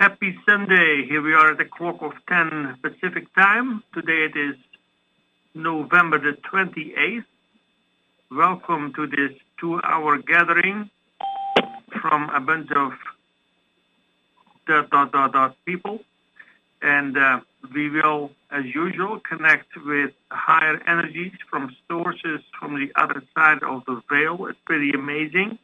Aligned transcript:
Happy 0.00 0.34
Sunday. 0.48 1.04
Here 1.06 1.20
we 1.20 1.34
are 1.34 1.50
at 1.50 1.58
the 1.58 1.66
clock 1.66 2.00
of 2.00 2.12
10 2.26 2.78
Pacific 2.80 3.26
time. 3.34 3.82
Today 3.92 4.30
it 4.32 4.34
is 4.34 4.56
November 5.54 6.18
the 6.18 6.38
28th. 6.50 7.26
Welcome 8.30 8.94
to 8.94 9.06
this 9.06 9.32
two-hour 9.58 10.22
gathering 10.22 10.88
from 12.00 12.30
a 12.30 12.40
bunch 12.40 12.70
of 12.72 12.92
dot, 14.66 14.88
dot, 14.88 15.12
dot, 15.12 15.34
dot 15.34 15.56
people. 15.66 15.98
And 16.80 17.18
uh, 17.18 17.40
we 17.74 17.90
will, 17.90 18.30
as 18.50 18.64
usual, 18.64 19.20
connect 19.20 19.76
with 19.84 20.12
higher 20.30 20.80
energies 20.86 21.34
from 21.50 21.76
sources 21.88 22.40
from 22.58 22.74
the 22.76 22.90
other 22.96 23.22
side 23.36 23.62
of 23.62 23.84
the 23.84 24.00
veil. 24.08 24.46
It's 24.46 24.58
pretty 24.64 24.92
amazing. 24.92 25.58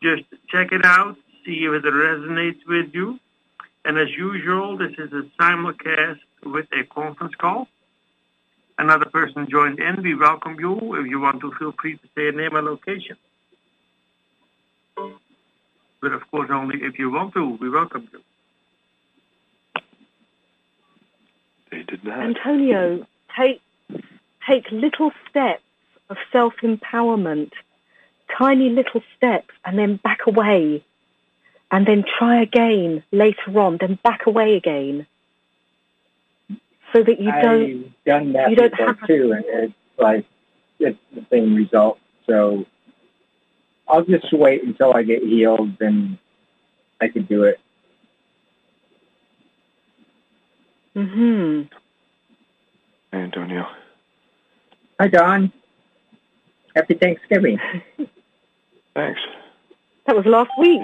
Just 0.00 0.22
check 0.48 0.70
it 0.70 0.84
out, 0.84 1.16
see 1.44 1.64
if 1.64 1.84
it 1.84 1.92
resonates 1.92 2.64
with 2.68 2.94
you. 2.94 3.18
And 3.84 3.98
as 3.98 4.08
usual, 4.10 4.78
this 4.78 4.92
is 4.98 5.12
a 5.12 5.22
simulcast 5.40 6.20
with 6.44 6.66
a 6.72 6.84
conference 6.84 7.34
call. 7.36 7.68
Another 8.78 9.06
person 9.06 9.46
joined 9.50 9.78
in. 9.78 10.02
We 10.02 10.14
welcome 10.14 10.56
you. 10.58 10.94
If 10.94 11.06
you 11.06 11.20
want 11.20 11.40
to, 11.42 11.52
feel 11.58 11.72
free 11.80 11.96
to 11.96 12.08
say 12.14 12.28
a 12.28 12.32
name 12.32 12.56
and 12.56 12.66
location. 12.66 13.16
But 14.96 16.12
of 16.12 16.22
course, 16.30 16.50
only 16.52 16.82
if 16.82 16.98
you 16.98 17.10
want 17.10 17.34
to. 17.34 17.56
We 17.60 17.70
welcome 17.70 18.08
you. 18.12 18.20
They 21.70 21.82
did 21.82 22.04
not. 22.04 22.20
Antonio, 22.20 23.06
take 23.38 23.60
take 24.48 24.70
little 24.70 25.12
steps 25.28 25.62
of 26.10 26.16
self 26.32 26.54
empowerment, 26.62 27.52
tiny 28.36 28.70
little 28.70 29.02
steps, 29.16 29.54
and 29.64 29.78
then 29.78 29.96
back 29.96 30.20
away, 30.26 30.84
and 31.74 31.84
then 31.88 32.04
try 32.18 32.40
again 32.40 33.02
later 33.10 33.58
on, 33.58 33.78
then 33.80 33.98
back 34.04 34.26
away 34.26 34.54
again, 34.54 35.08
so 36.92 37.02
that 37.02 37.18
you 37.20 37.32
don't. 37.42 37.64
I've 37.64 38.04
done 38.04 38.32
that 38.34 38.50
you 38.50 38.54
don't 38.54 38.70
before 38.70 38.86
have 38.86 39.02
a- 39.02 39.06
too, 39.08 39.32
and 39.32 39.44
it's 39.48 39.74
like 39.98 40.24
it's 40.78 40.98
the 41.12 41.26
same 41.32 41.52
result. 41.56 41.98
So 42.26 42.64
I'll 43.88 44.04
just 44.04 44.32
wait 44.32 44.62
until 44.62 44.94
I 44.94 45.02
get 45.02 45.24
healed, 45.24 45.76
then 45.80 46.16
I 47.00 47.08
can 47.08 47.24
do 47.24 47.42
it. 47.42 47.58
Mm 50.94 51.10
hmm 51.12 51.62
Hey, 53.10 53.18
Antonio. 53.18 53.66
Hi, 55.00 55.08
Don. 55.08 55.52
Happy 56.76 56.94
Thanksgiving. 56.94 57.58
Thanks. 58.94 59.20
That 60.06 60.16
was 60.16 60.26
last 60.26 60.50
week. 60.58 60.80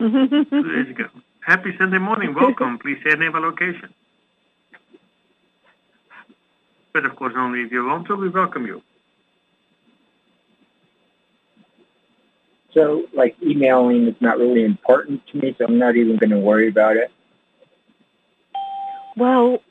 Two 0.00 0.74
days 0.74 0.90
ago. 0.90 1.06
Happy 1.40 1.74
Sunday 1.78 1.98
morning. 1.98 2.34
Welcome. 2.34 2.78
Please 2.82 2.98
say 3.04 3.12
a 3.12 3.16
name 3.16 3.34
and 3.34 3.44
location. 3.44 3.92
But 6.92 7.06
of 7.06 7.16
course, 7.16 7.32
only 7.36 7.62
if 7.62 7.72
you 7.72 7.84
want 7.86 8.06
to. 8.08 8.16
We 8.16 8.28
welcome 8.28 8.66
you. 8.66 8.82
So, 12.74 13.04
like, 13.14 13.34
emailing 13.42 14.06
is 14.08 14.14
not 14.20 14.38
really 14.38 14.64
important 14.64 15.26
to 15.28 15.38
me, 15.38 15.54
so 15.58 15.64
I'm 15.64 15.78
not 15.78 15.96
even 15.96 16.16
going 16.16 16.30
to 16.30 16.38
worry 16.38 16.68
about 16.68 16.96
it. 16.96 17.10
well, 19.16 19.62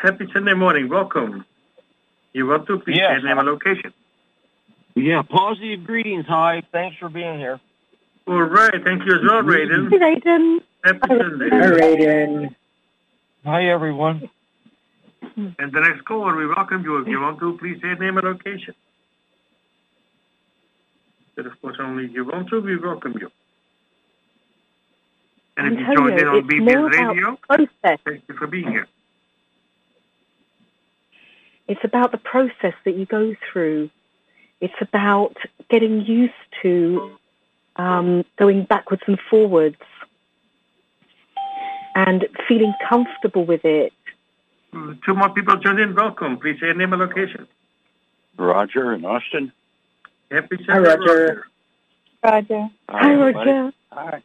Happy 0.00 0.26
Sunday 0.32 0.52
morning. 0.52 0.90
Welcome. 0.90 1.46
You 2.34 2.46
want 2.46 2.66
to? 2.66 2.78
Please 2.80 2.98
Yes. 2.98 3.22
say 3.22 3.26
name 3.26 3.38
and 3.38 3.48
location. 3.48 3.94
Yeah, 4.96 5.20
positive 5.20 5.84
greetings. 5.84 6.24
Hi, 6.26 6.62
thanks 6.72 6.96
for 6.96 7.10
being 7.10 7.38
here. 7.38 7.60
All 8.26 8.42
right. 8.42 8.72
Thank 8.82 9.04
you 9.04 9.14
as 9.14 9.20
well, 9.22 9.42
Raiden. 9.42 9.90
hey, 9.90 10.14
Aidan. 10.14 10.60
Happy 10.82 10.98
Sunday. 11.06 11.50
All 11.52 11.70
right, 11.70 12.00
and 12.00 12.56
Hi, 13.44 13.66
everyone. 13.66 14.30
And 15.36 15.54
the 15.58 15.80
next 15.80 16.06
caller, 16.06 16.34
we 16.34 16.46
welcome 16.46 16.82
you. 16.82 16.96
If 16.96 17.08
you 17.08 17.20
want 17.20 17.38
to, 17.40 17.58
please 17.58 17.78
say 17.82 17.92
name 17.94 18.16
and 18.16 18.26
location. 18.26 18.74
But 21.36 21.44
of 21.46 21.60
course, 21.60 21.76
only 21.78 22.06
if 22.06 22.12
you 22.12 22.24
want 22.24 22.48
to, 22.48 22.60
we 22.60 22.78
welcome 22.78 23.16
you. 23.20 23.30
And 25.58 25.74
if 25.74 25.78
you 25.78 25.94
joined 25.94 26.18
in 26.18 26.26
on 26.26 26.36
it's 26.38 26.48
BBS 26.48 26.90
Radio, 26.90 27.36
process. 27.36 27.98
thank 28.04 28.22
you 28.28 28.34
for 28.34 28.46
being 28.46 28.68
here. 28.70 28.88
It's 31.68 31.84
about 31.84 32.12
the 32.12 32.18
process 32.18 32.74
that 32.86 32.96
you 32.96 33.04
go 33.04 33.34
through. 33.52 33.90
It's 34.60 34.74
about 34.80 35.36
getting 35.70 36.04
used 36.04 36.32
to 36.62 37.16
um, 37.76 38.24
going 38.38 38.64
backwards 38.64 39.02
and 39.06 39.18
forwards 39.28 39.76
and 41.94 42.26
feeling 42.48 42.72
comfortable 42.88 43.44
with 43.44 43.64
it. 43.64 43.92
Two 45.04 45.14
more 45.14 45.30
people 45.30 45.56
joined 45.56 45.80
in. 45.80 45.94
Welcome. 45.94 46.38
Please 46.38 46.58
say 46.60 46.66
your 46.66 46.74
name 46.74 46.92
and 46.92 47.00
location. 47.00 47.46
Roger 48.38 48.92
in 48.92 49.04
Austin. 49.04 49.52
Happy 50.30 50.56
Sunday, 50.66 50.88
Hi, 50.88 50.94
Roger. 50.96 51.46
Roger. 52.22 52.68
Hi, 52.88 52.98
Hi. 52.98 53.14
Roger. 53.14 53.72
Hi. 53.92 54.22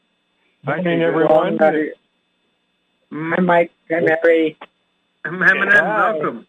Hi, 0.65 0.79
everyone. 0.79 1.57
Hi, 1.59 1.89
Mm, 3.11 3.45
Mike. 3.45 3.71
Hi, 3.89 3.99
Mary. 3.99 4.57
Mohammed, 5.25 5.73
Hi. 5.73 6.11
welcome. 6.11 6.47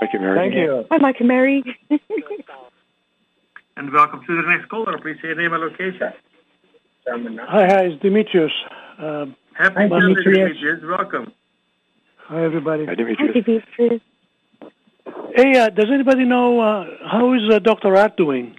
Thank 0.00 0.12
you, 0.12 0.18
Mary. 0.20 0.36
Thank 0.36 0.54
you. 0.54 0.86
Hi, 0.90 0.98
Mike 0.98 1.16
and 1.20 1.28
Mary. 1.28 1.62
And 3.76 3.92
welcome 3.92 4.22
to 4.26 4.36
the 4.42 4.48
next 4.48 4.68
caller. 4.68 4.98
Please 4.98 5.16
say 5.22 5.30
a 5.32 5.34
name 5.34 5.52
and 5.52 5.62
location. 5.62 6.12
Hi, 7.06 7.66
hi, 7.66 7.82
it's 7.84 8.02
Demetrius. 8.02 8.52
Um, 8.98 9.36
Happy 9.52 9.74
Hi, 9.76 9.88
Sunday, 9.88 10.14
Demetrius. 10.22 10.58
Demetrius. 10.58 10.80
Welcome. 10.84 11.32
hi, 12.16 12.42
everybody. 12.44 12.86
Hi, 12.86 12.94
Demetrius. 12.94 13.30
Hi, 13.34 13.40
Demetrius. 13.40 14.02
Hey, 15.34 15.58
uh, 15.58 15.68
does 15.70 15.86
anybody 15.92 16.24
know 16.24 16.60
uh, 16.60 16.84
how 17.06 17.34
is 17.34 17.42
uh, 17.50 17.58
Dr. 17.58 17.94
Art 17.96 18.16
doing? 18.16 18.56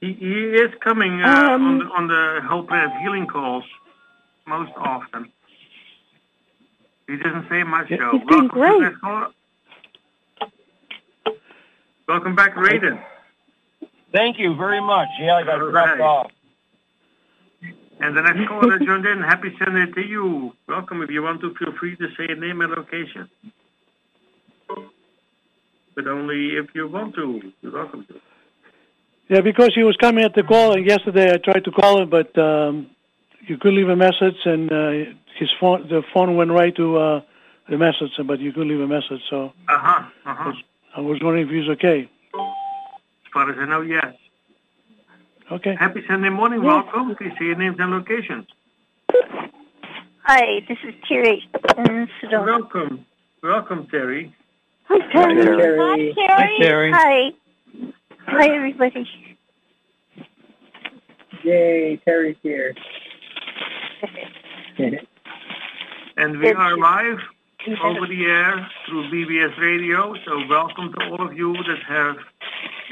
He, 0.00 0.12
he 0.12 0.32
is 0.50 0.70
coming 0.80 1.22
uh, 1.22 1.26
Um, 1.26 1.64
on, 1.66 1.78
the, 1.78 1.84
on 1.86 2.08
the 2.08 2.40
whole 2.46 2.62
planet 2.64 2.90
healing 3.02 3.26
calls 3.26 3.64
most 4.46 4.72
often. 4.76 5.32
He 7.08 7.16
doesn't 7.16 7.48
say 7.48 7.62
much 7.62 7.88
He's 7.88 7.98
though. 7.98 8.12
doing 8.28 8.48
Welcome 8.48 8.48
great. 8.48 8.92
The 12.06 12.12
next 12.14 12.24
caller. 12.24 12.34
Welcome 12.34 12.36
back, 12.36 12.54
Raiden. 12.54 13.02
Thank 14.12 14.38
you 14.38 14.54
very 14.56 14.80
much. 14.80 15.08
Yeah, 15.20 15.36
I 15.36 15.42
got 15.44 15.60
All 15.60 15.70
dropped 15.70 15.98
right. 15.98 16.00
off. 16.00 16.30
And 17.98 18.16
the 18.16 18.20
next 18.20 18.48
caller 18.48 18.78
that 18.78 18.84
joined 18.84 19.06
in, 19.06 19.22
happy 19.22 19.54
Sunday 19.58 19.90
to 19.92 20.00
you. 20.06 20.52
Welcome. 20.68 21.02
If 21.02 21.10
you 21.10 21.22
want 21.22 21.40
to, 21.40 21.54
feel 21.54 21.72
free 21.78 21.96
to 21.96 22.08
say 22.16 22.26
a 22.28 22.34
name 22.34 22.60
and 22.60 22.72
location. 22.72 23.28
But 25.94 26.06
only 26.06 26.56
if 26.56 26.66
you 26.74 26.88
want 26.88 27.14
to. 27.14 27.52
You're 27.62 27.72
welcome 27.72 28.04
to. 28.06 28.20
Yeah, 29.28 29.40
because 29.40 29.74
he 29.74 29.82
was 29.82 29.96
coming 29.96 30.24
at 30.24 30.34
the 30.34 30.42
call, 30.42 30.72
and 30.76 30.86
yesterday 30.86 31.32
I 31.32 31.38
tried 31.38 31.64
to 31.64 31.70
call 31.72 32.02
him, 32.02 32.10
but 32.10 32.36
um, 32.38 32.90
you 33.46 33.56
could 33.58 33.72
leave 33.72 33.88
a 33.88 33.96
message, 33.96 34.36
and 34.44 34.70
uh, 34.70 34.90
his 35.38 35.50
phone, 35.58 35.88
the 35.88 36.02
phone 36.14 36.36
went 36.36 36.50
right 36.52 36.76
to 36.76 36.96
uh, 36.98 37.20
the 37.68 37.78
message, 37.78 38.10
but 38.26 38.38
you 38.40 38.52
could 38.52 38.66
leave 38.66 38.80
a 38.80 38.86
message. 38.86 39.22
So 39.30 39.52
Uh-huh. 39.68 40.04
Uh-huh. 40.26 40.52
I 40.96 41.00
was 41.00 41.20
wondering 41.22 41.46
if 41.46 41.52
he's 41.52 41.68
okay. 41.68 42.08
As 42.34 43.30
far 43.30 43.50
as 43.50 43.56
I 43.58 43.66
know, 43.66 43.82
yes. 43.82 44.14
Okay. 45.52 45.76
Happy 45.78 46.02
Sunday 46.08 46.30
morning. 46.30 46.62
Yes. 46.62 46.66
Welcome. 46.66 47.14
Please 47.16 47.32
say 47.38 47.44
your 47.44 47.56
names 47.56 47.76
and 47.78 47.90
locations. 47.90 48.46
Hi, 50.22 50.60
this 50.66 50.78
is 50.88 50.94
Terry 51.06 51.46
in 51.76 52.08
Sedona. 52.22 52.46
Welcome. 52.46 53.04
Welcome, 53.42 53.86
Terry. 53.90 54.34
Hi, 54.84 54.98
Hi, 55.12 55.34
Terry. 55.34 55.44
Terry. 55.44 56.14
Hi, 56.16 56.26
Terry. 56.26 56.58
Terry. 56.60 56.92
Hi. 56.92 57.30
Hi, 58.26 58.48
everybody. 58.56 59.06
Yay, 61.44 62.00
Terry's 62.06 62.36
here. 62.42 62.74
And 66.16 66.38
we 66.38 66.52
are 66.52 66.78
live 66.78 67.18
over 67.68 68.06
the 68.06 68.24
air 68.26 68.68
through 68.86 69.10
BBS 69.10 69.58
Radio. 69.58 70.14
So 70.24 70.46
welcome 70.48 70.92
to 70.92 71.04
all 71.06 71.26
of 71.26 71.36
you 71.36 71.52
that 71.52 71.82
have 71.88 72.16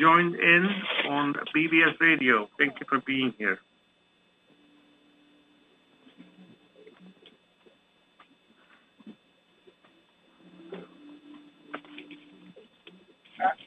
joined 0.01 0.35
in 0.35 0.69
on 1.09 1.35
BBS 1.55 2.01
Radio. 2.01 2.49
Thank 2.59 2.81
you 2.81 2.87
for 2.89 3.01
being 3.01 3.33
here. 3.39 3.59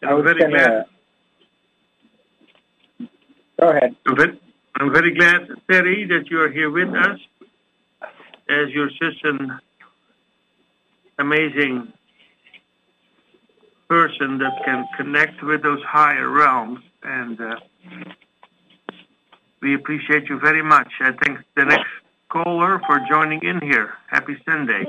I 0.04 0.14
was 0.14 0.24
very 0.24 0.40
gonna. 0.40 0.52
glad. 0.52 0.86
Go 3.60 3.70
ahead. 3.70 3.96
I'm 4.80 4.92
very, 4.94 5.12
glad, 5.14 5.48
Terry, 5.70 6.06
that 6.06 6.30
you 6.30 6.40
are 6.42 6.52
here 6.52 6.70
with 6.70 6.94
us 6.94 7.20
as 8.50 8.70
you're 8.70 8.92
such 8.92 9.20
an 9.24 9.60
amazing 11.20 11.92
person 13.90 14.38
that 14.40 14.64
can 14.66 14.86
connect 14.98 15.42
with 15.44 15.64
those 15.64 15.82
higher 15.84 16.30
realms. 16.30 16.80
And 17.04 17.40
uh, 17.40 17.56
we 19.62 19.70
We 19.70 19.76
appreciate 19.76 20.30
you 20.30 20.40
very 20.40 20.62
much. 20.62 20.92
I 21.02 21.12
thank 21.24 21.40
the 21.56 21.66
next 21.66 21.90
caller 22.30 22.80
for 22.86 23.00
joining 23.10 23.42
in 23.44 23.60
here. 23.62 23.94
Happy 24.08 24.38
Sunday. 24.46 24.86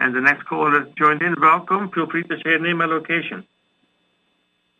And 0.00 0.14
the 0.14 0.20
next 0.20 0.46
caller 0.46 0.70
that 0.80 0.96
joined 0.96 1.22
in, 1.22 1.34
welcome. 1.40 1.90
Feel 1.90 2.08
free 2.08 2.22
to 2.24 2.36
say 2.36 2.50
your 2.50 2.60
name 2.60 2.80
and 2.80 2.90
location. 2.90 3.44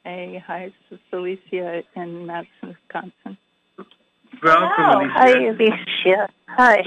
Hey, 0.04 0.42
hi, 0.46 0.72
this 0.90 0.98
is 0.98 1.04
Alicia 1.12 1.82
in 1.96 2.26
Madison, 2.26 2.50
Wisconsin. 2.62 3.36
Welcome, 4.42 4.70
Hello. 4.76 5.00
Alicia. 5.00 5.12
Hi, 5.14 5.32
Alicia. 5.48 6.28
Hi. 6.46 6.82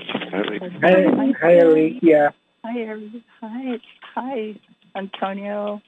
Hi, 0.82 1.34
hi, 1.40 1.54
Alicia. 1.60 2.34
Hi, 2.64 2.86
hi, 3.40 3.80
hi, 4.14 4.56
Antonio. 4.96 5.82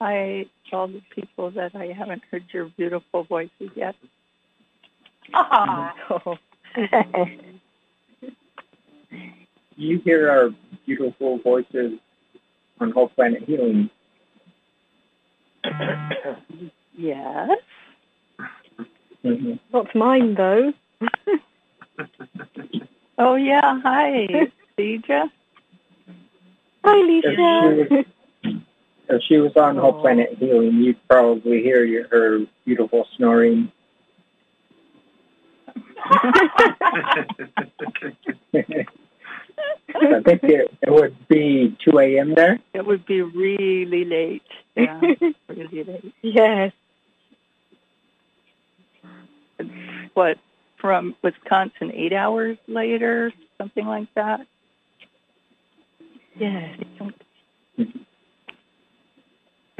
Hi, 0.00 0.46
all 0.72 0.86
the 0.86 1.02
people 1.14 1.50
that 1.50 1.74
I 1.74 1.86
haven't 1.86 2.22
heard 2.30 2.44
your 2.52 2.66
beautiful 2.76 3.24
voices 3.24 3.70
yet. 3.74 3.96
So, 6.08 6.38
You 9.76 9.98
hear 10.04 10.30
our 10.30 10.50
beautiful 10.86 11.38
voices 11.38 11.98
on 12.80 12.90
Whole 12.92 13.08
Planet 13.08 13.42
Healing. 13.44 13.90
yes. 16.96 17.58
Mhm. 19.24 19.58
Not 19.72 19.94
mine 19.94 20.34
though. 20.34 20.72
Oh, 23.22 23.34
yeah, 23.34 23.78
hi, 23.82 24.50
Deidre. 24.78 25.30
Hi, 26.90 26.96
If 26.98 27.22
she 27.22 27.42
Alicia. 27.42 27.94
was, 27.94 28.04
if 29.10 29.22
she 29.28 29.36
was 29.38 29.52
on 29.56 29.76
Whole 29.76 29.94
oh. 29.96 30.00
Planet 30.00 30.36
Healing, 30.38 30.74
you'd 30.82 30.96
probably 31.08 31.62
hear 31.62 31.84
your, 31.84 32.08
her 32.08 32.40
beautiful 32.64 33.06
snoring. 33.16 33.70
I 39.92 40.22
think 40.24 40.42
it, 40.44 40.70
it 40.82 40.90
would 40.90 41.16
be 41.28 41.76
2 41.84 41.98
a.m. 41.98 42.34
there. 42.34 42.58
It 42.74 42.84
would 42.84 43.06
be 43.06 43.22
really 43.22 44.04
late. 44.04 44.42
Yeah, 44.76 45.00
really 45.48 45.84
late. 45.84 46.14
yes. 46.22 46.72
It's 49.58 49.70
what, 50.14 50.38
from 50.80 51.14
Wisconsin, 51.22 51.92
eight 51.94 52.12
hours 52.12 52.58
later, 52.66 53.32
something 53.58 53.86
like 53.86 54.08
that? 54.14 54.40
Yes. 56.40 56.78
The 57.76 57.86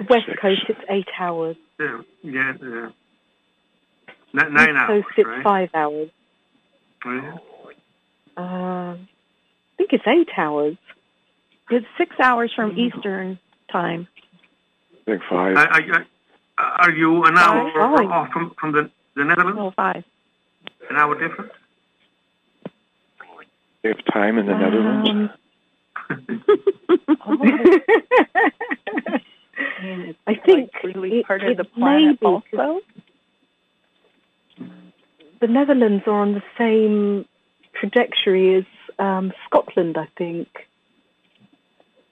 West 0.08 0.26
Coast, 0.40 0.62
it's 0.68 0.80
eight 0.90 1.08
hours. 1.18 1.56
Yeah, 1.78 2.02
yeah, 2.22 2.52
yeah. 2.62 2.90
N- 4.38 4.52
nine 4.52 4.68
East 4.70 4.76
hours, 4.76 5.04
Coast, 5.04 5.14
it's 5.18 5.28
right? 5.28 5.42
five 5.42 5.70
hours. 5.74 6.10
Yeah. 7.04 7.36
Um, 8.36 9.08
I 9.08 9.76
think 9.78 9.92
it's 9.94 10.06
eight 10.06 10.28
hours. 10.36 10.76
It's 11.70 11.86
six 11.96 12.14
hours 12.22 12.52
from 12.54 12.78
Eastern 12.78 13.38
time. 13.72 14.06
I 14.92 15.04
think 15.12 15.22
five. 15.30 15.56
Are, 15.56 15.68
are, 15.68 16.06
are 16.58 16.90
you 16.92 17.24
an 17.24 17.38
hour 17.38 17.70
Five. 17.72 18.10
off 18.10 18.28
from, 18.32 18.54
from 18.60 18.72
the, 18.72 18.90
the 19.16 19.24
Netherlands? 19.24 19.58
Oh, 19.60 19.70
five. 19.74 20.04
An 20.90 20.96
hour 20.96 21.14
difference? 21.18 21.52
They 23.82 23.88
have 23.90 24.04
time 24.12 24.36
in 24.36 24.44
the 24.46 24.54
Netherlands. 24.54 25.32
Oh, 26.10 27.36
I 29.82 30.14
I 30.26 30.34
think 30.34 30.70
like 30.72 30.84
really 30.84 31.18
it- 31.20 31.26
part 31.26 31.42
of 31.42 31.56
the 31.56 31.64
planet 31.64 32.20
may 32.22 32.26
be. 32.26 32.26
also. 32.26 32.80
the 35.40 35.46
Netherlands 35.46 36.04
are 36.06 36.20
on 36.20 36.32
the 36.34 36.42
same 36.58 37.24
trajectory 37.74 38.56
as 38.56 38.64
um, 38.98 39.32
Scotland, 39.46 39.96
I 39.96 40.06
think. 40.18 40.48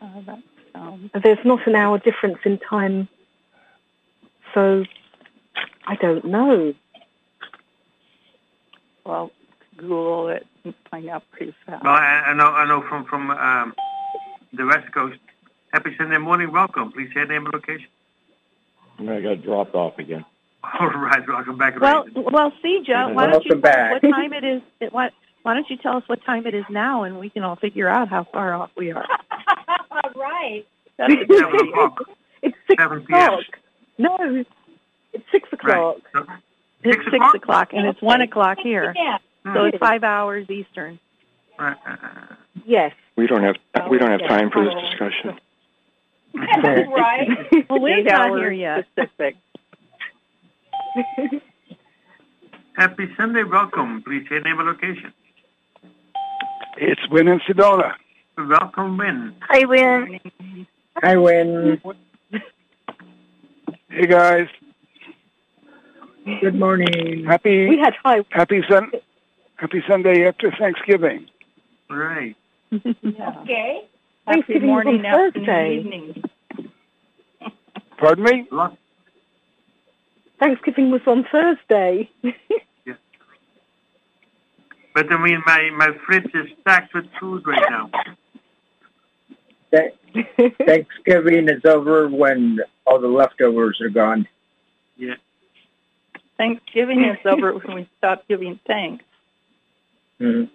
Uh, 0.01 0.21
that 0.27 0.39
sounds 0.73 1.11
There's 1.23 1.45
not 1.45 1.67
an 1.67 1.75
hour 1.75 1.99
difference 1.99 2.39
in 2.45 2.59
time, 2.59 3.09
so 4.55 4.85
I 5.87 5.97
don't 5.97 6.25
know. 6.25 6.75
well. 9.05 9.31
Google 9.89 10.29
it 10.29 10.47
and 10.65 10.75
find 10.91 11.09
out 11.09 11.23
pretty 11.33 11.55
fast. 11.65 11.83
Well, 11.85 11.95
I, 11.95 12.25
I 12.29 12.35
know, 12.35 12.47
I 12.47 12.67
know 12.67 12.83
from 12.89 13.05
from 13.07 13.31
um, 13.31 13.75
the 14.53 14.67
West 14.67 14.93
Coast. 14.93 15.19
Happy 15.73 15.91
Sunday 15.99 16.19
morning. 16.19 16.51
Welcome. 16.53 16.93
Please 16.93 17.09
say 17.09 17.21
your 17.21 17.27
name 17.29 17.45
and 17.47 17.55
location. 17.55 17.87
I 19.01 19.21
got 19.21 19.43
dropped 19.43 19.75
off 19.75 19.99
again. 19.99 20.25
All 20.81 20.89
right. 20.89 21.27
Welcome 21.27 21.57
back. 21.59 21.79
Well, 21.81 22.05
Raven. 22.05 22.25
well, 22.33 22.53
Sija, 22.65 23.15
why 23.15 23.27
don't 23.27 23.45
you 23.45 23.51
Welcome 23.55 23.63
tell 23.63 23.71
us 23.71 23.77
back. 23.77 24.03
what 24.03 24.11
time 24.11 24.33
it 24.33 24.45
is? 24.45 24.63
it- 24.81 24.93
What? 24.93 25.13
Why 25.45 25.55
don't 25.55 25.71
you 25.71 25.77
tell 25.79 25.97
us 25.97 26.03
what 26.09 26.23
time 26.25 26.47
it 26.47 26.55
is 26.55 26.65
now, 26.69 27.05
and 27.05 27.19
we 27.19 27.31
can 27.31 27.43
all 27.45 27.57
figure 27.57 27.89
out 27.89 28.09
how 28.09 28.25
far 28.25 28.55
off 28.55 28.71
we 28.77 28.91
are. 28.91 29.07
All 29.91 30.11
right. 30.17 30.67
That's 30.99 31.13
a 31.15 31.27
Seven 31.39 31.69
o'clock. 31.69 32.01
It's 32.43 32.57
six 32.69 32.81
7 32.83 33.05
p.m. 33.07 33.21
o'clock. 33.23 33.45
No, 33.99 34.17
it's 35.13 35.25
six 35.33 35.49
o'clock. 35.53 35.97
Right. 36.15 36.27
So, 36.27 36.33
It's 36.83 36.93
Six 36.97 37.05
six 37.05 37.15
o'clock? 37.17 37.35
o'clock, 37.35 37.69
and 37.73 37.87
it's 37.87 38.01
one 38.03 38.21
o'clock 38.21 38.59
here, 38.63 38.93
Yeah. 38.97 39.19
So 39.45 39.65
it's 39.65 39.79
five 39.79 40.05
hours 40.05 40.49
Eastern. 40.51 40.99
right. 41.59 41.77
uh, 41.87 41.91
uh, 41.91 42.35
Yes. 42.67 42.93
We 43.17 43.27
don't 43.27 43.43
have 43.43 43.57
we 43.91 43.99
don't 43.99 44.11
have 44.11 44.21
yeah. 44.21 44.29
time 44.29 44.51
for 44.51 44.65
this 44.65 44.75
discussion. 44.91 45.39
right. 46.35 47.29
Well, 47.71 47.83
Lynn's 47.83 48.01
Eight 48.07 48.13
not 48.13 48.39
here 48.39 48.53
yet. 48.53 48.87
Pacific. 48.95 49.37
Happy 52.77 53.09
Sunday. 53.17 53.43
Welcome. 53.45 54.03
Please 54.03 54.25
say 54.29 54.37
your 54.37 54.43
name 54.45 54.59
and 54.61 54.69
location. 54.69 55.13
It's 56.77 57.01
Wynn 57.11 57.29
in 57.29 57.41
Sedona. 57.41 57.95
Welcome, 58.37 58.99
Wynn. 58.99 59.35
Hi, 59.49 59.65
Wynn. 59.65 60.21
Hi, 61.03 61.17
Wynn. 61.17 61.81
Hey 63.91 64.07
guys, 64.07 64.47
Good 66.41 66.55
morning. 66.55 67.25
happy 67.27 67.69
We 67.69 67.79
had 67.79 67.95
high. 68.05 68.21
happy 68.31 68.61
sun 68.69 68.93
happy 69.59 69.83
Sunday 69.87 70.27
after 70.27 70.51
Thanksgiving. 70.59 71.27
Right. 71.91 72.37
Yeah. 72.71 73.41
Okay. 73.43 73.89
Happy 74.27 74.43
Thanksgiving 74.43 74.69
was 74.69 74.85
morning, 74.85 75.07
afternoon, 75.07 75.47
Thursday. 75.47 75.79
evening. 75.79 76.25
Pardon 77.99 78.25
me? 78.25 78.47
Lot, 78.51 78.77
Thanksgiving 80.39 80.91
was 80.91 81.01
on 81.07 81.27
Thursday. 81.31 82.09
yeah. 82.23 82.95
but 84.95 85.13
I 85.13 85.23
mean, 85.23 85.43
my 85.47 85.71
my 85.77 85.91
fridge 86.07 86.31
is 86.35 86.47
stacked 86.61 86.95
with 86.95 87.07
food 87.19 87.47
right 87.47 87.65
now. 87.69 87.91
Th- 89.71 90.55
Thanksgiving 90.65 91.49
is 91.49 91.65
over 91.65 92.09
when 92.09 92.61
all 92.87 93.01
the 93.01 93.09
leftovers 93.09 93.81
are 93.81 93.89
gone. 93.89 94.29
Yeah. 94.97 95.15
Thanksgiving 96.37 97.05
is 97.05 97.19
over 97.25 97.53
when 97.55 97.75
we 97.75 97.89
stop 97.99 98.29
giving 98.29 98.61
thanks. 98.67 99.05
Mhm. 100.21 100.49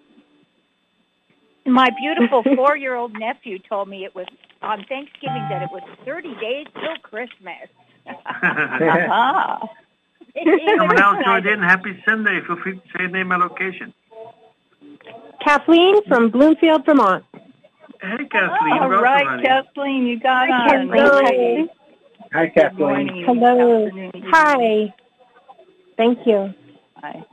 My 1.66 1.88
beautiful 1.98 2.42
four-year-old 2.42 3.14
nephew 3.18 3.58
told 3.58 3.88
me 3.88 4.04
it 4.04 4.14
was 4.14 4.26
on 4.60 4.84
Thanksgiving 4.84 5.42
that 5.48 5.62
it 5.62 5.70
was 5.70 5.82
30 6.04 6.34
days 6.40 6.66
till 6.74 6.96
Christmas. 7.02 7.68
Ah, 8.06 9.60
Someone 10.76 11.00
else 11.00 11.24
joined 11.24 11.46
in. 11.52 11.60
Happy 11.60 12.02
Sunday. 12.04 12.40
Feel 12.46 12.56
free 12.56 12.74
to 12.74 12.82
say 12.98 13.06
name 13.06 13.32
and 13.32 13.42
location. 13.42 13.94
Kathleen 15.42 16.02
from 16.06 16.30
Bloomfield, 16.30 16.84
Vermont. 16.84 17.24
Hey, 18.02 18.24
Kathleen. 18.30 18.72
all 18.82 18.88
welcome. 18.90 19.42
Kathleen, 19.42 20.06
you 20.06 20.18
got 20.20 20.48
Hi, 20.50 20.76
on. 20.76 20.90
Kathleen. 20.90 21.68
Hi, 22.32 22.48
Kathleen. 22.48 22.78
morning. 22.78 23.24
Hello. 23.26 23.86
afternoon. 23.86 24.12
Hi. 24.30 24.94
Thank 25.96 26.26
you. 26.26 26.52
Hi. 27.02 27.24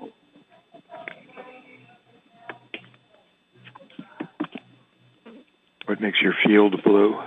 What 5.91 6.00
makes 6.00 6.21
your 6.21 6.33
field 6.48 6.81
blue? 6.86 7.19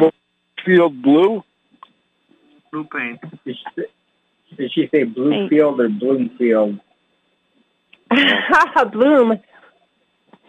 Field 0.66 1.00
blue? 1.00 1.44
Blue 2.72 2.84
paint. 2.92 3.20
Did 3.44 3.56
she, 3.56 3.82
did 4.56 4.72
she 4.72 4.88
say 4.90 5.04
Bluefield 5.04 5.78
or 5.78 5.88
Bloomfield? 5.88 6.80
Bloom, 8.92 9.38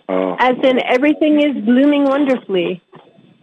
Oh, 0.10 0.36
as 0.39 0.55
in 0.63 0.79
everything 0.84 1.39
is 1.39 1.53
blooming 1.63 2.05
wonderfully 2.05 2.82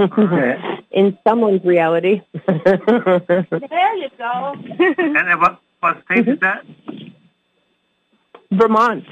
in 0.90 1.16
someone's 1.22 1.64
reality. 1.64 2.22
There 2.44 3.96
you 3.96 4.08
go. 4.18 4.54
And 4.58 5.40
what 5.40 5.60
what 5.78 6.02
state 6.06 6.26
is 6.26 6.40
that? 6.40 6.64
Vermont. 8.50 9.04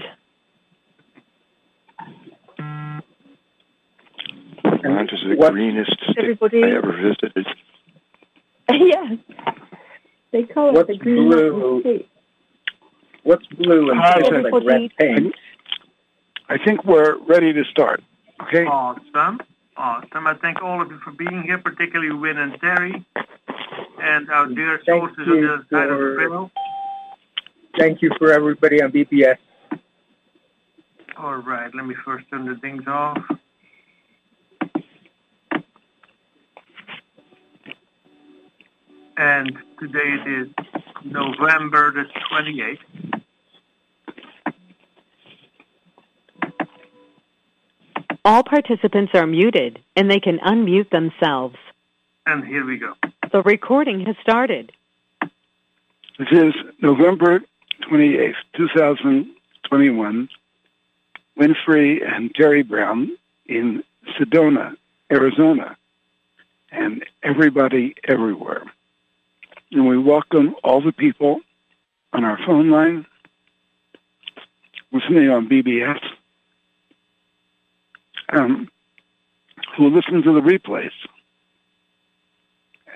Vermont 4.88 5.10
is 5.12 5.20
the 5.28 5.36
What- 5.36 5.52
greenest 5.52 5.92
state 6.02 6.18
Everybody- 6.18 6.64
I 6.64 6.70
ever 6.76 6.92
visited. 6.92 7.46
yes. 8.70 9.18
They 10.30 10.42
call 10.44 10.72
What's 10.72 10.90
it 10.90 10.98
the 10.98 11.04
Green 11.04 11.28
blue? 11.28 11.52
Mountain 11.52 11.80
State. 11.80 12.08
What's 13.22 13.46
blue 13.48 13.90
and 13.90 14.00
Hi, 14.00 14.16
looks 14.18 14.28
Sid. 14.28 14.44
like 14.52 14.64
red 14.64 14.90
paint? 14.98 15.34
I 16.48 16.56
think 16.58 16.84
we're 16.84 17.16
ready 17.26 17.52
to 17.52 17.64
start. 17.64 18.02
Okay. 18.44 18.64
Awesome. 18.64 19.40
Awesome. 19.76 20.26
I 20.26 20.34
thank 20.34 20.62
all 20.62 20.80
of 20.80 20.90
you 20.90 20.98
for 20.98 21.12
being 21.12 21.42
here, 21.42 21.58
particularly 21.58 22.12
Wynn 22.12 22.38
and 22.38 22.58
Terry, 22.60 23.04
and 24.02 24.30
our 24.30 24.46
dear 24.46 24.80
Thank 24.86 25.02
sources 25.02 25.18
on 25.18 25.28
the 25.28 25.36
you 25.36 25.52
other 25.52 25.66
side 25.70 25.88
of 25.90 25.98
the 25.98 26.26
for- 26.28 26.50
Thank 27.78 28.02
you 28.02 28.10
for 28.18 28.32
everybody 28.32 28.82
on 28.82 28.90
BBS. 28.92 29.36
All 31.16 31.36
right, 31.36 31.72
let 31.74 31.84
me 31.84 31.94
first 32.04 32.28
turn 32.30 32.46
the 32.46 32.56
things 32.56 32.86
off. 32.86 33.18
And 39.18 39.58
today 39.80 39.98
it 40.04 40.28
is 40.28 40.48
November 41.04 41.92
the 41.92 42.04
28th. 42.30 42.78
All 48.24 48.44
participants 48.44 49.10
are 49.14 49.26
muted 49.26 49.80
and 49.96 50.08
they 50.08 50.20
can 50.20 50.38
unmute 50.38 50.90
themselves. 50.90 51.56
And 52.26 52.46
here 52.46 52.64
we 52.64 52.78
go. 52.78 52.94
The 53.32 53.42
recording 53.42 54.06
has 54.06 54.14
started. 54.22 54.70
This 55.20 56.28
is 56.30 56.54
November 56.80 57.40
28th, 57.90 58.34
2021. 58.56 60.28
Wynn 61.36 61.56
Free 61.66 62.02
and 62.02 62.32
Terry 62.36 62.62
Brown 62.62 63.10
in 63.46 63.82
Sedona, 64.16 64.76
Arizona, 65.10 65.76
and 66.70 67.04
everybody 67.24 67.96
everywhere. 68.06 68.62
And 69.70 69.86
we 69.86 69.98
welcome 69.98 70.54
all 70.64 70.80
the 70.80 70.92
people 70.92 71.40
on 72.14 72.24
our 72.24 72.38
phone 72.46 72.70
line, 72.70 73.04
listening 74.92 75.28
on 75.28 75.46
BBS, 75.46 76.00
um, 78.30 78.70
who 79.76 79.90
listen 79.90 80.22
to 80.22 80.32
the 80.32 80.40
replays. 80.40 80.92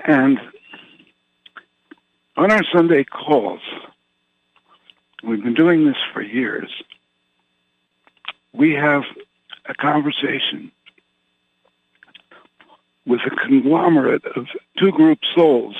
And 0.06 0.38
on 2.38 2.50
our 2.50 2.62
Sunday 2.72 3.04
calls, 3.04 3.60
we've 5.22 5.42
been 5.42 5.54
doing 5.54 5.84
this 5.84 5.98
for 6.14 6.22
years. 6.22 6.70
We 8.54 8.72
have 8.72 9.02
a 9.66 9.74
conversation 9.74 10.72
with 13.04 13.20
a 13.26 13.30
conglomerate 13.36 14.24
of 14.24 14.46
two 14.78 14.90
group 14.90 15.18
souls 15.34 15.76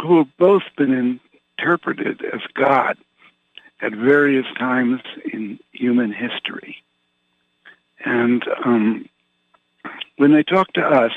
who 0.00 0.18
have 0.18 0.36
both 0.36 0.62
been 0.76 1.20
interpreted 1.58 2.22
as 2.32 2.40
God 2.54 2.96
at 3.80 3.92
various 3.92 4.46
times 4.58 5.00
in 5.32 5.58
human 5.72 6.12
history. 6.12 6.82
And 8.04 8.42
um, 8.64 9.08
when 10.16 10.32
they 10.32 10.42
talk 10.42 10.72
to 10.74 10.82
us, 10.82 11.12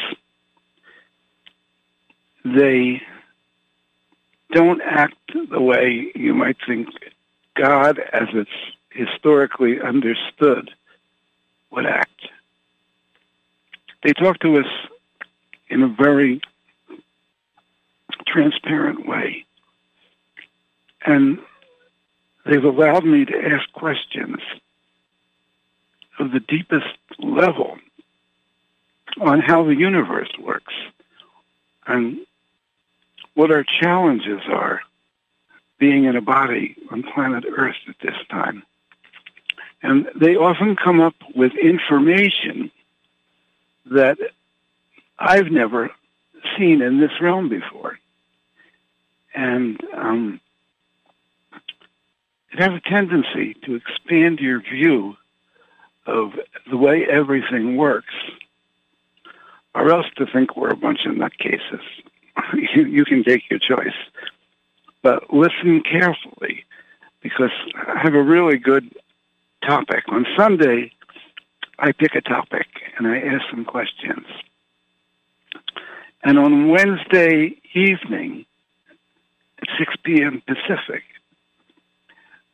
they 2.43 3.01
don't 4.51 4.81
act 4.81 5.15
the 5.49 5.61
way 5.61 6.11
you 6.15 6.33
might 6.33 6.57
think 6.67 6.89
God, 7.55 7.99
as 7.99 8.27
it's 8.33 8.49
historically 8.89 9.79
understood, 9.79 10.71
would 11.69 11.85
act. 11.85 12.27
They 14.03 14.13
talk 14.13 14.39
to 14.39 14.57
us 14.57 14.65
in 15.69 15.83
a 15.83 15.87
very 15.87 16.41
transparent 18.31 19.07
way. 19.07 19.45
And 21.05 21.39
they've 22.45 22.63
allowed 22.63 23.05
me 23.05 23.25
to 23.25 23.37
ask 23.37 23.71
questions 23.73 24.39
of 26.19 26.31
the 26.31 26.39
deepest 26.39 26.97
level 27.19 27.77
on 29.19 29.39
how 29.39 29.63
the 29.63 29.75
universe 29.75 30.31
works 30.39 30.73
and 31.87 32.19
what 33.33 33.51
our 33.51 33.63
challenges 33.63 34.41
are 34.47 34.81
being 35.79 36.05
in 36.05 36.15
a 36.15 36.21
body 36.21 36.75
on 36.91 37.03
planet 37.03 37.43
Earth 37.57 37.75
at 37.87 37.95
this 38.01 38.15
time. 38.29 38.63
And 39.81 40.07
they 40.15 40.35
often 40.35 40.75
come 40.75 40.99
up 40.99 41.15
with 41.33 41.53
information 41.55 42.71
that 43.87 44.17
I've 45.17 45.51
never 45.51 45.89
seen 46.57 46.81
in 46.81 46.99
this 46.99 47.11
realm 47.19 47.49
before. 47.49 47.97
And 49.33 49.79
um, 49.95 50.39
it 52.51 52.59
has 52.59 52.71
a 52.71 52.89
tendency 52.89 53.55
to 53.65 53.75
expand 53.75 54.39
your 54.39 54.61
view 54.61 55.15
of 56.05 56.31
the 56.69 56.77
way 56.77 57.05
everything 57.09 57.77
works, 57.77 58.13
or 59.73 59.89
else 59.91 60.07
to 60.17 60.25
think 60.25 60.57
we're 60.57 60.69
a 60.69 60.75
bunch 60.75 61.05
of 61.05 61.15
nutcases. 61.15 61.83
you, 62.75 62.85
you 62.85 63.05
can 63.05 63.23
take 63.23 63.49
your 63.49 63.59
choice. 63.59 63.95
But 65.01 65.33
listen 65.33 65.81
carefully, 65.81 66.65
because 67.21 67.51
I 67.75 67.99
have 68.01 68.13
a 68.13 68.21
really 68.21 68.57
good 68.57 68.93
topic. 69.65 70.03
On 70.09 70.25
Sunday, 70.37 70.91
I 71.79 71.91
pick 71.91 72.15
a 72.15 72.21
topic 72.21 72.67
and 72.97 73.07
I 73.07 73.19
ask 73.19 73.43
some 73.49 73.65
questions. 73.65 74.25
And 76.23 76.37
on 76.37 76.69
Wednesday 76.69 77.59
evening 77.73 78.45
at 79.61 79.67
6 79.77 79.95
p.m. 80.03 80.41
Pacific, 80.47 81.03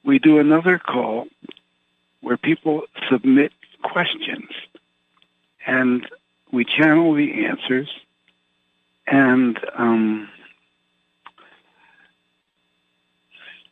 we 0.03 0.19
do 0.19 0.39
another 0.39 0.79
call 0.79 1.27
where 2.21 2.37
people 2.37 2.83
submit 3.09 3.51
questions 3.83 4.49
and 5.65 6.07
we 6.51 6.65
channel 6.65 7.13
the 7.13 7.45
answers 7.45 7.89
and 9.05 9.59
um, 9.77 10.29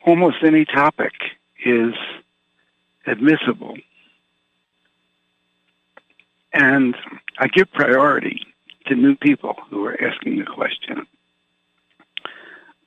almost 0.06 0.38
any 0.44 0.66
topic 0.66 1.14
is 1.66 1.94
admissible. 3.06 3.76
And 6.54 6.96
I 7.38 7.48
give 7.48 7.72
priority 7.72 8.42
to 8.88 8.96
new 8.96 9.16
people 9.16 9.56
who 9.70 9.86
are 9.86 10.02
asking 10.02 10.40
the 10.40 10.46
question. 10.46 11.06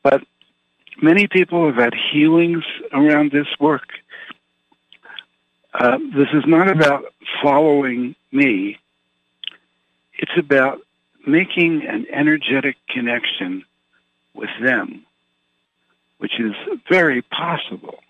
But 0.02 0.22
many 1.02 1.26
people 1.26 1.66
have 1.66 1.76
had 1.76 1.94
healings 1.94 2.64
around 2.92 3.30
this 3.32 3.48
work. 3.60 3.88
Uh, 5.74 5.98
this 6.16 6.28
is 6.32 6.44
not 6.46 6.68
about 6.68 7.04
following 7.42 8.14
me. 8.32 8.78
It's 10.14 10.36
about 10.36 10.80
making 11.26 11.86
an 11.86 12.06
energetic 12.10 12.76
connection 12.88 13.64
with 14.34 14.50
them, 14.60 15.04
which 16.18 16.40
is 16.40 16.54
very 16.88 17.22
possible. 17.22 18.00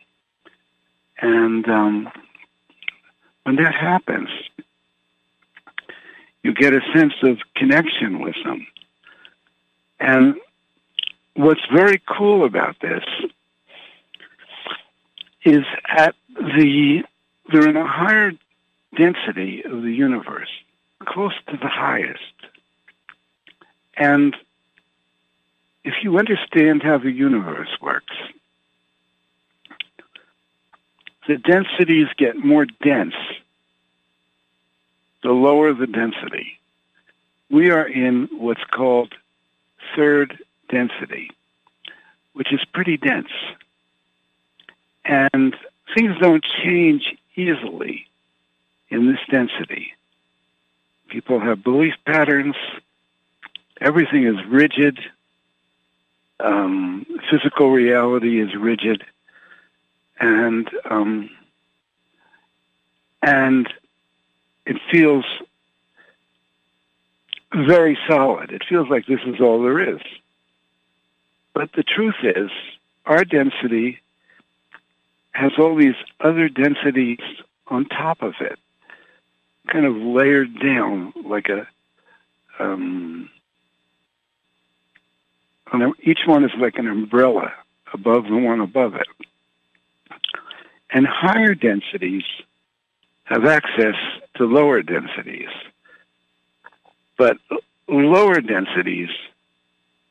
And 1.21 1.69
um, 1.69 2.11
when 3.43 3.57
that 3.57 3.75
happens, 3.75 4.29
you 6.43 6.55
get 6.55 6.73
a 6.73 6.81
sense 6.95 7.15
of 7.23 7.39
connection 7.57 8.21
with 8.21 8.37
them. 8.45 8.67
And 10.01 10.37
what's 11.39 11.65
very 11.73 12.03
cool 12.19 12.45
about 12.45 12.75
this 12.81 13.05
is 15.45 15.65
at 15.89 16.17
the 16.35 17.05
they're 17.51 17.69
in 17.69 17.77
a 17.77 17.87
higher 17.87 18.33
density 18.97 19.63
of 19.65 19.83
the 19.83 19.93
universe, 19.93 20.51
close 21.07 21.33
to 21.47 21.57
the 21.57 21.69
highest. 21.69 22.21
And 23.97 24.37
if 25.85 25.95
you 26.03 26.19
understand 26.19 26.83
how 26.83 26.99
the 26.99 27.13
universe 27.13 27.71
works, 27.81 28.15
the 31.29 31.37
densities 31.37 32.09
get 32.19 32.37
more 32.37 32.67
dense 32.67 33.15
the 35.23 35.31
lower 35.31 35.73
the 35.73 35.87
density. 35.87 36.59
We 37.51 37.71
are 37.71 37.87
in 37.87 38.29
what's 38.33 38.65
called 38.71 39.15
third 39.97 40.39
density, 40.69 41.31
which 42.33 42.53
is 42.53 42.65
pretty 42.73 42.97
dense. 42.97 43.33
And 45.05 45.57
things 45.95 46.17
don't 46.21 46.45
change 46.63 47.17
easily 47.35 48.07
in 48.91 49.11
this 49.11 49.21
density. 49.31 49.95
People 51.09 51.41
have 51.41 51.63
belief 51.63 51.95
patterns. 52.05 52.57
Everything 53.81 54.25
is 54.25 54.37
rigid. 54.47 54.99
Um, 56.41 57.07
physical 57.31 57.71
reality 57.71 58.41
is 58.41 58.55
rigid. 58.55 59.05
And, 60.21 60.69
um, 60.85 61.31
and 63.23 63.73
it 64.67 64.77
feels 64.91 65.25
very 67.55 67.99
solid. 68.07 68.51
It 68.51 68.63
feels 68.69 68.89
like 68.89 69.07
this 69.07 69.21
is 69.27 69.41
all 69.41 69.63
there 69.63 69.81
is. 69.97 70.01
But 71.59 71.73
the 71.73 71.83
truth 71.83 72.15
is, 72.23 72.53
our 73.05 73.25
density 73.25 73.99
has 75.33 75.51
all 75.59 75.75
these 75.75 75.97
other 76.21 76.49
densities 76.49 77.19
on 77.67 77.85
top 77.87 78.23
of 78.23 78.35
it, 78.41 78.61
kind 79.67 79.85
of 79.85 79.97
layered 79.97 80.57
down 80.61 81.13
like 81.25 81.49
a, 81.49 81.67
um, 82.61 83.29
each 86.01 86.21
one 86.27 86.45
is 86.45 86.53
like 86.61 86.79
an 86.79 86.87
umbrella 86.87 87.53
above 87.93 88.27
the 88.27 88.37
one 88.37 88.61
above 88.61 88.95
it. 88.95 89.09
And 90.93 91.09
higher 91.09 91.57
densities 91.57 92.23
have 93.25 93.47
access 93.47 93.97
to 94.37 94.45
lower 94.45 94.81
densities. 94.83 95.51
But 97.17 97.39
lower 97.89 98.41
densities 98.41 99.11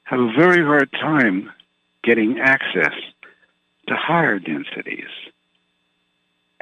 have 0.08 0.22
a 0.22 0.32
very 0.32 0.64
hard 0.64 0.90
time 0.94 1.52
getting 2.02 2.40
access 2.40 2.94
to 3.88 3.94
higher 3.94 4.40
densities. 4.40 5.10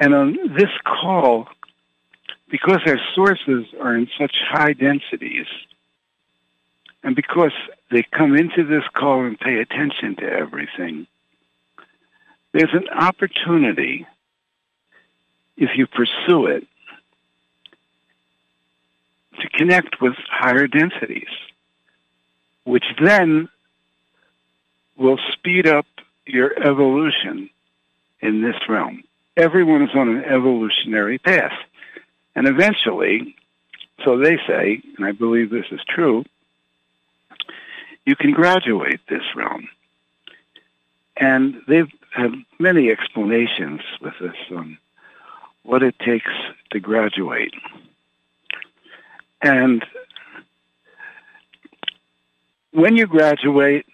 And 0.00 0.12
on 0.14 0.36
this 0.56 0.70
call, 0.84 1.48
because 2.50 2.80
our 2.86 2.98
sources 3.14 3.66
are 3.80 3.94
in 3.94 4.08
such 4.18 4.34
high 4.50 4.72
densities, 4.72 5.46
and 7.04 7.14
because 7.14 7.52
they 7.92 8.02
come 8.02 8.34
into 8.34 8.64
this 8.64 8.82
call 8.94 9.24
and 9.24 9.38
pay 9.38 9.60
attention 9.60 10.16
to 10.16 10.24
everything, 10.24 11.06
there's 12.52 12.74
an 12.74 12.88
opportunity, 12.88 14.06
if 15.56 15.70
you 15.76 15.86
pursue 15.86 16.46
it, 16.46 16.66
to 19.40 19.48
connect 19.50 20.00
with 20.00 20.14
higher 20.28 20.66
densities, 20.66 21.28
which 22.66 22.84
then 23.00 23.48
will 24.96 25.18
speed 25.32 25.66
up 25.66 25.86
your 26.26 26.52
evolution 26.62 27.48
in 28.20 28.42
this 28.42 28.56
realm. 28.68 29.04
Everyone 29.36 29.82
is 29.82 29.94
on 29.94 30.08
an 30.08 30.24
evolutionary 30.24 31.18
path. 31.18 31.52
And 32.34 32.48
eventually, 32.48 33.36
so 34.04 34.18
they 34.18 34.36
say, 34.46 34.82
and 34.96 35.06
I 35.06 35.12
believe 35.12 35.48
this 35.48 35.66
is 35.70 35.80
true, 35.88 36.24
you 38.04 38.16
can 38.16 38.32
graduate 38.32 39.00
this 39.08 39.22
realm. 39.36 39.68
And 41.16 41.62
they've 41.68 41.90
had 42.10 42.32
many 42.58 42.90
explanations 42.90 43.80
with 44.00 44.14
this 44.20 44.36
on 44.50 44.76
what 45.62 45.82
it 45.82 45.98
takes 46.00 46.32
to 46.72 46.80
graduate. 46.80 47.54
And 49.40 49.84
when 52.72 52.96
you 52.96 53.06
graduate, 53.06 53.86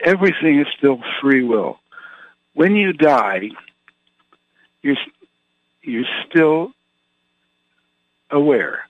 everything 0.00 0.60
is 0.60 0.66
still 0.76 1.00
free 1.20 1.42
will. 1.42 1.78
When 2.54 2.74
you 2.74 2.92
die, 2.92 3.50
you're, 4.82 4.96
you're 5.82 6.04
still 6.28 6.72
aware, 8.30 8.88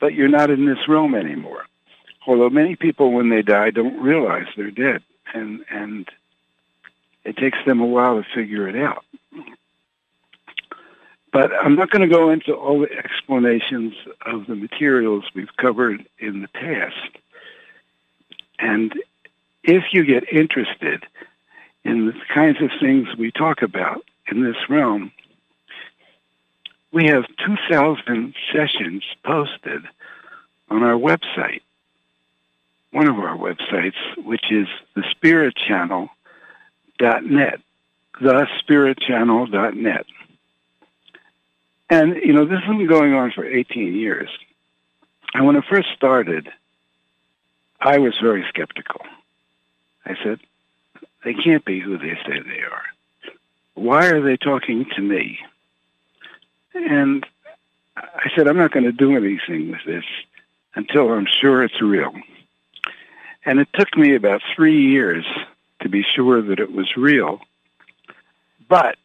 but 0.00 0.14
you're 0.14 0.28
not 0.28 0.50
in 0.50 0.66
this 0.66 0.88
realm 0.88 1.14
anymore. 1.14 1.64
Although 2.26 2.50
many 2.50 2.76
people, 2.76 3.12
when 3.12 3.28
they 3.28 3.42
die, 3.42 3.70
don't 3.70 4.00
realize 4.00 4.46
they're 4.56 4.70
dead, 4.70 5.02
and 5.34 5.64
and 5.70 6.08
it 7.24 7.36
takes 7.36 7.58
them 7.66 7.80
a 7.80 7.86
while 7.86 8.16
to 8.16 8.28
figure 8.34 8.66
it 8.68 8.76
out. 8.76 9.04
But 11.34 11.52
I'm 11.52 11.74
not 11.74 11.90
going 11.90 12.08
to 12.08 12.14
go 12.14 12.30
into 12.30 12.54
all 12.54 12.78
the 12.78 12.96
explanations 12.96 13.92
of 14.24 14.46
the 14.46 14.54
materials 14.54 15.24
we've 15.34 15.56
covered 15.56 16.06
in 16.20 16.42
the 16.42 16.48
past. 16.48 17.18
And 18.60 18.92
if 19.64 19.82
you 19.92 20.04
get 20.04 20.32
interested 20.32 21.04
in 21.82 22.06
the 22.06 22.14
kinds 22.32 22.62
of 22.62 22.70
things 22.80 23.08
we 23.18 23.32
talk 23.32 23.62
about 23.62 24.04
in 24.30 24.44
this 24.44 24.54
realm, 24.70 25.10
we 26.92 27.06
have 27.06 27.24
2,000 27.44 28.32
sessions 28.52 29.02
posted 29.24 29.82
on 30.70 30.84
our 30.84 30.96
website, 30.96 31.62
one 32.92 33.08
of 33.08 33.18
our 33.18 33.36
websites, 33.36 33.96
which 34.24 34.52
is 34.52 34.68
thespiritchannel.net, 34.96 37.60
thespiritchannel.net. 38.20 40.06
And, 41.90 42.16
you 42.16 42.32
know, 42.32 42.44
this 42.44 42.60
has 42.60 42.76
been 42.76 42.86
going 42.86 43.14
on 43.14 43.30
for 43.32 43.44
18 43.44 43.94
years. 43.94 44.30
And 45.34 45.46
when 45.46 45.56
it 45.56 45.64
first 45.68 45.88
started, 45.96 46.48
I 47.80 47.98
was 47.98 48.14
very 48.22 48.44
skeptical. 48.48 49.02
I 50.06 50.16
said, 50.22 50.40
they 51.24 51.34
can't 51.34 51.64
be 51.64 51.80
who 51.80 51.98
they 51.98 52.18
say 52.26 52.40
they 52.40 52.62
are. 52.62 52.84
Why 53.74 54.06
are 54.06 54.20
they 54.20 54.36
talking 54.36 54.86
to 54.94 55.02
me? 55.02 55.38
And 56.74 57.26
I 57.96 58.30
said, 58.34 58.48
I'm 58.48 58.56
not 58.56 58.72
going 58.72 58.84
to 58.84 58.92
do 58.92 59.16
anything 59.16 59.70
with 59.70 59.84
this 59.86 60.04
until 60.74 61.12
I'm 61.12 61.26
sure 61.26 61.62
it's 61.62 61.80
real. 61.80 62.12
And 63.44 63.58
it 63.58 63.68
took 63.74 63.96
me 63.96 64.14
about 64.14 64.42
three 64.54 64.80
years 64.80 65.26
to 65.80 65.88
be 65.88 66.02
sure 66.02 66.40
that 66.40 66.60
it 66.60 66.72
was 66.72 66.96
real. 66.96 67.40
But 68.68 68.96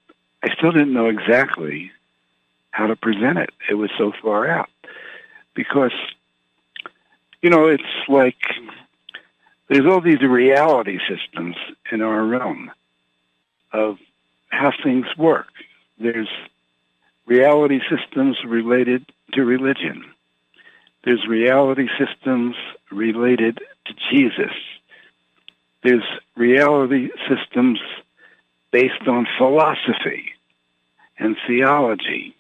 I 0.44 0.54
still 0.56 0.72
didn't 0.72 0.94
know 0.94 1.10
exactly 1.10 1.92
how 2.72 2.88
to 2.88 2.96
present 2.96 3.38
it. 3.38 3.50
It 3.70 3.76
was 3.76 3.90
so 3.98 4.12
far 4.22 4.48
out. 4.48 4.70
Because, 5.54 5.94
you 7.42 7.50
know, 7.50 7.68
it's 7.68 7.84
like 8.08 8.38
there's 9.68 9.86
all 9.86 10.02
these 10.02 10.22
reality 10.22 11.00
systems 11.08 11.56
in 11.92 12.02
our 12.02 12.24
realm 12.24 12.72
of 13.72 13.98
how 14.50 14.72
things 14.84 15.06
work. 15.18 15.48
There's 16.00 16.30
reality 17.26 17.80
systems 17.90 18.38
related 18.46 19.06
to 19.34 19.46
religion. 19.46 20.06
There's 21.04 21.26
reality 21.28 21.88
systems 21.98 22.56
related 22.92 23.60
to 23.86 23.94
Jesus. 24.12 24.54
There's 25.84 26.04
reality 26.36 27.10
systems 27.30 27.80
based 28.72 29.08
on 29.08 29.28
philosophy 29.38 30.34
and 31.18 31.38
theology. 31.48 32.36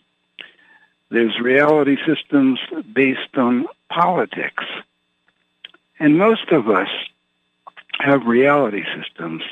There's 1.09 1.39
reality 1.39 1.97
systems 2.05 2.59
based 2.93 3.35
on 3.35 3.65
politics. 3.89 4.63
And 5.99 6.17
most 6.17 6.49
of 6.51 6.69
us 6.69 6.89
have 7.99 8.25
reality 8.25 8.83
systems 8.95 9.43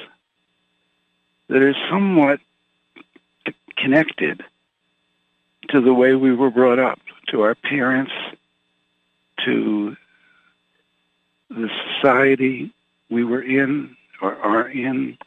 that 1.50 1.62
are 1.62 1.76
somewhat 1.90 2.40
connected 3.76 4.44
to 5.70 5.82
the 5.82 5.94
way 5.94 6.16
we 6.16 6.34
were 6.34 6.52
brought 6.52 6.80
up, 6.80 7.00
to 7.30 7.42
our 7.42 7.56
parents, 7.56 8.12
to 9.46 9.98
the 11.50 11.70
society 11.96 12.72
we 13.10 13.24
were 13.24 13.42
in 13.42 13.96
or 14.22 14.36
are 14.36 14.68
in, 14.68 15.18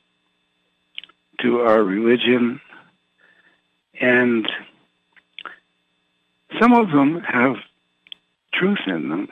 to 1.41 1.61
our 1.61 1.83
religion, 1.83 2.61
and 4.01 4.51
some 6.61 6.75
of 6.75 6.91
them 6.91 7.21
have 7.21 7.57
truth 8.53 8.81
in 8.87 9.09
them, 9.09 9.29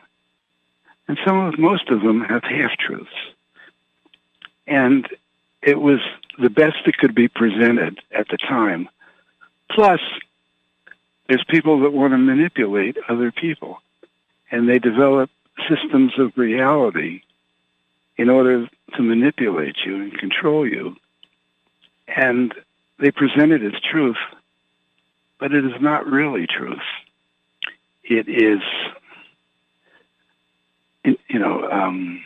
and 1.07 1.19
some 1.25 1.39
of 1.39 1.59
most 1.59 1.91
of 1.91 2.01
them 2.01 2.23
have 2.23 2.43
half 2.43 2.71
truths. 2.79 3.11
And 4.67 5.07
it 5.63 5.79
was 5.79 6.01
the 6.39 6.51
best 6.51 6.77
that 6.87 6.97
could 6.97 7.15
be 7.15 7.29
presented 7.29 8.01
at 8.13 8.29
the 8.29 8.39
time. 8.39 8.89
Plus, 9.71 10.01
there's 11.29 11.45
people 11.49 11.81
that 11.81 11.93
want 11.93 12.13
to 12.13 12.19
manipulate 12.19 12.97
other 13.09 13.31
people, 13.31 13.83
and 14.51 14.69
they 14.69 14.79
develop 14.79 15.31
systems 15.69 16.13
of 16.19 16.37
reality 16.37 17.23
in 18.17 18.31
order 18.31 18.69
to 18.97 19.03
manipulate 19.03 19.77
you 19.85 19.97
and 19.97 20.19
control 20.19 20.67
you. 20.67 20.97
And 22.07 22.55
they 22.99 23.11
present 23.11 23.53
it 23.53 23.63
as 23.63 23.81
truth, 23.83 24.17
but 25.39 25.53
it 25.53 25.65
is 25.65 25.81
not 25.81 26.07
really 26.07 26.47
truth 26.47 26.79
it 28.11 28.29
is, 28.29 28.61
you 31.05 31.39
know, 31.39 31.69
um, 31.71 32.23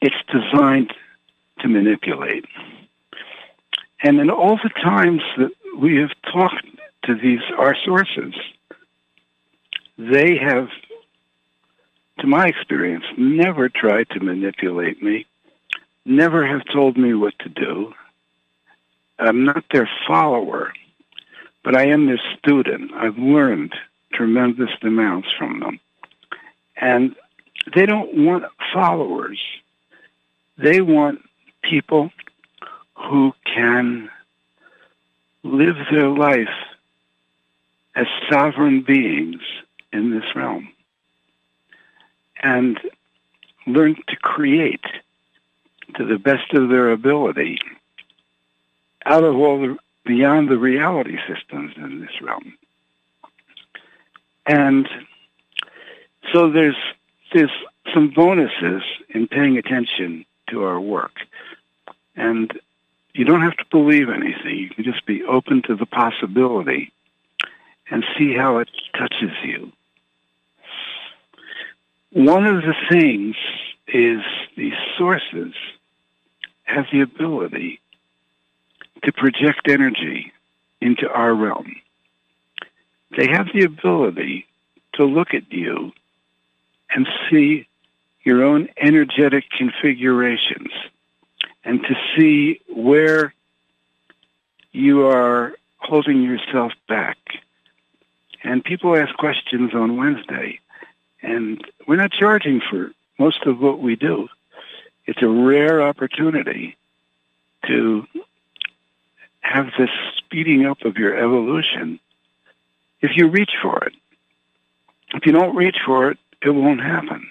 it's 0.00 0.16
designed 0.30 0.92
to 1.60 1.68
manipulate. 1.68 2.44
And 4.02 4.20
in 4.20 4.30
all 4.30 4.58
the 4.62 4.68
times 4.68 5.22
that 5.38 5.50
we 5.78 5.96
have 5.96 6.10
talked 6.32 6.66
to 7.04 7.14
these, 7.14 7.40
our 7.58 7.74
sources, 7.84 8.34
they 9.98 10.36
have, 10.36 10.68
to 12.20 12.26
my 12.26 12.46
experience, 12.46 13.04
never 13.16 13.68
tried 13.68 14.10
to 14.10 14.20
manipulate 14.20 15.02
me, 15.02 15.26
never 16.04 16.46
have 16.46 16.62
told 16.72 16.96
me 16.96 17.14
what 17.14 17.38
to 17.40 17.48
do. 17.48 17.94
I'm 19.18 19.44
not 19.44 19.64
their 19.72 19.88
follower 20.06 20.72
but 21.66 21.74
I 21.74 21.88
am 21.88 22.06
their 22.06 22.20
student. 22.38 22.92
I've 22.94 23.18
learned 23.18 23.74
tremendous 24.12 24.70
amounts 24.82 25.26
from 25.36 25.58
them. 25.58 25.80
And 26.76 27.16
they 27.74 27.86
don't 27.86 28.24
want 28.24 28.44
followers. 28.72 29.40
They 30.56 30.80
want 30.80 31.28
people 31.62 32.12
who 32.94 33.32
can 33.44 34.08
live 35.42 35.74
their 35.90 36.08
life 36.08 36.54
as 37.96 38.06
sovereign 38.30 38.82
beings 38.82 39.42
in 39.92 40.12
this 40.12 40.36
realm 40.36 40.68
and 42.44 42.78
learn 43.66 43.96
to 44.06 44.16
create 44.22 44.84
to 45.96 46.04
the 46.04 46.18
best 46.18 46.52
of 46.54 46.68
their 46.68 46.92
ability 46.92 47.58
out 49.04 49.24
of 49.24 49.34
all 49.34 49.60
the 49.60 49.76
beyond 50.06 50.48
the 50.48 50.58
reality 50.58 51.18
systems 51.28 51.72
in 51.76 52.00
this 52.00 52.22
realm. 52.22 52.56
And 54.46 54.88
so 56.32 56.50
there's 56.50 56.76
there's 57.34 57.50
some 57.92 58.12
bonuses 58.14 58.82
in 59.10 59.26
paying 59.26 59.58
attention 59.58 60.24
to 60.50 60.62
our 60.64 60.80
work. 60.80 61.12
And 62.14 62.52
you 63.14 63.24
don't 63.24 63.42
have 63.42 63.56
to 63.56 63.64
believe 63.70 64.08
anything. 64.08 64.56
You 64.56 64.70
can 64.70 64.84
just 64.84 65.04
be 65.06 65.24
open 65.24 65.62
to 65.62 65.74
the 65.74 65.86
possibility 65.86 66.92
and 67.90 68.04
see 68.16 68.34
how 68.34 68.58
it 68.58 68.70
touches 68.96 69.32
you. 69.44 69.72
One 72.10 72.46
of 72.46 72.62
the 72.62 72.74
things 72.88 73.36
is 73.88 74.20
these 74.56 74.74
sources 74.96 75.54
have 76.64 76.86
the 76.92 77.00
ability 77.00 77.80
to 79.04 79.12
project 79.12 79.68
energy 79.68 80.32
into 80.80 81.08
our 81.10 81.34
realm. 81.34 81.76
They 83.16 83.28
have 83.28 83.48
the 83.52 83.64
ability 83.64 84.46
to 84.94 85.04
look 85.04 85.34
at 85.34 85.50
you 85.52 85.92
and 86.90 87.06
see 87.30 87.66
your 88.24 88.44
own 88.44 88.68
energetic 88.76 89.44
configurations 89.56 90.70
and 91.64 91.82
to 91.82 91.94
see 92.16 92.60
where 92.68 93.34
you 94.72 95.06
are 95.06 95.54
holding 95.78 96.22
yourself 96.22 96.72
back. 96.88 97.18
And 98.42 98.64
people 98.64 98.96
ask 98.96 99.14
questions 99.16 99.74
on 99.74 99.96
Wednesday, 99.96 100.60
and 101.22 101.64
we're 101.86 101.96
not 101.96 102.12
charging 102.12 102.60
for 102.60 102.92
most 103.18 103.44
of 103.46 103.60
what 103.60 103.80
we 103.80 103.96
do. 103.96 104.28
It's 105.06 105.22
a 105.22 105.28
rare 105.28 105.82
opportunity 105.82 106.76
to 107.66 108.06
have 109.46 109.66
this 109.78 109.90
speeding 110.18 110.66
up 110.66 110.82
of 110.84 110.96
your 110.96 111.16
evolution 111.16 112.00
if 113.00 113.12
you 113.16 113.28
reach 113.28 113.52
for 113.62 113.84
it. 113.84 113.92
If 115.14 115.24
you 115.24 115.32
don't 115.32 115.54
reach 115.54 115.76
for 115.84 116.10
it, 116.10 116.18
it 116.42 116.50
won't 116.50 116.80
happen. 116.80 117.30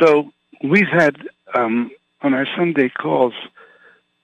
So 0.00 0.32
we've 0.62 0.88
had 0.88 1.16
um, 1.54 1.90
on 2.22 2.34
our 2.34 2.46
Sunday 2.56 2.88
calls, 2.88 3.34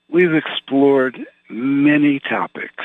we've 0.08 0.34
explored 0.34 1.26
many 1.48 2.18
topics 2.18 2.84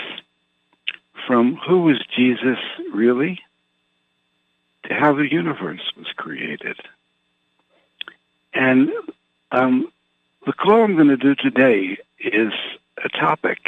from 1.26 1.56
who 1.56 1.82
was 1.82 2.02
Jesus 2.16 2.60
really 2.94 3.40
to 4.86 4.94
how 4.94 5.14
the 5.14 5.30
universe 5.30 5.92
was 5.98 6.08
created. 6.16 6.78
And 8.54 8.92
um, 9.52 9.92
the 10.46 10.54
call 10.54 10.84
I'm 10.84 10.96
going 10.96 11.10
to 11.10 11.18
do 11.18 11.36
today 11.36 11.98
is 12.20 12.54
a 13.04 13.10
topic 13.10 13.60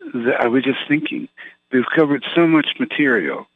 that 0.00 0.40
I 0.40 0.48
was 0.48 0.64
just 0.64 0.80
thinking. 0.88 1.28
We've 1.72 1.84
covered 1.94 2.24
so 2.34 2.46
much 2.46 2.68
material, 2.78 3.46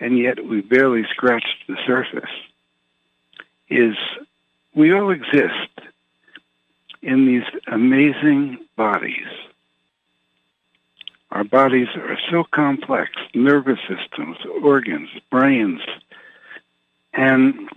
and 0.00 0.18
yet 0.18 0.44
we 0.44 0.60
barely 0.60 1.04
scratched 1.10 1.66
the 1.68 1.76
surface. 1.86 2.30
Is 3.70 3.96
we 4.74 4.92
all 4.92 5.10
exist 5.10 5.70
in 7.02 7.26
these 7.26 7.44
amazing 7.66 8.58
bodies. 8.76 9.28
Our 11.30 11.44
bodies 11.44 11.88
are 11.96 12.18
so 12.30 12.44
complex, 12.44 13.12
nervous 13.34 13.78
systems, 13.88 14.36
organs, 14.62 15.10
brains, 15.30 15.80
and 17.12 17.68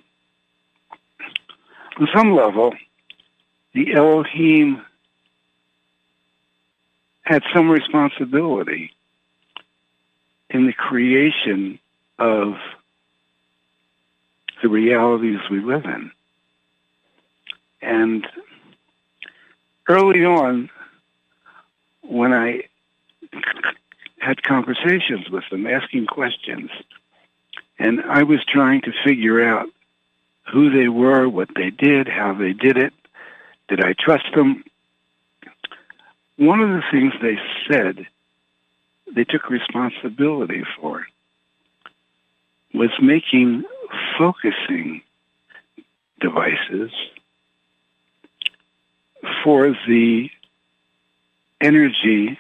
on 2.00 2.08
some 2.16 2.36
level, 2.36 2.76
the 3.74 3.94
Elohim 3.94 4.82
had 7.28 7.44
some 7.54 7.70
responsibility 7.70 8.94
in 10.50 10.66
the 10.66 10.72
creation 10.72 11.78
of 12.18 12.54
the 14.64 14.70
realities 14.70 15.40
we 15.52 15.60
live 15.60 15.84
in. 15.84 16.10
And 17.82 18.26
early 19.90 20.24
on, 20.24 20.70
when 22.02 22.34
I 22.34 22.64
had 24.20 24.42
conversations 24.42 25.30
with 25.30 25.44
them, 25.52 25.68
asking 25.68 26.06
questions, 26.06 26.70
and 27.78 28.02
I 28.10 28.24
was 28.24 28.40
trying 28.46 28.84
to 28.84 28.94
figure 29.04 29.44
out 29.44 29.68
who 30.54 30.70
they 30.70 30.88
were, 30.88 31.28
what 31.28 31.50
they 31.54 31.72
did, 31.72 32.08
how 32.08 32.34
they 32.34 32.54
did 32.54 32.78
it, 32.78 32.94
did 33.68 33.84
I 33.84 33.94
trust 34.00 34.28
them? 34.34 34.64
One 36.38 36.62
of 36.62 36.70
the 36.70 36.84
things 36.92 37.14
they 37.22 37.40
said 37.68 38.06
they 39.14 39.24
took 39.24 39.50
responsibility 39.50 40.64
for 40.80 41.06
was 42.74 42.92
making 43.02 43.64
focusing 44.18 45.02
devices 46.20 46.92
for 49.44 49.76
the 49.88 50.30
energy 51.62 52.40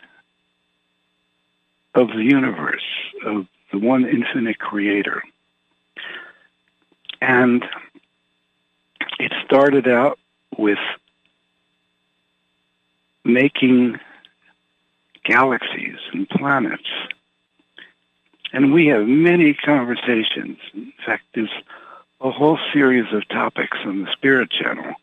of 1.95 2.09
the 2.09 2.23
universe, 2.23 2.83
of 3.25 3.47
the 3.71 3.79
one 3.79 4.05
infinite 4.07 4.59
creator. 4.59 5.23
And 7.19 7.65
it 9.19 9.33
started 9.45 9.87
out 9.87 10.19
with 10.55 10.77
making 13.27 13.99
galaxies 15.23 15.97
and 16.13 16.27
planets. 16.29 16.89
And 18.53 18.73
we 18.73 18.87
have 18.87 19.05
many 19.05 19.53
conversations. 19.53 20.57
In 20.73 20.93
fact, 21.05 21.23
there's 21.35 21.51
a 22.21 22.31
whole 22.31 22.57
series 22.73 23.13
of 23.13 23.27
topics 23.27 23.77
on 23.85 24.03
the 24.03 24.11
Spirit 24.13 24.49
Channel 24.49 24.93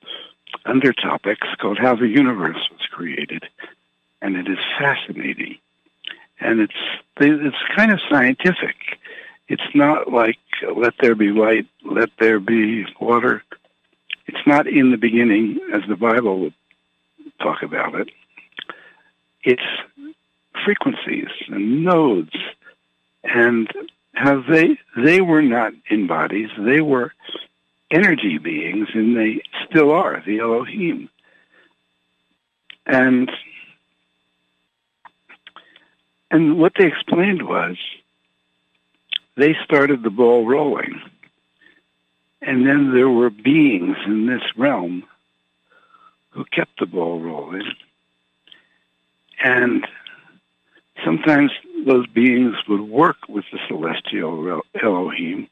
under 0.64 0.92
topics 0.92 1.46
called 1.60 1.78
How 1.78 1.94
the 1.94 2.08
Universe 2.08 2.68
Was 2.70 2.80
Created. 2.90 3.44
And 4.22 4.36
it 4.36 4.48
is 4.48 4.58
fascinating. 4.78 5.58
And 6.40 6.60
it's, 6.60 6.72
it's 7.20 7.56
kind 7.76 7.92
of 7.92 8.00
scientific. 8.10 8.98
It's 9.48 9.74
not 9.74 10.10
like 10.10 10.38
let 10.74 10.94
there 11.00 11.14
be 11.14 11.30
light, 11.30 11.66
let 11.84 12.10
there 12.18 12.40
be 12.40 12.86
water. 12.98 13.44
It's 14.26 14.46
not 14.46 14.66
in 14.66 14.90
the 14.90 14.96
beginning 14.96 15.60
as 15.72 15.82
the 15.86 15.96
Bible 15.96 16.40
would 16.40 16.54
talk 17.44 17.62
about 17.62 17.94
it. 17.94 18.08
It's 19.42 19.62
frequencies 20.64 21.28
and 21.48 21.84
nodes 21.84 22.34
and 23.22 23.70
how 24.14 24.42
they 24.48 24.78
they 24.96 25.20
were 25.20 25.42
not 25.42 25.72
in 25.90 26.06
bodies, 26.06 26.48
they 26.58 26.80
were 26.80 27.12
energy 27.90 28.38
beings 28.38 28.88
and 28.94 29.16
they 29.16 29.42
still 29.68 29.90
are, 29.92 30.22
the 30.24 30.38
Elohim. 30.38 31.10
And 32.86 33.30
and 36.30 36.58
what 36.58 36.72
they 36.78 36.86
explained 36.86 37.46
was 37.46 37.76
they 39.36 39.54
started 39.64 40.02
the 40.02 40.10
ball 40.10 40.46
rolling. 40.46 41.00
And 42.40 42.66
then 42.66 42.92
there 42.92 43.08
were 43.08 43.30
beings 43.30 43.96
in 44.06 44.26
this 44.26 44.42
realm 44.56 45.04
who 46.34 46.44
kept 46.44 46.80
the 46.80 46.86
ball 46.86 47.20
rolling. 47.20 47.72
And 49.42 49.86
sometimes 51.04 51.52
those 51.86 52.06
beings 52.08 52.56
would 52.68 52.80
work 52.80 53.16
with 53.28 53.44
the 53.52 53.58
celestial 53.68 54.62
Elohim, 54.82 55.48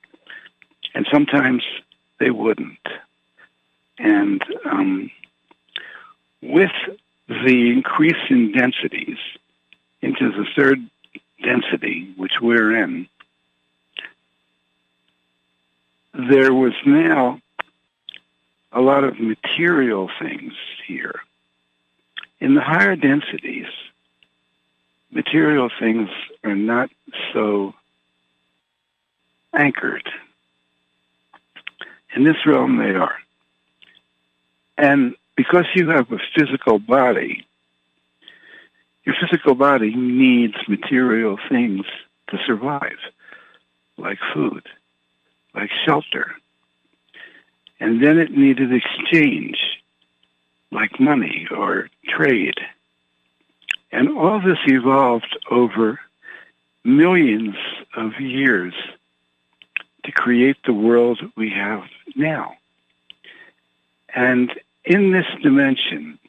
and 0.94 1.06
sometimes 1.10 1.62
they 2.18 2.30
wouldn't. 2.30 2.86
And 3.98 4.42
um, 4.64 5.10
with 6.40 6.72
the 7.28 7.70
increase 7.70 8.16
in 8.28 8.52
densities 8.52 9.18
into 10.00 10.32
the 10.32 10.46
third 10.56 10.78
density, 11.44 12.12
which 12.16 12.40
we're 12.40 12.76
in, 12.76 13.06
there 16.14 16.52
was 16.52 16.74
now 16.84 17.40
a 18.72 18.80
lot 18.80 19.04
of 19.04 19.20
material 19.20 20.10
things 20.20 20.54
here. 20.86 21.20
In 22.40 22.54
the 22.54 22.60
higher 22.60 22.96
densities, 22.96 23.66
material 25.10 25.70
things 25.78 26.08
are 26.42 26.54
not 26.54 26.90
so 27.32 27.74
anchored. 29.54 30.08
In 32.14 32.24
this 32.24 32.46
realm, 32.46 32.78
they 32.78 32.94
are. 32.94 33.16
And 34.76 35.14
because 35.36 35.66
you 35.74 35.88
have 35.90 36.10
a 36.10 36.18
physical 36.34 36.78
body, 36.78 37.46
your 39.04 39.14
physical 39.20 39.54
body 39.54 39.94
needs 39.94 40.54
material 40.68 41.38
things 41.48 41.84
to 42.28 42.38
survive, 42.46 42.98
like 43.96 44.18
food, 44.32 44.66
like 45.54 45.70
shelter. 45.84 46.34
And 47.82 48.00
then 48.00 48.16
it 48.16 48.30
needed 48.30 48.72
exchange, 48.72 49.58
like 50.70 51.00
money 51.00 51.48
or 51.50 51.88
trade. 52.06 52.60
And 53.90 54.16
all 54.16 54.40
this 54.40 54.60
evolved 54.66 55.36
over 55.50 55.98
millions 56.84 57.56
of 57.96 58.20
years 58.20 58.72
to 60.04 60.12
create 60.12 60.58
the 60.64 60.72
world 60.72 61.22
we 61.36 61.50
have 61.50 61.82
now. 62.14 62.54
And 64.14 64.52
in 64.84 65.10
this 65.10 65.26
dimension, 65.42 66.20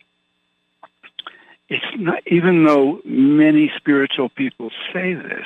it's 1.70 1.86
not, 2.00 2.24
even 2.26 2.64
though 2.64 3.00
many 3.06 3.72
spiritual 3.78 4.30
people 4.30 4.72
say 4.92 5.14
this, 5.14 5.46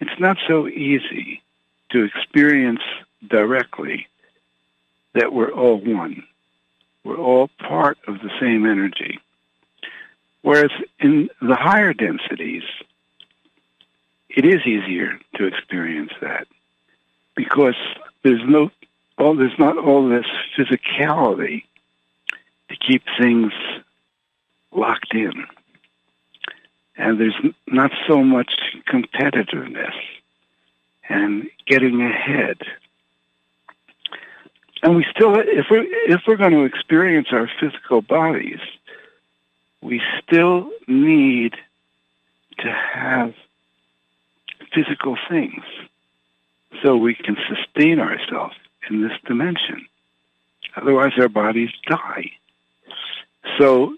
it's 0.00 0.18
not 0.18 0.36
so 0.48 0.66
easy 0.66 1.40
to 1.90 2.02
experience 2.02 2.82
directly 3.24 4.08
that 5.14 5.32
we're 5.32 5.52
all 5.52 5.78
one. 5.78 6.24
We're 7.04 7.18
all 7.18 7.48
part 7.58 7.98
of 8.06 8.20
the 8.20 8.30
same 8.40 8.64
energy. 8.66 9.18
Whereas 10.42 10.70
in 10.98 11.30
the 11.40 11.56
higher 11.56 11.92
densities, 11.92 12.62
it 14.28 14.44
is 14.44 14.60
easier 14.66 15.18
to 15.36 15.46
experience 15.46 16.12
that 16.20 16.46
because 17.34 17.76
there's 18.22 18.42
no, 18.46 18.70
all, 19.18 19.36
there's 19.36 19.58
not 19.58 19.76
all 19.78 20.08
this 20.08 20.26
physicality 20.56 21.64
to 22.68 22.76
keep 22.76 23.02
things 23.20 23.52
locked 24.72 25.14
in. 25.14 25.46
And 26.96 27.18
there's 27.20 27.36
not 27.66 27.90
so 28.06 28.22
much 28.22 28.52
competitiveness 28.86 29.94
and 31.08 31.48
getting 31.66 32.00
ahead. 32.02 32.58
And 34.82 34.96
we 34.96 35.06
still, 35.14 35.36
if 35.36 35.66
we're, 35.70 35.86
if 36.08 36.22
we're 36.26 36.36
going 36.36 36.52
to 36.52 36.64
experience 36.64 37.28
our 37.30 37.48
physical 37.60 38.02
bodies, 38.02 38.58
we 39.80 40.00
still 40.22 40.70
need 40.88 41.54
to 42.58 42.70
have 42.70 43.34
physical 44.74 45.16
things 45.28 45.62
so 46.82 46.96
we 46.96 47.14
can 47.14 47.36
sustain 47.48 48.00
ourselves 48.00 48.54
in 48.90 49.02
this 49.02 49.12
dimension. 49.26 49.86
Otherwise, 50.76 51.12
our 51.18 51.28
bodies 51.28 51.70
die. 51.86 52.32
So, 53.58 53.94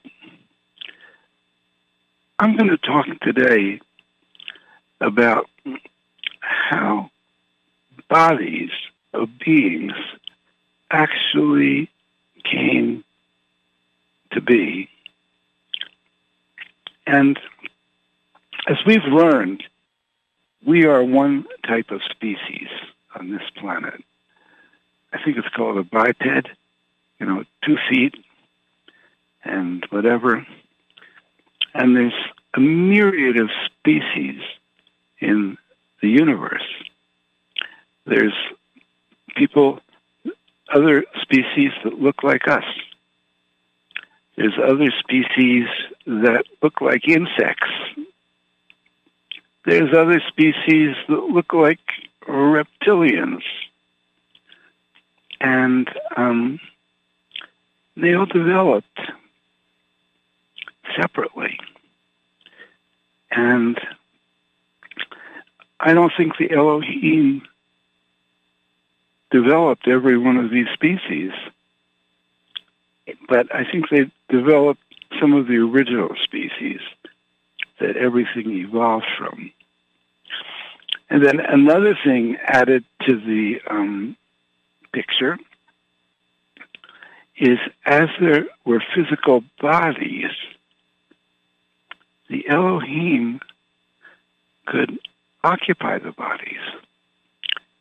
I'm 2.38 2.57
going 2.57 2.70
to 2.70 2.79
talk 2.79 3.07
today 3.23 3.81
about 5.01 5.49
how 6.40 7.11
bodies 8.09 8.70
of 9.12 9.29
beings 9.38 9.92
actually 10.94 11.90
came 12.44 13.04
to 14.30 14.40
be. 14.40 14.88
And 17.07 17.38
as 18.68 18.76
we've 18.87 19.04
learned, 19.04 19.64
we 20.64 20.87
are 20.87 21.02
one 21.02 21.46
type 21.66 21.90
of 21.90 22.00
species 22.11 22.68
on 23.14 23.30
this 23.30 23.42
planet. 23.57 24.02
I 25.12 25.18
think 25.22 25.37
it's 25.37 25.48
called 25.48 25.78
a 25.78 25.83
biped, 25.83 26.48
you 27.18 27.26
know, 27.26 27.44
two 27.64 27.76
feet 27.90 28.14
and 29.44 29.85
whatever. 29.90 30.46
And 31.74 31.96
there's 31.96 32.14
a 32.54 32.61
myriad 32.61 33.38
of 33.38 33.50
species 33.66 34.40
in 35.20 35.59
the 36.00 36.09
universe. 36.09 36.66
There's 38.07 38.35
people, 39.37 39.80
other 40.74 41.04
species 41.22 41.70
that 41.84 42.00
look 42.00 42.22
like 42.22 42.48
us. 42.48 42.64
There's 44.37 44.58
other 44.62 44.90
species 44.98 45.66
that 46.06 46.44
look 46.62 46.80
like 46.80 47.08
insects. 47.08 47.70
There's 49.64 49.94
other 49.96 50.20
species 50.28 50.96
that 51.08 51.28
look 51.30 51.52
like 51.52 51.78
reptilians. 52.28 53.42
And 55.40 55.88
um, 56.16 56.60
they 57.96 58.14
all 58.14 58.26
developed 58.26 58.98
separately. 61.00 61.58
And 63.30 63.78
I 65.78 65.92
don't 65.92 66.12
think 66.16 66.32
the 66.38 66.50
Elohim 66.50 67.42
developed 69.35 69.88
every 69.88 70.16
one 70.16 70.37
of 70.37 70.49
these 70.49 70.68
species, 70.73 71.33
but 73.29 73.53
I 73.53 73.64
think 73.64 73.90
they 73.90 74.09
developed 74.29 74.81
some 75.20 75.33
of 75.33 75.49
the 75.49 75.57
original 75.57 76.11
species 76.23 76.81
that 77.81 77.97
everything 77.97 78.53
evolved 78.53 79.07
from. 79.18 79.51
And 81.11 81.25
then 81.25 81.40
another 81.40 81.99
thing 82.05 82.37
added 82.47 82.85
to 83.07 83.16
the 83.16 83.61
um, 83.68 84.16
picture 84.92 85.37
is 87.37 87.59
as 87.85 88.09
there 88.20 88.47
were 88.64 88.83
physical 88.94 89.42
bodies, 89.61 90.31
the 92.31 92.49
Elohim 92.49 93.40
could 94.66 94.97
occupy 95.42 95.99
the 95.99 96.12
bodies 96.12 96.62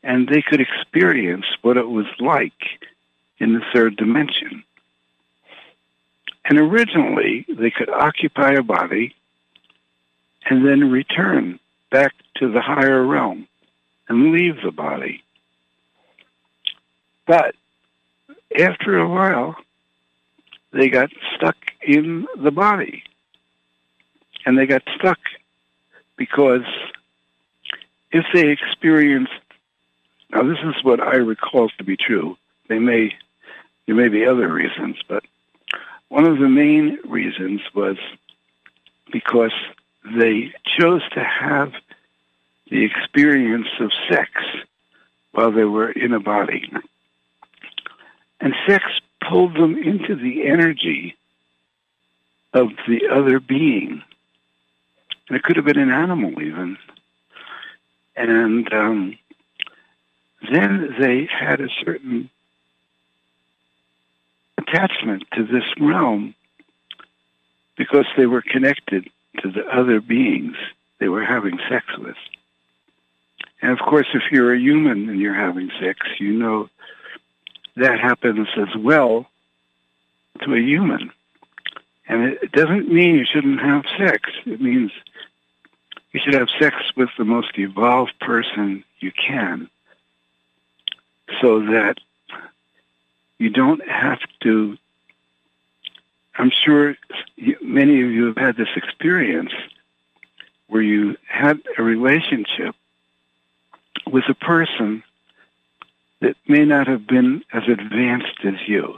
and 0.04 0.28
they 0.28 0.42
could 0.42 0.60
experience 0.60 1.46
what 1.62 1.78
it 1.78 1.88
was 1.88 2.08
like 2.20 2.80
in 3.38 3.54
the 3.54 3.62
third 3.74 3.96
dimension. 3.96 4.64
And 6.46 6.60
originally, 6.60 7.46
they 7.48 7.72
could 7.72 7.90
occupy 7.90 8.54
a 8.54 8.62
body 8.64 9.16
and 10.46 10.68
then 10.68 10.92
return 10.92 11.60
back 11.90 12.14
to 12.36 12.52
the 12.52 12.62
higher 12.62 13.02
realm 13.02 13.48
and 14.10 14.34
leave 14.34 14.62
the 14.62 14.72
body. 14.72 15.24
But 17.26 17.56
after 18.60 18.98
a 18.98 19.08
while, 19.08 19.56
they 20.74 20.90
got 20.90 21.12
stuck 21.36 21.56
in 21.82 22.28
the 22.38 22.52
body. 22.52 23.04
And 24.46 24.58
they 24.58 24.66
got 24.66 24.84
stuck 24.98 25.20
because 26.18 26.66
if 28.12 28.26
they 28.34 28.50
experienced, 28.50 29.32
now 30.34 30.44
this 30.44 30.60
is 30.64 30.84
what 30.84 31.00
I 31.00 31.16
recall 31.16 31.70
to 31.78 31.84
be 31.84 31.96
true. 31.96 32.38
They 32.68 32.80
may, 32.80 33.14
there 33.86 33.96
may 33.96 34.08
be 34.08 34.26
other 34.26 34.52
reasons, 34.52 34.98
but 35.08 35.24
one 36.10 36.26
of 36.26 36.40
the 36.40 36.50
main 36.50 37.00
reasons 37.06 37.62
was 37.76 37.98
because 39.12 39.54
they 40.04 40.52
chose 40.66 41.02
to 41.14 41.24
have 41.24 41.74
the 42.70 42.84
experience 42.84 43.68
of 43.80 43.92
sex 44.10 44.32
while 45.32 45.52
they 45.52 45.66
were 45.66 45.92
in 45.92 46.14
a 46.14 46.20
body. 46.20 46.72
And 48.42 48.54
sex 48.68 48.84
pulled 49.28 49.56
them 49.56 49.78
into 49.78 50.16
the 50.16 50.48
energy 50.48 51.16
of 52.54 52.70
the 52.88 53.08
other 53.12 53.40
being. 53.40 54.02
And 55.28 55.38
it 55.38 55.44
could 55.44 55.56
have 55.56 55.66
been 55.66 55.80
an 55.80 55.92
animal 55.92 56.42
even. 56.42 56.78
And 58.16 58.72
um, 58.74 59.18
then 60.52 60.96
they 61.00 61.28
had 61.32 61.62
a 61.62 61.70
certain 61.86 62.30
attachment 64.58 65.24
to 65.34 65.44
this 65.44 65.64
realm 65.80 66.36
because 67.78 68.06
they 68.18 68.26
were 68.26 68.42
connected 68.42 69.10
to 69.42 69.50
the 69.50 69.66
other 69.66 70.00
beings 70.00 70.56
they 71.00 71.08
were 71.08 71.24
having 71.24 71.60
sex 71.70 71.86
with. 71.98 72.18
And 73.62 73.72
of 73.72 73.80
course, 73.80 74.08
if 74.14 74.24
you're 74.32 74.54
a 74.54 74.60
human 74.60 75.10
and 75.10 75.20
you're 75.20 75.34
having 75.34 75.72
sex, 75.80 76.00
you 76.20 76.34
know 76.34 76.70
that 77.76 78.00
happens 78.00 78.48
as 78.58 78.76
well 78.78 79.28
to 80.42 80.54
a 80.54 80.60
human. 80.60 81.12
And 82.08 82.34
it 82.34 82.52
doesn't 82.52 82.92
mean 82.92 83.16
you 83.16 83.26
shouldn't 83.26 83.62
have 83.62 83.86
sex. 83.98 84.30
It 84.46 84.62
means 84.62 84.92
you 86.12 86.20
should 86.24 86.34
have 86.34 86.50
sex 86.60 86.76
with 86.96 87.10
the 87.18 87.24
most 87.24 87.58
evolved 87.58 88.14
person 88.20 88.84
you 89.00 89.12
can 89.12 89.70
so 91.42 91.60
that 91.60 91.98
you 93.38 93.50
don't 93.50 93.88
have 93.88 94.20
to. 94.42 94.78
I'm 96.36 96.52
sure 96.52 96.96
many 97.62 98.02
of 98.02 98.12
you 98.12 98.26
have 98.28 98.38
had 98.38 98.58
this 98.58 98.76
experience 98.76 99.52
where 100.68 100.82
you 100.82 101.18
had 101.28 101.62
a 101.78 101.84
relationship 101.84 102.76
with 104.08 104.24
a 104.28 104.34
person 104.34 105.04
that 106.22 106.36
may 106.48 106.66
not 106.66 106.88
have 106.88 107.06
been 107.06 107.44
as 107.52 107.64
advanced 107.68 108.40
as 108.44 108.56
you. 108.68 108.98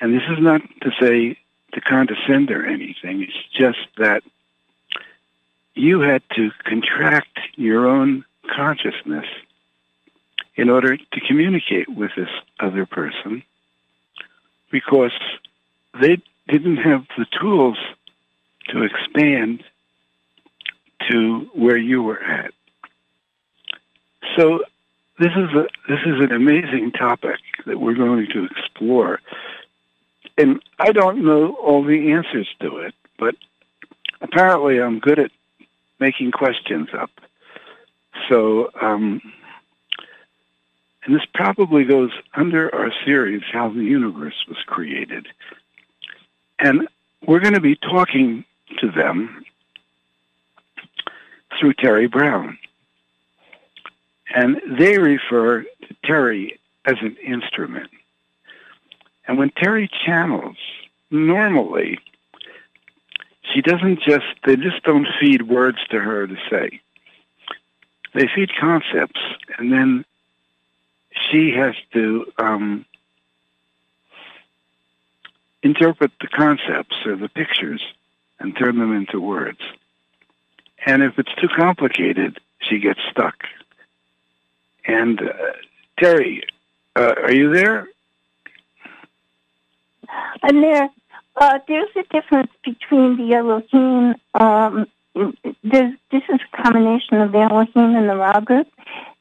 And 0.00 0.14
this 0.14 0.22
is 0.28 0.38
not 0.38 0.60
to 0.82 0.92
say 1.00 1.38
to 1.72 1.80
condescend 1.80 2.50
or 2.50 2.66
anything. 2.66 3.22
It's 3.22 3.48
just 3.52 3.78
that 3.96 4.22
you 5.74 6.00
had 6.00 6.22
to 6.34 6.50
contract 6.64 7.38
your 7.56 7.86
own 7.86 8.24
consciousness 8.54 9.26
in 10.56 10.70
order 10.70 10.96
to 10.96 11.20
communicate 11.26 11.88
with 11.88 12.10
this 12.16 12.28
other 12.58 12.86
person 12.86 13.42
because 14.70 15.12
they 16.00 16.16
didn't 16.48 16.78
have 16.78 17.04
the 17.16 17.26
tools 17.40 17.78
to 18.68 18.82
expand 18.82 19.62
to 21.10 21.48
where 21.54 21.76
you 21.76 22.02
were 22.02 22.22
at. 22.22 22.52
So 24.36 24.64
this 25.18 25.32
is 25.36 25.50
a 25.54 25.66
this 25.88 26.00
is 26.04 26.20
an 26.20 26.32
amazing 26.32 26.92
topic 26.92 27.40
that 27.66 27.78
we're 27.78 27.94
going 27.94 28.26
to 28.32 28.44
explore. 28.46 29.20
And 30.36 30.60
I 30.78 30.92
don't 30.92 31.24
know 31.24 31.54
all 31.54 31.84
the 31.84 32.12
answers 32.12 32.48
to 32.60 32.78
it, 32.78 32.94
but 33.18 33.34
apparently 34.20 34.80
I'm 34.80 34.98
good 34.98 35.18
at 35.18 35.30
making 35.98 36.32
questions 36.32 36.88
up. 36.92 37.10
So 38.28 38.70
um, 38.80 39.22
and 41.06 41.14
this 41.14 41.24
probably 41.32 41.84
goes 41.84 42.10
under 42.34 42.74
our 42.74 42.92
series, 43.04 43.42
How 43.52 43.68
the 43.68 43.84
Universe 43.84 44.34
Was 44.48 44.58
Created. 44.66 45.28
And 46.58 46.88
we're 47.24 47.38
going 47.38 47.54
to 47.54 47.60
be 47.60 47.76
talking 47.76 48.44
to 48.80 48.90
them 48.90 49.44
through 51.58 51.74
Terry 51.74 52.08
Brown. 52.08 52.58
And 54.34 54.60
they 54.76 54.98
refer 54.98 55.62
to 55.62 55.96
Terry 56.04 56.58
as 56.84 56.96
an 57.00 57.16
instrument. 57.24 57.90
And 59.28 59.38
when 59.38 59.50
Terry 59.50 59.88
channels, 60.04 60.56
normally 61.12 62.00
she 63.54 63.62
doesn't 63.62 64.00
just, 64.00 64.26
they 64.44 64.56
just 64.56 64.82
don't 64.82 65.06
feed 65.20 65.42
words 65.42 65.78
to 65.90 66.00
her 66.00 66.26
to 66.26 66.36
say. 66.50 66.80
They 68.12 68.28
feed 68.34 68.50
concepts 68.58 69.20
and 69.56 69.72
then 69.72 70.04
she 71.30 71.52
has 71.52 71.74
to 71.92 72.32
um, 72.38 72.84
interpret 75.62 76.12
the 76.20 76.28
concepts 76.28 76.96
or 77.04 77.16
the 77.16 77.28
pictures 77.28 77.82
and 78.38 78.56
turn 78.56 78.78
them 78.78 78.94
into 78.94 79.20
words. 79.20 79.60
And 80.84 81.02
if 81.02 81.18
it's 81.18 81.34
too 81.34 81.48
complicated, 81.48 82.38
she 82.60 82.78
gets 82.78 83.00
stuck. 83.10 83.34
And 84.86 85.20
uh, 85.20 85.32
Terry, 85.98 86.44
uh, 86.94 87.14
are 87.22 87.32
you 87.32 87.52
there? 87.52 87.88
I'm 90.42 90.60
there. 90.60 90.88
Uh, 91.36 91.58
there's 91.66 91.90
a 91.96 92.04
difference 92.04 92.52
between 92.64 93.16
the 93.16 93.34
Elohim. 93.34 94.14
Um, 94.34 94.86
there's, 95.64 95.94
this 96.10 96.22
is 96.28 96.40
a 96.52 96.62
combination 96.62 97.20
of 97.20 97.32
the 97.32 97.38
Elohim 97.38 97.96
and 97.96 98.08
the 98.08 98.16
Ra 98.16 98.40
group, 98.40 98.68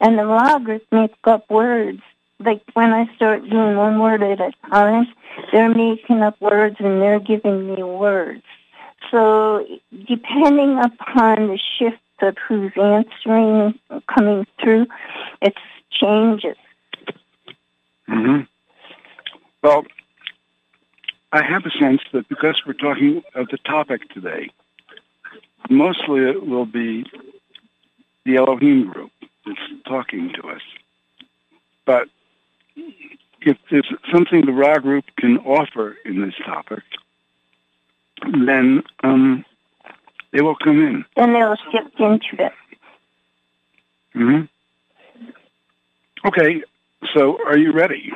and 0.02 0.20
the 0.20 0.26
Ra 0.26 0.60
group 0.60 0.84
makes 0.92 1.18
up 1.24 1.50
words. 1.50 2.02
Like 2.40 2.62
when 2.74 2.92
I 2.92 3.14
start 3.16 3.50
doing 3.50 3.78
one 3.78 4.00
word 4.00 4.22
at 4.22 4.42
a 4.42 4.52
time, 4.70 5.08
they're 5.52 5.74
making 5.74 6.22
up 6.22 6.40
words 6.42 6.76
and 6.80 7.02
they're 7.02 7.20
giving 7.20 7.74
me 7.74 7.82
words. 7.82 8.44
So 9.10 9.66
depending 10.08 10.78
upon 10.80 11.48
the 11.48 11.60
shift 11.80 11.98
of 12.22 12.36
who's 12.48 12.74
answering, 12.76 13.80
coming 14.14 14.46
through, 14.62 14.88
it 15.42 15.54
changes. 15.92 16.58
hmm 18.08 18.42
Well, 19.62 19.86
I 21.32 21.44
have 21.44 21.66
a 21.66 21.72
sense 21.72 22.02
that 22.12 22.28
because 22.28 22.62
we're 22.66 22.74
talking 22.74 23.24
of 23.34 23.48
the 23.48 23.58
topic 23.58 24.10
today, 24.10 24.50
mostly 25.70 26.22
it 26.22 26.46
will 26.46 26.66
be 26.66 27.06
the 28.26 28.38
Elohim 28.38 28.92
group 28.92 29.12
that's 29.46 29.60
talking 29.88 30.32
to 30.34 30.48
us. 30.50 30.62
But 31.86 32.08
if 33.42 33.58
there's 33.70 33.88
something 34.12 34.46
the 34.46 34.52
Ra 34.52 34.80
group 34.80 35.06
can 35.18 35.38
offer 35.40 35.96
in 36.06 36.22
this 36.22 36.34
topic, 36.46 36.84
then 38.24 38.84
um, 39.04 39.46
they 40.32 40.42
will 40.42 40.56
come 40.56 40.82
in. 40.82 41.06
Then 41.16 41.34
they'll 41.34 41.56
shift 41.72 42.00
into 42.00 42.44
it. 42.46 42.52
hmm 44.14 44.42
Okay, 46.26 46.64
so 47.14 47.38
are 47.46 47.58
you 47.58 47.72
ready? 47.72 48.12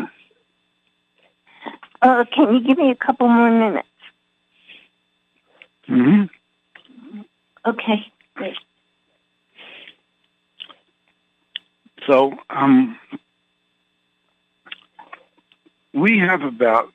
Uh, 2.01 2.25
can 2.33 2.53
you 2.55 2.61
give 2.67 2.77
me 2.77 2.89
a 2.89 2.95
couple 2.95 3.27
more 3.27 3.51
minutes? 3.51 3.87
hmm 5.85 6.23
Okay, 7.65 8.05
great. 8.35 8.55
So 12.07 12.33
um, 12.49 12.97
we 15.93 16.17
have 16.19 16.41
about 16.41 16.91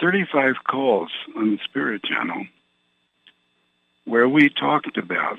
35 0.00 0.56
calls 0.64 1.10
on 1.36 1.52
the 1.52 1.58
Spirit 1.64 2.02
Channel 2.04 2.46
where 4.04 4.28
we 4.28 4.48
talked 4.48 4.96
about 4.96 5.38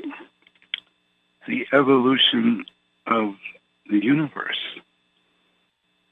the 1.47 1.67
evolution 1.73 2.65
of 3.05 3.35
the 3.89 4.01
universe 4.03 4.59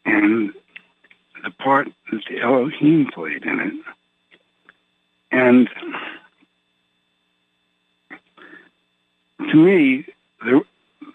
and 0.06 0.54
the 1.44 1.52
part 1.52 1.88
that 2.12 2.22
the 2.30 2.42
Elohim 2.42 3.08
played 3.14 3.44
in 3.44 3.60
it. 3.60 3.74
And 5.32 5.70
to 9.50 9.56
me, 9.56 10.06
they're, 10.44 10.62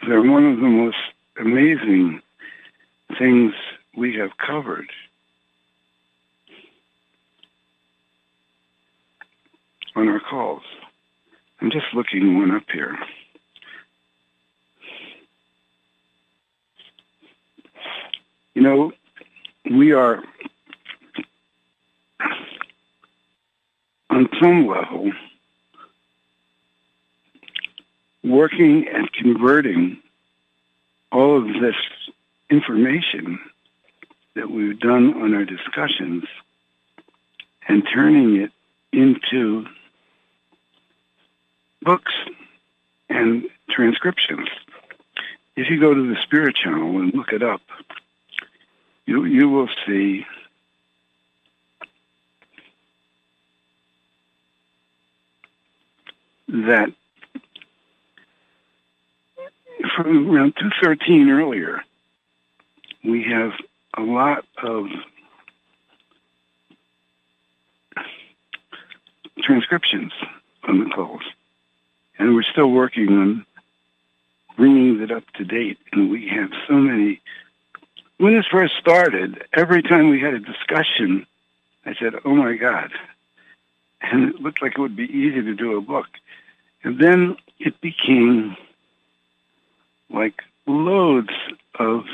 they're 0.07 0.23
one 0.23 0.47
of 0.47 0.57
the 0.59 0.69
most 0.69 0.97
amazing 1.39 2.21
things 3.19 3.53
we 3.97 4.17
have 4.17 4.31
covered. 4.39 4.89
On 9.95 10.09
our 10.09 10.21
calls. 10.21 10.63
I'm 11.61 11.71
just 11.71 11.87
looking 11.95 12.39
one 12.39 12.51
up 12.51 12.65
here. 12.71 12.99
You 18.55 18.63
know, 18.63 18.93
we 19.71 19.93
are 19.93 20.23
on 24.11 24.29
some 24.41 24.67
level 24.67 25.13
working 28.27 28.89
and 28.89 29.11
converting 29.13 29.99
all 31.13 31.39
of 31.39 31.47
this 31.61 31.77
information 32.51 33.39
that 34.35 34.51
we've 34.51 34.79
done 34.81 35.23
on 35.23 35.35
our 35.35 35.45
discussions 35.45 36.25
and 37.69 37.87
turning 37.93 38.37
it 38.37 38.51
into 38.93 39.67
books 41.83 42.13
and 43.09 43.49
transcriptions. 43.71 44.49
If 45.55 45.71
you 45.71 45.81
go 45.81 45.95
to 45.95 46.09
the 46.09 46.21
Spirit 46.23 46.57
Channel 46.57 46.99
and 46.99 47.15
look 47.15 47.33
it 47.33 47.43
up, 47.43 47.63
you 49.07 49.25
you 49.25 49.49
will 49.49 49.69
see 49.87 50.27
that 56.49 56.93
from 59.95 60.31
around 60.31 60.57
213 60.57 61.31
earlier, 61.31 61.83
we 63.05 63.25
have 63.25 63.53
a 63.97 64.03
lot 64.03 64.45
of 64.63 64.87
transcriptions 69.43 70.13
on 70.65 70.81
the 70.81 70.91
calls. 70.91 71.23
And 72.19 72.35
we're 72.35 72.43
still 72.43 72.71
working 72.71 73.09
on 73.09 73.47
bringing 74.57 75.01
it 75.01 75.11
up 75.11 75.25
to 75.35 75.45
date. 75.45 75.79
And 75.93 76.11
we 76.11 76.29
have 76.29 76.51
so 76.67 76.75
many. 76.75 77.21
When 78.19 78.35
this 78.35 78.47
first 78.47 78.75
started, 78.81 79.45
every 79.53 79.83
time 79.83 80.09
we 80.09 80.21
had 80.21 80.35
a 80.35 80.39
discussion, 80.39 81.27
I 81.85 81.95
said, 81.95 82.15
oh 82.25 82.35
my 82.35 82.57
God. 82.57 82.91
And 84.01 84.31
it 84.31 84.41
looked 84.41 84.63
like 84.63 84.73
it 84.73 84.81
would 84.81 84.97
be 84.97 85.05
easy 85.05 85.43
to 85.43 85.55
do 85.55 85.77
a 85.77 85.81
book. 85.81 86.07
And 86.83 86.99
then 86.99 87.37
it 87.59 87.81
became 87.81 88.57
like 90.11 90.43
loads 90.67 91.31
of 91.79 92.05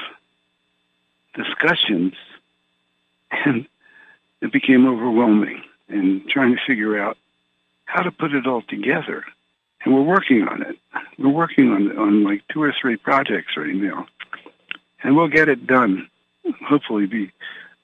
discussions 1.35 2.15
and 3.31 3.67
it 4.41 4.53
became 4.53 4.87
overwhelming 4.87 5.63
and 5.89 6.29
trying 6.29 6.55
to 6.55 6.61
figure 6.67 6.99
out 6.99 7.17
how 7.85 8.03
to 8.03 8.11
put 8.11 8.35
it 8.35 8.47
all 8.47 8.63
together. 8.63 9.25
And 9.85 9.95
we're 9.95 10.03
working 10.03 10.47
on 10.47 10.63
it. 10.63 10.79
We're 11.19 11.29
working 11.29 11.71
on 11.73 11.97
on 11.99 12.25
like 12.25 12.43
two 12.49 12.63
or 12.63 12.73
three 12.79 12.97
projects 12.97 13.57
right 13.57 13.75
now. 13.75 14.07
and 15.03 15.17
we'll 15.17 15.29
get 15.29 15.49
it 15.49 15.67
done. 15.67 16.09
Hopefully, 16.67 17.07
be 17.07 17.33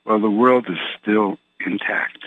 while 0.04 0.20
the 0.20 0.30
world 0.30 0.66
is 0.68 0.78
still 1.00 1.38
intact. 1.64 2.18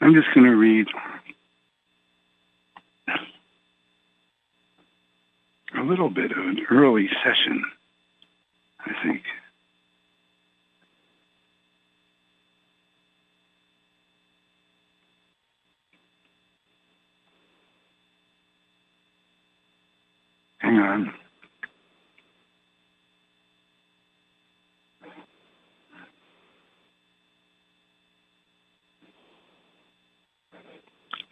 I'm 0.00 0.14
just 0.14 0.28
going 0.34 0.46
to 0.46 0.56
read 0.56 0.86
a 5.76 5.82
little 5.82 6.08
bit 6.08 6.32
of 6.32 6.38
an 6.38 6.60
early 6.70 7.08
session, 7.22 7.64
I 8.80 8.92
think. 9.04 9.22
Hang 20.58 20.76
on. 20.78 21.14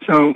So, 0.08 0.32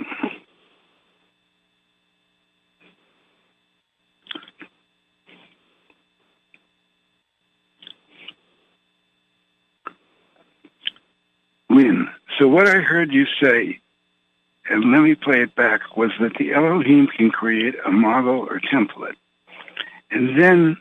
Lynn, 11.70 12.10
so 12.38 12.48
what 12.48 12.68
I 12.68 12.80
heard 12.80 13.14
you 13.14 13.24
say, 13.42 13.80
and 14.68 14.92
let 14.92 15.00
me 15.00 15.14
play 15.14 15.40
it 15.40 15.54
back, 15.54 15.96
was 15.96 16.10
that 16.20 16.34
the 16.38 16.52
Elohim 16.52 17.06
can 17.06 17.30
create 17.30 17.74
a 17.86 17.90
model 17.90 18.40
or 18.40 18.60
template. 18.60 19.16
And 20.10 20.38
then 20.38 20.76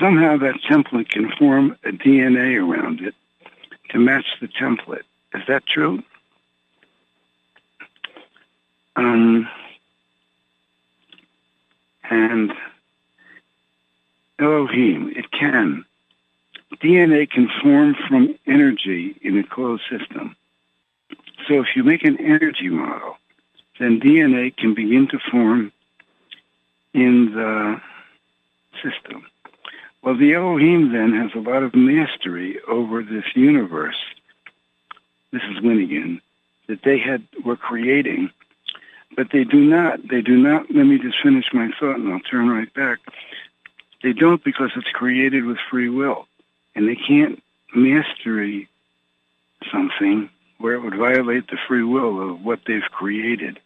somehow 0.00 0.36
that 0.38 0.56
template 0.68 1.10
can 1.10 1.30
form 1.38 1.76
a 1.84 1.90
DNA 1.90 2.60
around 2.60 3.02
it 3.02 3.14
to 3.90 4.00
match 4.00 4.26
the 4.40 4.48
template. 4.48 5.04
Is 5.32 5.42
that 5.46 5.64
true? 5.66 6.02
Um, 8.96 9.48
and 12.10 12.52
Elohim, 14.38 15.12
it 15.14 15.30
can. 15.30 15.84
DNA 16.82 17.30
can 17.30 17.48
form 17.62 17.94
from 18.08 18.38
energy 18.46 19.16
in 19.22 19.38
a 19.38 19.44
closed 19.44 19.82
system. 19.90 20.36
So 21.46 21.60
if 21.60 21.68
you 21.76 21.84
make 21.84 22.04
an 22.04 22.18
energy 22.20 22.68
model, 22.68 23.16
then 23.78 24.00
DNA 24.00 24.56
can 24.56 24.74
begin 24.74 25.08
to 25.08 25.18
form 25.30 25.72
in 26.92 27.32
the 27.32 27.80
system. 28.82 29.26
Well, 30.02 30.16
the 30.16 30.34
Elohim 30.34 30.92
then 30.92 31.12
has 31.14 31.30
a 31.34 31.48
lot 31.48 31.62
of 31.62 31.74
mastery 31.74 32.60
over 32.68 33.02
this 33.02 33.24
universe. 33.34 33.96
This 35.32 35.42
is 35.42 35.58
Winnigan 35.62 36.20
that 36.68 36.82
they 36.82 36.98
had 36.98 37.26
were 37.44 37.56
creating, 37.56 38.30
but 39.14 39.28
they 39.32 39.44
do 39.44 39.60
not. 39.60 40.08
They 40.08 40.22
do 40.22 40.36
not. 40.36 40.70
Let 40.70 40.84
me 40.86 40.98
just 40.98 41.22
finish 41.22 41.46
my 41.52 41.70
thought, 41.78 41.96
and 41.96 42.12
I'll 42.12 42.20
turn 42.20 42.48
right 42.48 42.72
back. 42.74 42.98
They 44.02 44.12
don't 44.12 44.42
because 44.42 44.70
it's 44.76 44.90
created 44.90 45.44
with 45.44 45.58
free 45.70 45.88
will, 45.88 46.26
and 46.74 46.88
they 46.88 46.96
can't 46.96 47.42
mastery 47.74 48.68
something 49.70 50.28
where 50.58 50.74
it 50.74 50.80
would 50.80 50.96
violate 50.96 51.48
the 51.48 51.58
free 51.68 51.82
will 51.82 52.30
of 52.30 52.44
what 52.44 52.60
they've 52.66 52.90
created. 52.90 53.58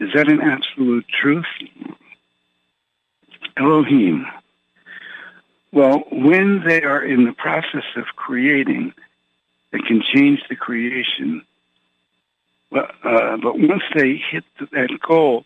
Is 0.00 0.12
that 0.14 0.28
an 0.28 0.40
absolute 0.40 1.06
truth? 1.08 1.46
Elohim. 3.56 4.26
Well, 5.72 6.04
when 6.10 6.62
they 6.64 6.82
are 6.82 7.02
in 7.02 7.24
the 7.24 7.32
process 7.32 7.84
of 7.96 8.04
creating, 8.16 8.92
they 9.72 9.80
can 9.80 10.02
change 10.02 10.40
the 10.48 10.56
creation. 10.56 11.44
But, 12.74 12.90
uh, 13.04 13.36
but 13.36 13.56
once 13.56 13.84
they 13.94 14.16
hit 14.16 14.42
that 14.72 14.98
goal 15.00 15.44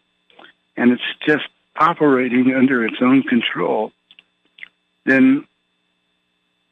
and 0.79 0.93
it's 0.93 1.03
just 1.26 1.47
operating 1.79 2.55
under 2.55 2.87
its 2.87 2.97
own 3.03 3.22
control, 3.22 3.93
then 5.05 5.47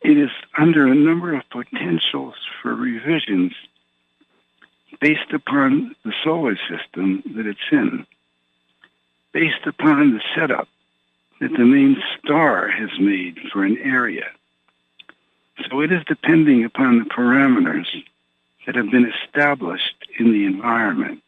it 0.00 0.16
is 0.16 0.30
under 0.56 0.86
a 0.86 0.94
number 0.94 1.34
of 1.34 1.42
potentials 1.50 2.36
for 2.62 2.74
revisions 2.74 3.52
based 4.98 5.30
upon 5.34 5.94
the 6.06 6.14
solar 6.24 6.56
system 6.56 7.22
that 7.36 7.46
it's 7.46 7.60
in, 7.70 8.06
based 9.32 9.66
upon 9.66 10.14
the 10.14 10.22
setup 10.34 10.68
that 11.38 11.52
the 11.52 11.66
main 11.66 12.02
star 12.18 12.66
has 12.70 12.88
made 12.98 13.38
for 13.52 13.62
an 13.62 13.76
area. 13.76 14.30
So 15.68 15.82
it 15.82 15.92
is 15.92 16.02
depending 16.06 16.64
upon 16.64 16.98
the 17.00 17.04
parameters 17.04 17.88
that 18.66 18.74
have 18.74 18.90
been 18.90 19.10
established 19.24 20.06
in 20.18 20.32
the 20.32 20.44
environment. 20.44 21.22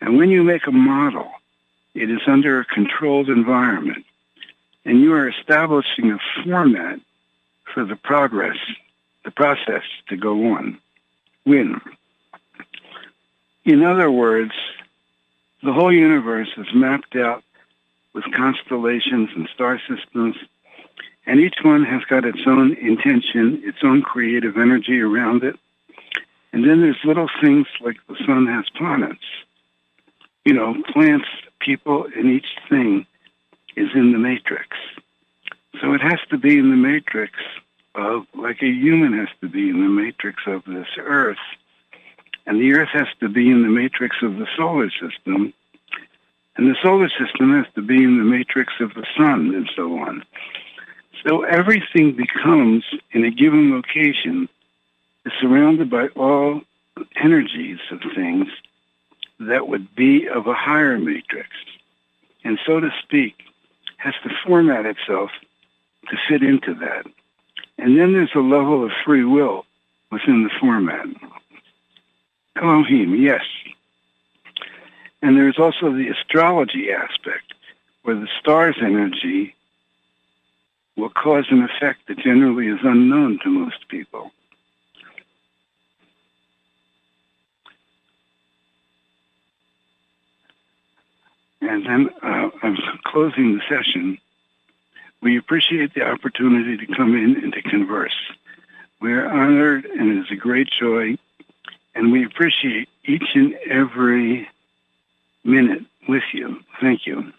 And 0.00 0.16
when 0.16 0.30
you 0.30 0.42
make 0.42 0.66
a 0.66 0.72
model, 0.72 1.30
it 1.94 2.10
is 2.10 2.20
under 2.26 2.60
a 2.60 2.64
controlled 2.64 3.28
environment. 3.28 4.04
And 4.84 5.00
you 5.00 5.12
are 5.12 5.28
establishing 5.28 6.10
a 6.10 6.18
format 6.42 7.00
for 7.72 7.84
the 7.84 7.96
progress, 7.96 8.56
the 9.24 9.30
process 9.30 9.82
to 10.08 10.16
go 10.16 10.54
on. 10.54 10.78
When 11.44 11.80
in 13.68 13.84
other 13.84 14.10
words, 14.10 14.52
the 15.62 15.74
whole 15.74 15.92
universe 15.92 16.48
is 16.56 16.68
mapped 16.72 17.14
out 17.16 17.44
with 18.14 18.24
constellations 18.32 19.28
and 19.36 19.46
star 19.52 19.78
systems, 19.86 20.36
and 21.26 21.38
each 21.38 21.56
one 21.62 21.84
has 21.84 22.02
got 22.04 22.24
its 22.24 22.40
own 22.46 22.72
intention, 22.76 23.60
its 23.62 23.76
own 23.82 24.00
creative 24.00 24.56
energy 24.56 25.02
around 25.02 25.44
it. 25.44 25.58
And 26.52 26.68
then 26.68 26.80
there's 26.80 26.98
little 27.04 27.28
things 27.42 27.66
like 27.80 27.96
the 28.08 28.16
sun 28.26 28.46
has 28.46 28.64
planets. 28.76 29.24
You 30.44 30.54
know, 30.54 30.74
plants, 30.92 31.26
people, 31.60 32.06
and 32.16 32.30
each 32.30 32.46
thing 32.68 33.06
is 33.76 33.88
in 33.94 34.12
the 34.12 34.18
matrix. 34.18 34.76
So 35.80 35.92
it 35.92 36.00
has 36.00 36.18
to 36.30 36.38
be 36.38 36.58
in 36.58 36.70
the 36.70 36.76
matrix 36.76 37.34
of, 37.94 38.26
like 38.34 38.62
a 38.62 38.66
human 38.66 39.16
has 39.18 39.28
to 39.40 39.48
be 39.48 39.68
in 39.68 39.80
the 39.80 39.88
matrix 39.88 40.42
of 40.46 40.64
this 40.64 40.88
earth 40.98 41.38
and 42.48 42.58
the 42.58 42.72
Earth 42.72 42.88
has 42.94 43.06
to 43.20 43.28
be 43.28 43.50
in 43.50 43.62
the 43.62 43.68
matrix 43.68 44.16
of 44.22 44.38
the 44.38 44.46
solar 44.56 44.90
system, 44.90 45.52
and 46.56 46.66
the 46.66 46.76
solar 46.82 47.10
system 47.10 47.52
has 47.52 47.66
to 47.74 47.82
be 47.82 48.02
in 48.02 48.16
the 48.16 48.24
matrix 48.24 48.72
of 48.80 48.94
the 48.94 49.06
sun, 49.18 49.54
and 49.54 49.70
so 49.76 49.98
on. 49.98 50.24
So 51.26 51.42
everything 51.42 52.16
becomes, 52.16 52.84
in 53.12 53.22
a 53.24 53.30
given 53.30 53.70
location, 53.70 54.48
is 55.28 55.34
surrounded 55.40 55.90
by 55.90 56.08
all 56.08 56.62
energies 57.22 57.78
of 57.90 58.00
things 58.14 58.48
that 59.38 59.68
would 59.68 59.94
be 59.94 60.26
of 60.26 60.46
a 60.46 60.54
higher 60.54 60.98
matrix, 60.98 61.50
and 62.44 62.58
so 62.66 62.80
to 62.80 62.90
speak, 63.02 63.34
has 63.98 64.14
to 64.22 64.30
format 64.46 64.86
itself 64.86 65.30
to 66.08 66.16
fit 66.28 66.42
into 66.42 66.72
that. 66.74 67.04
And 67.76 67.98
then 67.98 68.14
there's 68.14 68.34
a 68.34 68.40
level 68.40 68.84
of 68.84 68.90
free 69.04 69.24
will 69.24 69.66
within 70.10 70.44
the 70.44 70.50
format. 70.58 71.06
Elohim, 72.56 73.14
yes. 73.14 73.44
And 75.20 75.36
there's 75.36 75.58
also 75.58 75.92
the 75.92 76.08
astrology 76.08 76.90
aspect, 76.90 77.52
where 78.02 78.16
the 78.16 78.28
star's 78.40 78.76
energy 78.80 79.54
will 80.96 81.10
cause 81.10 81.44
an 81.50 81.62
effect 81.62 82.08
that 82.08 82.18
generally 82.18 82.68
is 82.68 82.80
unknown 82.82 83.38
to 83.42 83.50
most 83.50 83.88
people. 83.88 84.32
And 91.60 91.84
then 91.86 92.10
uh, 92.22 92.50
I'm 92.62 92.76
closing 93.04 93.56
the 93.58 93.62
session. 93.68 94.18
We 95.20 95.36
appreciate 95.36 95.94
the 95.94 96.02
opportunity 96.02 96.76
to 96.76 96.94
come 96.94 97.14
in 97.16 97.42
and 97.42 97.52
to 97.52 97.62
converse. 97.62 98.16
We 99.00 99.12
are 99.12 99.28
honored 99.28 99.84
and 99.84 100.10
it 100.12 100.20
is 100.20 100.30
a 100.30 100.36
great 100.36 100.68
joy 100.70 101.16
and 101.94 102.12
we 102.12 102.24
appreciate 102.24 102.88
each 103.04 103.34
and 103.34 103.54
every 103.68 104.48
minute 105.44 105.84
with 106.08 106.22
you. 106.32 106.60
Thank 106.80 107.06
you. 107.06 107.32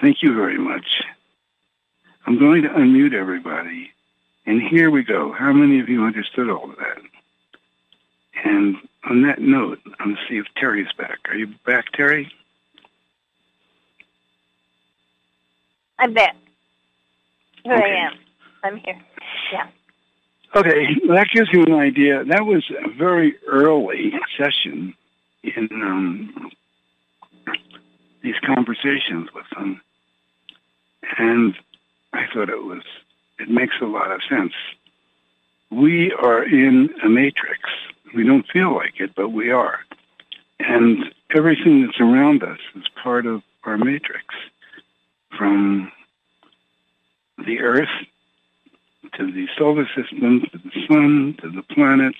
Thank 0.00 0.22
you 0.22 0.34
very 0.34 0.58
much. 0.58 1.02
I'm 2.26 2.38
going 2.38 2.62
to 2.62 2.68
unmute 2.68 3.14
everybody. 3.14 3.90
And 4.46 4.62
here 4.62 4.90
we 4.90 5.02
go. 5.02 5.32
How 5.32 5.52
many 5.52 5.80
of 5.80 5.88
you 5.88 6.04
understood 6.04 6.48
all 6.48 6.70
of 6.70 6.76
that? 6.76 6.98
And 8.44 8.76
on 9.04 9.22
that 9.22 9.40
note, 9.40 9.80
I'm 9.98 10.14
going 10.14 10.16
to 10.16 10.22
see 10.28 10.38
if 10.38 10.46
Terry's 10.56 10.92
back. 10.96 11.18
Are 11.28 11.36
you 11.36 11.48
back, 11.66 11.92
Terry? 11.92 12.30
I'm 15.98 16.14
back. 16.14 16.36
Here 17.64 17.74
Okay. 17.74 17.84
I 17.84 18.06
am. 18.06 18.12
I'm 18.64 18.76
here. 18.78 19.00
Yeah. 19.52 19.66
Okay, 20.56 20.94
that 21.08 21.28
gives 21.32 21.50
you 21.52 21.62
an 21.64 21.74
idea. 21.74 22.24
That 22.24 22.46
was 22.46 22.64
a 22.70 22.88
very 22.90 23.36
early 23.46 24.12
session 24.38 24.94
in 25.42 25.68
um, 25.72 26.50
these 28.22 28.36
conversations 28.44 29.28
with 29.34 29.44
them. 29.54 29.80
And 31.18 31.54
I 32.14 32.24
thought 32.32 32.48
it 32.48 32.64
was, 32.64 32.82
it 33.38 33.50
makes 33.50 33.74
a 33.82 33.86
lot 33.86 34.10
of 34.10 34.20
sense. 34.28 34.52
We 35.70 36.12
are 36.12 36.42
in 36.42 36.88
a 37.04 37.08
matrix. 37.08 37.60
We 38.14 38.24
don't 38.24 38.46
feel 38.50 38.74
like 38.74 39.00
it, 39.00 39.14
but 39.14 39.28
we 39.28 39.50
are. 39.50 39.80
And 40.60 41.12
everything 41.36 41.84
that's 41.84 42.00
around 42.00 42.42
us 42.42 42.58
is 42.74 42.84
part 43.02 43.26
of 43.26 43.42
our 43.64 43.76
matrix. 43.76 44.34
From 45.36 45.92
the 47.44 47.60
earth 47.60 47.88
to 49.16 49.32
the 49.32 49.48
solar 49.56 49.86
system, 49.96 50.42
to 50.52 50.58
the 50.58 50.86
sun, 50.86 51.36
to 51.40 51.50
the 51.50 51.62
planets, 51.62 52.18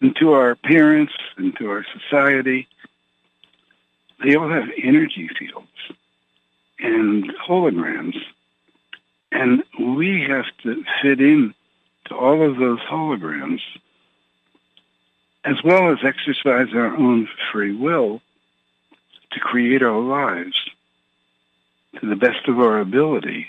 and 0.00 0.14
to 0.16 0.32
our 0.32 0.54
parents, 0.56 1.12
and 1.36 1.56
to 1.56 1.70
our 1.70 1.84
society. 1.92 2.68
They 4.22 4.36
all 4.36 4.48
have 4.48 4.68
energy 4.82 5.28
fields 5.38 5.68
and 6.78 7.32
holograms. 7.36 8.16
And 9.30 9.62
we 9.78 10.22
have 10.28 10.46
to 10.64 10.84
fit 11.00 11.20
in 11.20 11.54
to 12.06 12.16
all 12.16 12.42
of 12.42 12.58
those 12.58 12.80
holograms, 12.80 13.60
as 15.44 15.56
well 15.64 15.90
as 15.90 15.98
exercise 16.04 16.68
our 16.74 16.94
own 16.96 17.28
free 17.50 17.74
will 17.74 18.20
to 19.32 19.40
create 19.40 19.82
our 19.82 20.00
lives 20.00 20.56
to 22.00 22.08
the 22.08 22.16
best 22.16 22.48
of 22.48 22.58
our 22.58 22.80
ability 22.80 23.48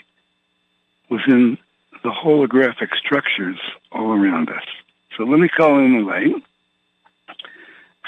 within 1.10 1.58
the 2.02 2.10
holographic 2.10 2.94
structures 2.96 3.58
all 3.92 4.12
around 4.12 4.50
us. 4.50 4.64
So 5.16 5.24
let 5.24 5.38
me 5.38 5.48
call 5.48 5.78
in 5.78 5.98
the 5.98 6.04
light. 6.04 6.42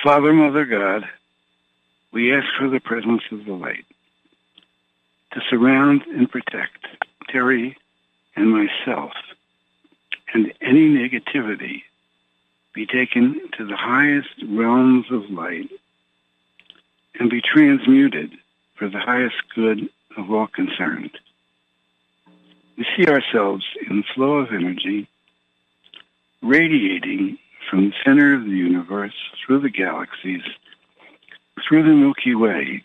Father, 0.03 0.33
Mother, 0.33 0.65
God, 0.65 1.09
we 2.13 2.35
ask 2.35 2.47
for 2.59 2.69
the 2.69 2.81
presence 2.81 3.23
of 3.33 3.45
the 3.45 3.53
light 3.53 3.85
to 5.33 5.41
surround 5.49 6.03
and 6.07 6.31
protect 6.31 6.87
Terry 7.29 7.77
and 8.35 8.51
myself 8.51 9.13
and 10.33 10.53
any 10.61 10.89
negativity 10.89 11.83
be 12.75 12.87
taken 12.87 13.41
to 13.57 13.67
the 13.67 13.77
highest 13.77 14.29
realms 14.47 15.07
of 15.11 15.31
light 15.31 15.71
and 17.19 17.31
be 17.31 17.41
transmuted 17.41 18.33
for 18.75 18.89
the 18.89 18.99
highest 18.99 19.37
good 19.55 19.89
of 20.17 20.31
all 20.31 20.47
concerned. 20.47 21.11
We 22.77 22.87
see 22.97 23.07
ourselves 23.07 23.65
in 23.89 23.99
the 23.99 24.05
flow 24.15 24.35
of 24.39 24.49
energy 24.53 25.09
radiating 26.43 27.39
from 27.69 27.87
the 27.87 27.95
center 28.05 28.35
of 28.35 28.45
the 28.45 28.51
universe 28.51 29.15
through 29.45 29.61
the 29.61 29.71
galaxies, 29.71 30.43
through 31.67 31.83
the 31.83 31.95
Milky 31.95 32.35
Way, 32.35 32.83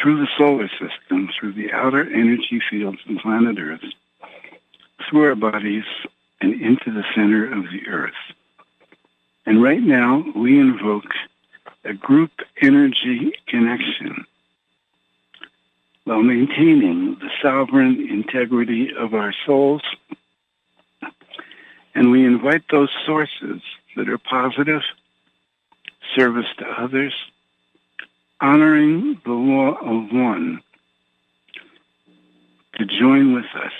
through 0.00 0.20
the 0.20 0.28
solar 0.36 0.68
system, 0.68 1.28
through 1.38 1.52
the 1.52 1.72
outer 1.72 2.02
energy 2.02 2.60
fields 2.70 2.98
of 3.08 3.18
planet 3.18 3.56
Earth, 3.58 3.84
through 5.08 5.24
our 5.24 5.34
bodies, 5.34 5.84
and 6.40 6.60
into 6.60 6.92
the 6.92 7.04
center 7.14 7.46
of 7.46 7.64
the 7.64 7.86
Earth. 7.88 8.12
And 9.46 9.62
right 9.62 9.82
now, 9.82 10.24
we 10.34 10.58
invoke 10.58 11.12
a 11.84 11.94
group 11.94 12.30
energy 12.60 13.32
connection 13.48 14.24
while 16.04 16.22
maintaining 16.22 17.16
the 17.20 17.30
sovereign 17.40 18.08
integrity 18.10 18.90
of 18.98 19.14
our 19.14 19.32
souls. 19.46 19.82
And 21.94 22.10
we 22.10 22.24
invite 22.24 22.64
those 22.70 22.90
sources 23.06 23.60
that 23.96 24.08
are 24.08 24.18
positive, 24.18 24.82
service 26.16 26.46
to 26.58 26.66
others, 26.66 27.14
honoring 28.40 29.20
the 29.24 29.32
law 29.32 29.74
of 29.74 30.12
one, 30.12 30.60
to 32.74 32.86
join 32.86 33.34
with 33.34 33.46
us. 33.54 33.72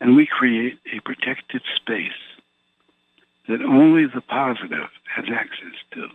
And 0.00 0.16
we 0.16 0.26
create 0.26 0.78
a 0.92 1.00
protected 1.00 1.62
space 1.76 2.12
that 3.48 3.62
only 3.62 4.06
the 4.06 4.20
positive 4.20 4.88
has 5.14 5.24
access 5.32 5.74
to. 5.92 6.08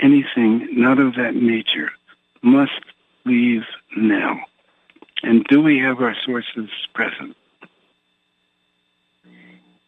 Anything 0.00 0.68
not 0.72 0.98
of 0.98 1.14
that 1.16 1.34
nature 1.34 1.90
must 2.42 2.84
leave 3.24 3.62
now. 3.96 4.40
And 5.22 5.44
do 5.44 5.60
we 5.60 5.78
have 5.78 6.00
our 6.00 6.14
sources 6.24 6.70
present? 6.94 7.36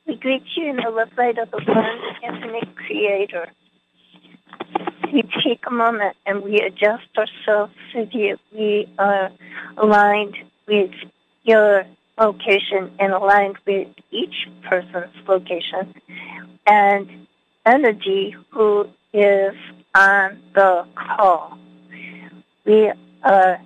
We 0.07 0.17
greet 0.17 0.43
you 0.57 0.69
in 0.69 0.77
the 0.77 0.91
love 0.91 1.11
light 1.17 1.39
of 1.39 1.51
the 1.51 1.63
one 1.65 2.35
infinite 2.35 2.77
creator. 2.77 3.47
We 5.13 5.23
take 5.45 5.63
a 5.67 5.71
moment 5.71 6.17
and 6.27 6.43
we 6.43 6.57
adjust 6.57 7.07
ourselves 7.17 7.73
so 7.93 8.05
that 8.05 8.39
we 8.53 8.89
are 8.99 9.31
aligned 9.77 10.37
with 10.67 10.91
your 11.45 11.85
location 12.19 12.91
and 12.99 13.13
aligned 13.13 13.57
with 13.67 13.89
each 14.11 14.49
person's 14.69 15.15
location 15.27 15.95
and 16.67 17.27
energy 17.67 18.35
who 18.51 18.87
is 19.13 19.55
on 19.95 20.39
the 20.55 20.87
call. 20.95 21.59
We 22.65 22.93
are 23.23 23.61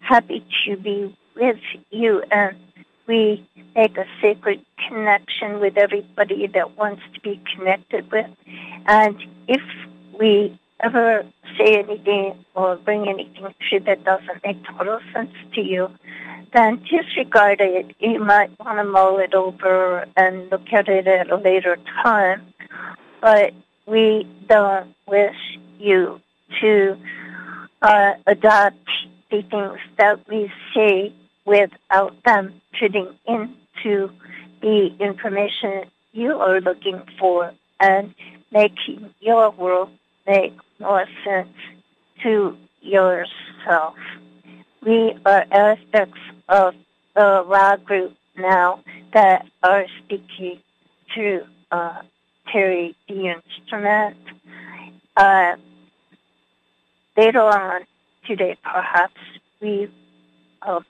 happy 0.00 0.44
to 0.64 0.76
be 0.76 1.16
with 1.36 1.58
you 1.90 2.22
and 2.30 2.56
we 3.06 3.46
make 3.74 3.96
a 3.96 4.04
sacred 4.20 4.64
connection 4.86 5.60
with 5.60 5.76
everybody 5.76 6.46
that 6.48 6.76
wants 6.76 7.02
to 7.14 7.20
be 7.20 7.40
connected 7.54 8.10
with. 8.10 8.26
And 8.86 9.16
if 9.46 9.62
we 10.18 10.58
ever 10.80 11.24
say 11.56 11.78
anything 11.78 12.44
or 12.54 12.76
bring 12.76 13.08
anything 13.08 13.54
to 13.70 13.80
that 13.80 14.04
doesn't 14.04 14.44
make 14.44 14.58
total 14.64 15.00
sense 15.12 15.32
to 15.54 15.60
you, 15.60 15.90
then 16.52 16.82
disregard 16.90 17.60
it. 17.60 17.94
You 17.98 18.20
might 18.20 18.50
want 18.60 18.78
to 18.78 18.84
mull 18.84 19.18
it 19.18 19.34
over 19.34 20.06
and 20.16 20.50
look 20.50 20.72
at 20.72 20.88
it 20.88 21.06
at 21.06 21.30
a 21.30 21.36
later 21.36 21.78
time. 22.02 22.42
But 23.20 23.52
we 23.86 24.28
don't 24.48 24.94
wish 25.06 25.58
you 25.78 26.20
to 26.60 26.96
uh, 27.82 28.12
adopt 28.26 28.76
the 29.30 29.42
things 29.42 29.78
that 29.98 30.28
we 30.28 30.50
say 30.74 31.12
without 31.44 32.14
them 32.24 32.60
fitting 32.78 33.08
into 33.26 34.10
the 34.60 34.90
information 35.00 35.84
you 36.12 36.32
are 36.32 36.60
looking 36.60 37.02
for 37.18 37.52
and 37.80 38.14
making 38.52 39.14
your 39.20 39.50
world 39.50 39.90
make 40.26 40.54
more 40.80 41.06
sense 41.24 41.54
to 42.22 42.56
yourself. 42.80 43.94
We 44.84 45.14
are 45.24 45.44
aspects 45.50 46.20
of 46.48 46.74
the 47.14 47.44
Ra 47.46 47.76
group 47.76 48.14
now 48.36 48.82
that 49.12 49.46
are 49.62 49.84
speaking 50.04 50.60
to 51.14 51.40
uh, 51.70 52.02
Terry 52.52 52.96
the 53.08 53.34
instrument. 53.34 54.16
Uh, 55.16 55.56
later 57.18 57.42
on 57.42 57.82
today, 58.26 58.56
perhaps, 58.62 59.20
we, 59.60 59.90
uh, 60.62 60.80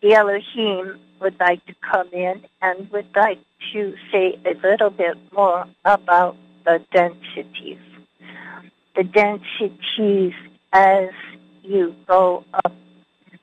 the 0.00 0.14
Elohim 0.14 0.98
would 1.20 1.38
like 1.38 1.64
to 1.66 1.74
come 1.92 2.08
in 2.12 2.42
and 2.62 2.90
would 2.90 3.14
like 3.14 3.38
to 3.72 3.94
say 4.10 4.38
a 4.46 4.54
little 4.66 4.88
bit 4.88 5.18
more 5.32 5.66
about 5.84 6.36
the 6.64 6.82
densities. 6.92 7.78
The 8.96 9.04
densities 9.04 10.32
as 10.72 11.10
you 11.62 11.94
go 12.06 12.44
up 12.64 12.72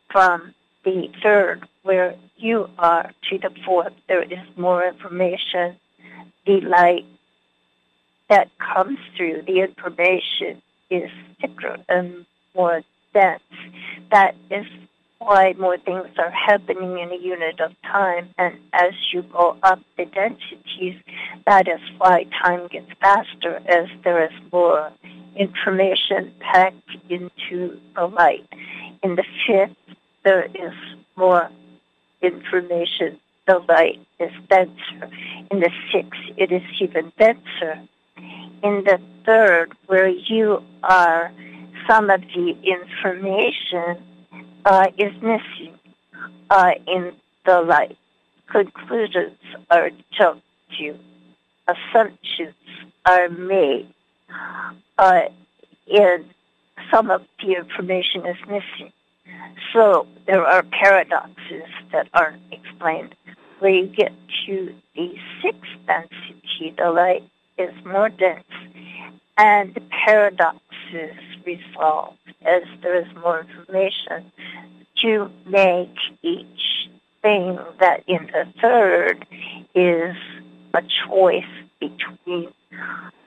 from 0.09 0.55
the 0.84 1.09
third 1.22 1.68
where 1.84 2.15
you 2.38 2.68
are 2.80 3.11
to 3.30 3.38
the 3.38 3.51
fourth, 3.63 3.93
there 4.07 4.24
is 4.24 4.39
more 4.57 4.86
information. 4.88 5.78
The 6.45 6.61
light 6.61 7.05
that 8.30 8.49
comes 8.57 8.97
through, 9.15 9.43
the 9.43 9.59
information 9.59 10.61
is 10.89 11.09
thicker 11.41 11.77
and 11.89 12.25
more 12.55 12.81
dense. 13.13 13.41
That 14.11 14.35
is 14.49 14.65
why 15.19 15.53
more 15.57 15.77
things 15.77 16.07
are 16.17 16.31
happening 16.31 16.99
in 16.99 17.11
a 17.11 17.17
unit 17.21 17.59
of 17.59 17.71
time. 17.83 18.29
And 18.38 18.55
as 18.73 18.93
you 19.11 19.23
go 19.23 19.57
up 19.63 19.79
the 19.97 20.05
densities, 20.05 20.95
that 21.45 21.67
is 21.67 21.79
why 21.97 22.25
time 22.41 22.67
gets 22.67 22.91
faster 23.01 23.59
as 23.67 23.88
there 24.03 24.23
is 24.23 24.31
more 24.51 24.91
information 25.35 26.33
packed 26.39 26.97
into 27.09 27.79
the 27.95 28.05
light. 28.05 28.47
In 29.03 29.15
the 29.15 29.25
fifth, 29.45 29.75
there 30.23 30.45
is 30.45 30.73
more 31.15 31.49
information. 32.21 33.19
The 33.47 33.59
light 33.67 33.99
is 34.19 34.31
denser. 34.49 35.09
In 35.51 35.59
the 35.59 35.71
sixth, 35.91 36.19
it 36.38 36.51
is 36.51 36.63
even 36.81 37.11
denser. 37.17 37.88
In 38.64 38.84
the 38.84 38.99
third, 39.26 39.74
where 39.86 40.08
you 40.08 40.64
are, 40.84 41.32
some 41.88 42.10
of 42.10 42.22
the 42.22 42.55
information 42.64 44.03
uh, 44.66 44.88
is 44.97 45.14
missing 45.22 45.78
uh, 46.49 46.72
in 46.88 47.14
the 47.45 47.62
light. 47.62 47.97
Conclusions 48.47 49.38
are 49.70 49.91
jumped 50.18 50.43
to. 50.78 50.97
Assumptions 51.68 52.55
are 53.05 53.30
made. 53.30 53.93
Uh, 54.97 55.22
in 55.86 56.26
some 56.91 57.10
of 57.10 57.22
the 57.41 57.53
information 57.53 58.26
is 58.26 58.38
missing. 58.47 58.91
So 59.74 60.08
there 60.26 60.45
are 60.45 60.64
paradoxes 60.64 61.64
that 61.91 62.08
aren't 62.14 62.41
explained. 62.51 63.16
Where 63.60 63.72
you 63.72 63.88
get 63.88 64.12
to 64.45 64.74
the 64.95 65.16
sixth 65.41 65.72
density, 65.88 66.76
the 66.78 66.91
light 66.91 67.24
is 67.58 67.74
more 67.86 68.10
dense, 68.10 68.43
and 69.38 69.74
the 69.74 69.82
paradoxes 70.05 71.16
resolve 71.45 72.16
as 72.45 72.64
there 72.82 72.99
is 72.99 73.08
more 73.22 73.41
information 73.41 74.32
to 75.01 75.30
make 75.45 75.95
each 76.22 76.89
thing 77.22 77.58
that 77.80 78.03
in 78.08 78.30
the 78.34 78.45
third 78.62 79.26
is 79.76 80.16
a 80.74 80.82
choice 81.08 81.43
between 81.80 82.47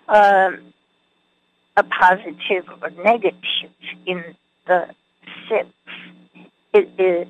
um, 0.09 0.59
a 1.77 1.83
positive 1.83 2.65
or 2.83 2.91
negative 3.03 3.35
in 4.07 4.25
the 4.67 4.87
sixth. 5.49 5.73
It 6.73 6.89
is 6.99 7.29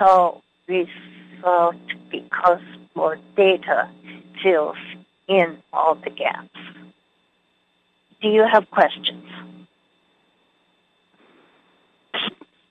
all 0.00 0.42
resolved 0.68 1.94
because 2.10 2.62
more 2.94 3.18
data 3.36 3.90
fills 4.42 4.76
in 5.28 5.62
all 5.72 5.94
the 5.94 6.10
gaps. 6.10 6.48
Do 8.22 8.28
you 8.28 8.46
have 8.50 8.70
questions? 8.70 9.24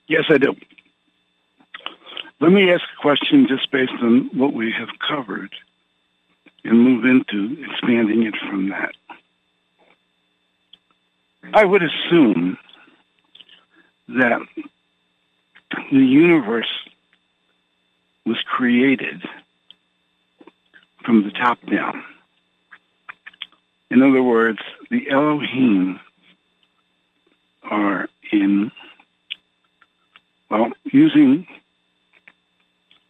Yes, 0.07 0.25
I 0.29 0.37
do. 0.37 0.55
Let 2.39 2.51
me 2.51 2.71
ask 2.71 2.83
a 2.83 3.01
question 3.01 3.47
just 3.47 3.71
based 3.71 3.93
on 4.01 4.29
what 4.33 4.53
we 4.53 4.71
have 4.71 4.89
covered 5.07 5.53
and 6.63 6.79
move 6.79 7.05
into 7.05 7.63
expanding 7.63 8.23
it 8.23 8.35
from 8.49 8.69
that. 8.69 8.93
I 11.53 11.63
would 11.63 11.83
assume 11.83 12.57
that 14.09 14.41
the 15.91 15.97
universe 15.97 16.71
was 18.25 18.37
created 18.45 19.23
from 21.03 21.23
the 21.23 21.31
top 21.31 21.59
down. 21.69 22.03
In 23.91 24.01
other 24.01 24.23
words, 24.23 24.59
the 24.89 25.09
Elohim 25.09 25.99
are 27.63 28.07
in, 28.31 28.71
well, 30.49 30.71
using 30.85 31.47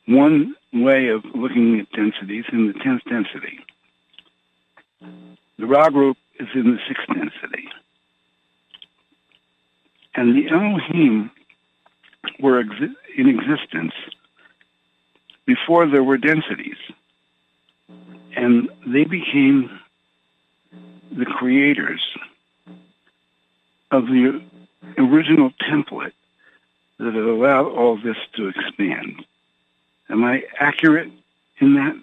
one 0.07 0.55
way 0.73 1.07
of 1.07 1.23
looking 1.33 1.79
at 1.79 1.91
densities 1.91 2.45
in 2.51 2.67
the 2.67 2.73
10th 2.73 3.03
density. 3.09 3.59
The 5.57 5.65
Ra 5.65 5.89
group 5.89 6.17
is 6.39 6.47
in 6.53 6.71
the 6.71 6.77
6th 6.77 7.07
density. 7.07 7.69
And 10.13 10.35
the 10.35 10.49
Elohim 10.49 11.31
were 12.39 12.59
in 12.61 13.29
existence 13.29 13.93
before 15.45 15.87
there 15.87 16.03
were 16.03 16.17
densities. 16.17 16.77
And 18.35 18.69
they 18.85 19.05
became 19.05 19.69
the 21.11 21.25
creators 21.25 22.01
of 23.91 24.07
the 24.07 24.41
original 24.97 25.51
template 25.69 26.13
that 26.99 27.15
allowed 27.15 27.67
all 27.67 27.97
this 27.97 28.17
to 28.35 28.47
expand. 28.47 29.25
Am 30.09 30.23
I 30.23 30.43
accurate 30.59 31.11
in 31.59 31.73
that? 31.75 31.95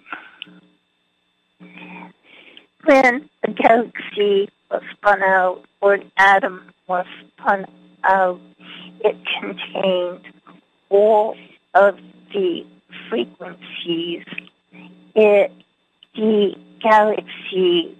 When 2.85 3.29
the 3.45 3.53
galaxy 3.53 4.49
was 4.69 4.81
spun 4.91 5.23
out, 5.23 5.63
or 5.81 5.93
an 5.93 6.11
atom 6.17 6.61
was 6.87 7.05
spun 7.37 7.65
out, 8.03 8.39
it 8.99 9.17
contained 9.39 10.25
all 10.89 11.35
of 11.73 11.97
the 12.33 12.65
frequencies. 13.09 14.25
It, 15.15 15.51
the 16.15 16.55
galaxy 16.81 17.97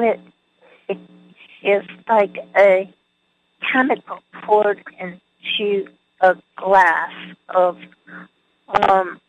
It 0.00 0.98
is 1.62 1.84
like 2.08 2.36
a 2.56 2.92
chemical 3.72 4.18
poured 4.42 4.82
into 4.98 5.88
a 6.20 6.36
glass 6.56 7.12
of 7.48 7.78
um, 8.68 9.20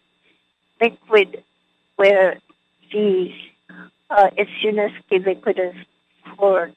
liquid 0.82 1.44
where 1.96 2.40
the 2.92 3.30
uh, 4.10 4.30
as 4.38 4.48
soon 4.62 4.80
as 4.80 4.92
the 5.10 5.20
liquid 5.20 5.60
is 5.60 5.76
poured 6.36 6.76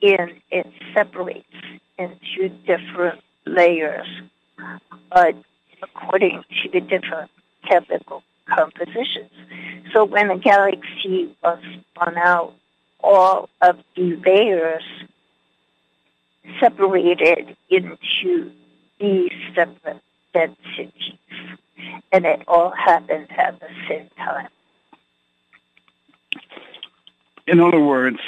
in, 0.00 0.40
it 0.50 0.66
separates 0.94 1.46
into 1.98 2.48
different 2.66 3.20
layers 3.46 4.06
uh, 5.12 5.32
according 5.82 6.42
to 6.62 6.68
the 6.70 6.80
different 6.80 7.30
chemical 7.68 8.22
compositions. 8.46 9.30
So 9.92 10.04
when 10.04 10.30
a 10.30 10.38
galaxy 10.38 11.36
was 11.42 11.58
spun 11.94 12.16
out, 12.16 12.54
all 13.02 13.48
of 13.60 13.78
the 13.96 14.16
layers 14.24 14.84
separated 16.58 17.56
into 17.68 18.50
these 18.98 19.32
separate 19.54 20.02
densities. 20.32 21.14
And 22.12 22.26
it 22.26 22.42
all 22.46 22.70
happened 22.70 23.28
at 23.30 23.58
the 23.60 23.68
same 23.88 24.08
time. 24.16 24.48
In 27.46 27.60
other 27.60 27.80
words, 27.80 28.18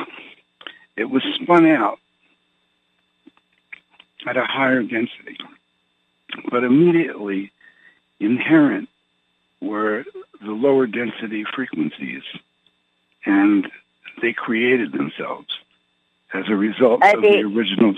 it 0.97 1.05
was 1.05 1.23
spun 1.41 1.67
out 1.67 1.99
at 4.27 4.37
a 4.37 4.45
higher 4.45 4.83
density, 4.83 5.37
but 6.51 6.65
immediately 6.65 7.53
inherent 8.21 8.89
were 9.61 10.05
the 10.41 10.51
lower 10.51 10.87
density 10.87 11.45
frequencies, 11.55 12.23
and 13.25 13.71
they 14.21 14.33
created 14.33 14.93
themselves 14.93 15.49
as 16.35 16.45
a 16.49 16.55
result 16.57 17.03
Uh, 17.03 17.13
of 17.17 17.23
the 17.23 17.41
original 17.43 17.95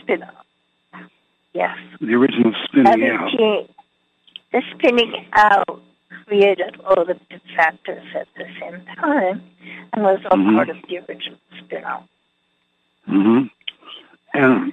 Spin 0.00 0.22
out. 0.22 0.34
Yes. 1.54 1.76
the 2.00 2.14
original 2.14 2.52
spinning 2.64 3.08
out. 3.10 3.30
The 4.52 4.62
spinning 4.74 5.26
out 5.34 5.82
created 6.26 6.80
all 6.84 7.04
the 7.04 7.18
factors 7.56 8.02
at 8.14 8.26
the 8.36 8.44
same 8.60 8.82
time 8.96 9.42
and 9.92 10.02
was 10.02 10.20
all 10.30 10.38
Mhm. 10.38 10.56
part 10.56 10.70
of 10.70 10.76
the 10.88 10.98
original 10.98 11.38
spin 11.58 11.84
out. 11.84 12.04
hmm 13.06 13.44
And 14.34 14.72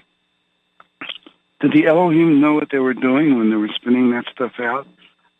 did 1.59 1.73
the 1.73 1.85
Elohim 1.87 2.39
know 2.39 2.53
what 2.53 2.69
they 2.69 2.79
were 2.79 2.93
doing 2.93 3.37
when 3.37 3.49
they 3.49 3.57
were 3.57 3.67
spinning 3.75 4.11
that 4.11 4.25
stuff 4.31 4.57
out, 4.59 4.87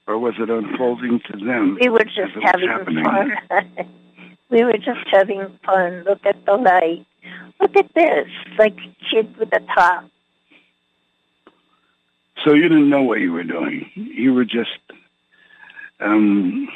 or 0.08 0.18
was 0.18 0.34
it 0.40 0.50
unfolding 0.50 1.20
to 1.22 1.38
them? 1.38 1.78
We 1.80 1.88
were 1.90 2.04
just 2.04 2.34
having 2.42 2.68
happening? 2.68 3.04
fun. 3.06 3.32
we 4.50 4.64
were 4.64 4.78
just 4.78 5.08
having 5.12 5.60
fun. 5.66 6.04
Look 6.04 6.26
at 6.26 6.46
the 6.46 6.54
light. 6.54 7.06
Look 7.60 7.76
at 7.76 7.94
this, 7.94 8.28
like 8.58 8.78
a 8.78 8.96
kid 9.10 9.38
with 9.38 9.54
a 9.54 9.60
top. 9.76 10.06
So 12.44 12.54
you 12.54 12.64
didn't 12.64 12.90
know 12.90 13.04
what 13.04 13.20
you 13.20 13.34
were 13.34 13.44
doing. 13.44 13.90
You 13.96 14.34
were 14.34 14.46
just 14.46 14.80
um, 16.00 16.70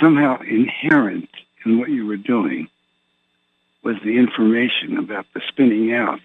somehow 0.00 0.40
inherent 0.40 1.30
in 1.64 1.78
what 1.78 1.90
you 1.90 2.06
were 2.06 2.16
doing 2.16 2.68
was 3.84 3.96
the 4.04 4.18
information 4.18 4.98
about 4.98 5.26
the 5.32 5.40
spinning 5.46 5.94
out. 5.94 6.20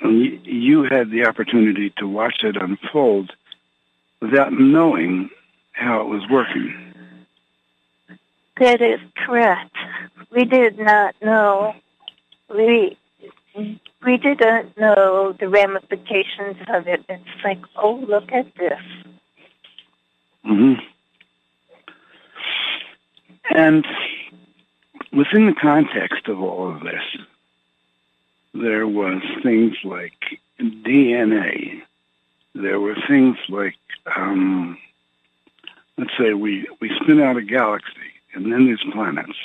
And 0.00 0.20
you, 0.20 0.40
you 0.44 0.82
had 0.84 1.10
the 1.10 1.26
opportunity 1.26 1.92
to 1.98 2.08
watch 2.08 2.42
it 2.42 2.56
unfold 2.56 3.30
without 4.20 4.52
knowing 4.52 5.28
how 5.72 6.00
it 6.00 6.06
was 6.06 6.22
working. 6.30 6.91
That 8.62 8.80
is 8.80 9.00
correct. 9.16 9.74
We 10.30 10.44
did 10.44 10.78
not 10.78 11.16
know. 11.20 11.74
We 12.48 12.96
we 13.56 14.16
didn't 14.18 14.78
know 14.78 15.32
the 15.32 15.48
ramifications 15.48 16.58
of 16.68 16.86
it. 16.86 17.04
It's 17.08 17.44
like, 17.44 17.58
oh, 17.74 17.94
look 18.06 18.30
at 18.30 18.54
this. 18.54 18.78
hmm 20.44 20.74
And 23.52 23.84
within 25.12 25.46
the 25.46 25.56
context 25.60 26.28
of 26.28 26.40
all 26.40 26.72
of 26.72 26.84
this, 26.84 27.02
there 28.54 28.86
was 28.86 29.22
things 29.42 29.74
like 29.82 30.38
DNA. 30.60 31.82
There 32.54 32.78
were 32.78 32.96
things 33.08 33.38
like, 33.48 33.74
um, 34.14 34.78
let's 35.98 36.16
say 36.16 36.32
we, 36.32 36.68
we 36.80 36.92
spin 37.02 37.20
out 37.20 37.36
a 37.36 37.42
galaxy, 37.42 38.12
and 38.34 38.52
then 38.52 38.66
there's 38.66 38.84
planets. 38.92 39.38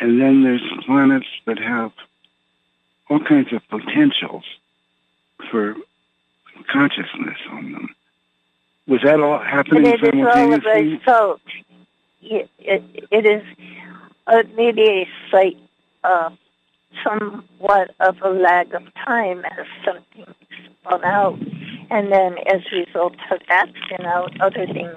And 0.00 0.20
then 0.20 0.42
there's 0.42 0.62
planets 0.86 1.26
that 1.46 1.58
have 1.58 1.92
all 3.10 3.20
kinds 3.20 3.52
of 3.52 3.62
potentials 3.68 4.44
for 5.50 5.74
consciousness 6.70 7.38
on 7.50 7.72
them. 7.72 7.94
Was 8.86 9.00
that 9.02 9.20
all 9.20 9.38
happening 9.38 9.86
And 9.86 9.94
it 9.94 10.14
is 10.14 10.24
all 10.24 10.30
a 10.30 10.32
simultaneously? 10.32 10.98
result. 10.98 11.40
It, 12.22 12.50
it, 12.58 13.08
it 13.10 13.26
is 13.26 13.42
uh, 14.26 14.42
maybe 14.56 14.82
a 14.82 15.08
slight 15.30 15.56
uh, 16.04 16.30
somewhat 17.04 17.94
of 18.00 18.16
a 18.22 18.30
lag 18.30 18.74
of 18.74 18.82
time 18.94 19.44
as 19.44 19.66
something 19.84 20.34
spun 20.80 21.04
out. 21.04 21.38
And 21.90 22.12
then 22.12 22.36
as 22.52 22.62
a 22.72 22.76
result 22.76 23.14
of 23.30 23.40
that 23.48 23.66
spin 23.84 24.06
out, 24.06 24.38
other 24.40 24.66
things 24.66 24.94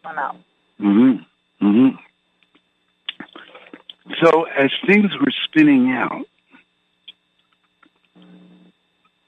spun 0.00 0.18
out. 0.18 0.36
Mm-hmm. 0.80 1.22
Mm-hmm. 1.62 1.96
So 4.22 4.44
as 4.44 4.70
things 4.86 5.10
were 5.20 5.32
spinning 5.44 5.90
out, 5.90 6.26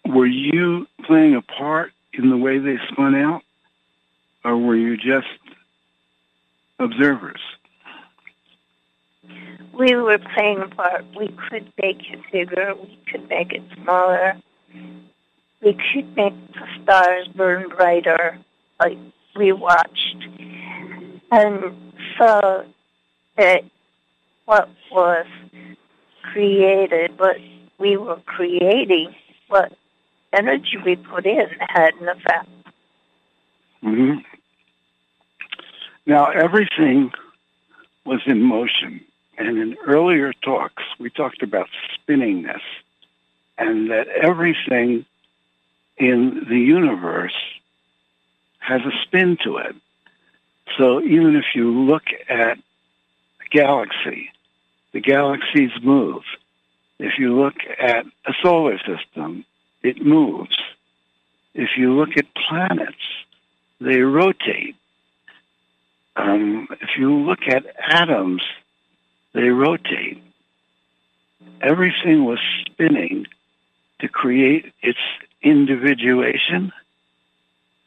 were 0.06 0.26
you 0.26 0.86
playing 1.04 1.34
a 1.34 1.42
part 1.42 1.92
in 2.12 2.30
the 2.30 2.36
way 2.36 2.58
they 2.58 2.76
spun 2.90 3.14
out, 3.14 3.42
or 4.44 4.56
were 4.56 4.76
you 4.76 4.96
just 4.96 5.26
observers? 6.78 7.40
We 9.72 9.94
were 9.94 10.18
playing 10.34 10.60
a 10.60 10.68
part. 10.68 11.04
We 11.16 11.28
could 11.48 11.72
make 11.80 12.00
it 12.10 12.20
bigger. 12.32 12.74
We 12.74 12.98
could 13.10 13.28
make 13.28 13.52
it 13.52 13.62
smaller. 13.82 14.36
We 15.62 15.74
could 15.74 16.16
make 16.16 16.52
the 16.52 16.66
stars 16.82 17.28
burn 17.28 17.68
brighter, 17.68 18.38
like 18.80 18.98
we 19.36 19.52
watched. 19.52 20.16
And 21.30 21.87
so 22.18 22.64
that 23.36 23.64
what 24.44 24.68
was 24.90 25.26
created, 26.22 27.18
what 27.18 27.36
we 27.78 27.96
were 27.96 28.20
creating, 28.26 29.14
what 29.48 29.72
energy 30.32 30.76
we 30.84 30.96
put 30.96 31.26
in 31.26 31.46
had 31.60 31.94
an 32.00 32.08
effect. 32.08 32.48
hmm 33.80 34.14
Now, 36.06 36.26
everything 36.26 37.12
was 38.04 38.20
in 38.26 38.42
motion. 38.42 39.00
And 39.36 39.58
in 39.58 39.76
earlier 39.86 40.32
talks, 40.32 40.82
we 40.98 41.10
talked 41.10 41.42
about 41.42 41.68
spinningness 41.94 42.62
and 43.56 43.90
that 43.90 44.08
everything 44.08 45.04
in 45.96 46.46
the 46.48 46.58
universe 46.58 47.36
has 48.58 48.80
a 48.82 48.90
spin 49.04 49.36
to 49.44 49.58
it. 49.58 49.76
So 50.76 51.02
even 51.02 51.36
if 51.36 51.44
you 51.54 51.70
look 51.70 52.04
at 52.28 52.58
a 52.58 53.48
galaxy, 53.50 54.30
the 54.92 55.00
galaxies 55.00 55.70
move. 55.82 56.22
If 56.98 57.18
you 57.18 57.38
look 57.40 57.54
at 57.78 58.04
a 58.26 58.32
solar 58.42 58.78
system, 58.78 59.44
it 59.82 60.04
moves. 60.04 60.56
If 61.54 61.70
you 61.76 61.94
look 61.94 62.10
at 62.16 62.26
planets, 62.34 62.96
they 63.80 64.00
rotate. 64.00 64.76
Um, 66.16 66.68
if 66.80 66.90
you 66.98 67.14
look 67.14 67.40
at 67.48 67.64
atoms, 67.78 68.42
they 69.34 69.48
rotate. 69.48 70.22
Everything 71.62 72.24
was 72.24 72.40
spinning 72.66 73.26
to 74.00 74.08
create 74.08 74.72
its 74.82 74.98
individuation. 75.42 76.72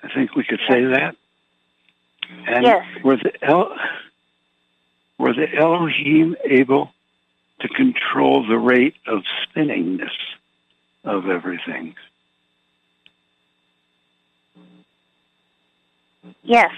I 0.04 0.10
think 0.14 0.36
we 0.36 0.44
could 0.44 0.62
say 0.70 0.86
that. 0.86 1.16
And 2.48 2.64
Yes. 2.64 2.86
were 3.04 3.18
the 3.18 3.34
El- 3.44 3.78
were 5.18 5.34
the 5.34 5.54
Elohim 5.56 6.36
able 6.44 6.94
to 7.60 7.68
control 7.70 8.46
the 8.46 8.58
rate 8.58 8.96
of 9.06 9.24
spinningness 9.44 10.16
of 11.04 11.30
everything? 11.30 11.96
Yes. 16.44 16.72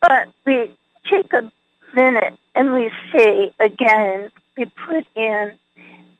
But 0.00 0.28
we 0.44 0.70
take 1.08 1.32
a 1.32 1.50
minute 1.94 2.38
and 2.54 2.72
we 2.72 2.90
say 3.12 3.52
again, 3.58 4.30
we 4.56 4.64
put 4.64 5.06
in 5.14 5.52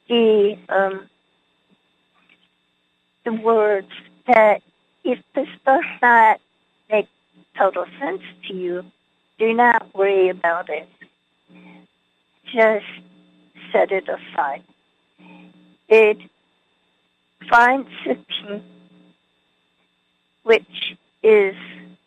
the 0.08 0.58
um, 0.68 1.08
the 3.24 3.32
words 3.32 3.90
that 4.26 4.62
if 5.04 5.18
this 5.34 5.48
does 5.64 5.84
not 6.02 6.40
total 7.56 7.84
sense 7.98 8.22
to 8.48 8.54
you, 8.54 8.84
do 9.38 9.52
not 9.52 9.94
worry 9.94 10.28
about 10.28 10.68
it. 10.68 10.88
Just 12.44 12.84
set 13.72 13.92
it 13.92 14.08
aside. 14.08 14.62
It 15.88 16.18
finds 17.48 17.88
a 18.06 18.14
key 18.14 18.62
which 20.42 20.96
is 21.22 21.54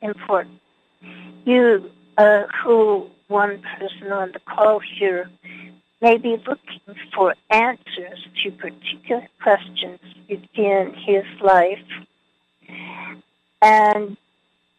important. 0.02 0.60
You, 1.46 1.90
uh, 2.18 2.44
who 2.64 3.10
one 3.28 3.62
person 3.80 4.12
on 4.12 4.32
the 4.32 4.40
call 4.40 4.80
here 4.80 5.30
may 6.02 6.18
be 6.18 6.38
looking 6.46 6.96
for 7.16 7.36
answers 7.50 8.28
to 8.44 8.52
particular 8.52 9.28
questions 9.42 10.00
within 10.30 10.94
his 10.94 11.24
life. 11.42 11.80
And 13.62 14.18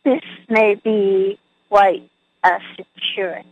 this 0.04 0.22
may 0.48 0.74
be 0.74 1.38
white 1.68 2.08
acid 2.42 2.86
curing 3.14 3.46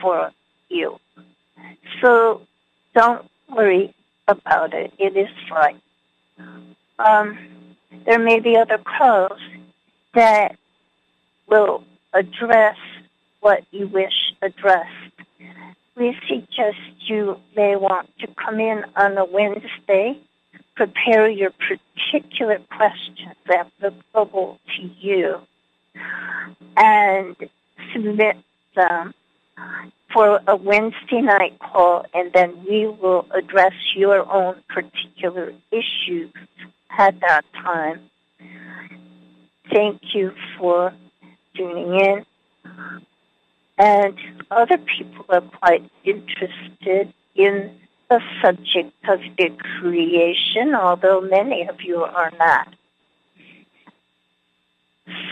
for 0.00 0.32
you. 0.68 0.98
So 2.02 2.42
don't 2.94 3.30
worry 3.54 3.94
about 4.26 4.72
it. 4.72 4.92
It 4.98 5.16
is 5.16 5.28
fine. 5.48 5.80
Um, 6.98 7.38
there 8.06 8.18
may 8.18 8.40
be 8.40 8.56
other 8.56 8.78
calls 8.78 9.38
that 10.14 10.56
will 11.48 11.84
address 12.12 12.76
what 13.40 13.64
you 13.70 13.86
wish 13.88 14.32
addressed. 14.40 14.88
We 15.96 16.16
suggest 16.28 16.78
you 17.06 17.38
may 17.54 17.76
want 17.76 18.08
to 18.20 18.28
come 18.42 18.58
in 18.58 18.84
on 18.96 19.16
a 19.16 19.24
Wednesday, 19.24 20.18
prepare 20.76 21.28
your 21.28 21.50
particular 21.50 22.58
questions 22.76 23.36
applicable 23.48 24.58
to 24.76 24.82
you, 25.00 25.40
and 26.76 27.36
submit 27.92 28.36
them 28.74 29.14
for 30.12 30.40
a 30.46 30.56
Wednesday 30.56 31.20
night 31.20 31.58
call, 31.58 32.04
and 32.14 32.32
then 32.32 32.64
we 32.68 32.86
will 32.86 33.26
address 33.32 33.72
your 33.96 34.30
own 34.32 34.62
particular 34.68 35.52
issues 35.70 36.32
at 36.98 37.18
that 37.20 37.44
time. 37.54 38.10
Thank 39.72 40.14
you 40.14 40.32
for 40.58 40.92
tuning 41.56 42.00
in. 42.00 42.26
And 43.76 44.16
other 44.50 44.78
people 44.78 45.24
are 45.28 45.40
quite 45.40 45.90
interested 46.04 47.12
in 47.34 47.74
the 48.08 48.20
subject 48.42 48.92
of 49.08 49.20
the 49.38 49.50
creation, 49.78 50.74
although 50.74 51.20
many 51.20 51.66
of 51.68 51.80
you 51.82 52.02
are 52.02 52.32
not. 52.38 52.74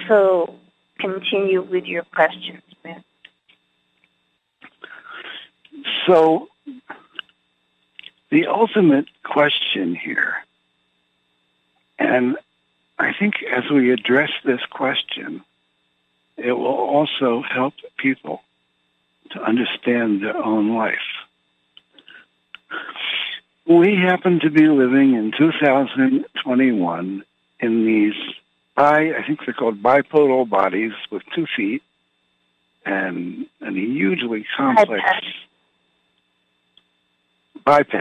So 0.09 0.55
continue 0.99 1.63
with 1.63 1.85
your 1.85 2.05
questions, 2.05 2.63
ma'am. 2.85 3.05
So, 6.07 6.49
the 8.31 8.47
ultimate 8.47 9.07
question 9.25 9.95
here, 9.95 10.35
and 11.99 12.37
I 12.99 13.13
think 13.19 13.35
as 13.43 13.65
we 13.71 13.93
address 13.93 14.31
this 14.45 14.61
question, 14.71 15.43
it 16.37 16.53
will 16.53 16.67
also 16.67 17.43
help 17.43 17.75
people 17.97 18.43
to 19.31 19.43
understand 19.43 20.23
their 20.23 20.37
own 20.37 20.75
life. 20.77 21.22
We 23.79 23.97
happen 23.97 24.41
to 24.41 24.51
be 24.51 24.69
living 24.69 25.15
in 25.15 25.33
2021 25.39 27.25
in 27.61 27.87
these 27.87 28.13
bi, 28.75 29.13
I 29.17 29.27
think 29.27 29.41
they're 29.47 29.55
called 29.55 29.83
bipodal 29.83 30.47
bodies 30.47 30.93
with 31.11 31.23
two 31.35 31.47
feet 31.57 31.83
and, 32.85 33.47
and 33.63 33.77
a 33.77 33.81
hugely 33.81 34.45
complex 34.55 35.03
biped 37.65 37.95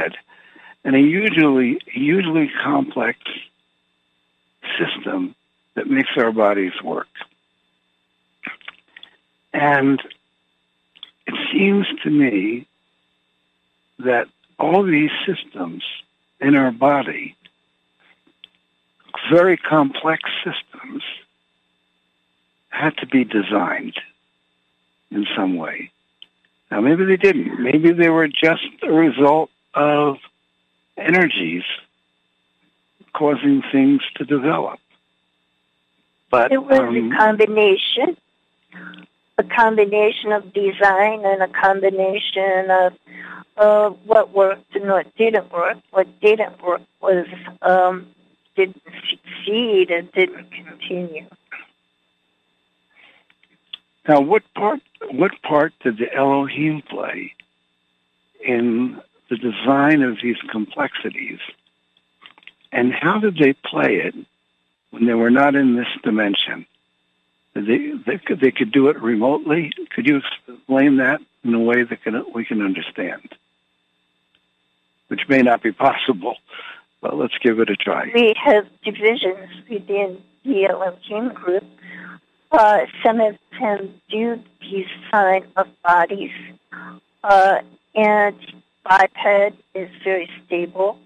and 0.83 0.95
a 0.95 0.99
hugely 0.99 1.79
hugely 1.85 2.51
complex 2.61 3.19
system 4.77 5.35
that 5.75 5.87
makes 5.87 6.09
our 6.17 6.33
bodies 6.33 6.73
work. 6.83 7.07
And 9.53 10.01
it 11.27 11.35
seems 11.53 11.87
to 12.03 12.09
me 12.09 12.67
that 13.99 14.27
all 14.63 14.83
these 14.83 15.11
systems 15.25 15.83
in 16.39 16.55
our 16.55 16.71
body, 16.71 17.35
very 19.31 19.57
complex 19.57 20.23
systems, 20.43 21.03
had 22.69 22.95
to 22.97 23.05
be 23.05 23.23
designed 23.23 23.95
in 25.11 25.25
some 25.35 25.57
way. 25.57 25.91
Now, 26.69 26.79
maybe 26.79 27.03
they 27.05 27.17
didn't. 27.17 27.61
Maybe 27.61 27.91
they 27.91 28.09
were 28.09 28.27
just 28.27 28.63
a 28.81 28.91
result 28.91 29.49
of 29.73 30.17
energies 30.97 31.63
causing 33.13 33.61
things 33.71 34.01
to 34.15 34.25
develop. 34.25 34.79
But 36.29 36.53
It 36.53 36.63
was 36.63 36.79
um, 36.79 37.11
a 37.11 37.17
combination 37.17 38.15
a 39.37 39.43
combination 39.43 40.31
of 40.31 40.53
design 40.53 41.25
and 41.25 41.41
a 41.41 41.47
combination 41.47 42.69
of 42.69 42.93
uh, 43.57 43.89
what 44.05 44.33
worked 44.33 44.75
and 44.75 44.87
what 44.89 45.15
didn't 45.15 45.51
work. 45.51 45.77
What 45.91 46.07
didn't 46.21 46.61
work 46.61 46.81
was 47.01 47.25
um, 47.61 48.07
didn't 48.55 48.81
succeed 49.09 49.91
and 49.91 50.11
didn't 50.11 50.49
continue. 50.51 51.27
Now, 54.07 54.21
what 54.21 54.43
part 54.55 54.81
what 55.11 55.31
part 55.43 55.73
did 55.83 55.97
the 55.97 56.13
Elohim 56.13 56.81
play 56.81 57.33
in 58.43 58.99
the 59.29 59.37
design 59.37 60.01
of 60.01 60.17
these 60.21 60.37
complexities, 60.49 61.39
and 62.71 62.93
how 62.93 63.19
did 63.19 63.37
they 63.37 63.53
play 63.53 63.97
it 63.97 64.15
when 64.89 65.05
they 65.05 65.13
were 65.13 65.29
not 65.29 65.55
in 65.55 65.75
this 65.75 65.87
dimension? 66.03 66.65
They 67.53 67.91
they 68.05 68.17
could 68.17 68.39
they 68.39 68.51
could 68.51 68.71
do 68.71 68.87
it 68.87 69.01
remotely. 69.01 69.71
Could 69.93 70.07
you 70.07 70.21
explain 70.47 70.97
that 70.97 71.19
in 71.43 71.53
a 71.53 71.59
way 71.59 71.83
that 71.83 72.03
can, 72.03 72.23
we 72.33 72.45
can 72.45 72.61
understand? 72.61 73.29
Which 75.09 75.27
may 75.27 75.41
not 75.41 75.61
be 75.61 75.73
possible, 75.73 76.37
but 77.01 77.17
let's 77.17 77.37
give 77.43 77.59
it 77.59 77.69
a 77.69 77.75
try. 77.75 78.09
We 78.13 78.33
have 78.41 78.65
divisions 78.83 79.49
within 79.69 80.21
the 80.45 80.65
Elohim 80.65 81.33
group. 81.33 81.65
Uh, 82.51 82.85
some 83.03 83.19
of 83.19 83.37
them 83.59 83.93
do 84.09 84.41
design 84.61 85.45
of 85.55 85.67
bodies, 85.83 86.31
uh, 87.23 87.59
and 87.95 88.35
biped 88.83 89.57
is 89.73 89.89
very 90.03 90.29
stable. 90.45 90.97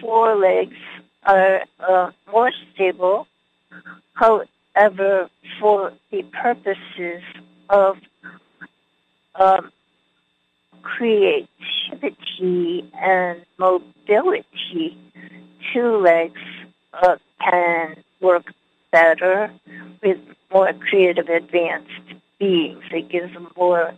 Four 0.00 0.36
legs 0.36 0.76
are 1.24 1.62
uh, 1.80 2.10
more 2.30 2.52
stable. 2.74 3.26
However, 4.14 5.28
for 5.60 5.92
the 6.10 6.22
purposes 6.22 7.22
of 7.68 7.96
um, 9.34 9.70
creativity 10.82 11.48
and 13.00 13.44
mobility, 13.58 14.96
two 15.72 15.96
legs 15.98 16.40
uh, 16.92 17.16
can 17.40 17.96
work 18.20 18.52
better 18.90 19.52
with 20.02 20.18
more 20.52 20.72
creative 20.72 21.28
advanced 21.28 22.14
beings. 22.38 22.82
It 22.90 23.08
gives 23.10 23.32
them 23.32 23.48
more 23.56 23.94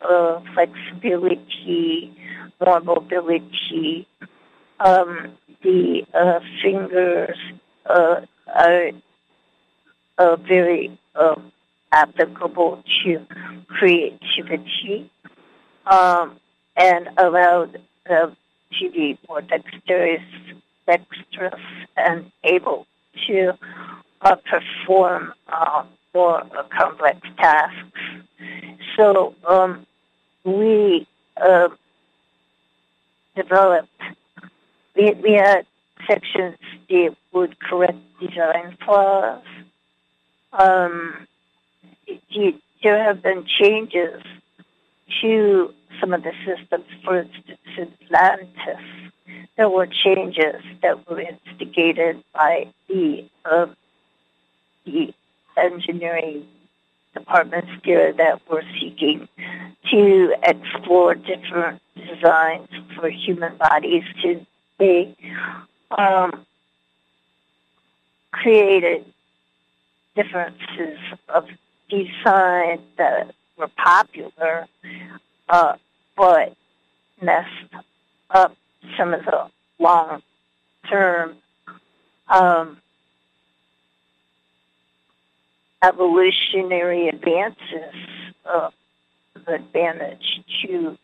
uh, 0.00 0.40
flexibility, 0.54 2.12
more 2.64 2.80
mobility. 2.80 4.06
Um, 4.80 5.32
the 5.62 6.02
uh, 6.12 6.40
fingers 6.62 7.38
uh, 7.86 8.20
are 8.54 8.90
uh, 10.18 10.36
very 10.36 10.98
uh, 11.14 11.34
applicable 11.92 12.82
to 13.04 13.26
creativity 13.68 15.10
um, 15.86 16.38
and 16.76 17.08
allow 17.16 17.66
them 18.06 18.36
to 18.78 18.90
be 18.90 19.18
more 19.28 19.40
dexterous, 19.40 20.22
dexterous 20.86 21.60
and 21.96 22.30
able 22.44 22.86
to 23.26 23.52
uh, 24.22 24.36
perform 24.36 25.32
uh, 25.48 25.84
more 26.14 26.40
uh, 26.40 26.62
complex 26.76 27.20
tasks. 27.38 28.00
So 28.96 29.34
um, 29.46 29.86
we 30.44 31.06
uh, 31.36 31.68
developed, 33.34 33.88
we, 34.96 35.12
we 35.12 35.32
had 35.32 35.66
sections 36.06 36.56
that 36.88 37.16
would 37.32 37.58
correct 37.60 37.98
design 38.20 38.76
flaws. 38.84 39.42
Um, 40.52 41.26
there 42.82 43.02
have 43.02 43.22
been 43.22 43.44
changes 43.46 44.22
to 45.20 45.74
some 46.00 46.12
of 46.12 46.22
the 46.22 46.32
systems, 46.44 46.84
for 47.04 47.20
instance, 47.20 47.58
in 47.76 47.92
Atlantis. 48.14 48.84
There 49.56 49.68
were 49.68 49.86
changes 49.86 50.62
that 50.82 51.08
were 51.08 51.20
instigated 51.20 52.22
by 52.34 52.72
the 52.88 53.28
uh, 53.44 53.66
the 54.84 55.12
engineering 55.56 56.46
departments 57.14 57.70
there 57.84 58.12
that 58.12 58.40
were 58.48 58.62
seeking 58.78 59.28
to 59.90 60.34
explore 60.42 61.14
different 61.14 61.80
designs 61.96 62.68
for 62.94 63.08
human 63.08 63.56
bodies 63.56 64.04
to 64.22 64.46
be 64.78 65.16
um, 65.96 66.46
created 68.32 69.04
differences 70.16 70.98
of 71.28 71.44
design 71.88 72.80
that 72.98 73.34
were 73.56 73.70
popular, 73.76 74.66
uh, 75.48 75.74
but 76.16 76.56
messed 77.22 77.48
up 78.30 78.56
some 78.98 79.14
of 79.14 79.24
the 79.24 79.46
long 79.78 80.22
term 80.88 81.36
um, 82.28 82.78
evolutionary 85.82 87.08
advances 87.08 87.94
of 88.44 88.72
advantage 89.46 90.40
to 90.62 90.96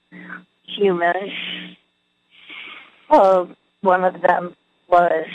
humans. 0.65 1.33
Uh, 3.11 3.45
one 3.83 4.05
of 4.05 4.21
them 4.23 4.57
was 4.89 5.27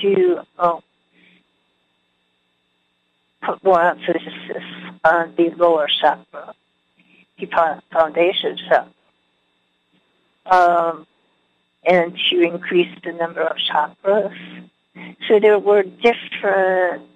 to 0.00 0.40
uh, 0.58 0.78
more 3.62 3.82
emphasis 3.82 4.62
on 5.04 5.34
the 5.36 5.50
lower 5.56 5.88
chakra, 6.00 6.54
the 7.38 7.46
foundation 7.92 8.58
chakra, 8.68 8.92
um, 10.46 11.06
and 11.84 12.16
to 12.30 12.40
increase 12.40 12.94
the 13.04 13.12
number 13.12 13.42
of 13.42 13.56
chakras. 13.56 14.68
So 15.28 15.40
there 15.40 15.58
were 15.58 15.82
different 15.82 17.08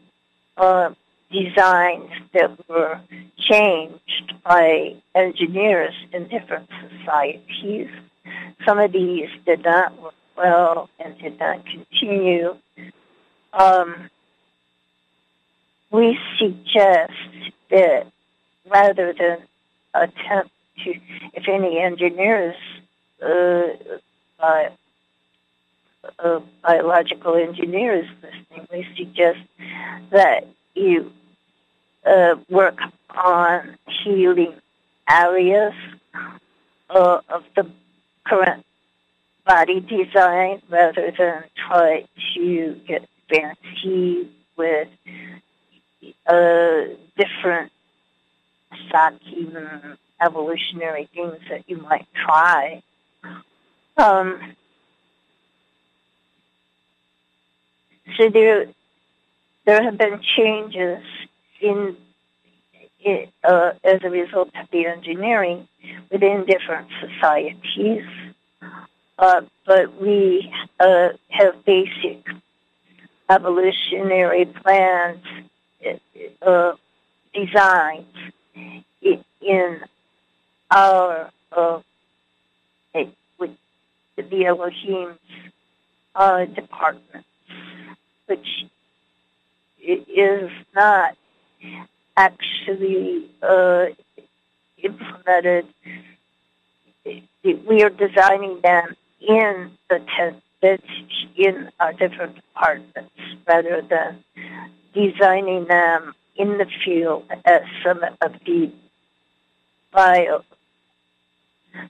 uh, 0.56 0.90
designs 1.30 2.10
that 2.32 2.68
were 2.68 3.00
changed 3.38 4.34
by 4.44 4.96
engineers 5.14 5.94
in 6.12 6.28
different 6.28 6.68
societies. 6.98 7.88
Some 8.66 8.78
of 8.78 8.92
these 8.92 9.28
did 9.44 9.62
not 9.64 10.00
work 10.00 10.14
well 10.36 10.88
and 10.98 11.18
did 11.18 11.38
not 11.38 11.64
continue. 11.66 12.56
Um, 13.52 14.10
we 15.96 16.18
suggest 16.38 17.12
that 17.70 18.06
rather 18.68 19.14
than 19.18 19.38
attempt 19.94 20.50
to, 20.84 20.92
if 21.32 21.48
any 21.48 21.78
engineers, 21.78 22.54
uh, 23.22 23.68
uh, 26.18 26.40
biological 26.62 27.34
engineers 27.34 28.06
listening, 28.22 28.68
we 28.70 28.86
suggest 28.94 29.38
that 30.10 30.46
you 30.74 31.10
uh, 32.04 32.34
work 32.50 32.78
on 33.16 33.78
healing 34.04 34.54
areas 35.08 35.72
uh, 36.90 37.20
of 37.30 37.42
the 37.56 37.66
current 38.26 38.66
body 39.46 39.80
design 39.80 40.60
rather 40.68 41.10
than 41.18 41.44
try 41.56 42.04
to 42.34 42.78
get 42.86 43.08
fancy 43.30 44.28
with 44.58 44.88
uh, 46.26 46.94
different 47.16 47.72
shocking 48.90 49.52
evolutionary 50.20 51.08
things 51.14 51.36
that 51.50 51.68
you 51.68 51.76
might 51.78 52.06
try. 52.14 52.82
Um, 53.96 54.54
so 58.16 58.28
there, 58.30 58.66
there 59.64 59.82
have 59.82 59.98
been 59.98 60.20
changes 60.36 61.02
in 61.60 61.96
uh, 63.44 63.72
as 63.84 64.00
a 64.02 64.10
result 64.10 64.48
of 64.60 64.66
the 64.72 64.86
engineering 64.86 65.68
within 66.10 66.44
different 66.44 66.88
societies. 67.00 68.04
Uh, 69.18 69.42
but 69.64 70.00
we 70.00 70.52
uh, 70.80 71.08
have 71.28 71.64
basic 71.64 72.24
evolutionary 73.30 74.44
plans 74.44 75.24
uh, 76.42 76.72
designs 77.34 78.06
in 79.40 79.80
our 80.70 81.30
uh, 81.52 81.80
with 83.38 83.50
the 84.16 84.46
Elohim's 84.46 85.18
uh, 86.14 86.44
departments, 86.46 87.28
which 88.26 88.64
is 89.80 90.50
not 90.74 91.16
actually 92.16 93.26
uh, 93.42 93.86
implemented. 94.82 95.66
We 97.44 97.82
are 97.82 97.90
designing 97.90 98.60
them 98.62 98.96
in 99.20 99.70
the 99.88 100.00
tent 100.16 100.42
in 101.36 101.70
our 101.78 101.92
different 101.92 102.34
departments 102.34 103.12
rather 103.46 103.82
than 103.82 104.24
designing 104.96 105.66
them 105.66 106.14
in 106.36 106.58
the 106.58 106.66
field 106.84 107.24
as 107.44 107.60
some 107.84 108.02
of 108.22 108.32
the 108.46 108.72
bio, 109.92 110.42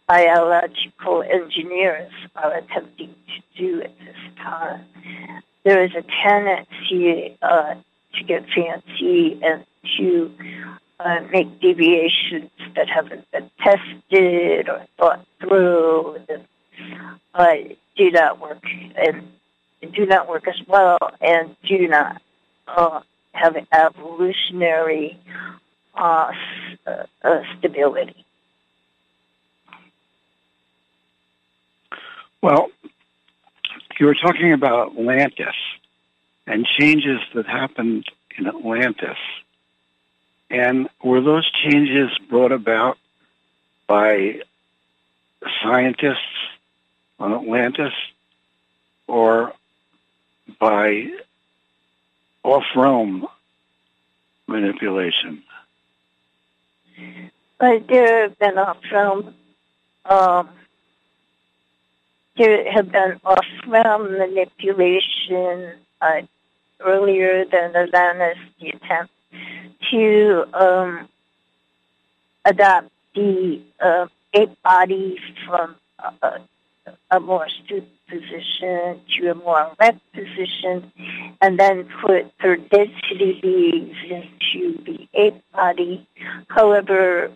biological 0.08 1.22
engineers 1.22 2.12
are 2.34 2.54
attempting 2.54 3.14
to 3.28 3.62
do 3.62 3.82
at 3.82 3.96
this 4.00 4.16
time. 4.36 4.84
There 5.64 5.82
is 5.82 5.92
a 5.96 6.04
tendency 6.24 7.36
uh, 7.42 7.74
to 8.14 8.24
get 8.24 8.44
fancy 8.54 9.40
and 9.42 9.64
to 9.98 10.32
uh, 10.98 11.20
make 11.30 11.60
deviations 11.60 12.50
that 12.74 12.88
haven't 12.88 13.30
been 13.30 13.50
tested 13.62 14.68
or 14.68 14.84
thought 14.98 15.24
through 15.40 16.16
and 16.28 16.44
uh, 17.34 17.54
do 17.96 18.10
not 18.10 18.40
work 18.40 18.62
and 18.96 19.28
do 19.94 20.06
not 20.06 20.28
work 20.28 20.48
as 20.48 20.60
well 20.66 20.98
and 21.20 21.54
do 21.68 21.86
not 21.86 22.20
uh, 22.66 23.00
have 23.32 23.56
evolutionary 23.72 25.18
uh, 25.94 26.32
uh, 26.86 27.42
stability. 27.58 28.24
Well, 32.42 32.70
you 33.98 34.06
were 34.06 34.14
talking 34.14 34.52
about 34.52 34.92
Atlantis 34.92 35.54
and 36.46 36.64
changes 36.66 37.20
that 37.34 37.46
happened 37.46 38.06
in 38.38 38.46
Atlantis. 38.46 39.18
And 40.50 40.88
were 41.02 41.20
those 41.20 41.50
changes 41.50 42.10
brought 42.28 42.52
about 42.52 42.98
by 43.86 44.42
scientists 45.62 46.18
on 47.18 47.32
Atlantis 47.32 47.92
or 49.06 49.52
by 50.60 51.10
off-realm 52.46 53.26
manipulation? 54.46 55.42
There 57.60 58.22
have 58.22 58.38
been 58.38 58.58
off-realm, 58.58 59.34
um, 60.04 60.48
there 62.36 62.70
have 62.72 62.92
been 62.92 63.20
off-realm 63.24 64.18
manipulation 64.18 65.72
uh, 66.00 66.22
earlier 66.80 67.44
than 67.44 67.74
Atlantis, 67.74 68.38
the 68.60 68.68
attempt 68.70 69.12
to 69.90 70.44
um, 70.54 71.08
adopt 72.44 72.90
the 73.14 73.60
uh, 73.80 74.06
ape 74.34 74.62
body 74.62 75.18
from 75.46 75.74
a, 76.22 76.40
a 77.10 77.20
more 77.20 77.46
stooped 77.48 77.88
position 78.08 79.00
to 79.16 79.30
a 79.30 79.34
more 79.34 79.72
erect 79.80 80.00
position, 80.12 80.92
and 81.40 81.58
then 81.58 81.88
put 82.04 82.32
third 82.40 82.68
density 82.70 83.38
beings 83.42 83.96
into 84.04 84.82
the 84.84 85.08
ape 85.14 85.42
body. 85.52 86.06
However, 86.48 87.32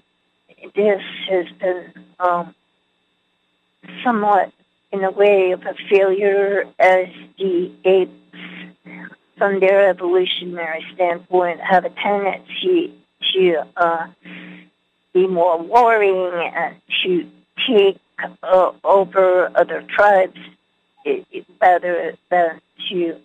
this 0.74 1.02
has 1.28 1.46
been 1.58 1.92
um, 2.18 2.54
somewhat 4.04 4.52
in 4.92 5.04
a 5.04 5.10
way 5.10 5.52
of 5.52 5.62
a 5.62 5.74
failure 5.88 6.64
as 6.78 7.06
the 7.38 7.72
apes, 7.84 8.12
from 9.38 9.60
their 9.60 9.88
evolutionary 9.88 10.84
standpoint, 10.94 11.60
have 11.60 11.84
a 11.84 11.90
tendency 11.90 12.92
to 13.32 13.64
uh, 13.76 14.06
be 15.14 15.26
more 15.26 15.58
warring 15.58 16.30
and 16.54 16.76
to 17.02 17.28
take 17.66 17.98
uh, 18.42 18.72
over 18.84 19.50
other 19.54 19.82
tribes 19.88 20.38
i- 21.06 21.24
i- 21.34 21.44
rather 21.60 22.14
than 22.30 22.60
to 22.88 23.16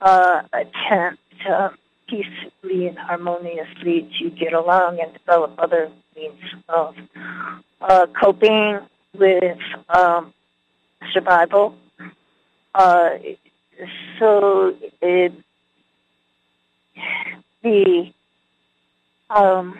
uh, 0.00 0.42
attempt 0.52 1.22
uh, 1.48 1.70
peacefully 2.08 2.88
and 2.88 2.98
harmoniously 2.98 4.10
to 4.18 4.30
get 4.30 4.52
along 4.52 5.00
and 5.00 5.12
develop 5.12 5.54
other 5.58 5.90
means 6.16 6.40
of 6.68 6.94
uh, 7.80 8.06
coping 8.20 8.78
with 9.16 9.58
um, 9.88 10.32
survival. 11.12 11.76
Uh, 12.74 13.10
so 14.18 14.74
it, 15.00 15.32
the 17.62 18.12
um, 19.30 19.78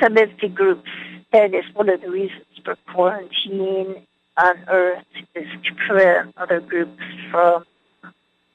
some 0.00 0.16
of 0.16 0.30
the 0.40 0.48
groups, 0.48 0.88
that 1.32 1.54
is 1.54 1.64
one 1.74 1.88
of 1.88 2.00
the 2.00 2.10
reasons 2.10 2.44
for 2.64 2.76
quarantine 2.92 4.06
on 4.36 4.56
Earth, 4.68 5.04
is 5.34 5.46
to 5.64 5.74
prevent 5.86 6.36
other 6.36 6.60
groups 6.60 7.02
from 7.30 7.64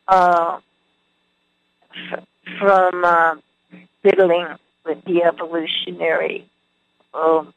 uh, 0.07 0.59
from 2.59 3.03
uh, 3.03 3.36
fiddling 4.03 4.47
with 4.86 5.03
the 5.05 5.23
evolutionary 5.23 6.47
um, 7.13 7.53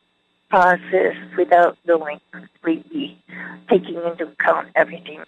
process 0.48 1.16
without 1.36 1.76
knowing 1.86 2.20
completely, 2.32 3.18
taking 3.68 3.96
into 3.96 4.28
account 4.28 4.68
everything 4.74 5.20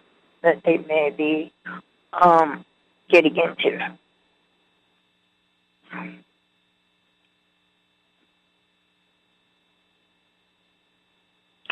that 0.43 0.63
they 0.65 0.79
may 0.79 1.11
be 1.11 1.53
um, 2.13 2.65
getting 3.09 3.37
into. 3.37 3.97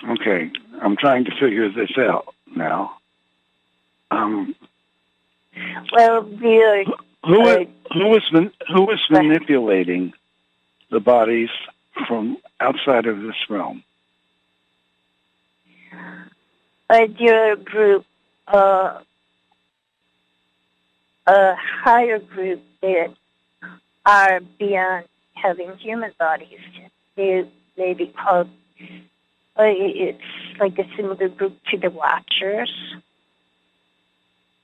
Okay, 0.06 0.50
I'm 0.80 0.96
trying 0.96 1.24
to 1.24 1.30
figure 1.32 1.70
this 1.70 1.90
out 1.98 2.34
now. 2.54 2.96
Um, 4.10 4.54
Well, 5.92 6.22
we 6.22 6.62
are 6.62 6.84
who 7.24 7.42
uh, 7.42 7.64
who 7.92 8.06
was 8.06 8.22
who 8.32 8.82
was 8.82 9.00
manipulating 9.10 10.12
the 10.90 11.00
bodies 11.00 11.50
from 12.06 12.38
outside 12.60 13.06
of 13.06 13.20
this 13.20 13.36
realm? 13.50 13.82
a 16.90 17.06
dear 17.06 17.56
group, 17.56 18.04
uh, 18.46 18.98
a 21.26 21.54
higher 21.56 22.18
group 22.18 22.62
that 22.80 23.14
are 24.06 24.40
beyond 24.58 25.04
having 25.34 25.76
human 25.76 26.12
bodies. 26.18 26.58
They 27.16 27.44
may 27.76 27.94
be 27.94 28.06
called, 28.06 28.48
uh, 28.80 28.86
it's 29.66 30.22
like 30.60 30.78
a 30.78 30.86
similar 30.96 31.28
group 31.28 31.56
to 31.70 31.76
the 31.78 31.90
Watchers. 31.90 32.70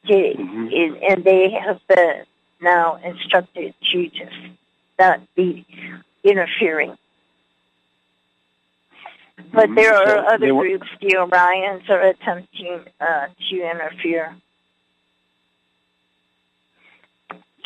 They, 0.09 0.33
and- 0.33 0.73
and 1.03 1.25
they 1.25 1.51
have 1.51 1.81
been 1.89 2.25
now 2.61 2.97
instructed 3.05 3.75
to 3.93 4.09
just 4.09 4.37
not 4.99 5.21
be 5.35 5.67
interfering. 6.23 6.97
But 9.53 9.75
there 9.75 9.93
Mm-hmm. 9.93 10.11
So 10.11 10.19
are 10.19 10.33
other 10.35 10.55
were- 10.55 10.65
groups, 10.65 10.89
the 11.01 11.15
Orions 11.17 11.89
are 11.91 12.01
attempting 12.03 12.85
uh, 13.01 13.27
to 13.51 13.71
interfere. 13.71 14.37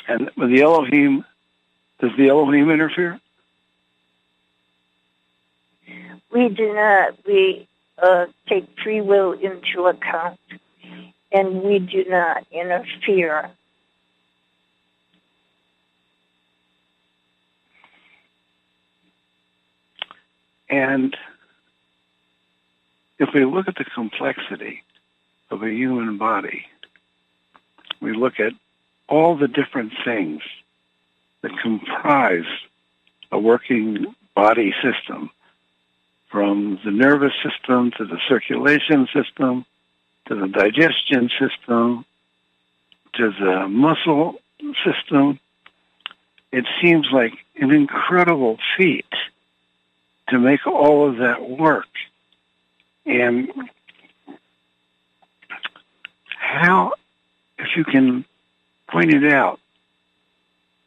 And 0.06 0.30
with 0.36 0.50
the 0.50 0.62
Elohim, 0.62 1.24
does 2.00 2.10
the 2.16 2.28
Elohim 2.28 2.70
interfere? 2.70 3.20
We 6.32 6.48
do 6.48 6.74
not, 6.74 7.14
we 7.26 7.68
uh, 8.02 8.26
take 8.48 8.66
free 8.82 9.00
will 9.00 9.32
into 9.32 9.86
account 9.86 10.38
and 11.32 11.62
we 11.62 11.78
do 11.78 12.04
not 12.08 12.46
interfere. 12.50 13.50
And 20.70 21.16
if 23.18 23.30
we 23.34 23.44
look 23.44 23.68
at 23.68 23.76
the 23.76 23.84
complexity 23.84 24.82
of 25.50 25.62
a 25.62 25.70
human 25.70 26.18
body, 26.18 26.66
we 28.00 28.14
look 28.14 28.38
at 28.38 28.52
all 29.08 29.36
the 29.36 29.48
different 29.48 29.92
things 30.04 30.42
that 31.40 31.52
comprise 31.62 32.44
a 33.32 33.38
working 33.38 34.14
body 34.34 34.74
system, 34.82 35.30
from 36.30 36.78
the 36.84 36.90
nervous 36.90 37.32
system 37.42 37.90
to 37.98 38.04
the 38.04 38.18
circulation 38.28 39.08
system 39.12 39.64
to 40.26 40.34
the 40.34 40.48
digestion 40.48 41.30
system 41.40 42.04
to 43.14 43.32
the 43.40 43.68
muscle 43.68 44.40
system. 44.84 45.38
It 46.52 46.66
seems 46.82 47.08
like 47.12 47.32
an 47.56 47.70
incredible 47.70 48.58
feat 48.76 49.06
to 50.28 50.38
make 50.38 50.66
all 50.66 51.08
of 51.08 51.18
that 51.18 51.48
work. 51.48 51.88
And 53.06 53.50
how, 56.38 56.92
if 57.58 57.68
you 57.76 57.84
can 57.84 58.24
point 58.88 59.12
it 59.12 59.32
out, 59.32 59.60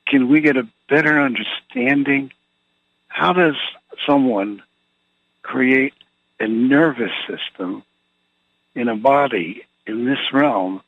can 0.07 0.29
we 0.29 0.41
get 0.41 0.57
a 0.57 0.67
better 0.89 1.19
understanding? 1.19 2.31
How 3.07 3.33
does 3.33 3.55
someone 4.07 4.61
create 5.41 5.93
a 6.39 6.47
nervous 6.47 7.11
system 7.27 7.83
in 8.75 8.87
a 8.87 8.95
body 8.95 9.63
in 9.85 10.05
this 10.05 10.19
realm? 10.33 10.81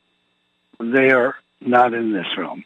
They 0.78 1.10
are 1.10 1.36
not 1.60 1.94
in 1.94 2.12
this 2.12 2.26
realm. 2.36 2.64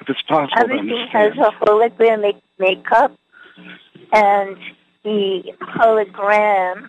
if 0.00 0.08
it's 0.08 0.22
possible 0.22 0.56
to 0.56 0.60
Everything 0.60 1.06
has 1.12 1.32
a 1.32 1.50
hologramic 1.64 2.40
makeup, 2.58 3.16
and 4.12 4.56
the 5.04 5.52
hologram 5.60 6.88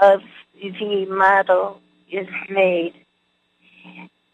of 0.00 0.20
the 0.60 1.06
model 1.06 1.80
is 2.10 2.26
made. 2.48 2.94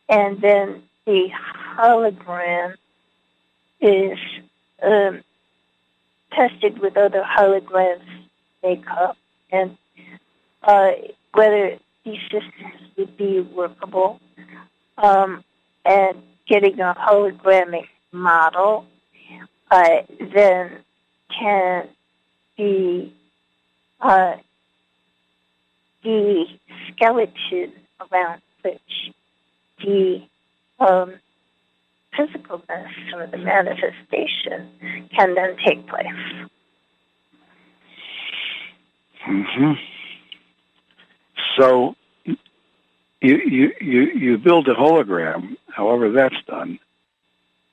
And 0.09 0.41
then 0.41 0.83
the 1.05 1.29
hologram 1.77 2.75
is 3.81 4.19
um, 4.83 5.23
tested 6.33 6.79
with 6.79 6.97
other 6.97 7.23
holograms 7.23 8.03
makeup 8.63 9.17
and 9.51 9.77
uh, 10.63 10.91
whether 11.33 11.79
these 12.05 12.21
systems 12.23 12.91
would 12.97 13.17
be 13.17 13.41
workable. 13.41 14.21
Um, 14.99 15.45
and 15.85 16.23
getting 16.49 16.81
a 16.81 16.95
hologramic 16.95 17.87
model 18.13 18.87
uh, 19.71 19.99
then 20.35 20.79
can 21.39 21.89
be 22.57 23.13
uh, 24.01 24.35
the 26.03 26.45
skeleton 26.89 27.73
around 28.01 28.41
which 28.63 28.81
the 29.83 30.23
um, 30.79 31.15
physicalness 32.17 33.15
or 33.15 33.27
the 33.27 33.39
manifestation 33.39 34.71
can 35.15 35.35
then 35.35 35.57
take 35.65 35.87
place. 35.87 36.07
hmm 39.21 39.73
So 41.57 41.97
you, 43.21 43.37
you 43.39 43.73
you 43.81 44.03
you 44.15 44.39
build 44.39 44.69
a 44.69 44.75
hologram, 44.75 45.57
however 45.69 46.11
that's 46.11 46.43
done, 46.47 46.79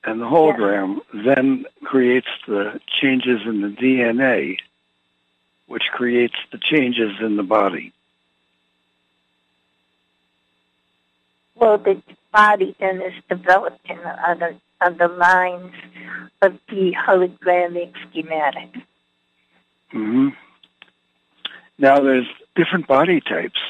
and 0.04 0.20
the 0.20 0.26
hologram 0.26 1.00
then 1.26 1.66
creates 1.84 2.28
the 2.48 2.80
changes 3.02 3.42
in 3.46 3.62
the 3.62 3.68
DNA, 3.68 4.58
which 5.68 5.84
creates 5.92 6.36
the 6.52 6.58
changes 6.58 7.12
in 7.22 7.38
the 7.38 7.44
body. 7.44 7.94
Well, 11.56 11.78
the 11.78 12.02
body 12.34 12.76
then 12.80 13.02
is 13.02 13.14
developing 13.30 14.00
on 14.00 14.40
the, 14.40 14.56
on 14.82 14.98
the 14.98 15.08
lines 15.08 15.74
of 16.42 16.60
the 16.68 16.92
hologramic 17.08 17.94
schematic. 18.10 18.70
hmm 19.92 20.30
Now 21.78 22.00
there's 22.00 22.28
different 22.56 22.88
body 22.88 23.22
types 23.22 23.62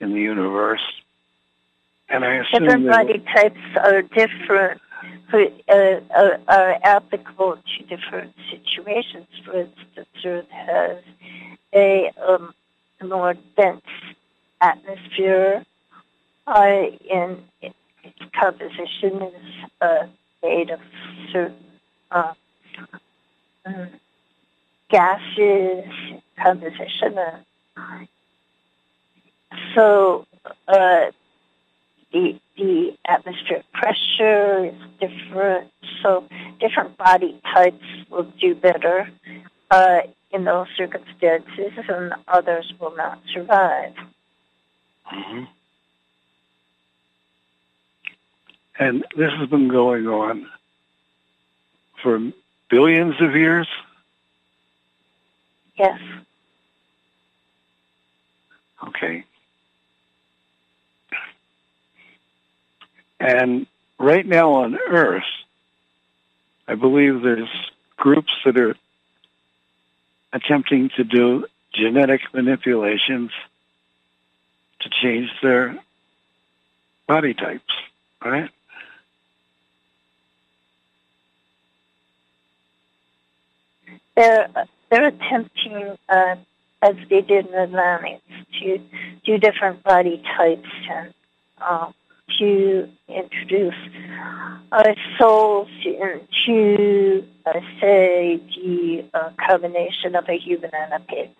in 0.00 0.14
the 0.14 0.20
universe, 0.20 0.86
and 2.08 2.24
I 2.24 2.36
assume 2.36 2.64
Different 2.64 2.88
body 2.88 3.18
types 3.34 3.60
are 3.76 4.02
different, 4.02 4.80
for, 5.28 5.42
uh, 5.68 6.00
are, 6.16 6.40
are 6.48 6.78
applicable 6.82 7.56
to 7.56 7.96
different 7.96 8.34
situations. 8.50 9.26
For 9.44 9.60
instance, 9.60 10.08
Earth 10.24 10.50
has 10.50 10.98
a 11.74 12.10
um, 12.26 12.54
more 13.02 13.34
dense 13.56 13.82
atmosphere, 14.60 15.64
uh, 16.46 16.82
and 17.12 17.42
its 17.62 17.79
composition 18.38 19.22
is 19.22 19.70
uh, 19.80 20.06
made 20.42 20.70
of 20.70 20.80
certain 21.32 21.56
uh, 22.10 22.32
gases, 24.90 25.84
composition. 26.42 27.18
Uh, 27.18 28.04
so 29.74 30.26
uh, 30.68 31.06
the 32.12 32.38
the 32.56 32.96
atmospheric 33.08 33.64
pressure 33.72 34.66
is 34.66 34.74
different. 35.00 35.70
So 36.02 36.24
different 36.60 36.96
body 36.96 37.40
types 37.54 37.84
will 38.10 38.30
do 38.40 38.54
better 38.54 39.10
uh, 39.70 40.00
in 40.32 40.44
those 40.44 40.66
circumstances, 40.76 41.72
and 41.88 42.14
others 42.28 42.72
will 42.80 42.94
not 42.96 43.20
survive. 43.32 43.94
Mhm. 45.12 45.48
And 48.80 49.04
this 49.14 49.30
has 49.38 49.50
been 49.50 49.68
going 49.68 50.06
on 50.06 50.48
for 52.02 52.32
billions 52.70 53.20
of 53.20 53.36
years. 53.36 53.68
Yes. 55.78 56.00
Okay. 58.88 59.24
And 63.20 63.66
right 63.98 64.26
now 64.26 64.52
on 64.52 64.78
Earth, 64.78 65.24
I 66.66 66.74
believe 66.74 67.20
there's 67.20 67.50
groups 67.98 68.32
that 68.46 68.56
are 68.56 68.76
attempting 70.32 70.88
to 70.96 71.04
do 71.04 71.44
genetic 71.74 72.22
manipulations 72.32 73.30
to 74.80 74.88
change 74.88 75.28
their 75.42 75.78
body 77.06 77.34
types, 77.34 77.74
right? 78.24 78.48
They're 84.20 84.50
they're 84.90 85.06
attempting, 85.06 85.96
uh, 86.10 86.36
as 86.82 86.94
they 87.08 87.22
did 87.22 87.46
in 87.46 87.52
the 87.52 87.62
Atlantis, 87.62 88.20
to 88.60 88.78
do 89.24 89.38
different 89.38 89.82
body 89.82 90.22
types 90.36 90.68
and 90.90 91.14
uh, 91.58 91.90
to 92.38 92.86
introduce 93.08 93.74
uh, 94.72 94.92
souls 95.18 95.68
into, 95.86 97.26
uh, 97.46 97.60
say, 97.80 98.38
the 98.56 99.06
uh, 99.14 99.30
combination 99.48 100.14
of 100.14 100.28
a 100.28 100.36
human 100.36 100.70
and 100.74 100.92
a 100.92 101.00
pig, 101.00 101.30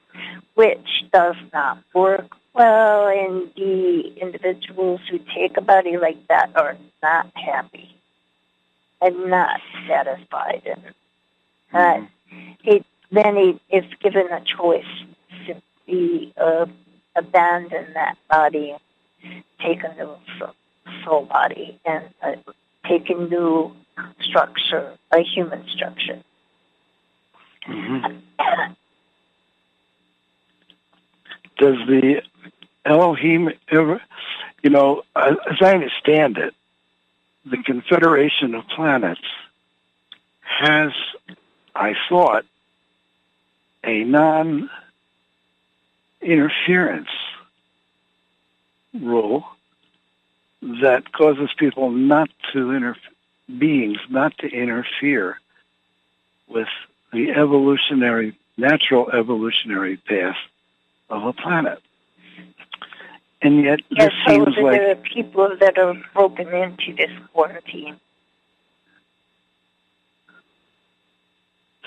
which 0.54 1.04
does 1.12 1.36
not 1.52 1.82
work 1.94 2.34
well, 2.54 3.08
and 3.08 3.50
the 3.56 4.10
individuals 4.22 5.02
who 5.10 5.18
take 5.34 5.58
a 5.58 5.60
body 5.60 5.98
like 5.98 6.26
that 6.28 6.50
are 6.56 6.78
not 7.02 7.30
happy 7.34 7.94
and 9.02 9.28
not 9.28 9.60
satisfied 9.86 10.62
and 10.64 10.94
uh, 11.72 12.06
it, 12.64 12.84
then 13.10 13.36
he, 13.36 13.76
is 13.76 13.84
given 14.02 14.26
a 14.30 14.42
choice, 14.44 14.84
simply 15.46 16.32
uh, 16.36 16.66
abandon 17.16 17.92
that 17.94 18.16
body, 18.28 18.74
take 19.60 19.82
a 19.84 19.94
new 19.94 20.16
soul, 21.04 21.24
body, 21.24 21.78
and 21.84 22.04
uh, 22.22 22.32
take 22.88 23.10
a 23.10 23.14
new 23.14 23.72
structure, 24.20 24.96
a 25.12 25.22
human 25.22 25.64
structure. 25.68 26.22
Does 31.58 31.76
the 31.86 32.22
Elohim 32.84 33.50
ever, 33.70 34.00
you 34.62 34.70
know, 34.70 35.02
uh, 35.14 35.34
as 35.50 35.56
I 35.60 35.74
understand 35.74 36.38
it, 36.38 36.54
the 37.44 37.58
Confederation 37.58 38.54
of 38.54 38.66
Planets 38.68 39.20
has, 40.42 40.92
I 41.80 41.94
thought, 42.10 42.44
a 43.82 44.04
non 44.04 44.68
interference 46.20 47.08
rule 48.92 49.46
that 50.60 51.10
causes 51.12 51.48
people 51.56 51.90
not 51.90 52.28
to 52.52 52.72
inter 52.72 52.94
beings 53.58 53.96
not 54.10 54.36
to 54.38 54.46
interfere 54.46 55.40
with 56.48 56.68
the 57.14 57.30
evolutionary 57.30 58.36
natural 58.58 59.10
evolutionary 59.10 59.96
path 59.96 60.36
of 61.08 61.24
a 61.24 61.32
planet. 61.32 61.80
And 63.40 63.64
yet 63.64 63.80
Yes, 63.88 64.10
this 64.26 64.34
seems 64.34 64.48
like 64.58 64.72
there 64.72 64.90
are 64.90 64.94
people 64.96 65.56
that 65.58 65.78
are 65.78 65.94
broken 66.12 66.48
into 66.48 66.94
this 66.94 67.10
quarantine. 67.32 67.98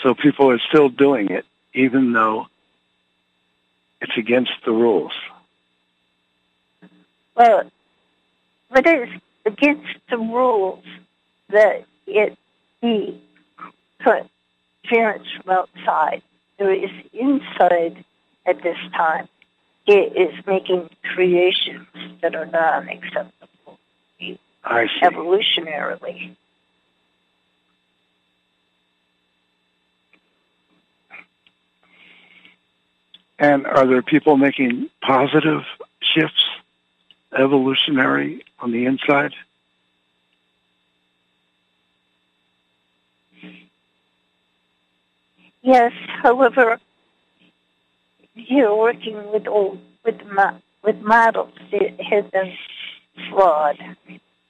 So 0.04 0.14
people 0.14 0.52
are 0.52 0.60
still 0.70 0.90
doing 0.90 1.30
it 1.32 1.46
even 1.74 2.14
though 2.14 2.48
it's 4.02 4.18
against 4.18 4.52
the 4.66 4.72
rules. 4.72 5.14
Well, 7.36 7.72
it 8.76 8.86
is 8.86 9.10
against 9.46 9.98
the 10.10 10.18
rules 10.18 10.84
that 11.50 11.86
it 12.06 12.38
be 12.82 13.20
interference 14.84 15.28
from 15.42 15.50
outside. 15.50 16.22
There 16.58 16.74
is 16.74 16.92
inside 17.14 18.04
at 18.46 18.62
this 18.62 18.78
time. 18.96 19.28
It 19.88 20.16
is 20.16 20.46
making 20.46 20.90
creations 21.14 21.88
that 22.22 22.36
are 22.36 22.46
not 22.46 22.88
acceptable 22.90 23.80
I 24.64 24.88
see. 24.88 25.06
evolutionarily. 25.06 26.36
And 33.40 33.66
are 33.66 33.86
there 33.86 34.02
people 34.02 34.38
making 34.38 34.90
positive 35.02 35.64
shifts, 36.02 36.44
evolutionary 37.38 38.44
on 38.60 38.72
the 38.72 38.86
inside? 38.86 39.34
Yes, 45.62 45.94
however, 46.22 46.80
you're 48.36 48.76
working 48.76 49.32
with 49.32 49.48
old, 49.48 49.80
with 50.04 50.22
my, 50.32 50.56
with 50.84 50.98
models 51.02 51.54
that 51.72 52.00
have 52.02 52.32
been 52.32 52.54
flawed. 53.30 53.78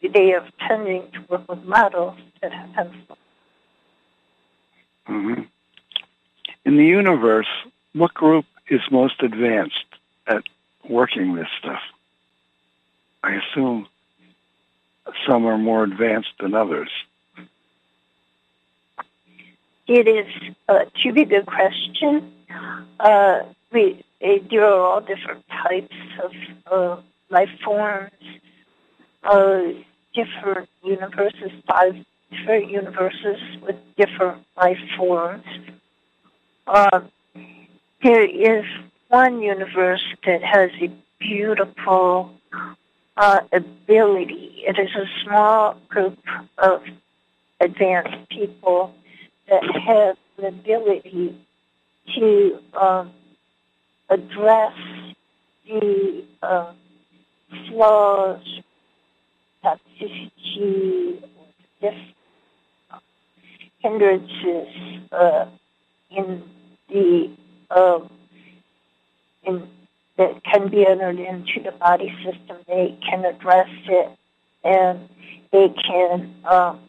They 0.02 0.34
are 0.34 0.48
tending 0.68 1.04
to 1.12 1.20
work 1.30 1.48
with 1.48 1.64
models 1.64 2.18
that 2.42 2.52
have 2.52 2.76
been 2.76 3.02
flawed. 3.06 3.18
Mm-hmm. 5.08 5.42
In 6.66 6.78
the 6.78 6.86
universe, 6.86 7.48
what 7.94 8.14
group 8.14 8.46
is 8.70 8.82
most 8.92 9.22
advanced 9.22 9.86
at 10.28 10.44
working 10.88 11.36
this 11.36 11.48
stuff? 11.60 11.82
I 13.24 13.36
assume 13.36 13.88
some 15.28 15.46
are 15.46 15.58
more 15.58 15.84
advanced 15.84 16.34
than 16.40 16.54
others. 16.54 16.90
It 19.88 20.08
is 20.08 20.54
a 20.70 20.86
truly 21.02 21.26
good 21.26 21.46
question. 21.46 22.32
Uh, 23.00 23.40
we 23.72 24.04
eh, 24.22 24.40
there 24.50 24.66
are 24.66 24.80
all 24.80 25.02
different 25.02 25.44
types 25.50 25.96
of 26.24 26.32
uh, 26.72 27.02
life 27.30 27.50
forms, 27.64 28.12
uh, 29.24 29.62
different 30.14 30.70
universes, 30.84 31.52
five 31.68 31.96
different 32.32 32.72
universes 32.72 33.38
with 33.62 33.76
different 33.98 34.46
life 34.56 34.78
forms. 34.98 35.44
Uh, 38.04 38.10
there 38.10 38.24
is 38.24 38.66
one 39.10 39.42
universe 39.42 40.04
that 40.26 40.44
has 40.44 40.72
a 40.82 40.92
beautiful 41.20 42.32
uh, 43.18 43.42
ability. 43.52 44.64
It 44.68 44.78
is 44.80 44.90
a 44.96 45.06
small 45.24 45.78
group 45.90 46.18
of 46.58 46.84
advanced 47.60 48.30
people 48.30 48.94
that 49.50 49.64
have 49.88 50.18
the 50.38 50.48
ability 50.48 51.38
to 52.16 52.60
um, 52.80 53.12
address 54.10 54.74
the 55.68 56.24
uh, 56.42 56.74
flaws, 57.70 58.62
toxicity, 59.64 61.22
dis- 61.82 61.94
hindrances 63.80 64.68
uh, 65.12 65.46
in 66.12 66.44
the 66.90 67.30
um, 67.72 68.10
in 69.44 69.68
that 70.18 70.44
can 70.44 70.70
be 70.70 70.86
entered 70.86 71.20
into 71.20 71.60
the 71.64 71.72
body 71.72 72.14
system. 72.24 72.58
They 72.68 72.98
can 73.10 73.26
address 73.26 73.70
it, 73.88 74.12
and 74.64 75.10
they 75.52 75.70
can 75.70 76.36
um, 76.46 76.82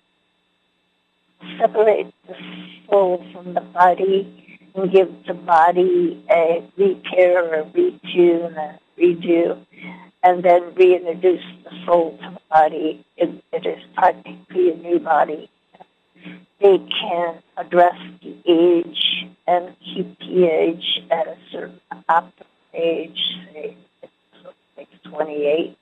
separate 1.58 2.12
the 2.28 2.34
soul 2.88 3.24
from 3.32 3.54
the 3.54 3.60
body 3.60 4.60
and 4.74 4.92
give 4.92 5.08
the 5.26 5.34
body 5.34 6.24
a 6.30 6.68
repair, 6.76 7.62
a 7.62 7.64
retune, 7.64 8.56
a 8.56 8.78
redo, 8.98 9.64
and 10.22 10.42
then 10.42 10.74
reintroduce 10.74 11.44
the 11.64 11.70
soul 11.86 12.18
to 12.18 12.30
the 12.30 12.40
body. 12.50 13.04
It, 13.16 13.42
it 13.52 13.66
is 13.66 13.82
practically 13.94 14.70
a 14.70 14.76
new 14.76 14.98
body. 14.98 15.48
They 16.60 16.78
can 16.78 17.42
address 17.56 17.94
the 18.22 18.36
age 18.46 19.26
and 19.46 19.74
keep 19.84 20.18
the 20.18 20.44
age 20.46 21.02
at 21.10 21.26
a 21.26 21.36
certain 21.52 21.80
optimal 22.08 22.32
age, 22.72 23.18
say 23.52 23.76
like 24.76 24.88
28, 25.04 25.76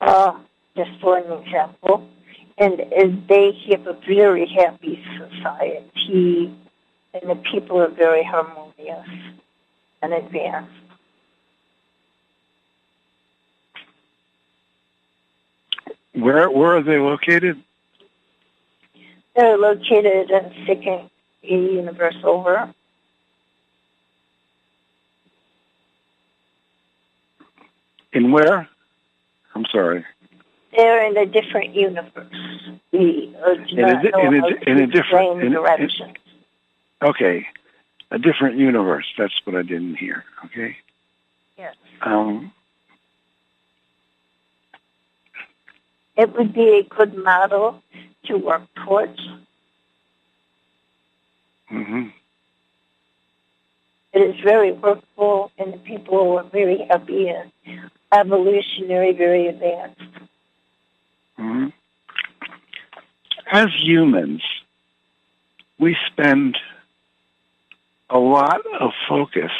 uh, 0.00 0.32
just 0.76 0.90
for 1.00 1.18
an 1.18 1.42
example. 1.42 2.08
And, 2.58 2.80
and 2.80 3.26
they 3.28 3.52
have 3.70 3.86
a 3.86 3.98
very 4.06 4.46
happy 4.46 5.02
society, 5.18 6.54
and 7.14 7.30
the 7.30 7.42
people 7.50 7.80
are 7.80 7.88
very 7.88 8.22
harmonious 8.22 9.08
and 10.02 10.12
advanced. 10.12 10.70
Where 16.12 16.50
where 16.50 16.76
are 16.76 16.82
they 16.82 16.98
located? 16.98 17.62
They're 19.36 19.56
located 19.58 20.30
in 20.30 20.52
second 20.66 21.10
universe 21.42 22.16
over. 22.24 22.72
In 28.12 28.32
where? 28.32 28.68
I'm 29.54 29.64
sorry. 29.66 30.04
They're 30.76 31.06
in 31.06 31.16
a 31.16 31.26
different 31.26 31.74
universe. 31.74 32.26
We 32.92 33.34
do 33.68 33.76
In 33.76 33.78
a 33.88 33.92
not 33.94 34.02
di- 34.02 34.10
know 34.10 34.20
in 34.28 34.34
a 34.34 34.40
how 34.40 34.48
to 34.48 34.70
in 34.70 34.78
a 34.80 34.86
different- 34.86 35.30
in 35.32 35.42
a- 35.42 35.46
in- 35.46 35.52
direction. 35.52 36.12
Okay, 37.02 37.46
a 38.10 38.18
different 38.18 38.56
universe. 38.58 39.06
That's 39.16 39.34
what 39.46 39.56
I 39.56 39.62
didn't 39.62 39.96
hear. 39.96 40.24
Okay. 40.46 40.76
Yes. 41.56 41.74
Um, 42.02 42.52
It 46.16 46.34
would 46.36 46.52
be 46.52 46.78
a 46.78 46.82
good 46.82 47.14
model 47.16 47.82
to 48.26 48.36
work 48.36 48.62
towards. 48.84 49.20
hmm 51.68 52.08
It 54.12 54.22
is 54.22 54.40
very 54.42 54.72
workable, 54.72 55.52
and 55.58 55.74
the 55.74 55.78
people 55.78 56.38
are 56.38 56.44
very 56.44 56.86
happy 56.90 57.28
and 57.28 57.50
evolutionary, 58.12 59.12
very 59.12 59.46
advanced. 59.46 60.00
hmm 61.36 61.68
As 63.50 63.68
humans, 63.74 64.42
we 65.78 65.96
spend 66.06 66.58
a 68.10 68.18
lot 68.18 68.60
of 68.78 68.90
focus 69.08 69.52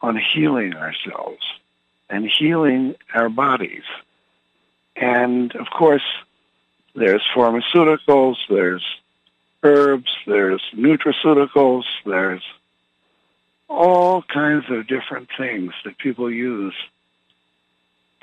on 0.00 0.16
healing 0.16 0.74
ourselves 0.74 1.44
and 2.10 2.28
healing 2.28 2.94
our 3.14 3.28
bodies. 3.28 3.84
And 4.96 5.54
of 5.56 5.68
course, 5.70 6.04
there's 6.94 7.22
pharmaceuticals, 7.34 8.36
there's 8.48 8.84
herbs, 9.62 10.10
there's 10.26 10.62
nutraceuticals, 10.74 11.84
there's 12.04 12.42
all 13.68 14.22
kinds 14.22 14.66
of 14.68 14.86
different 14.86 15.28
things 15.36 15.72
that 15.84 15.96
people 15.98 16.30
use 16.30 16.74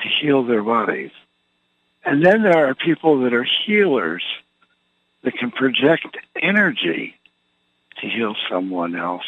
to 0.01 0.07
heal 0.07 0.43
their 0.43 0.63
bodies. 0.63 1.11
And 2.05 2.25
then 2.25 2.43
there 2.43 2.69
are 2.69 2.75
people 2.75 3.21
that 3.21 3.33
are 3.33 3.47
healers 3.65 4.23
that 5.23 5.37
can 5.37 5.51
project 5.51 6.17
energy 6.35 7.15
to 7.97 8.07
heal 8.07 8.35
someone 8.49 8.95
else. 8.95 9.25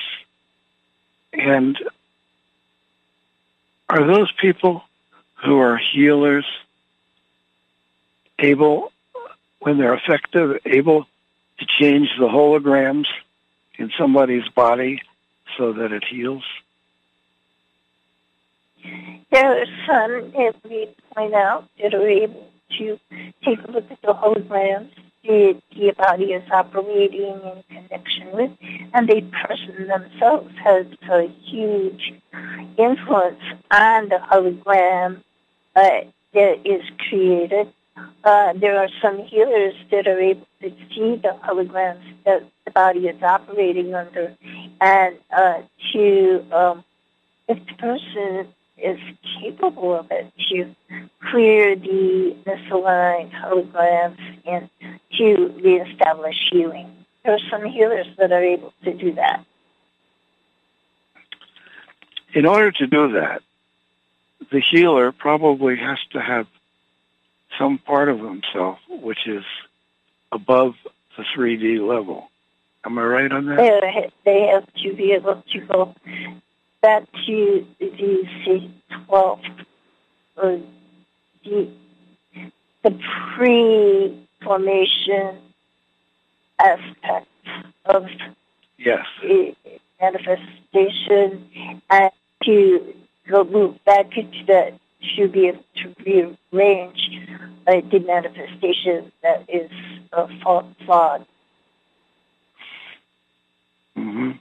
And 1.34 1.78
are 3.90 4.06
those 4.06 4.32
people 4.32 4.84
who 5.44 5.60
are 5.60 5.78
healers 5.78 6.46
able, 8.40 8.91
when 9.62 9.78
they're 9.78 9.94
effective, 9.94 10.60
able 10.66 11.06
to 11.60 11.66
change 11.66 12.10
the 12.20 12.28
holograms 12.28 13.06
in 13.78 13.92
somebody's 13.98 14.48
body 14.50 15.02
so 15.58 15.74
that 15.74 15.92
it 15.92 16.04
heals? 16.04 16.44
There 19.32 19.62
are 19.62 19.66
some, 19.88 20.34
as 20.36 20.56
we 20.68 20.90
point 21.16 21.34
out, 21.34 21.68
that 21.82 21.94
are 21.94 22.08
able 22.08 22.48
to 22.78 23.00
take 23.46 23.60
a 23.64 23.72
look 23.72 23.90
at 23.92 24.02
the 24.02 24.14
holograms 24.14 24.90
that 25.24 25.62
the 25.76 25.94
body 25.98 26.26
is 26.34 26.44
operating 26.52 27.40
in 27.44 27.64
connection 27.70 28.32
with, 28.32 28.52
and 28.94 29.08
the 29.08 29.22
person 29.46 29.88
themselves 29.88 30.52
has 30.64 30.88
a 31.10 31.28
huge 31.44 32.14
influence 32.78 33.42
on 33.70 34.10
the 34.10 34.20
hologram 34.32 35.22
uh, 35.76 36.02
that 36.34 36.60
is 36.66 36.82
created. 37.08 37.72
Uh, 38.24 38.54
there 38.54 38.78
are 38.78 38.88
some 39.02 39.20
healers 39.26 39.74
that 39.92 40.08
are 40.08 40.20
able 40.20 40.48
to 40.62 40.70
see 40.94 41.16
the 41.18 41.38
holograms 41.44 42.02
that 42.26 42.44
the 42.66 42.72
body 42.72 43.08
is 43.08 43.22
operating 43.22 43.94
under, 43.94 44.36
and 44.80 45.18
uh, 45.36 45.62
to, 45.92 46.46
um, 46.52 46.84
if 47.48 47.60
the 47.68 47.74
person 47.76 48.48
is 48.78 49.00
capable 49.40 49.96
of 49.96 50.08
it, 50.12 50.32
to 50.50 50.76
clear 51.30 51.76
the 51.76 52.36
misaligned 52.46 53.32
holograms 53.32 54.18
and 54.46 54.70
to 55.18 55.54
reestablish 55.64 56.36
healing. 56.52 56.90
There 57.24 57.34
are 57.34 57.50
some 57.52 57.66
healers 57.66 58.08
that 58.18 58.32
are 58.32 58.44
able 58.44 58.74
to 58.84 58.94
do 58.94 59.14
that. 59.14 59.46
In 62.34 62.46
order 62.46 62.72
to 62.72 62.88
do 62.88 63.12
that, 63.12 63.42
the 64.52 64.62
healer 64.62 65.12
probably 65.12 65.76
has 65.78 66.00
to 66.12 66.22
have 66.22 66.48
some 67.60 67.78
part 67.80 68.08
of 68.10 68.20
himself 68.20 68.80
which 68.90 69.28
is 69.28 69.44
above 70.32 70.74
the 71.18 71.24
3D 71.36 71.86
level. 71.86 72.30
Am 72.86 72.98
I 72.98 73.04
right 73.04 73.32
on 73.32 73.46
that? 73.48 73.58
They, 73.58 74.10
they 74.26 74.48
have 74.48 74.66
to 74.84 74.94
be 74.96 75.12
able 75.12 75.44
to 75.52 75.60
go 75.62 75.94
back 76.82 77.04
to 77.28 77.66
the 77.80 78.24
say, 78.46 78.72
12th 79.08 79.66
or 80.38 80.60
the, 81.44 81.70
the 82.84 83.00
pre-formation 83.36 85.38
aspect 86.60 87.28
of 87.86 88.06
Yes. 88.78 89.06
i- 89.24 89.56
manifestation 90.02 91.48
and 91.92 92.12
to 92.44 92.94
go 93.30 93.44
move 93.44 93.76
back 93.86 94.18
into 94.18 94.44
that 94.48 94.74
to 95.16 95.28
be 95.28 95.48
able 95.48 95.64
to 95.76 95.96
rearrange 96.06 97.20
uh, 97.68 97.82
the 97.92 98.00
manifestation 98.00 99.12
that 99.24 99.46
is 99.48 99.72
uh, 100.14 100.28
flawed. 100.86 101.26
hmm 103.96 104.32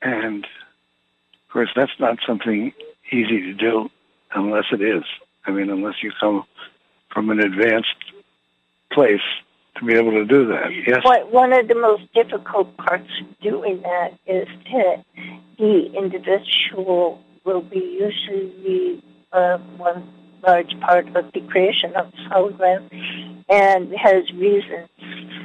And 0.00 0.44
of 0.44 1.52
course, 1.52 1.70
that's 1.76 1.92
not 1.98 2.18
something 2.26 2.72
easy 3.10 3.40
to 3.40 3.52
do 3.52 3.90
unless 4.34 4.64
it 4.72 4.80
is. 4.80 5.04
I 5.44 5.50
mean, 5.50 5.70
unless 5.70 6.02
you 6.02 6.12
come 6.18 6.44
from 7.12 7.30
an 7.30 7.40
advanced 7.40 7.94
place 8.90 9.20
to 9.76 9.84
be 9.84 9.94
able 9.94 10.12
to 10.12 10.24
do 10.24 10.46
that. 10.46 10.70
Yes. 10.86 11.04
One, 11.04 11.20
one 11.30 11.52
of 11.52 11.68
the 11.68 11.74
most 11.74 12.12
difficult 12.14 12.76
parts 12.76 13.08
of 13.20 13.40
doing 13.40 13.82
that 13.82 14.18
is 14.26 14.48
that 14.72 15.04
the 15.58 15.92
individual 15.94 17.22
will 17.44 17.62
be 17.62 17.78
usually 17.78 19.02
uh, 19.32 19.58
one 19.76 20.08
large 20.46 20.78
part 20.80 21.06
of 21.16 21.32
the 21.32 21.40
creation 21.42 21.94
of 21.94 22.12
hologram 22.30 22.88
and 23.48 23.92
has 23.94 24.30
reasons 24.32 24.88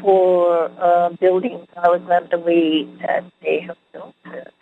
for 0.01 0.71
uh, 0.79 1.09
building 1.19 1.67
hologram 1.77 2.29
the 2.29 2.39
way 2.39 2.83
that 3.01 3.23
they 3.41 3.59
have 3.61 3.77
built 3.93 4.15
it. 4.25 4.53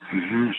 hmm 0.00 0.50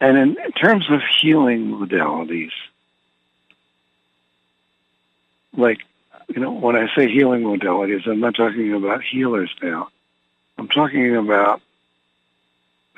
And 0.00 0.16
in 0.16 0.52
terms 0.52 0.86
of 0.90 1.00
healing 1.20 1.66
modalities, 1.66 2.52
like, 5.56 5.80
you 6.28 6.40
know, 6.40 6.52
when 6.52 6.74
I 6.74 6.86
say 6.96 7.08
healing 7.08 7.42
modalities, 7.42 8.08
I'm 8.08 8.20
not 8.20 8.34
talking 8.34 8.72
about 8.72 9.02
healers 9.02 9.54
now. 9.62 9.88
I'm 10.56 10.68
talking 10.68 11.16
about 11.16 11.60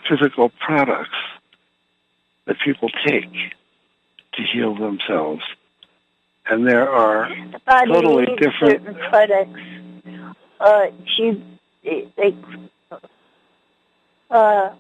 physical 0.09 0.51
products 0.65 1.16
that 2.47 2.57
people 2.65 2.89
take 3.07 3.31
to 4.35 4.43
heal 4.53 4.74
themselves. 4.74 5.43
And 6.47 6.66
there 6.66 6.89
are 6.91 7.29
The 7.53 7.59
body 7.61 7.93
totally 7.93 8.27
different. 8.37 8.99
products. 9.11 9.61
Uh, 10.61 10.87
to, 11.16 11.43
they, 11.85 12.35
uh, 14.31 14.70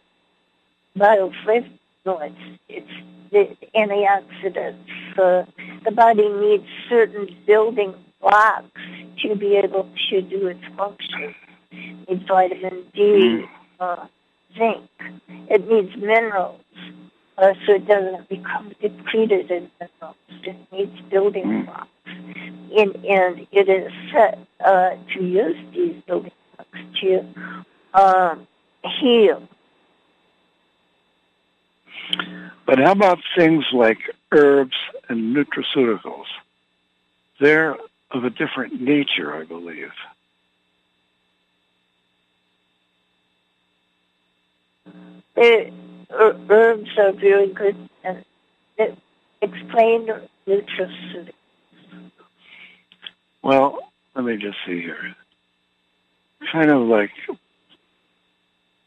bioflavonoids, 0.96 2.58
it's 2.68 2.88
the 3.30 3.56
antioxidants. 3.74 5.18
Uh, 5.18 5.44
the 5.84 5.90
body 5.92 6.28
needs 6.28 6.64
certain 6.88 7.28
building 7.46 7.94
blocks 8.20 8.66
to 9.22 9.34
be 9.36 9.56
able 9.56 9.88
to 10.10 10.22
do 10.22 10.46
its 10.48 10.60
function. 10.76 11.34
It 11.72 12.08
needs 12.10 12.24
vitamin 12.28 12.84
D, 12.94 13.44
uh, 13.80 14.06
zinc. 14.56 14.88
It 15.48 15.68
needs 15.68 15.94
minerals. 15.96 16.60
Uh, 17.38 17.54
so 17.66 17.74
it 17.74 17.86
doesn't 17.86 18.28
become 18.28 18.72
depleted 18.80 19.50
in 19.50 19.70
minerals. 19.80 20.16
It 20.42 20.56
needs 20.70 21.00
building 21.10 21.64
blocks. 21.64 21.88
And, 22.06 22.96
and 23.04 23.46
it 23.52 23.68
is 23.68 23.92
set 24.12 24.38
uh, 24.64 24.90
to 25.14 25.24
use 25.24 25.56
these 25.74 26.02
building 26.06 26.32
blocks 26.56 26.78
to 27.00 27.24
um, 27.94 28.46
heal. 29.00 29.48
But 32.66 32.78
how 32.78 32.92
about 32.92 33.18
things 33.36 33.64
like 33.72 33.98
herbs 34.30 34.76
and 35.08 35.34
nutraceuticals? 35.34 36.26
They're 37.40 37.76
of 38.10 38.24
a 38.24 38.30
different 38.30 38.80
nature, 38.80 39.34
I 39.34 39.44
believe. 39.44 39.90
Er- 45.36 45.70
herbs 46.10 46.90
are 46.98 47.12
very 47.12 47.48
good 47.48 47.88
and 48.04 48.24
it 48.78 48.98
explain 49.40 50.08
nutraceuticals. 50.46 51.32
Well, 53.42 53.78
let 54.14 54.24
me 54.24 54.36
just 54.36 54.58
see 54.66 54.80
here. 54.80 55.14
Kind 56.52 56.70
of 56.70 56.82
like, 56.82 57.10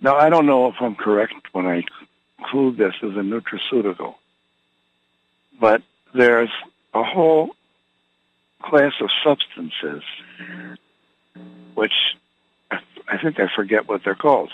now 0.01 0.15
I 0.15 0.29
don't 0.29 0.45
know 0.45 0.67
if 0.67 0.75
I'm 0.79 0.95
correct 0.95 1.33
when 1.51 1.65
I 1.65 1.83
include 2.39 2.77
this 2.77 2.93
as 3.01 3.11
a 3.11 3.21
nutraceutical, 3.21 4.15
but 5.59 5.81
there's 6.13 6.51
a 6.93 7.03
whole 7.03 7.55
class 8.61 8.93
of 9.01 9.09
substances 9.23 10.03
which 11.75 11.93
I 12.71 13.17
think 13.21 13.39
I 13.39 13.47
forget 13.53 13.87
what 13.87 14.03
they're 14.03 14.15
called, 14.15 14.51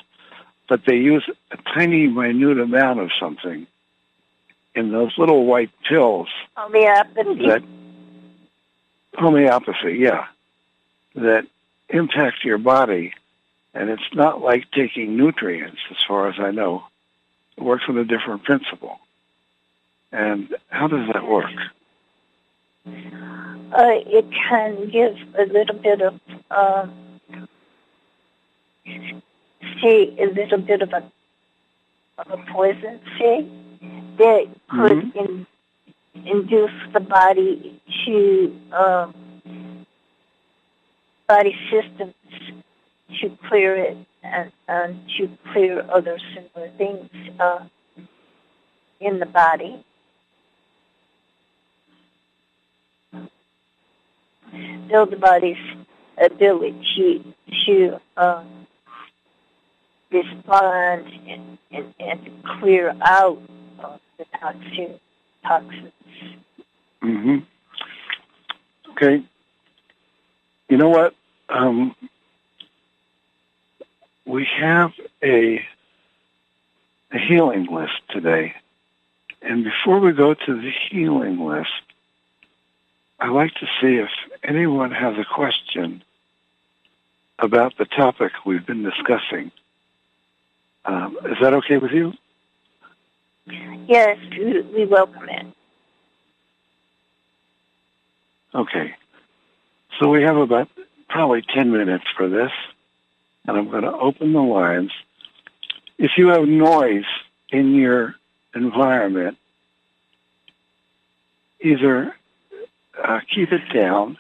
but 0.70 0.86
they 0.86 0.96
use 0.96 1.28
a 1.52 1.58
tiny, 1.74 2.08
minute 2.08 2.60
amount 2.60 3.00
of 3.00 3.12
something 3.20 3.68
in 4.76 4.92
those 4.92 5.12
little 5.18 5.46
white 5.46 5.72
pills 5.88 6.30
Homeopathy. 6.56 7.48
that 7.48 7.64
homeopathy, 9.16 9.98
yeah, 10.00 10.28
that 11.16 11.46
impact 11.90 12.46
your 12.46 12.58
body, 12.58 13.14
and 13.74 13.90
it's 13.90 14.14
not 14.14 14.42
like 14.42 14.72
taking 14.72 15.18
nutrients, 15.18 15.80
as 15.90 15.98
far 16.08 16.30
as 16.30 16.36
I 16.40 16.52
know. 16.52 16.84
It 17.58 17.64
works 17.64 17.84
on 17.88 17.98
a 17.98 18.06
different 18.06 18.44
principle. 18.44 19.00
And 20.12 20.56
how 20.70 20.88
does 20.88 21.08
that 21.14 21.28
work? 21.28 21.52
uh, 22.86 24.00
it 24.06 24.26
can 24.50 24.90
give 24.90 25.16
a 25.38 25.46
little 25.52 25.76
bit 25.76 26.02
of, 26.02 26.20
um, 26.50 27.20
say, 29.82 30.16
a 30.20 30.28
little 30.28 30.60
bit 30.60 30.82
of 30.82 30.90
a, 30.94 31.12
of 32.18 32.40
a 32.40 32.52
poison, 32.52 33.00
say, 33.20 33.48
that 34.18 34.48
could 34.70 35.16
in, 35.16 35.48
induce 36.14 36.72
the 36.94 37.00
body 37.00 37.82
to, 38.06 38.60
um, 38.72 39.86
body 41.28 41.56
systems 41.72 42.14
to 43.22 43.38
clear 43.48 43.76
it 43.76 43.98
and, 44.24 44.52
and 44.68 45.00
to 45.18 45.30
clear 45.52 45.86
other 45.92 46.18
similar 46.34 46.72
things 46.78 47.10
uh, 47.40 47.64
in 49.00 49.20
the 49.20 49.26
body. 49.26 49.84
build 54.92 55.12
the 55.12 55.18
body's 55.18 55.56
ability 56.22 57.36
to 57.66 58.00
um, 58.18 58.61
respond 60.12 61.06
and, 61.28 61.58
and, 61.72 61.94
and 62.00 62.44
clear 62.60 62.96
out 63.02 63.40
the 64.18 64.26
toxin, 64.40 65.00
toxins. 65.44 65.92
hmm 67.02 67.38
Okay. 68.92 69.24
You 70.70 70.78
know 70.78 70.90
what? 70.90 71.16
Um, 71.50 71.96
we 74.26 74.48
have 74.60 74.92
a, 75.24 75.66
a 77.12 77.18
healing 77.18 77.66
list 77.66 77.94
today. 78.10 78.54
And 79.42 79.64
before 79.64 80.00
we 80.00 80.12
go 80.12 80.34
to 80.34 80.62
the 80.62 80.72
healing 80.90 81.40
list, 81.40 81.70
I'd 83.20 83.32
like 83.32 83.54
to 83.56 83.66
see 83.82 83.96
if 83.96 84.10
anyone 84.44 84.92
has 84.92 85.18
a 85.18 85.26
question 85.26 86.04
about 87.40 87.78
the 87.78 87.86
topic 87.86 88.32
we've 88.46 88.66
been 88.66 88.84
discussing. 88.84 89.52
Um, 90.86 91.18
is 91.26 91.38
that 91.41 91.53
okay 91.53 91.78
with 91.78 91.91
you? 91.91 92.14
Yes, 93.88 94.18
we, 94.32 94.62
we 94.62 94.86
welcome 94.86 95.30
it. 95.30 95.45
Okay. 98.53 98.95
So 99.99 100.10
we 100.10 100.24
have 100.24 100.38
about 100.38 100.70
probably 101.10 101.44
10 101.53 101.72
minutes 101.72 102.06
for 102.18 102.30
this, 102.30 102.52
and 103.48 103.58
I'm 103.58 103.70
going 103.70 103.84
to 103.84 103.94
open 103.94 104.34
the 104.34 104.41
lines. 104.41 104.91
If 105.98 106.12
you 106.18 106.30
have 106.30 106.48
noise 106.48 107.06
in 107.52 107.76
your 107.76 108.16
environment, 108.56 109.38
either 111.62 112.16
uh, 113.03 113.20
keep 113.34 113.52
it 113.52 113.62
down, 113.74 114.18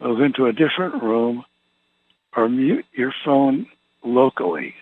move 0.00 0.20
into 0.20 0.46
a 0.46 0.52
different 0.52 1.02
room, 1.02 1.44
or 2.36 2.48
mute 2.48 2.86
your 2.92 3.12
phone 3.24 3.66
locally 4.04 4.74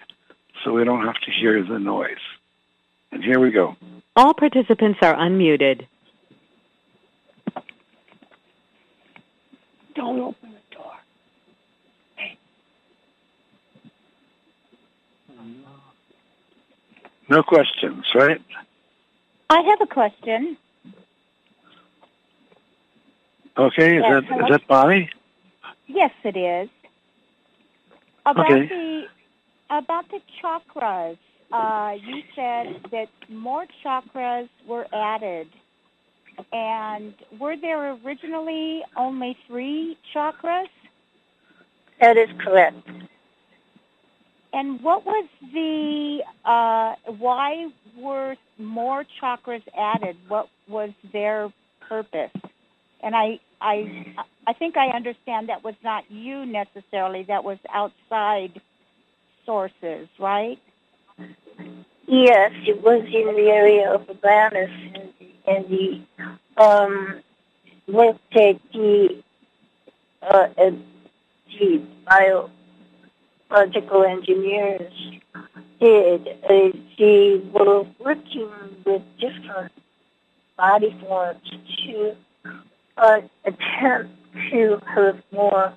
so 0.64 0.72
we 0.72 0.84
don't 0.84 1.04
have 1.04 1.16
to 1.20 1.30
hear 1.30 1.62
the 1.62 1.78
noise. 1.78 2.16
And 3.12 3.22
here 3.22 3.38
we 3.38 3.50
go. 3.50 3.76
All 4.16 4.34
participants 4.34 4.98
are 5.02 5.14
unmuted. 5.14 5.86
Don't 9.94 10.18
open 10.20 10.50
the 10.52 10.76
door. 10.76 10.92
Hey. 12.16 12.38
No 17.28 17.42
questions, 17.42 18.04
right? 18.14 18.40
I 19.50 19.60
have 19.60 19.80
a 19.80 19.86
question. 19.86 20.56
Okay, 23.56 23.98
is 23.98 24.02
Yes, 24.02 24.10
that 24.12 24.24
hello? 24.24 24.44
is 24.46 24.50
that 24.50 24.66
Bonnie? 24.66 25.10
Yes, 25.86 26.10
it 26.24 26.36
is. 26.36 26.68
About 28.26 28.50
Okay. 28.50 28.66
the 28.66 29.04
about 29.70 30.06
the 30.10 30.20
chakras, 30.42 31.18
uh, 31.52 31.96
you 32.00 32.22
said 32.34 32.90
that 32.90 33.08
more 33.28 33.66
chakras 33.84 34.48
were 34.66 34.86
added, 34.92 35.48
and 36.52 37.14
were 37.38 37.56
there 37.56 37.92
originally 38.04 38.82
only 38.96 39.36
three 39.46 39.96
chakras? 40.14 40.66
That 42.00 42.16
is 42.16 42.28
correct. 42.40 42.88
And 44.52 44.80
what 44.82 45.04
was 45.04 45.26
the 45.52 46.22
uh, 46.44 46.94
why 47.18 47.68
were 47.96 48.36
more 48.58 49.04
chakras 49.20 49.62
added? 49.76 50.16
What 50.28 50.48
was 50.68 50.90
their 51.12 51.52
purpose? 51.88 52.30
And 53.02 53.16
I 53.16 53.40
I 53.60 54.14
I 54.46 54.52
think 54.52 54.76
I 54.76 54.88
understand 54.88 55.48
that 55.48 55.64
was 55.64 55.74
not 55.82 56.10
you 56.10 56.46
necessarily. 56.46 57.24
That 57.24 57.44
was 57.44 57.58
outside 57.72 58.60
sources, 59.46 60.08
right? 60.18 60.58
Yes, 62.06 62.52
it 62.66 62.82
was 62.82 63.04
in 63.06 63.34
the 63.34 63.50
area 63.50 63.90
of 63.90 64.08
awareness 64.08 64.70
and, 64.94 65.12
and 65.46 65.64
the 65.68 66.00
um, 66.62 67.20
the 67.86 69.22
uh, 70.22 70.48
the 71.58 71.82
biological 73.50 74.04
engineers 74.04 74.92
did. 75.80 76.28
Uh, 76.48 76.70
they 76.98 77.42
were 77.52 77.84
working 77.98 78.50
with 78.84 79.02
different 79.18 79.72
body 80.56 80.96
forms 81.00 81.50
to 81.86 82.16
uh, 82.96 83.20
attempt 83.44 84.23
to 84.50 84.80
have 84.86 85.22
more 85.32 85.74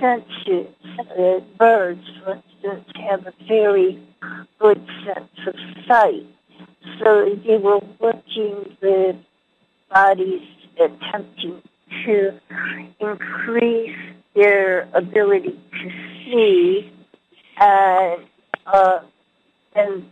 senses. 0.00 0.66
Birds, 1.58 2.04
for 2.22 2.42
instance, 2.64 2.90
have 3.08 3.26
a 3.26 3.32
very 3.46 4.02
good 4.58 4.86
sense 5.04 5.46
of 5.46 5.54
sight. 5.86 6.26
So 7.02 7.36
they 7.46 7.56
were 7.56 7.80
working 8.00 8.76
with 8.80 9.16
bodies 9.90 10.42
attempting 10.78 11.62
to 12.04 12.40
increase 13.00 13.96
their 14.34 14.88
ability 14.94 15.58
to 15.72 15.90
see 16.24 16.92
and 17.58 18.24
uh, 18.66 19.00
and 19.74 20.08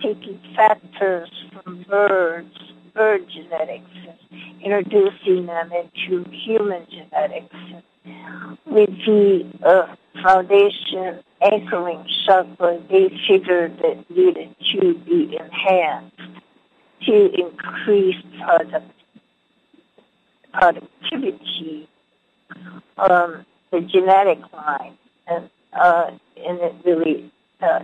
taking 0.00 0.40
factors 0.56 1.30
from 1.52 1.84
birds, 1.88 2.56
bird 2.94 3.28
genetics, 3.28 3.90
and 4.30 4.62
introducing 4.62 5.46
them 5.46 5.70
into 5.72 6.28
human 6.30 6.86
genetics 6.90 7.54
with 8.66 8.90
the 9.06 9.50
uh, 9.64 9.94
foundation 10.22 11.22
anchoring 11.40 12.04
chakra, 12.26 12.80
they 12.90 13.08
figured 13.28 13.78
that 13.78 14.04
needed 14.10 14.54
to 14.72 14.94
be 15.06 15.36
enhanced 15.38 16.16
to 17.06 17.30
increase 17.34 18.16
product, 18.40 18.92
productivity, 20.52 21.88
um, 22.98 23.44
the 23.70 23.80
genetic 23.80 24.38
line, 24.52 24.96
and 25.26 25.50
uh, 25.72 26.10
and 26.36 26.58
it 26.60 26.74
really 26.84 27.32
uh, 27.60 27.80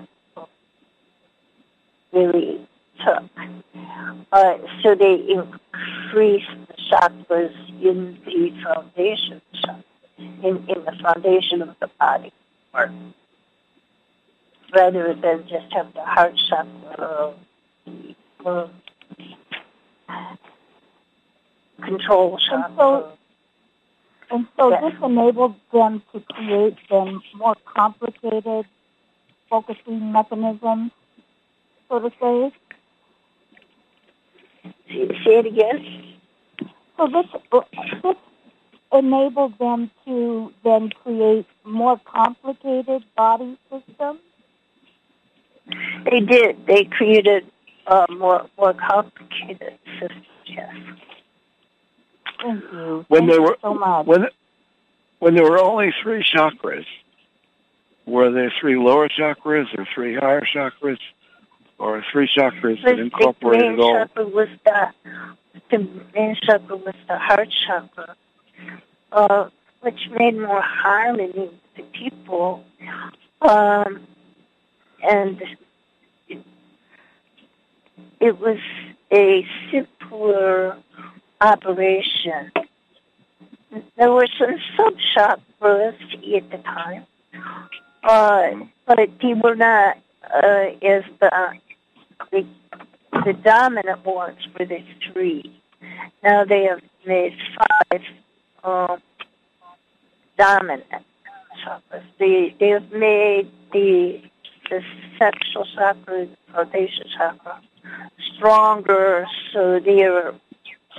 really 2.12 2.68
took. 3.04 3.22
Uh, 4.32 4.58
so 4.82 4.94
they 4.94 5.14
increased 5.14 6.50
the 6.68 6.74
chakras 6.90 7.54
in 7.82 8.18
the 8.24 8.50
foundation 8.62 9.40
chakra 9.54 9.84
in, 10.18 10.56
in 10.68 10.84
the 10.84 10.92
foundation 11.02 11.62
of 11.62 11.76
the 11.80 11.88
body, 11.98 12.32
rather 14.74 15.14
than 15.14 15.46
just 15.48 15.72
have 15.72 15.92
the 15.94 16.04
heart 16.04 16.34
chakra 16.48 17.34
or, 18.44 18.70
control 21.82 22.38
chakra. 22.48 23.12
And 24.30 24.46
so 24.58 24.70
this 24.70 24.94
enabled 25.02 25.54
them 25.72 26.02
to 26.12 26.20
create 26.20 26.76
then 26.90 27.20
more 27.34 27.56
complicated 27.64 28.66
focusing 29.48 30.12
mechanisms, 30.12 30.90
so 31.88 31.98
to 32.00 32.10
say. 32.20 32.52
Say 34.88 35.38
it 35.38 35.46
again. 35.46 36.14
So 36.96 37.06
this 37.08 37.26
this 38.02 38.16
enabled 38.92 39.58
them 39.58 39.90
to 40.06 40.52
then 40.64 40.90
create 40.90 41.46
more 41.64 42.00
complicated 42.04 43.04
body 43.16 43.58
systems. 43.70 44.20
They 46.10 46.20
did. 46.20 46.66
They 46.66 46.84
created 46.84 47.46
uh, 47.86 48.06
more 48.10 48.48
more 48.58 48.74
complicated 48.74 49.78
systems. 50.00 50.26
Yes. 50.46 50.74
Thank 52.42 52.64
you. 52.72 53.04
When 53.08 53.20
Thank 53.22 53.30
there 53.30 53.40
you 53.40 53.42
were 53.42 53.58
so 53.62 53.74
much. 53.74 54.06
when 54.06 54.26
when 55.18 55.34
there 55.34 55.44
were 55.44 55.58
only 55.58 55.92
three 56.02 56.22
chakras, 56.24 56.86
were 58.06 58.30
there 58.30 58.52
three 58.60 58.76
lower 58.76 59.08
chakras 59.08 59.66
or 59.76 59.86
three 59.94 60.14
higher 60.16 60.42
chakras, 60.54 60.98
or 61.78 62.04
three 62.12 62.28
chakras 62.36 62.82
that 62.84 62.96
The 62.96 63.02
incorporated 63.02 63.70
main 63.70 63.80
all? 63.80 63.94
chakra 63.94 64.26
was 64.26 64.48
the 64.64 64.88
the 65.70 65.78
main 66.14 66.36
chakra 66.46 66.76
was 66.76 66.94
the 67.08 67.18
heart 67.18 67.48
chakra, 67.66 68.16
uh, 69.12 69.48
which 69.80 70.00
made 70.18 70.36
more 70.36 70.62
harmony 70.62 71.50
to 71.76 71.82
people, 71.92 72.64
um, 73.42 74.00
and 75.02 75.42
it, 76.28 76.38
it 78.20 78.38
was 78.38 78.58
a 79.12 79.46
simpler 79.70 80.76
operation. 81.40 82.50
There 83.96 84.10
were 84.10 84.26
some 84.38 84.56
sub 84.76 84.94
chakras 85.14 86.36
at 86.36 86.50
the 86.50 86.58
time, 86.58 87.06
uh, 88.02 88.50
but 88.86 88.98
they 89.20 89.34
were 89.34 89.54
not 89.54 89.98
uh, 90.24 90.66
as 90.82 91.04
the, 91.20 91.30
the 92.30 92.46
the 93.24 93.32
dominant 93.32 94.04
ones 94.04 94.38
were 94.58 94.66
the 94.66 94.82
three. 95.12 95.60
Now 96.22 96.44
they 96.44 96.64
have 96.64 96.80
made 97.06 97.32
five 97.90 98.02
um, 98.64 99.02
dominant 100.36 100.84
chakras. 101.64 102.04
They 102.18 102.54
they 102.60 102.68
have 102.68 102.90
made 102.92 103.50
the 103.72 104.20
the 104.70 104.80
sexual 105.18 105.66
chakra, 105.74 106.26
the 106.26 106.36
foundation 106.52 107.04
chakra, 107.16 107.60
stronger, 108.36 109.26
so 109.52 109.80
they 109.80 110.02
are 110.04 110.34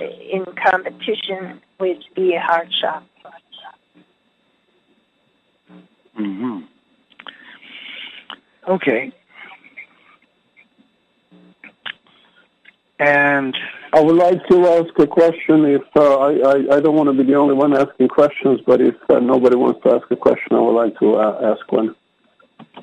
in 0.00 0.44
competition 0.66 1.60
with 1.78 1.98
the 2.16 2.32
heart 2.36 2.68
chakra. 2.80 3.04
hmm 6.14 6.60
Okay. 8.68 9.12
And 13.00 13.56
I 13.94 14.00
would 14.00 14.16
like 14.16 14.46
to 14.48 14.68
ask 14.68 14.98
a 14.98 15.06
question. 15.06 15.64
If 15.64 15.82
uh, 15.96 16.18
I, 16.18 16.32
I, 16.32 16.76
I 16.76 16.80
don't 16.80 16.94
want 16.94 17.08
to 17.08 17.14
be 17.14 17.24
the 17.24 17.34
only 17.36 17.54
one 17.54 17.74
asking 17.74 18.08
questions, 18.08 18.60
but 18.66 18.80
if 18.80 18.94
uh, 19.08 19.18
nobody 19.20 19.56
wants 19.56 19.80
to 19.84 19.94
ask 19.94 20.10
a 20.10 20.16
question, 20.16 20.52
I 20.52 20.60
would 20.60 20.76
like 20.76 20.98
to 20.98 21.14
uh, 21.16 21.54
ask 21.54 21.72
one. 21.72 21.96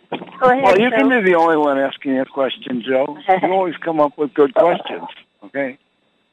Go 0.09 0.49
ahead, 0.49 0.63
well, 0.63 0.79
you 0.79 0.89
can 0.89 1.09
be 1.09 1.21
the 1.21 1.35
only 1.37 1.57
one 1.57 1.77
asking 1.77 2.19
a 2.19 2.25
question, 2.25 2.83
Joe. 2.85 3.17
You 3.29 3.47
always 3.53 3.77
come 3.77 3.99
up 3.99 4.17
with 4.17 4.33
good 4.33 4.53
questions. 4.55 5.07
Okay. 5.43 5.77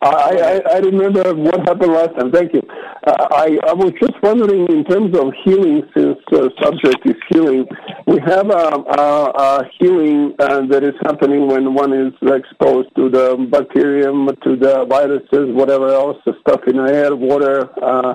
I, 0.05 0.61
I, 0.67 0.75
I 0.75 0.79
remember 0.79 1.35
what 1.35 1.61
happened 1.67 1.93
last 1.93 2.19
time. 2.19 2.31
Thank 2.31 2.53
you. 2.53 2.63
Uh, 3.07 3.29
I, 3.31 3.59
I 3.67 3.73
was 3.73 3.93
just 4.01 4.21
wondering, 4.23 4.67
in 4.69 4.85
terms 4.85 5.17
of 5.17 5.33
healing, 5.45 5.83
since 5.97 6.19
uh, 6.33 6.49
subject 6.63 7.07
is 7.07 7.17
healing, 7.31 7.67
we 8.07 8.19
have 8.21 8.51
a, 8.51 8.85
a, 8.99 9.31
a 9.31 9.71
healing 9.79 10.35
uh, 10.39 10.67
that 10.67 10.85
is 10.85 10.95
happening 11.05 11.47
when 11.47 11.75
one 11.75 11.93
is 11.93 12.13
exposed 12.23 12.95
to 12.97 13.09
the 13.09 13.37
bacterium, 13.51 14.27
to 14.43 14.57
the 14.57 14.85
viruses, 14.87 15.55
whatever 15.55 15.89
else, 15.89 16.19
the 16.27 16.35
stuff 16.41 16.61
in 16.67 16.77
the 16.77 16.93
air, 16.93 17.17
water, 17.17 17.69
uh, 17.83 18.15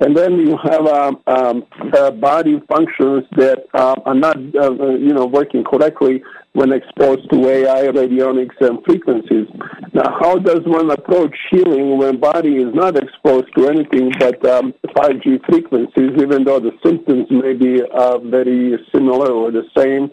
and 0.00 0.16
then 0.16 0.38
you 0.38 0.56
have 0.64 0.86
um, 0.86 1.20
um, 1.26 1.66
uh, 1.92 2.10
body 2.10 2.60
functions 2.68 3.24
that 3.36 3.66
uh, 3.74 3.94
are 4.06 4.14
not, 4.14 4.36
uh, 4.36 4.72
you 4.96 5.12
know, 5.12 5.26
working 5.26 5.62
correctly 5.62 6.22
when 6.52 6.72
exposed 6.72 7.30
to 7.30 7.48
AI, 7.48 7.86
radionics, 7.88 8.60
and 8.60 8.84
frequencies. 8.84 9.46
Now, 9.92 10.18
how 10.20 10.38
does 10.38 10.60
one 10.64 10.90
approach 10.90 11.34
healing 11.50 11.98
when 11.98 12.18
body 12.18 12.56
is 12.56 12.74
not 12.74 12.96
exposed 12.96 13.46
to 13.56 13.68
anything 13.68 14.12
but 14.18 14.44
um, 14.48 14.74
5G 14.96 15.44
frequencies, 15.48 16.10
even 16.18 16.44
though 16.44 16.60
the 16.60 16.72
symptoms 16.84 17.26
may 17.30 17.54
be 17.54 17.82
uh, 17.82 18.18
very 18.18 18.76
similar 18.92 19.30
or 19.30 19.50
the 19.50 19.64
same? 19.76 20.10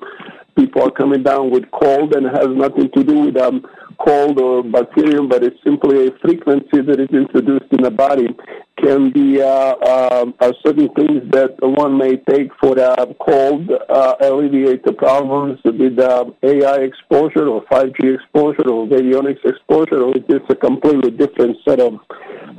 People 0.57 0.81
are 0.81 0.91
coming 0.91 1.23
down 1.23 1.51
with 1.51 1.69
cold 1.71 2.15
and 2.15 2.25
has 2.25 2.47
nothing 2.49 2.89
to 2.95 3.03
do 3.03 3.19
with 3.25 3.37
um, 3.37 3.65
cold 3.99 4.39
or 4.39 4.63
bacterium, 4.63 5.29
but 5.29 5.43
it's 5.43 5.61
simply 5.63 6.07
a 6.07 6.11
frequency 6.19 6.81
that 6.81 6.99
is 6.99 7.09
introduced 7.11 7.71
in 7.71 7.83
the 7.83 7.91
body. 7.91 8.35
Can 8.77 9.11
be 9.11 9.41
uh, 9.41 9.47
uh, 9.47 10.51
certain 10.63 10.89
things 10.89 11.23
that 11.31 11.55
one 11.61 11.97
may 11.97 12.17
take 12.29 12.51
for 12.59 12.77
uh, 12.79 13.05
cold 13.19 13.71
uh, 13.71 14.15
alleviate 14.21 14.83
the 14.83 14.93
problems 14.93 15.59
with 15.63 15.97
uh, 15.97 16.25
AI 16.43 16.75
exposure 16.81 17.47
or 17.47 17.63
5G 17.65 18.15
exposure 18.15 18.69
or 18.69 18.85
radionics 18.85 19.43
exposure, 19.43 20.03
or 20.03 20.15
is 20.15 20.23
this 20.27 20.41
a 20.49 20.55
completely 20.55 21.09
different 21.09 21.57
set 21.67 21.79
of 21.79 21.99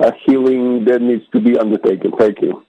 uh, 0.01 0.11
healing 0.25 0.83
that 0.85 1.01
needs 1.01 1.23
to 1.31 1.39
be 1.39 1.57
undertaken? 1.57 2.11
Thank 2.19 2.41
you. 2.41 2.63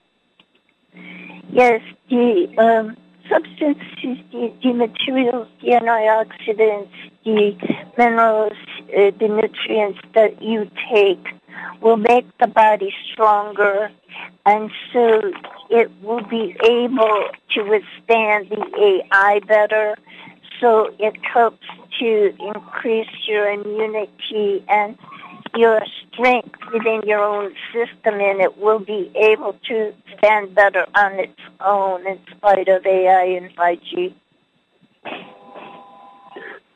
Yes, 1.51 1.81
the 2.09 2.47
um, 2.57 2.95
substances, 3.31 4.23
the, 4.31 4.53
the 4.61 4.73
materials, 4.73 5.47
the 5.61 5.69
antioxidants, 5.69 6.89
the 7.23 7.55
minerals, 7.97 8.53
uh, 8.97 9.11
the 9.19 9.27
nutrients 9.27 9.99
that 10.13 10.41
you 10.41 10.69
take 10.93 11.25
will 11.81 11.97
make 11.97 12.25
the 12.39 12.47
body 12.47 12.93
stronger, 13.11 13.91
and 14.45 14.69
so 14.91 15.21
it 15.69 15.89
will 16.01 16.23
be 16.25 16.55
able 16.63 17.23
to 17.51 17.63
withstand 17.63 18.49
the 18.49 19.03
AI 19.13 19.39
better. 19.47 19.95
So 20.59 20.93
it 20.99 21.15
helps 21.25 21.65
to 21.99 22.33
increase 22.39 23.07
your 23.27 23.49
immunity 23.49 24.63
and 24.69 24.97
your 25.55 25.81
strength 26.11 26.59
within 26.71 27.01
your 27.05 27.23
own 27.23 27.53
system, 27.73 28.15
and 28.19 28.41
it 28.41 28.57
will 28.57 28.79
be 28.79 29.11
able 29.15 29.57
to 29.67 29.93
stand 30.17 30.55
better 30.55 30.85
on 30.95 31.19
its 31.19 31.39
own 31.59 32.07
in 32.07 32.19
spite 32.35 32.67
of 32.67 32.85
AI 32.85 33.23
and 33.23 33.55
5G. 33.55 34.13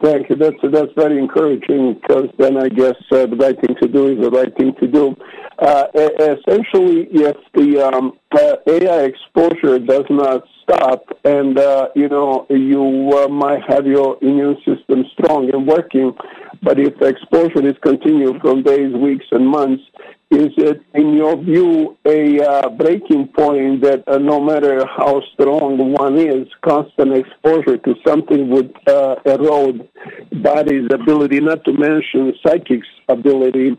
Thank 0.01 0.29
you. 0.29 0.35
That's 0.35 0.57
that's 0.61 0.91
very 0.95 1.17
encouraging 1.17 1.93
because 1.93 2.29
then 2.37 2.57
I 2.57 2.67
guess 2.67 2.95
uh, 3.11 3.27
the 3.27 3.37
right 3.37 3.59
thing 3.59 3.75
to 3.81 3.87
do 3.87 4.07
is 4.07 4.19
the 4.21 4.29
right 4.29 4.55
thing 4.57 4.75
to 4.81 4.87
do. 4.87 5.15
Uh, 5.57 5.85
essentially, 5.95 7.07
if 7.11 7.37
the 7.53 7.81
um, 7.81 8.19
uh, 8.31 8.57
AI 8.67 9.05
exposure 9.05 9.79
does 9.79 10.03
not 10.09 10.43
stop, 10.63 11.05
and 11.23 11.57
uh, 11.57 11.87
you 11.95 12.09
know 12.09 12.45
you 12.49 13.09
uh, 13.17 13.29
might 13.29 13.61
have 13.69 13.87
your 13.87 14.17
immune 14.21 14.57
system 14.65 15.05
strong 15.13 15.49
and 15.53 15.65
working, 15.65 16.13
but 16.61 16.77
if 16.77 16.97
the 16.99 17.07
exposure 17.07 17.65
is 17.65 17.75
continued 17.81 18.41
from 18.41 18.63
days, 18.63 18.93
weeks, 18.93 19.25
and 19.31 19.47
months, 19.47 19.83
is 20.31 20.51
it, 20.57 20.81
in 20.93 21.13
your 21.13 21.37
view, 21.37 21.97
a 22.05 22.41
uh, 22.41 22.69
breaking 22.69 23.27
point 23.27 23.81
that 23.81 24.03
uh, 24.07 24.17
no 24.17 24.41
matter 24.41 24.83
how 24.85 25.21
strong 25.33 25.93
one 25.93 26.17
is, 26.17 26.47
constant 26.63 27.13
exposure 27.13 27.77
to 27.77 27.93
something 28.05 28.49
would 28.49 28.75
uh, 28.87 29.15
erode 29.25 29.87
body's 30.31 30.87
ability, 30.91 31.39
not 31.39 31.63
to 31.65 31.73
mention 31.73 32.33
psychic's 32.43 32.87
ability 33.07 33.77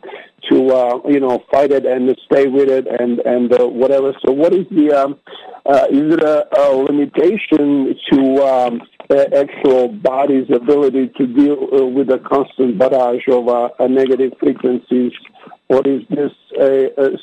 to, 0.51 0.69
uh, 0.71 1.01
you 1.09 1.19
know, 1.19 1.43
fight 1.51 1.73
it 1.73 1.85
and 1.85 2.17
stay 2.25 2.47
with 2.47 2.69
it 2.69 2.87
and, 2.87 3.19
and 3.21 3.53
uh, 3.53 3.67
whatever. 3.67 4.15
So 4.25 4.33
what 4.33 4.55
is 4.55 4.67
the, 4.71 4.93
um, 4.93 5.19
uh, 5.67 5.87
is 5.91 6.15
it 6.15 6.23
a, 6.23 6.47
a 6.61 6.71
limitation 6.77 7.97
to 8.13 8.43
um, 8.45 8.83
actual 9.11 9.89
body's 9.89 10.49
ability 10.51 11.09
to 11.17 11.27
deal 11.27 11.69
uh, 11.73 11.85
with 11.85 12.11
a 12.11 12.19
constant 12.19 12.79
barrage 12.79 13.27
of 13.29 13.49
uh, 13.49 13.69
negative 13.87 14.33
frequencies 14.39 15.13
or 15.69 15.87
is 15.87 16.03
this 16.11 16.33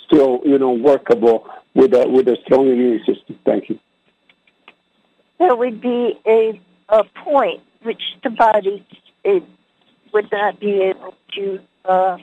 still, 0.06 0.42
you 0.46 0.58
know, 0.60 0.72
workable 0.72 1.48
with 1.74 1.94
a 1.94 2.08
with 2.08 2.28
a 2.28 2.38
strong 2.46 2.68
immune 2.68 3.00
system? 3.06 3.40
Thank 3.46 3.70
you. 3.70 3.80
There 5.40 5.56
would 5.56 5.82
be 5.82 6.20
a 6.26 6.60
a 6.90 7.04
point 7.24 7.62
which 7.84 8.02
the 8.24 8.30
body 8.30 8.86
would 9.26 10.32
not 10.32 10.60
be 10.60 10.82
able 10.82 11.16
to 11.34 11.60
uh, 11.86 12.18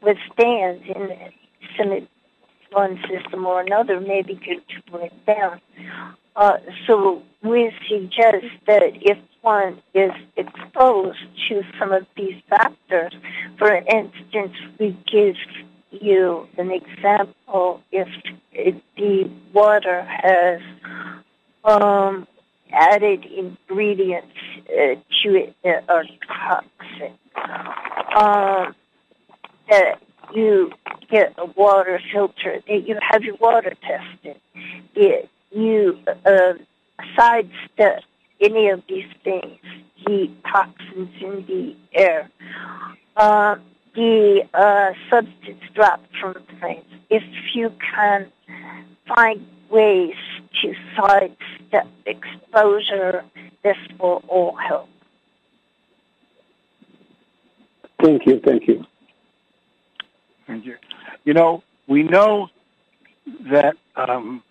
withstand 0.00 0.82
in 0.82 1.32
some 1.76 2.08
one 2.74 3.00
system 3.08 3.46
or 3.46 3.60
another, 3.60 4.00
maybe 4.00 4.34
could 4.34 4.62
turn 4.90 5.02
it 5.02 5.26
down. 5.26 5.60
Uh, 6.36 6.58
so 6.86 7.22
we 7.42 7.72
suggest 7.88 8.46
that 8.66 8.82
if 9.00 9.18
one 9.42 9.80
is 9.94 10.10
exposed 10.36 11.18
to 11.48 11.62
some 11.78 11.92
of 11.92 12.06
these 12.16 12.34
factors, 12.48 13.12
for 13.58 13.72
instance, 13.74 14.52
we 14.80 14.96
give 15.10 15.36
you 15.90 16.48
an 16.58 16.70
example 16.70 17.82
if 17.92 18.08
the 18.96 19.30
water 19.52 20.02
has 20.02 20.60
um, 21.64 22.26
added 22.72 23.24
ingredients 23.26 24.36
uh, 24.68 24.94
to 25.22 25.36
it 25.36 25.54
that 25.62 25.84
are 25.88 26.04
toxic. 26.26 27.12
Um, 28.16 28.74
that 29.70 30.00
you 30.34 30.72
get 31.10 31.34
a 31.38 31.46
water 31.46 32.00
filter, 32.12 32.60
you 32.66 32.98
have 33.10 33.22
your 33.22 33.36
water 33.36 33.74
tested, 33.82 34.40
it, 34.94 35.28
you 35.50 35.98
uh, 36.24 36.54
sidestep 37.16 38.02
any 38.40 38.68
of 38.68 38.82
these 38.88 39.10
things, 39.22 39.58
the 40.06 40.30
toxins 40.50 41.10
in 41.20 41.44
the 41.46 41.76
air. 41.92 42.30
Uh, 43.16 43.56
the 43.94 44.46
uh, 44.54 44.92
substance 45.08 45.62
dropped 45.72 46.08
from 46.20 46.34
planes. 46.60 46.84
If 47.10 47.22
you 47.54 47.72
can 47.94 48.30
find 49.06 49.46
ways 49.70 50.14
to 50.62 50.74
sidestep 50.96 51.86
exposure, 52.06 53.24
this 53.62 53.76
will 54.00 54.22
all 54.28 54.56
help. 54.56 54.88
Thank 58.02 58.26
you. 58.26 58.40
Thank 58.44 58.66
you. 58.68 58.84
Thank 60.46 60.66
you. 60.66 60.76
You 61.24 61.34
know, 61.34 61.62
we 61.86 62.02
know 62.02 62.48
that 63.50 63.76
um, 63.96 64.42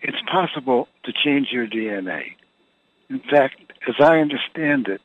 it's 0.00 0.20
possible 0.30 0.88
to 1.04 1.12
change 1.12 1.48
your 1.50 1.66
DNA. 1.66 2.34
In 3.10 3.20
fact, 3.20 3.60
as 3.88 3.94
I 4.00 4.18
understand 4.18 4.88
it, 4.88 5.00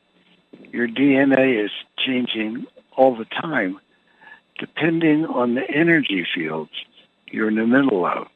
your 0.72 0.88
DNA 0.88 1.64
is 1.64 1.70
changing 1.98 2.66
all 2.96 3.16
the 3.16 3.24
time, 3.24 3.80
depending 4.58 5.24
on 5.26 5.54
the 5.54 5.68
energy 5.70 6.26
fields 6.34 6.70
you're 7.30 7.48
in 7.48 7.56
the 7.56 7.66
middle 7.66 8.06
of. 8.06 8.28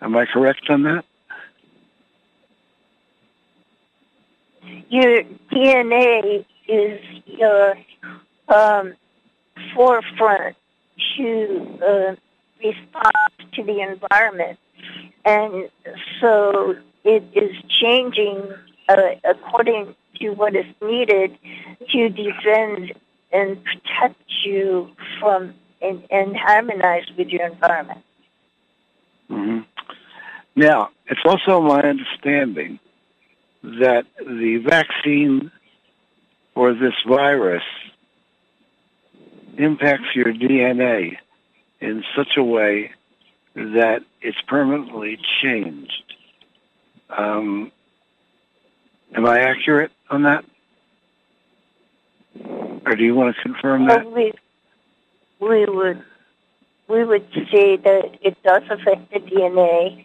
Am 0.00 0.16
I 0.16 0.26
correct 0.26 0.70
on 0.70 0.82
that? 0.84 1.04
Your 4.88 5.22
DNA 5.50 6.44
is 6.68 7.00
your 7.26 7.74
um, 8.48 8.94
forefront 9.74 10.56
to 11.16 11.78
uh, 11.86 12.16
respond 12.62 13.14
to 13.54 13.62
the 13.62 13.80
environment. 13.80 14.58
And 15.24 15.68
so 16.20 16.74
it 17.04 17.24
is 17.34 17.56
changing 17.68 18.52
uh, 18.88 18.96
according 19.24 19.94
to 20.20 20.30
what 20.30 20.54
is 20.54 20.66
needed 20.82 21.38
to 21.90 22.08
defend 22.08 22.92
and 23.32 23.62
protect 23.64 24.20
you 24.44 24.90
from 25.18 25.54
and, 25.80 26.02
and 26.10 26.36
harmonize 26.36 27.04
with 27.16 27.28
your 27.28 27.46
environment. 27.46 28.02
Mm-hmm. 29.30 29.60
Now, 30.56 30.90
it's 31.06 31.20
also 31.24 31.60
my 31.60 31.80
understanding 31.80 32.78
that 33.62 34.04
the 34.18 34.62
vaccine 34.66 35.50
for 36.54 36.74
this 36.74 36.94
virus 37.06 37.62
impacts 39.58 40.14
your 40.14 40.32
DNA 40.32 41.16
in 41.80 42.04
such 42.16 42.36
a 42.36 42.42
way 42.42 42.92
that 43.54 44.02
it's 44.20 44.40
permanently 44.46 45.18
changed. 45.42 46.14
Um, 47.08 47.72
am 49.14 49.26
I 49.26 49.40
accurate 49.40 49.90
on 50.08 50.22
that? 50.22 50.44
Or 52.86 52.94
do 52.96 53.04
you 53.04 53.14
want 53.14 53.34
to 53.34 53.42
confirm 53.42 53.86
that? 53.86 54.04
Well, 54.04 54.14
we, 54.14 54.32
we 55.40 55.64
would 55.66 56.04
we 56.88 57.04
would 57.04 57.26
say 57.52 57.76
that 57.76 58.18
it 58.20 58.36
does 58.42 58.62
affect 58.68 59.12
the 59.12 59.20
DNA, 59.20 60.04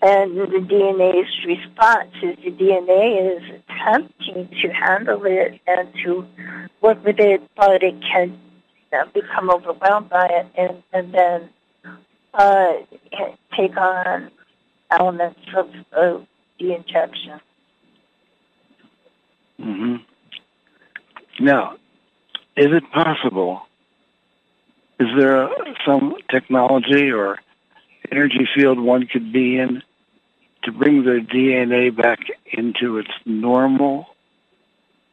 and 0.00 0.38
the 0.38 0.66
DNA's 0.66 1.44
response 1.46 2.14
is 2.22 2.36
the 2.42 2.50
DNA 2.50 3.36
is 3.36 3.60
attempting 3.68 4.48
to 4.62 4.68
handle 4.68 5.22
it 5.26 5.60
and 5.66 5.88
to 6.04 6.26
work 6.80 7.04
with 7.04 7.20
it, 7.20 7.42
but 7.56 7.82
it 7.82 7.94
can 8.00 8.38
become 9.12 9.50
overwhelmed 9.50 10.08
by 10.08 10.26
it 10.26 10.46
and, 10.56 10.82
and 10.92 11.14
then 11.14 11.48
uh, 12.34 12.72
take 13.56 13.76
on 13.76 14.30
elements 14.90 15.40
of, 15.56 15.68
of 15.92 16.26
the 16.58 16.74
injection. 16.74 17.40
Mm-hmm. 19.60 19.96
Now, 21.44 21.74
is 22.56 22.68
it 22.70 22.84
possible? 22.92 23.62
Is 25.00 25.08
there 25.16 25.48
some 25.86 26.14
technology 26.30 27.10
or 27.10 27.38
energy 28.10 28.48
field 28.56 28.80
one 28.80 29.06
could 29.06 29.32
be 29.32 29.58
in 29.58 29.82
to 30.64 30.72
bring 30.72 31.04
their 31.04 31.20
DNA 31.20 31.94
back 31.96 32.18
into 32.52 32.98
its 32.98 33.10
normal 33.24 34.06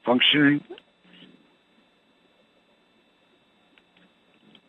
functioning? 0.03 0.64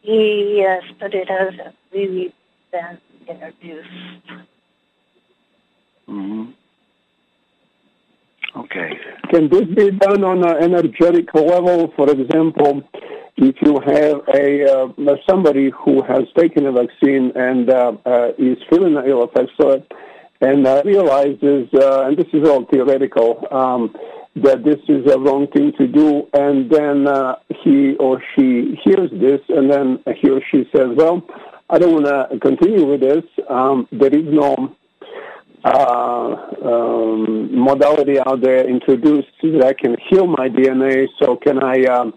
Yes, 0.07 0.83
but 1.01 1.15
it 1.15 1.29
hasn't 1.29 1.75
really 1.93 2.33
been 2.71 2.99
introduced. 3.29 3.89
hmm 6.07 6.51
Okay. 8.57 8.99
Can 9.31 9.51
this 9.51 9.65
be 9.65 9.91
done 9.91 10.25
on 10.25 10.43
an 10.43 10.63
energetic 10.63 11.35
level? 11.35 11.93
For 11.95 12.09
example, 12.11 12.83
if 13.37 13.55
you 13.61 13.81
have 13.85 14.23
a 14.35 14.65
uh, 14.65 15.17
somebody 15.29 15.71
who 15.71 16.03
has 16.03 16.23
taken 16.39 16.65
a 16.67 16.73
vaccine 16.73 17.33
and 17.35 17.69
uh, 17.69 17.93
uh, 18.07 18.29
is 18.39 18.57
feeling 18.71 18.95
the 18.95 19.05
ill 19.07 19.25
effects 19.25 19.53
of 19.59 19.73
it, 19.75 19.93
and 20.41 20.67
uh, 20.67 20.83
realizes, 20.87 21.69
uh, 21.75 22.07
and 22.07 22.17
this 22.17 22.29
is 22.33 22.49
all 22.49 22.65
theoretical, 22.65 23.47
um, 23.51 23.95
that 24.37 24.65
this 24.65 24.79
is 24.89 25.11
a 25.11 25.19
wrong 25.19 25.47
thing 25.49 25.73
to 25.79 25.87
do, 25.87 26.29
and 26.35 26.71
then 26.71 27.07
uh, 27.07 27.37
he 27.63 27.97
or 27.97 28.23
she 28.35 28.79
hears 28.85 29.11
this, 29.13 29.41
and 29.49 29.71
then 29.71 29.99
he 30.21 30.31
or 30.31 30.41
she 30.51 30.69
says, 30.75 30.89
"Well, 30.95 31.23
I 31.71 31.79
don't 31.79 32.03
want 32.03 32.07
to 32.07 32.39
continue 32.39 32.87
with 32.87 33.01
this. 33.01 33.25
Um, 33.49 33.89
there 33.93 34.15
is 34.15 34.27
no." 34.27 34.77
uh, 35.67 36.37
um, 36.65 37.59
modality 37.59 38.21
out 38.21 38.41
there 38.41 38.69
introduced 38.69 39.29
that 39.43 39.65
I 39.65 39.73
can 39.73 39.97
heal 40.09 40.27
my 40.27 40.49
DNA. 40.49 41.09
So 41.19 41.37
can 41.37 41.63
I 41.63 41.83
um, 41.85 42.15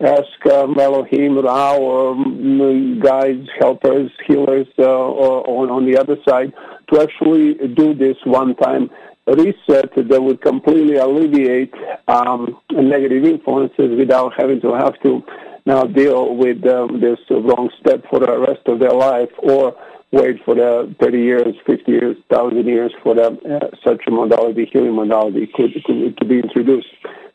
ask 0.00 0.46
um, 0.52 0.78
Elohim, 0.78 1.38
Ra, 1.38 1.76
or 1.76 2.12
um, 2.12 3.00
guides, 3.00 3.48
helpers, 3.58 4.10
healers 4.26 4.66
uh, 4.78 4.84
or, 4.84 5.48
on, 5.48 5.70
on 5.70 5.90
the 5.90 5.98
other 5.98 6.16
side 6.28 6.52
to 6.92 7.00
actually 7.00 7.54
do 7.74 7.94
this 7.94 8.16
one-time 8.24 8.90
reset 9.26 9.90
that 9.94 10.22
would 10.22 10.40
completely 10.42 10.96
alleviate 10.96 11.72
um, 12.08 12.60
negative 12.70 13.24
influences 13.24 13.96
without 13.98 14.32
having 14.36 14.60
to 14.60 14.74
have 14.74 15.00
to 15.02 15.22
now 15.66 15.84
deal 15.84 16.36
with 16.36 16.64
um, 16.66 17.00
this 17.00 17.18
wrong 17.30 17.70
step 17.80 18.04
for 18.10 18.20
the 18.20 18.38
rest 18.38 18.60
of 18.66 18.78
their 18.80 18.92
life 18.92 19.30
or 19.38 19.74
wait 20.12 20.36
for 20.44 20.54
the 20.54 20.94
30 21.00 21.18
years, 21.18 21.56
50 21.66 21.90
years, 21.90 22.16
1,000 22.28 22.66
years 22.66 22.92
for 23.02 23.14
the, 23.14 23.26
uh, 23.26 23.70
such 23.84 24.02
a 24.06 24.10
modality, 24.10 24.68
healing 24.72 24.94
modality, 24.94 25.48
could, 25.54 25.72
could, 25.84 26.16
to 26.18 26.24
be 26.24 26.38
introduced. 26.38 26.88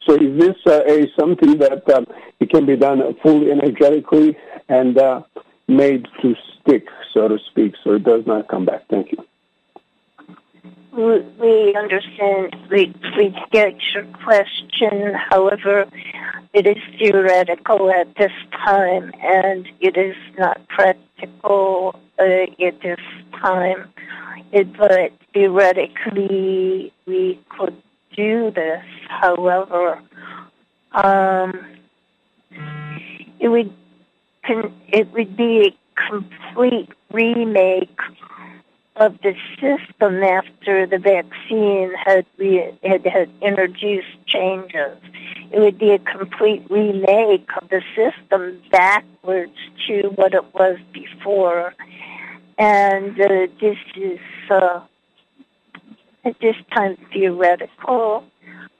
So 0.08 0.16
is 0.16 0.40
this 0.40 0.56
uh, 0.66 0.82
a 0.88 1.08
something 1.20 1.58
that 1.58 1.90
um, 1.90 2.06
it 2.40 2.50
can 2.50 2.66
be 2.66 2.78
done 2.78 3.02
fully 3.22 3.52
energetically 3.52 4.38
and 4.70 4.98
uh, 4.98 5.24
made 5.68 6.08
to 6.22 6.36
stick, 6.62 6.86
so 7.14 7.28
to 7.28 7.38
speak, 7.50 7.74
so 7.84 7.94
it 7.94 8.04
does 8.04 8.26
not 8.26 8.48
come 8.48 8.66
back? 8.66 8.86
Thank 8.90 9.12
you. 9.12 9.29
We, 10.92 11.76
understand, 11.76 12.56
we, 12.70 12.94
we 13.18 13.36
get 13.52 13.76
your 13.94 14.06
question. 14.24 15.14
However, 15.30 15.86
it 16.54 16.66
is 16.66 16.78
theoretical 16.98 17.92
at 17.92 18.16
this 18.16 18.32
time 18.52 19.12
and 19.22 19.68
it 19.80 19.98
is 19.98 20.16
not 20.38 20.68
practical 20.68 21.96
uh, 22.18 22.24
at 22.24 22.82
this 22.82 23.00
time. 23.40 23.90
It, 24.52 24.76
but 24.76 25.12
theoretically, 25.34 26.92
we 27.06 27.40
could 27.50 27.82
do 28.16 28.52
this. 28.52 28.84
However, 29.08 30.02
um, 30.92 31.66
it 33.40 33.48
would 33.48 33.72
it 34.88 35.12
would 35.14 35.38
be 35.38 35.68
a 35.68 36.02
complete 36.10 36.90
remake 37.12 38.00
of 39.00 39.18
the 39.22 39.34
system 39.56 40.22
after 40.24 40.86
the 40.86 40.98
vaccine 40.98 41.94
had 41.96 42.26
re- 42.38 42.78
had, 42.84 43.06
had 43.06 43.30
introduced 43.42 44.08
changes. 44.28 44.98
It 45.52 45.60
would 45.60 45.80
be 45.80 45.92
a 45.92 46.00
complete 46.00 46.64
remake 46.70 47.48
of 47.60 47.70
the 47.70 47.82
system 47.96 48.62
backwards 48.72 49.58
to 49.88 50.10
what 50.16 50.34
it 50.34 50.54
was 50.54 50.78
before. 50.92 51.74
And 52.58 53.20
uh, 53.20 53.48
this 53.62 53.78
is 53.96 54.20
uh, 54.50 54.82
at 56.26 56.38
this 56.42 56.58
time 56.76 56.98
theoretical. 57.14 58.26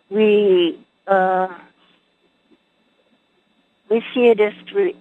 We 0.10 0.78
uh, 1.08 1.48
we 3.90 4.04
see 4.14 4.28
it 4.28 4.40
as 4.42 4.54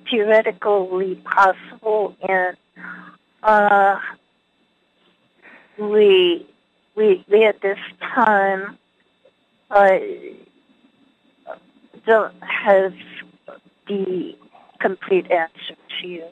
theoretically 0.08 1.16
possible, 1.16 2.16
and 2.26 2.56
uh, 3.42 3.98
we 5.78 6.46
we 6.96 7.24
we 7.30 7.44
at 7.44 7.60
this 7.62 7.78
time 8.00 8.78
uh, 9.70 9.98
don't 12.06 12.34
have 12.42 12.94
the 13.86 14.36
complete 14.80 15.30
answer 15.30 15.76
to 16.00 16.06
you. 16.08 16.24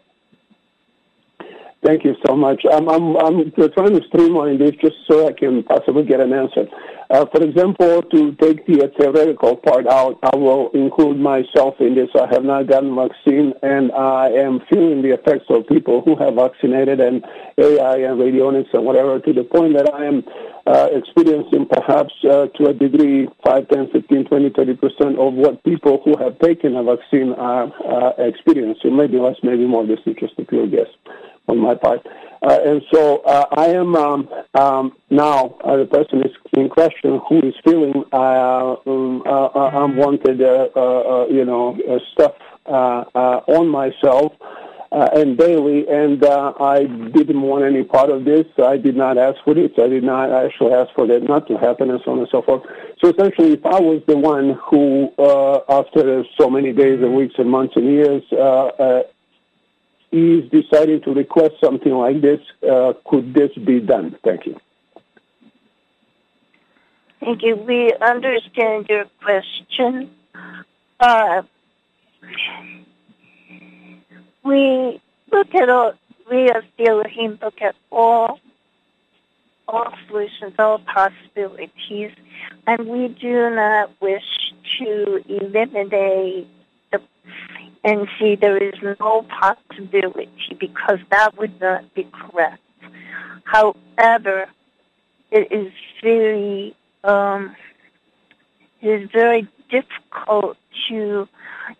Thank 1.86 2.02
you 2.02 2.16
so 2.26 2.34
much. 2.34 2.62
I'm, 2.68 2.88
I'm, 2.88 3.14
I'm 3.14 3.52
trying 3.52 3.94
to 3.94 4.02
streamline 4.08 4.58
this 4.58 4.72
just 4.82 4.96
so 5.08 5.28
I 5.28 5.32
can 5.32 5.62
possibly 5.62 6.02
get 6.02 6.18
an 6.18 6.32
answer. 6.32 6.66
Uh, 7.10 7.26
for 7.26 7.40
example, 7.44 8.02
to 8.02 8.34
take 8.42 8.66
the 8.66 8.90
theoretical 8.98 9.54
part 9.54 9.86
out, 9.86 10.18
I 10.24 10.34
will 10.34 10.70
include 10.74 11.20
myself 11.20 11.76
in 11.78 11.94
this. 11.94 12.08
I 12.20 12.26
have 12.34 12.42
not 12.42 12.66
gotten 12.66 12.96
vaccine, 12.96 13.52
and 13.62 13.92
I 13.92 14.30
am 14.30 14.62
feeling 14.68 15.00
the 15.02 15.14
effects 15.14 15.44
of 15.48 15.68
people 15.68 16.02
who 16.02 16.16
have 16.16 16.34
vaccinated 16.34 16.98
and 16.98 17.24
AI 17.56 17.98
and 17.98 18.18
radionics 18.18 18.74
and 18.74 18.84
whatever 18.84 19.20
to 19.20 19.32
the 19.32 19.44
point 19.44 19.74
that 19.74 19.94
I 19.94 20.06
am 20.06 20.24
uh, 20.66 20.88
experiencing 20.93 21.66
perhaps 21.66 22.12
uh, 22.24 22.47
to 22.56 22.66
a 22.66 22.74
degree 22.74 23.28
5, 23.44 23.68
10, 23.68 23.90
15, 23.93 24.24
20, 24.24 24.51
30 24.51 24.74
percent 24.74 25.18
of 25.18 25.34
what 25.34 25.62
people 25.64 26.01
who 26.05 26.16
have 26.16 26.38
taken 26.40 26.76
a 26.76 26.82
vaccine 26.82 27.32
are 27.34 27.72
uh, 27.84 28.12
experiencing. 28.18 28.97
Maybe 28.97 29.18
less, 29.18 29.36
maybe 29.43 29.66
more. 29.66 29.86
This 29.86 30.01
is 30.06 30.16
just 30.18 30.38
a 30.38 30.44
pure 30.44 30.66
guess 30.66 30.88
on 31.48 31.59
my 31.59 31.74
part. 31.74 32.05
Uh, 32.43 32.59
and 32.64 32.82
so 32.93 33.18
uh, 33.18 33.47
I 33.56 33.66
am 33.68 33.97
um, 33.97 34.28
um, 34.55 34.97
now 35.10 35.56
uh, 35.64 35.76
the 35.76 35.86
person 35.86 36.22
is 36.22 36.32
in 36.52 36.68
question 36.68 37.20
who 37.28 37.40
is 37.40 37.55
feeling 37.64 38.05
uh, 38.12 38.76
um, 38.86 39.22
uh, 39.26 39.47
uh, 39.47 39.70
unwanted, 39.84 40.38
you 40.38 41.44
know, 41.44 41.78
stuff 42.12 42.34
on 42.66 43.68
myself. 43.68 44.32
Uh, 44.92 45.08
and 45.14 45.36
daily, 45.36 45.86
and 45.88 46.24
uh, 46.24 46.52
I 46.60 46.84
didn't 46.84 47.42
want 47.42 47.64
any 47.64 47.82
part 47.82 48.08
of 48.08 48.24
this. 48.24 48.46
I 48.56 48.76
did 48.76 48.96
not 48.96 49.18
ask 49.18 49.36
for 49.44 49.52
this. 49.52 49.72
I 49.78 49.88
did 49.88 50.04
not 50.04 50.30
actually 50.30 50.72
ask 50.72 50.94
for 50.94 51.08
that 51.08 51.24
not 51.24 51.48
to 51.48 51.58
happen, 51.58 51.90
and 51.90 52.00
so 52.04 52.12
on 52.12 52.20
and 52.20 52.28
so 52.30 52.40
forth. 52.40 52.62
So 53.02 53.10
essentially, 53.10 53.54
if 53.54 53.66
I 53.66 53.80
was 53.80 54.00
the 54.06 54.16
one 54.16 54.58
who, 54.62 55.12
uh, 55.18 55.60
after 55.68 56.24
so 56.38 56.48
many 56.48 56.72
days 56.72 57.02
and 57.02 57.16
weeks 57.16 57.34
and 57.36 57.50
months 57.50 57.74
and 57.74 57.84
years, 57.86 58.22
uh, 58.32 58.36
uh, 58.38 59.02
is 60.12 60.48
deciding 60.50 61.02
to 61.02 61.12
request 61.12 61.54
something 61.62 61.92
like 61.92 62.20
this, 62.20 62.40
uh, 62.62 62.92
could 63.04 63.34
this 63.34 63.52
be 63.54 63.80
done? 63.80 64.16
Thank 64.24 64.46
you. 64.46 64.58
Thank 67.20 67.42
you. 67.42 67.56
We 67.56 67.92
understand 68.00 68.86
your 68.88 69.06
question. 69.20 70.10
We 74.47 75.01
look 75.32 75.55
at 75.56 75.68
all, 75.68 75.94
we 76.31 76.48
as 76.51 76.62
Elohim 76.78 77.36
look 77.43 77.60
at 77.60 77.74
all, 77.90 78.39
all 79.66 79.93
solutions, 80.06 80.55
all 80.56 80.78
possibilities, 80.78 82.12
and 82.68 82.86
we 82.86 83.09
do 83.09 83.51
not 83.51 83.90
wish 84.01 84.23
to 84.78 85.20
eliminate 85.28 86.47
the, 86.93 87.02
and 87.82 88.06
see 88.20 88.36
there 88.36 88.56
is 88.56 88.74
no 89.01 89.27
possibility 89.40 90.56
because 90.60 90.98
that 91.10 91.36
would 91.36 91.60
not 91.60 91.93
be 91.94 92.06
correct. 92.12 92.62
However, 93.44 94.47
it 95.32 95.51
is 95.51 95.73
very, 96.05 96.77
um, 97.02 97.56
it 98.81 99.02
is 99.02 99.10
very 99.10 99.48
difficult 99.70 100.56
to 100.88 101.28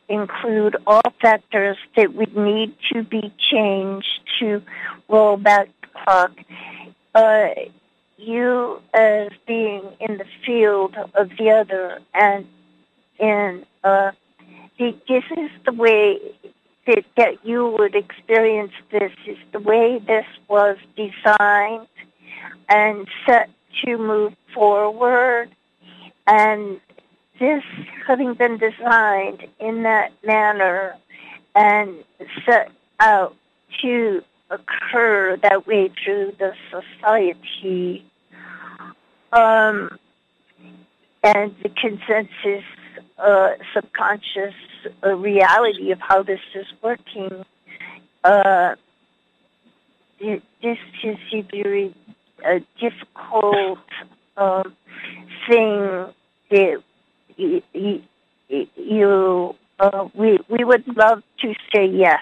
include 0.09 0.77
all 0.87 1.03
factors 1.21 1.77
that 1.97 2.15
would 2.15 2.37
need 2.37 2.75
to 2.93 3.03
be 3.03 3.33
changed 3.39 4.21
to 4.39 4.63
roll 5.09 5.37
back 5.37 5.69
the 5.81 5.89
clock. 6.05 6.33
Uh, 7.15 7.49
you, 8.19 8.81
as 8.95 9.29
being 9.47 9.83
in 10.01 10.19
the 10.19 10.25
field 10.45 10.95
of 11.15 11.31
the 11.39 11.51
other, 11.51 12.01
and 12.15 12.47
in 13.19 13.65
uh, 13.85 14.11
this 14.79 14.95
is 15.09 15.51
the 15.65 15.73
way 15.73 16.19
that, 16.87 17.05
that 17.17 17.45
you 17.45 17.75
would 17.79 17.95
experience 17.95 18.73
this. 18.91 19.13
Is 19.27 19.39
the 19.53 19.61
way 19.61 19.99
this 19.99 20.27
was 20.49 20.77
designed 20.97 21.89
and 22.69 23.07
set 23.27 23.51
to 23.85 23.99
move 23.99 24.35
forward, 24.55 25.51
and 26.27 26.81
this 27.39 27.63
having 28.07 28.35
been 28.35 28.59
designed 28.59 29.47
in 29.59 29.83
that 29.83 30.13
manner 30.25 30.97
and 31.55 32.05
set 32.45 32.71
out 33.01 33.35
to 33.83 34.23
occur 34.51 35.37
that 35.43 35.67
way 35.67 35.91
through 36.05 36.33
the 36.39 36.53
society, 36.71 38.05
um, 39.33 39.99
and 41.23 41.55
the 41.63 41.69
consensus 41.69 42.65
uh, 43.19 43.51
subconscious 43.75 44.55
uh, 45.05 45.15
reality 45.15 45.91
of 45.91 45.99
how 46.01 46.23
this 46.23 46.41
is 46.55 46.67
working. 46.83 47.45
Uh, 48.23 48.75
this 50.21 50.79
is 51.03 51.17
a 51.33 51.43
very 51.53 51.95
uh, 52.45 52.61
difficult 52.81 53.79
um, 54.37 54.75
thing 55.49 56.07
that 56.51 56.83
you, 57.37 57.63
you, 58.77 59.55
uh, 59.79 60.09
we 60.15 60.39
we 60.49 60.65
would 60.65 60.85
love 60.97 61.23
to 61.41 61.55
say 61.75 61.87
yes, 61.87 62.21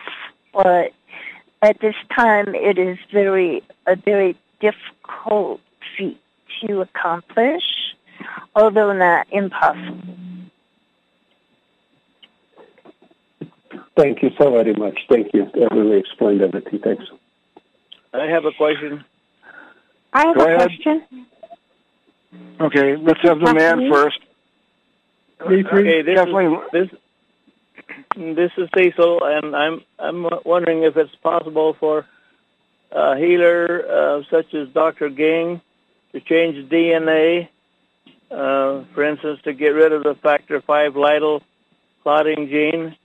but 0.52 0.92
at 1.62 1.80
this 1.80 1.94
time 2.14 2.54
it 2.54 2.78
is 2.78 2.98
very 3.12 3.62
a 3.86 3.96
very 3.96 4.36
difficult 4.60 5.60
feat 5.96 6.20
to 6.60 6.80
accomplish, 6.80 7.62
although 8.54 8.92
not 8.92 9.26
impossible. 9.30 9.98
Thank 13.96 14.22
you 14.22 14.30
so 14.40 14.50
very 14.50 14.74
much. 14.74 14.98
Thank 15.08 15.32
you. 15.32 15.44
That 15.54 15.68
really 15.70 15.98
explained 15.98 16.42
everything. 16.42 16.80
Thanks. 16.80 17.04
I 18.12 18.26
have 18.26 18.44
a 18.44 18.52
question. 18.52 19.04
I 20.12 20.26
have 20.26 20.36
Go 20.36 20.42
a 20.42 20.46
ahead. 20.46 20.68
question. 20.68 21.26
Okay, 22.60 22.96
let's 22.96 23.20
have 23.22 23.38
the 23.40 23.54
man 23.54 23.90
first. 23.90 24.18
D3, 25.40 25.72
okay, 25.72 26.02
this 26.02 26.20
Is, 26.20 26.60
this, 26.72 28.36
this 28.36 28.50
is 28.56 28.68
Cecil, 28.76 29.24
and 29.24 29.54
I'm 29.54 29.82
I'm 29.98 30.26
wondering 30.44 30.84
if 30.84 30.96
it's 30.96 31.14
possible 31.16 31.76
for 31.78 32.06
a 32.92 33.16
healer 33.16 33.84
uh, 33.90 34.22
such 34.30 34.54
as 34.54 34.68
Dr. 34.68 35.10
Ging 35.10 35.60
to 36.12 36.20
change 36.20 36.70
DNA, 36.70 37.48
uh, 38.30 38.84
for 38.94 39.04
instance, 39.04 39.40
to 39.44 39.52
get 39.52 39.70
rid 39.70 39.92
of 39.92 40.04
the 40.04 40.14
factor 40.22 40.60
five 40.62 40.96
Leiden 40.96 41.40
clotting 42.02 42.48
gene. 42.48 42.96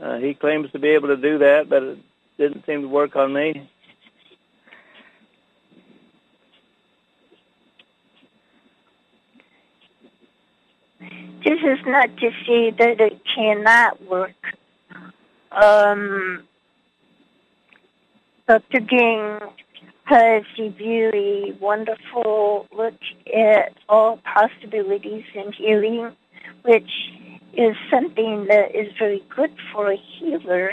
Uh, 0.00 0.18
he 0.18 0.34
claims 0.34 0.70
to 0.72 0.78
be 0.78 0.88
able 0.88 1.08
to 1.08 1.16
do 1.16 1.38
that, 1.38 1.68
but 1.68 1.82
it 1.82 1.98
didn't 2.38 2.64
seem 2.66 2.82
to 2.82 2.88
work 2.88 3.16
on 3.16 3.32
me. 3.32 3.68
This 11.44 11.60
is 11.62 11.78
not 11.84 12.16
to 12.16 12.30
say 12.46 12.70
that 12.70 13.00
it 13.00 13.20
cannot 13.34 14.02
work. 14.08 14.32
Um, 15.52 16.44
Dr. 18.48 18.80
Ging 18.80 19.38
has 20.04 20.42
a 20.58 20.70
really 20.80 21.52
wonderful 21.60 22.66
look 22.74 22.94
at 23.34 23.74
all 23.90 24.18
possibilities 24.18 25.24
in 25.34 25.52
healing, 25.52 26.12
which 26.62 26.90
is 27.52 27.76
something 27.90 28.46
that 28.46 28.74
is 28.74 28.92
very 28.98 29.22
good 29.36 29.54
for 29.70 29.92
a 29.92 29.96
healer 29.96 30.72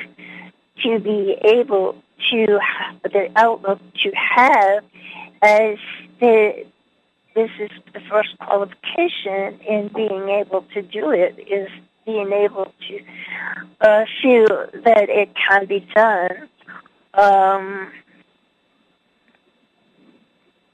to 0.83 0.99
be 0.99 1.35
able 1.43 2.01
to 2.31 2.59
the 3.03 3.29
outlook 3.35 3.79
to 4.03 4.11
have 4.15 4.85
as 5.41 5.77
the 6.21 6.65
this 7.35 7.49
is 7.59 7.69
the 7.93 8.01
first 8.09 8.37
qualification 8.39 9.59
in 9.67 9.89
being 9.95 10.29
able 10.29 10.65
to 10.73 10.81
do 10.81 11.11
it 11.11 11.39
is 11.47 11.69
being 12.05 12.31
able 12.31 12.65
to 12.87 12.99
uh, 13.81 14.05
feel 14.21 14.47
that 14.83 15.07
it 15.09 15.29
can 15.35 15.65
be 15.65 15.87
done. 15.95 16.49
Um, 17.13 17.91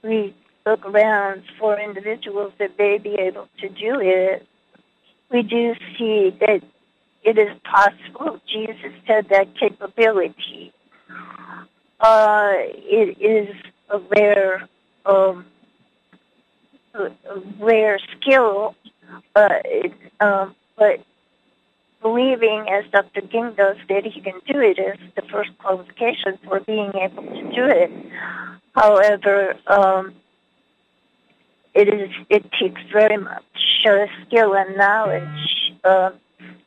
we 0.03 0.33
look 0.65 0.85
around 0.85 1.43
for 1.59 1.79
individuals 1.79 2.53
that 2.59 2.77
may 2.77 2.97
be 2.97 3.15
able 3.15 3.47
to 3.59 3.69
do 3.69 3.99
it. 3.99 4.45
We 5.31 5.43
do 5.43 5.73
see 5.97 6.35
that 6.39 6.61
it 7.23 7.37
is 7.37 7.57
possible. 7.63 8.39
Jesus 8.47 8.93
had 9.05 9.29
that 9.29 9.47
capability. 9.59 10.73
Uh, 11.99 12.51
it 12.55 13.17
is 13.19 13.55
a 13.89 13.99
rare 13.99 14.69
um, 15.05 15.45
rare 17.59 17.99
skill, 18.15 18.75
but 19.33 19.65
um, 20.19 20.55
but 20.77 20.99
believing, 22.01 22.65
as 22.69 22.85
Dr. 22.91 23.21
Ging 23.21 23.53
does, 23.57 23.77
that 23.89 24.05
he 24.05 24.21
can 24.21 24.39
do 24.47 24.59
it 24.59 24.79
is 24.79 24.97
the 25.15 25.23
first 25.23 25.51
qualification 25.57 26.37
for 26.45 26.59
being 26.59 26.91
able 26.95 27.23
to 27.23 27.43
do 27.55 27.65
it. 27.65 27.91
However, 28.75 29.55
um, 29.67 30.13
it 31.73 31.87
is 31.87 32.09
it 32.29 32.51
takes 32.59 32.81
very 32.91 33.17
much 33.17 33.43
uh, 33.87 34.05
skill 34.25 34.55
and 34.55 34.77
knowledge 34.77 35.73
uh, 35.83 36.11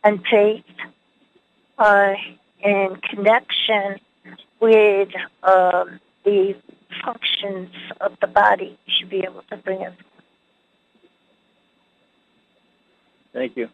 and 0.05 0.23
faith 0.31 0.65
uh, 1.78 2.15
and 2.62 3.02
connection 3.02 3.98
with 4.61 5.09
um, 5.43 5.98
the 6.24 6.55
functions 7.05 7.70
of 8.01 8.12
the 8.20 8.27
body 8.27 8.78
to 8.98 9.07
be 9.07 9.19
able 9.19 9.43
to 9.51 9.57
bring 9.57 9.81
it 9.81 9.94
Thank 13.32 13.57
you. 13.57 13.69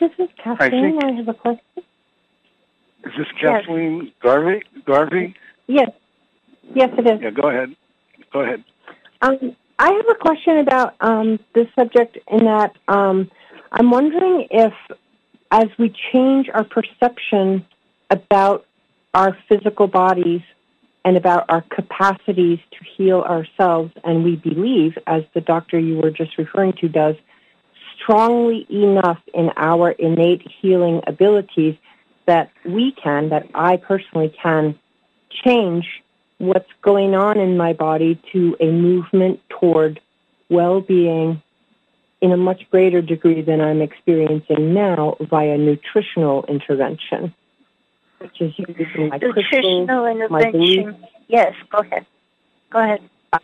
This 0.00 0.10
is 0.18 0.28
Kathleen. 0.42 0.98
I, 1.02 1.12
have 1.12 1.28
a 1.28 1.34
question. 1.34 1.60
Is 1.76 3.12
this 3.18 3.26
Kathleen 3.40 4.12
Garvey? 4.22 4.62
Garvey? 4.86 5.34
Yes. 5.66 5.90
Yes, 6.74 6.90
it 6.96 7.06
is. 7.06 7.20
Yeah, 7.20 7.30
go 7.30 7.48
ahead. 7.48 7.76
Go 8.32 8.40
ahead. 8.40 8.64
Um, 9.20 9.56
I 9.78 9.90
have 9.90 10.06
a 10.10 10.14
question 10.14 10.58
about 10.58 10.94
um, 11.00 11.38
this 11.54 11.66
subject 11.78 12.18
in 12.28 12.44
that 12.44 12.76
um, 12.88 13.30
I'm 13.72 13.90
wondering 13.90 14.46
if, 14.50 14.72
as 15.50 15.68
we 15.78 15.94
change 16.12 16.48
our 16.52 16.64
perception 16.64 17.66
about 18.08 18.66
our 19.14 19.36
physical 19.48 19.86
bodies 19.86 20.42
and 21.04 21.16
about 21.16 21.46
our 21.48 21.62
capacities 21.62 22.58
to 22.72 22.84
heal 22.96 23.20
ourselves, 23.20 23.92
and 24.04 24.22
we 24.22 24.36
believe, 24.36 24.98
as 25.06 25.22
the 25.34 25.40
doctor 25.40 25.78
you 25.78 25.96
were 25.96 26.10
just 26.10 26.36
referring 26.36 26.74
to 26.74 26.88
does, 26.88 27.16
strongly 27.96 28.66
enough 28.70 29.18
in 29.34 29.50
our 29.56 29.90
innate 29.92 30.42
healing 30.60 31.00
abilities 31.06 31.76
that 32.26 32.50
we 32.64 32.92
can, 32.92 33.30
that 33.30 33.48
I 33.54 33.76
personally 33.76 34.34
can, 34.42 34.78
change 35.44 35.86
what's 36.38 36.70
going 36.82 37.14
on 37.14 37.38
in 37.38 37.56
my 37.56 37.72
body 37.72 38.20
to 38.32 38.56
a 38.60 38.66
movement 38.66 39.40
toward 39.48 40.00
well-being 40.48 41.42
in 42.20 42.32
a 42.32 42.36
much 42.36 42.62
greater 42.70 43.00
degree 43.00 43.42
than 43.42 43.60
I'm 43.60 43.80
experiencing 43.80 44.74
now 44.74 45.16
via 45.20 45.56
nutritional 45.56 46.44
intervention, 46.46 47.34
nutritional 48.20 49.08
my 50.30 50.42
intervention. 50.42 51.06
Yes, 51.28 51.54
go 51.70 51.78
ahead. 51.78 52.06
Go 52.70 52.78
ahead. 52.78 53.00
I 53.32 53.38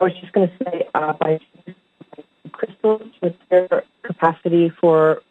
was 0.00 0.12
just 0.20 0.32
going 0.32 0.48
to 0.48 0.64
say 0.64 0.88
uh, 0.94 1.12
by 1.14 1.40
crystals 2.52 3.02
with 3.20 3.34
their 3.50 3.84
capacity 4.02 4.70
for 4.80 5.22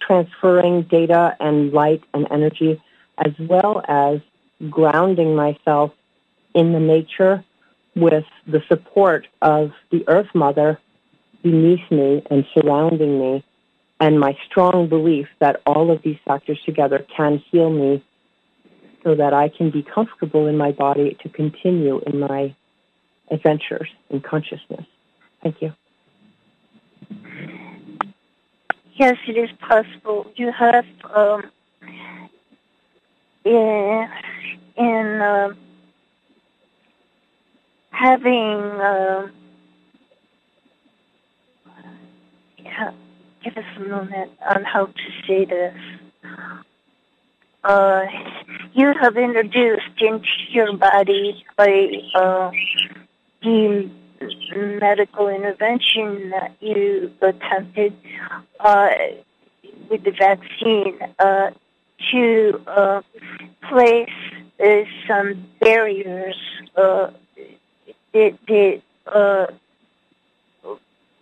transferring 0.00 0.82
data 0.82 1.36
and 1.40 1.72
light 1.72 2.02
and 2.12 2.26
energy, 2.30 2.80
as 3.18 3.32
well 3.38 3.82
as 3.88 4.20
grounding 4.70 5.34
myself 5.36 5.92
in 6.54 6.72
the 6.72 6.80
nature 6.80 7.44
with 7.94 8.24
the 8.46 8.62
support 8.68 9.26
of 9.40 9.72
the 9.90 10.04
Earth 10.08 10.28
Mother 10.34 10.78
beneath 11.42 11.90
me 11.90 12.22
and 12.30 12.46
surrounding 12.54 13.18
me, 13.18 13.44
and 14.02 14.18
my 14.18 14.36
strong 14.50 14.88
belief 14.88 15.28
that 15.38 15.62
all 15.64 15.92
of 15.92 16.02
these 16.02 16.18
factors 16.24 16.58
together 16.66 17.06
can 17.16 17.38
heal 17.52 17.70
me 17.70 18.02
so 19.04 19.14
that 19.14 19.32
I 19.32 19.48
can 19.48 19.70
be 19.70 19.84
comfortable 19.84 20.48
in 20.48 20.56
my 20.56 20.72
body 20.72 21.16
to 21.22 21.28
continue 21.28 22.00
in 22.00 22.18
my 22.18 22.52
adventures 23.30 23.88
in 24.10 24.20
consciousness. 24.20 24.84
Thank 25.40 25.62
you. 25.62 25.72
Yes, 28.94 29.16
it 29.28 29.36
is 29.36 29.50
possible. 29.60 30.32
You 30.34 30.50
have 30.50 30.84
um, 31.14 31.48
in 33.44 34.08
in 34.76 35.22
um 35.22 35.56
having 37.90 38.58
uh, 38.80 39.28
yeah, 42.58 42.90
give 43.42 43.56
us 43.56 43.64
a 43.76 43.80
moment 43.80 44.30
on 44.54 44.64
how 44.64 44.86
to 44.86 45.10
say 45.26 45.44
this. 45.44 45.74
Uh, 47.64 48.02
you 48.74 48.92
have 49.00 49.16
introduced 49.16 50.00
into 50.00 50.26
your 50.50 50.76
body 50.76 51.44
by 51.56 51.88
uh, 52.14 52.50
the 53.42 53.90
medical 54.80 55.28
intervention 55.28 56.30
that 56.30 56.52
you 56.60 57.12
attempted 57.20 57.94
uh, 58.60 58.90
with 59.88 60.02
the 60.04 60.12
vaccine 60.12 60.98
uh, 61.18 61.50
to 62.10 62.60
uh, 62.66 63.02
place 63.68 64.08
some 65.08 65.46
barriers 65.60 66.36
uh, 66.76 67.10
that 68.12 68.38
that 68.46 68.82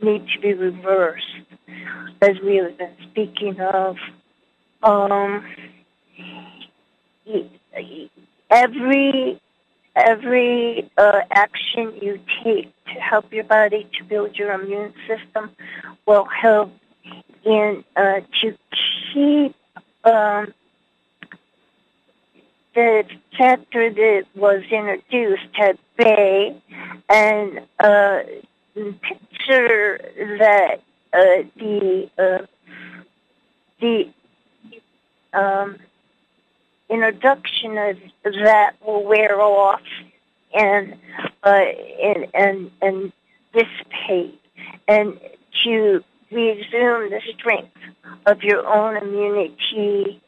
need 0.03 0.27
to 0.35 0.41
be 0.41 0.55
reversed, 0.55 1.25
as 2.21 2.39
we 2.41 2.57
have 2.57 2.77
been 2.79 2.95
speaking 3.11 3.61
of. 3.61 3.97
Um, 4.83 5.45
every 8.51 9.41
every 9.97 10.91
uh, 10.97 11.21
action 11.31 11.93
you 12.01 12.19
take 12.43 12.73
to 12.87 13.01
help 13.01 13.33
your 13.33 13.45
body 13.45 13.89
to 13.99 14.05
build 14.05 14.37
your 14.37 14.53
immune 14.53 14.93
system 15.07 15.51
will 16.07 16.25
help 16.25 16.73
in 17.45 17.85
uh, 17.97 18.21
to 18.41 18.57
keep 19.13 19.55
um, 20.05 20.53
the 22.75 23.05
factor 23.37 23.91
that 23.91 24.25
was 24.35 24.63
introduced 24.71 25.43
at 25.59 25.79
bay 25.97 26.57
and 27.09 27.61
uh, 27.79 28.21
picture 28.75 29.99
that 30.39 30.81
uh, 31.13 31.43
the 31.57 32.11
uh, 32.19 32.47
the 33.81 34.11
um, 35.33 35.77
introduction 36.89 37.79
of 37.79 37.97
that 38.25 38.75
will 38.85 39.05
wear 39.05 39.41
off 39.41 39.83
and 40.55 40.95
uh, 41.43 41.65
and 42.03 42.27
and 42.35 42.71
and 42.83 43.13
dissipate, 43.53 44.41
and 44.89 45.19
to 45.65 46.05
resume 46.31 47.11
the 47.11 47.21
strength 47.35 47.77
of 48.27 48.43
your 48.43 48.67
own 48.67 48.97
immunity 48.97 50.21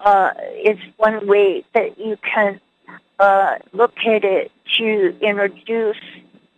uh, 0.00 0.30
is 0.64 0.78
one 0.96 1.26
way 1.26 1.64
that 1.74 1.98
you 1.98 2.16
can 2.22 2.60
uh, 3.18 3.56
look 3.72 3.94
at 4.06 4.24
it 4.24 4.50
to 4.78 5.16
introduce 5.20 6.00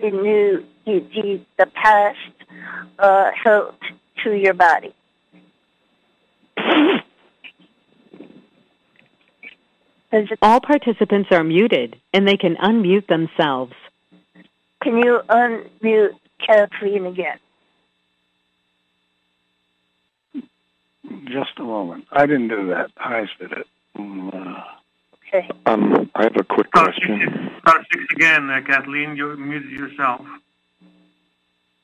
the 0.00 0.10
new 0.10 0.64
the 0.86 1.00
the, 1.14 1.40
the 1.58 1.66
past 1.66 2.16
uh, 2.98 3.30
health 3.44 3.74
to 4.24 4.32
your 4.32 4.54
body. 4.54 4.94
All 10.40 10.60
participants 10.60 11.28
are 11.30 11.44
muted, 11.44 11.96
and 12.14 12.26
they 12.26 12.36
can 12.36 12.56
unmute 12.56 13.06
themselves. 13.08 13.74
Can 14.82 14.96
you 14.98 15.20
unmute 15.28 16.16
Kathleen 16.46 17.04
again? 17.06 17.38
Just 21.24 21.58
a 21.58 21.62
moment. 21.62 22.06
I 22.12 22.24
didn't 22.24 22.48
do 22.48 22.68
that. 22.68 22.90
Heise 22.96 23.28
did 23.38 23.52
it. 23.52 23.66
Uh, 23.98 24.62
Okay. 25.28 25.48
Um, 25.66 26.10
I 26.14 26.24
have 26.24 26.36
a 26.36 26.44
quick 26.44 26.70
question. 26.70 27.50
Star 27.60 27.84
six 27.92 28.04
again, 28.12 28.48
uh, 28.48 28.60
Kathleen. 28.64 29.16
You 29.16 29.36
muted 29.36 29.70
yourself. 29.72 30.20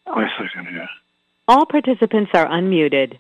Wait 0.06 0.26
a 0.26 0.48
second 0.48 0.68
here. 0.68 0.88
All 1.48 1.66
participants 1.66 2.30
are 2.34 2.46
unmuted. 2.48 3.18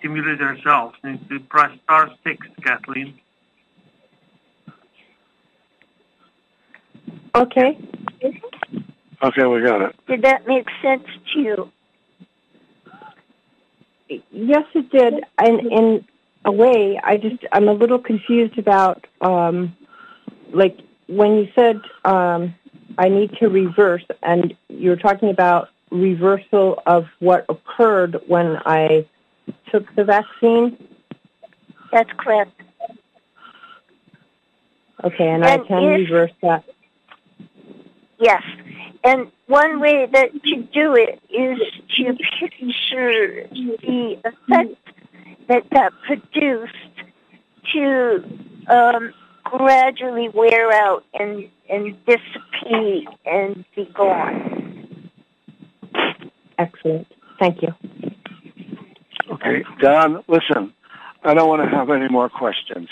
She 0.00 0.08
muted 0.08 0.40
herself. 0.40 0.94
Need 1.04 1.28
to 1.28 1.40
press 1.40 1.70
star 1.84 2.10
six, 2.24 2.46
Kathleen. 2.64 3.18
Okay. 7.34 7.78
Okay, 9.22 9.46
we 9.46 9.62
got 9.62 9.82
it. 9.82 9.96
Did 10.08 10.22
that 10.22 10.46
make 10.46 10.66
sense 10.82 11.06
to 11.32 11.40
you? 11.40 11.72
Yes, 14.32 14.64
it 14.74 14.90
did. 14.90 15.22
And 15.38 15.60
in 15.60 16.04
a 16.44 16.50
way, 16.50 16.98
I 17.02 17.16
just 17.16 17.44
I'm 17.52 17.68
a 17.68 17.72
little 17.72 17.98
confused 17.98 18.58
about 18.58 19.06
um, 19.20 19.76
like 20.52 20.78
when 21.06 21.36
you 21.36 21.48
said 21.54 21.80
um, 22.04 22.54
I 22.98 23.08
need 23.08 23.32
to 23.40 23.48
reverse, 23.48 24.04
and 24.22 24.54
you're 24.68 24.96
talking 24.96 25.30
about 25.30 25.68
reversal 25.90 26.82
of 26.86 27.06
what 27.18 27.44
occurred 27.48 28.20
when 28.26 28.56
I 28.64 29.06
took 29.70 29.94
the 29.96 30.04
vaccine. 30.04 30.76
That's 31.92 32.10
correct. 32.16 32.52
Okay, 35.02 35.28
and, 35.28 35.44
And 35.44 35.62
I 35.62 35.66
can 35.66 35.82
if- 35.82 36.10
reverse 36.10 36.32
that. 36.42 36.64
Yes. 38.18 38.42
And 39.02 39.32
one 39.46 39.80
way 39.80 40.06
that 40.12 40.30
to 40.42 40.56
do 40.74 40.94
it 40.94 41.20
is 41.30 41.58
to 41.96 42.16
picture 42.38 43.48
the 43.50 44.18
effect 44.24 44.76
that 45.48 45.64
that 45.70 45.92
produced 46.06 46.74
to 47.72 48.22
um, 48.68 49.14
gradually 49.44 50.28
wear 50.28 50.70
out 50.70 51.04
and, 51.18 51.48
and 51.70 51.96
dissipate 52.04 53.08
and 53.24 53.64
be 53.74 53.86
gone. 53.94 54.59
Excellent. 56.60 57.06
Thank 57.38 57.62
you. 57.62 57.68
Okay, 59.32 59.64
Don, 59.80 60.22
listen, 60.28 60.74
I 61.24 61.32
don't 61.32 61.48
want 61.48 61.62
to 61.62 61.74
have 61.74 61.88
any 61.88 62.08
more 62.08 62.28
questions. 62.28 62.88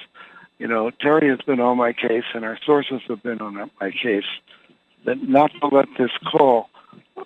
You 0.59 0.67
know, 0.67 0.91
Terry 0.91 1.29
has 1.29 1.41
been 1.47 1.61
on 1.61 1.77
my 1.77 1.93
case, 1.93 2.25
and 2.35 2.45
our 2.45 2.59
sources 2.65 3.03
have 3.09 3.23
been 3.23 3.41
on 3.41 3.71
my 3.81 3.91
case, 3.91 4.25
that 5.05 5.23
not 5.23 5.51
to 5.61 5.67
let 5.69 5.87
this 5.99 6.11
call 6.31 6.71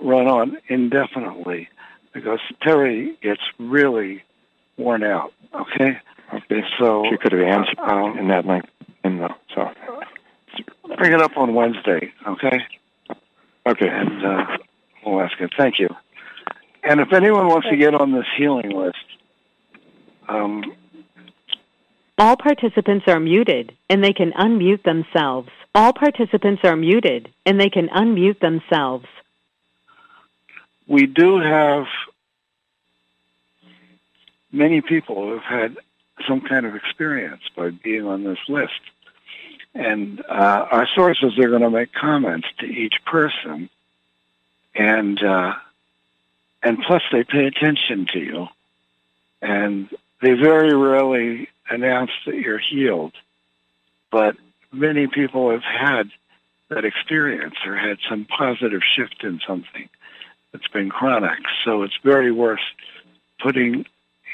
run 0.01 0.27
on 0.27 0.59
indefinitely, 0.69 1.69
because 2.12 2.40
Terry 2.60 3.16
gets 3.23 3.43
really 3.59 4.23
worn 4.77 5.05
out. 5.05 5.32
Okay. 5.55 5.98
Okay. 6.35 6.62
So 6.78 7.05
She 7.09 7.16
could 7.19 7.32
have 7.32 7.40
answered 7.40 7.78
um, 7.78 8.19
in 8.19 8.28
that 8.28 8.47
length. 8.47 8.69
In 9.05 9.19
the 9.19 9.28
so. 9.55 9.70
bring 10.97 11.12
it 11.12 11.20
up 11.20 11.36
on 11.36 11.55
Wednesday. 11.55 12.12
Okay. 12.27 12.59
Okay. 13.66 13.89
And 13.89 14.24
uh, 14.24 14.56
we'll 15.05 15.20
ask 15.20 15.40
it. 15.40 15.52
Thank 15.56 15.78
you. 15.78 15.89
And 16.83 17.01
if 17.01 17.13
anyone 17.13 17.47
wants 17.47 17.69
to 17.69 17.77
get 17.77 17.95
on 17.95 18.13
this 18.13 18.27
healing 18.37 18.71
list, 18.71 18.97
um, 20.29 20.65
All 22.19 22.37
participants 22.37 23.07
are 23.09 23.21
muted, 23.21 23.73
and 23.89 24.03
they 24.03 24.13
can 24.13 24.33
unmute 24.33 24.83
themselves. 24.83 25.49
All 25.75 25.93
participants 25.93 26.63
are 26.65 26.77
muted, 26.77 27.31
and 27.47 27.59
they 27.61 27.71
can 27.71 27.89
unmute 27.89 28.41
themselves. 28.41 29.07
we 30.87 31.07
do 31.07 31.39
have 31.39 31.87
many 34.51 34.81
people 34.83 35.17
who 35.23 35.39
have 35.39 35.43
had 35.43 35.77
some 36.29 36.41
kind 36.43 36.67
of 36.67 36.75
experience 36.75 37.43
by 37.57 37.71
being 37.71 38.07
on 38.07 38.25
this 38.25 38.39
list. 38.49 38.81
And 39.75 40.21
uh, 40.29 40.67
our 40.71 40.87
sources 40.95 41.39
are 41.39 41.49
going 41.49 41.63
to 41.63 41.71
make 41.71 41.93
comments 41.95 42.47
to 42.59 42.67
each 42.67 42.95
person, 43.07 43.71
and 44.75 45.23
uh, 45.23 45.55
and 46.63 46.79
plus 46.87 47.03
they 47.11 47.25
pay 47.25 47.47
attention 47.47 48.07
to 48.13 48.19
you, 48.19 48.49
and 49.41 49.89
they 50.21 50.33
very 50.35 50.75
rarely 50.75 51.49
announce 51.69 52.11
that 52.27 52.37
you're 52.37 52.59
healed, 52.59 53.13
but 54.11 54.37
many 54.73 55.07
people 55.07 55.51
have 55.51 55.63
had 55.63 56.11
that 56.69 56.85
experience 56.85 57.57
or 57.67 57.77
had 57.77 57.99
some 58.09 58.25
positive 58.25 58.83
shift 58.97 59.25
in 59.25 59.41
something 59.47 59.89
that's 60.53 60.69
been 60.69 60.91
chronic. 60.91 61.41
So 61.65 61.83
it's 61.83 61.97
very 62.03 62.31
worth 62.31 62.61
putting 63.41 63.85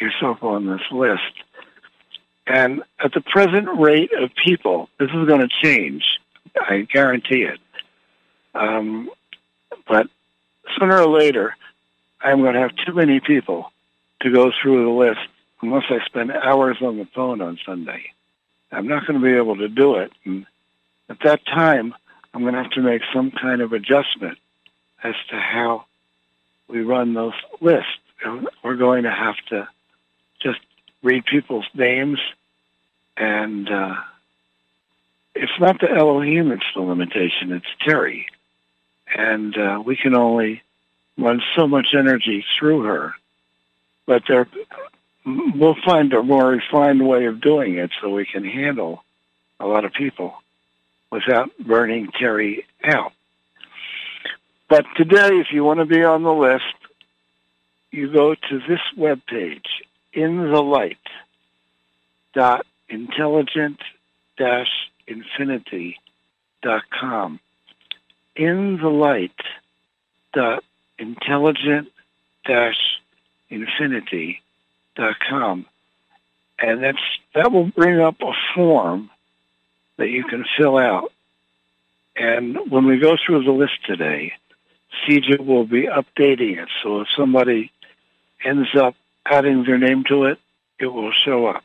yourself 0.01 0.43
on 0.43 0.67
this 0.67 0.83
list. 0.91 1.23
And 2.47 2.83
at 3.03 3.13
the 3.13 3.21
present 3.21 3.69
rate 3.79 4.11
of 4.13 4.31
people, 4.35 4.89
this 4.99 5.11
is 5.11 5.27
going 5.27 5.41
to 5.41 5.49
change. 5.63 6.05
I 6.57 6.81
guarantee 6.93 7.43
it. 7.43 7.61
Um, 8.55 9.11
but 9.87 10.09
sooner 10.79 11.01
or 11.01 11.09
later, 11.09 11.57
I'm 12.20 12.40
going 12.40 12.55
to 12.55 12.61
have 12.61 12.74
too 12.86 12.95
many 12.95 13.20
people 13.20 13.73
to 14.23 14.32
go 14.32 14.51
through 14.61 14.85
the 14.85 14.90
list 14.90 15.20
unless 15.62 15.85
I 15.90 16.05
spend 16.07 16.32
hours 16.32 16.78
on 16.81 16.99
the 16.99 17.07
phone 17.15 17.40
on 17.40 17.59
Sunday. 17.65 18.12
I'm 18.70 18.89
not 18.89 19.07
going 19.07 19.20
to 19.20 19.24
be 19.24 19.36
able 19.36 19.57
to 19.57 19.69
do 19.69 19.97
it. 19.97 20.12
And 20.24 20.47
at 21.09 21.19
that 21.24 21.45
time, 21.47 21.95
I'm 22.35 22.43
going 22.43 22.55
to 22.55 22.62
have 22.62 22.73
to 22.73 22.82
make 22.82 23.03
some 23.15 23.31
kind 23.31 23.61
of 23.62 23.73
adjustment 23.73 24.39
as 25.03 25.15
to 25.31 25.36
how 25.36 25.85
we 26.69 26.82
run 26.82 27.15
those 27.15 27.35
lists. 27.61 27.90
We're 28.62 28.77
going 28.77 29.05
to 29.05 29.11
have 29.11 29.36
to 29.51 29.69
just 30.43 30.59
read 31.03 31.24
people's 31.24 31.66
names, 31.74 32.19
and 33.16 33.70
uh, 33.70 33.95
it's 35.35 35.53
not 35.61 35.81
the 35.81 35.90
Elohim 35.90 36.49
that's 36.49 36.62
the 36.74 36.82
limitation; 36.82 37.53
it's 37.53 37.66
Terry, 37.86 38.27
and 39.16 39.57
uh, 39.57 39.82
we 39.85 39.97
can 39.97 40.16
only 40.16 40.62
run 41.19 41.43
so 41.57 41.66
much 41.66 41.95
energy 41.95 42.45
through 42.59 42.85
her. 42.85 43.15
But 44.07 44.23
there, 44.28 44.49
we'll 45.27 45.77
find 45.85 46.12
a 46.12 46.23
more 46.23 46.49
refined 46.49 47.07
way 47.07 47.27
of 47.27 47.40
doing 47.40 47.74
it 47.74 47.90
so 48.01 48.09
we 48.09 48.24
can 48.24 48.45
handle 48.45 49.05
a 49.61 49.66
lot 49.66 49.85
of 49.85 49.93
people 49.93 50.35
without 51.11 51.51
burning 51.59 52.09
Terry 52.19 52.65
out. 52.85 53.12
But 54.69 54.86
today, 54.97 55.39
if 55.39 55.49
you 55.51 55.65
want 55.65 55.81
to 55.81 55.86
be 55.86 56.05
on 56.05 56.23
the 56.23 56.32
list, 56.32 56.65
you 57.90 58.12
go 58.12 58.35
to 58.35 58.59
this 58.69 58.81
webpage, 58.97 59.66
in 60.12 60.51
the 60.51 60.62
light 60.62 60.99
dot 62.35 62.66
intelligent 62.89 63.78
dash 64.36 64.70
infinity 65.07 65.99
dot 66.62 66.82
com. 66.90 67.40
in 68.36 68.78
the 68.78 68.89
light 68.89 69.40
dot 70.32 70.62
intelligent 70.99 71.89
dash 72.45 73.01
infinity 73.51 74.43
dot 74.97 75.16
com. 75.29 75.66
And 76.59 76.83
that's 76.83 76.99
that 77.35 77.53
will 77.53 77.66
bring 77.66 78.01
up 78.01 78.20
a 78.20 78.33
form 78.55 79.11
that 79.97 80.09
you 80.09 80.25
can 80.25 80.45
fill 80.57 80.77
out. 80.77 81.12
And 82.16 82.59
when 82.70 82.87
we 82.87 82.99
go 82.99 83.16
through 83.16 83.45
the 83.45 83.53
list 83.53 83.85
today 83.87 84.33
CJ 85.07 85.45
will 85.45 85.65
be 85.65 85.83
updating 85.83 86.61
it. 86.62 86.69
So 86.83 87.03
if 87.03 87.09
somebody 87.16 87.70
ends 88.45 88.69
up 88.77 88.95
adding 89.27 89.65
their 89.65 89.79
name 89.79 90.05
to 90.09 90.25
it 90.25 90.39
it 90.79 90.87
will 90.87 91.12
show 91.12 91.47
up. 91.47 91.65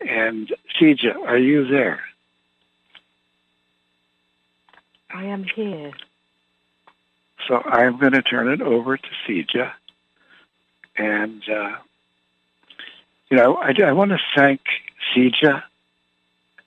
And 0.00 0.52
CJ 0.78 1.16
are 1.26 1.38
you 1.38 1.66
there? 1.66 2.00
I 5.10 5.24
am 5.24 5.44
here. 5.44 5.92
So 7.48 7.56
I'm 7.56 7.98
going 7.98 8.12
to 8.12 8.22
turn 8.22 8.48
it 8.48 8.60
over 8.60 8.98
to 8.98 9.08
Sija. 9.26 9.72
And, 10.96 11.42
uh, 11.48 11.76
you 13.30 13.36
know, 13.38 13.56
I, 13.56 13.72
I 13.82 13.92
want 13.92 14.10
to 14.10 14.18
thank 14.36 14.60
Sija 15.16 15.62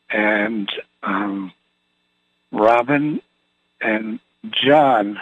and 0.09 0.69
um, 1.03 1.53
Robin 2.51 3.21
and 3.79 4.19
John 4.49 5.19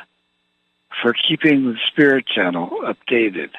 for 1.02 1.14
keeping 1.14 1.65
the 1.65 1.77
Spirit 1.88 2.26
Channel 2.26 2.69
updated, 2.84 3.52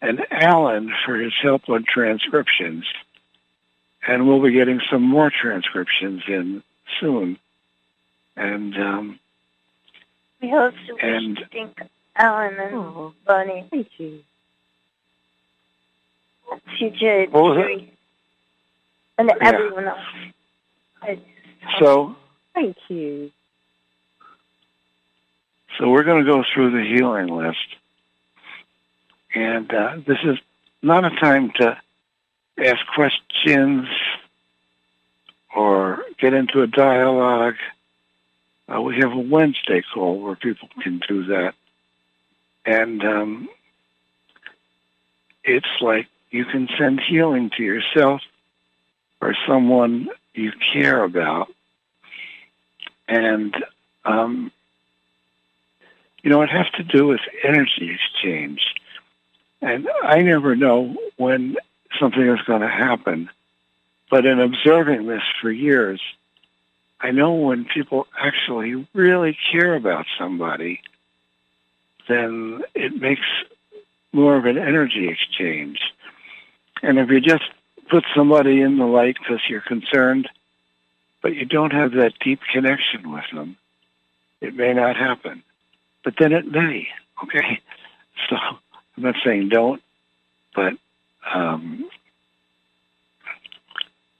and 0.00 0.24
Alan 0.30 0.92
for 1.04 1.16
his 1.16 1.32
help 1.42 1.68
on 1.68 1.84
transcriptions. 1.84 2.84
And 4.06 4.26
we'll 4.26 4.42
be 4.42 4.52
getting 4.52 4.80
some 4.90 5.02
more 5.02 5.30
transcriptions 5.30 6.22
in 6.28 6.62
soon. 7.00 7.38
And 8.36 8.76
um, 8.76 9.20
We 10.40 10.52
also 10.52 10.76
And- 11.00 11.38
wish 11.38 11.38
to 11.38 11.46
thank 11.52 11.78
Alan 12.16 12.54
and 12.58 13.12
Bonnie. 13.24 13.66
Thank 13.70 13.88
you. 13.98 14.22
CJ, 16.78 17.26
What 17.30 17.42
was 17.44 17.58
it? 17.58 17.60
Jerry, 17.62 17.92
and 19.18 19.28
Yeah. 19.28 19.48
everyone 19.48 19.84
else. 19.88 21.18
So 21.78 22.16
Thank 22.54 22.76
you. 22.88 23.30
So 25.76 25.90
we're 25.90 26.04
going 26.04 26.24
to 26.24 26.30
go 26.30 26.42
through 26.54 26.70
the 26.70 26.82
healing 26.88 27.26
list. 27.26 27.66
And 29.34 29.70
uh, 29.74 29.96
this 30.06 30.16
is 30.24 30.38
not 30.80 31.04
a 31.04 31.10
time 31.16 31.50
to 31.56 31.78
ask 32.56 32.78
questions 32.94 33.86
or 35.54 36.02
get 36.18 36.32
into 36.32 36.62
a 36.62 36.66
dialogue. 36.66 37.56
Uh, 38.72 38.80
we 38.80 38.96
have 38.96 39.12
a 39.12 39.18
Wednesday 39.18 39.82
call 39.94 40.20
where 40.20 40.36
people 40.36 40.68
can 40.82 41.00
do 41.08 41.24
that. 41.26 41.54
And 42.64 43.04
um, 43.04 43.48
it's 45.44 45.66
like 45.80 46.08
you 46.30 46.44
can 46.44 46.68
send 46.78 47.00
healing 47.00 47.50
to 47.56 47.62
yourself 47.62 48.20
or 49.20 49.34
someone 49.46 50.08
you 50.34 50.52
care 50.72 51.02
about. 51.04 51.48
And 53.08 53.54
um, 54.04 54.50
you 56.26 56.30
know, 56.30 56.42
it 56.42 56.50
has 56.50 56.66
to 56.76 56.82
do 56.82 57.06
with 57.06 57.20
energy 57.44 57.94
exchange. 57.94 58.60
And 59.62 59.88
I 60.02 60.22
never 60.22 60.56
know 60.56 60.96
when 61.16 61.56
something 62.00 62.28
is 62.28 62.40
going 62.46 62.62
to 62.62 62.68
happen. 62.68 63.30
But 64.10 64.26
in 64.26 64.40
observing 64.40 65.06
this 65.06 65.22
for 65.40 65.52
years, 65.52 66.00
I 67.00 67.10
know 67.10 67.34
when 67.34 67.64
people 67.66 68.06
actually 68.18 68.86
really 68.94 69.36
care 69.52 69.74
about 69.74 70.06
somebody, 70.18 70.80
then 72.08 72.62
it 72.74 73.00
makes 73.00 73.26
more 74.12 74.36
of 74.36 74.46
an 74.46 74.56
energy 74.56 75.08
exchange. 75.08 75.78
And 76.82 76.98
if 76.98 77.10
you 77.10 77.20
just 77.20 77.44
put 77.90 78.04
somebody 78.14 78.60
in 78.60 78.78
the 78.78 78.86
light 78.86 79.16
because 79.18 79.40
you're 79.48 79.60
concerned, 79.60 80.28
but 81.22 81.34
you 81.34 81.44
don't 81.44 81.72
have 81.72 81.92
that 81.92 82.14
deep 82.20 82.40
connection 82.52 83.12
with 83.12 83.24
them, 83.32 83.56
it 84.40 84.54
may 84.54 84.72
not 84.72 84.96
happen 84.96 85.42
but 86.06 86.14
then 86.18 86.32
it 86.32 86.46
may. 86.46 86.88
Okay, 87.22 87.62
so 88.28 88.36
I'm 88.36 88.58
not 89.02 89.14
saying 89.24 89.48
don't, 89.48 89.82
but 90.54 90.74
um, 91.32 91.88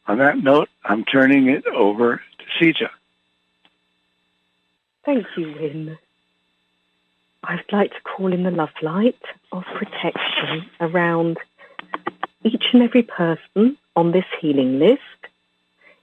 on 0.09 0.17
that 0.17 0.39
note, 0.39 0.71
I'm 0.83 1.05
turning 1.05 1.51
it 1.51 1.67
over 1.67 2.23
Sija. 2.59 2.91
Thank 5.05 5.27
you, 5.37 5.53
Wynn. 5.53 5.99
I'd 7.45 7.65
like 7.71 7.93
to 7.93 8.01
call 8.01 8.33
in 8.33 8.43
the 8.43 8.51
love 8.51 8.71
light 8.83 9.23
of 9.53 9.65
protection 9.75 10.69
around 10.81 11.39
each 12.43 12.65
and 12.73 12.83
every 12.83 13.03
person 13.03 13.77
on 13.95 14.13
this 14.13 14.25
healing 14.41 14.79
list, 14.79 15.01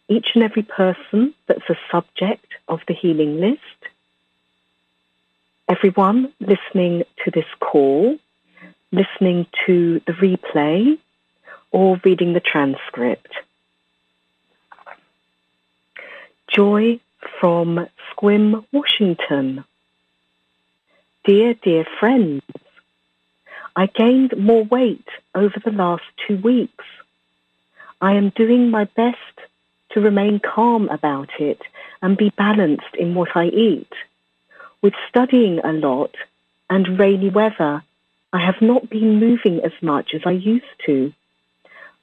each 0.07 0.31
and 0.35 0.43
every 0.43 0.63
person 0.63 1.33
that's 1.47 1.69
a 1.69 1.75
subject 1.91 2.47
of 2.67 2.79
the 2.87 2.93
healing 2.93 3.39
list, 3.39 3.59
everyone 5.67 6.31
listening 6.39 7.03
to 7.23 7.31
this 7.31 7.45
call, 7.59 8.17
listening 8.91 9.45
to 9.65 10.01
the 10.07 10.13
replay, 10.13 10.97
or 11.71 11.99
reading 12.03 12.33
the 12.33 12.39
transcript. 12.39 13.33
Joy 16.53 16.99
from 17.39 17.87
Sequim, 18.11 18.63
Washington. 18.71 19.65
Dear, 21.25 21.55
dear 21.55 21.83
friends, 21.99 22.43
I 23.75 23.87
gained 23.87 24.37
more 24.37 24.63
weight 24.63 25.07
over 25.33 25.55
the 25.65 25.71
last 25.71 26.03
two 26.27 26.37
weeks. 26.37 26.85
I 27.99 28.13
am 28.13 28.29
doing 28.35 28.69
my 28.69 28.83
best 28.83 29.17
to 29.93 30.01
remain 30.01 30.39
calm 30.39 30.89
about 30.89 31.29
it 31.39 31.59
and 32.03 32.15
be 32.15 32.29
balanced 32.29 32.95
in 32.99 33.15
what 33.15 33.35
I 33.35 33.45
eat. 33.45 33.91
With 34.83 34.93
studying 35.09 35.57
a 35.57 35.73
lot 35.73 36.13
and 36.69 36.99
rainy 36.99 37.29
weather, 37.29 37.81
I 38.31 38.45
have 38.45 38.61
not 38.61 38.91
been 38.91 39.19
moving 39.19 39.61
as 39.65 39.73
much 39.81 40.13
as 40.13 40.21
I 40.23 40.31
used 40.31 40.65
to. 40.85 41.13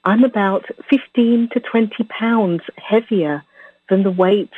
I'm 0.03 0.25
about 0.25 0.65
15 0.89 1.49
to 1.53 1.59
20 1.61 2.03
pounds 2.03 2.63
heavier 2.75 3.45
than 3.91 4.01
the 4.03 4.09
weight 4.09 4.53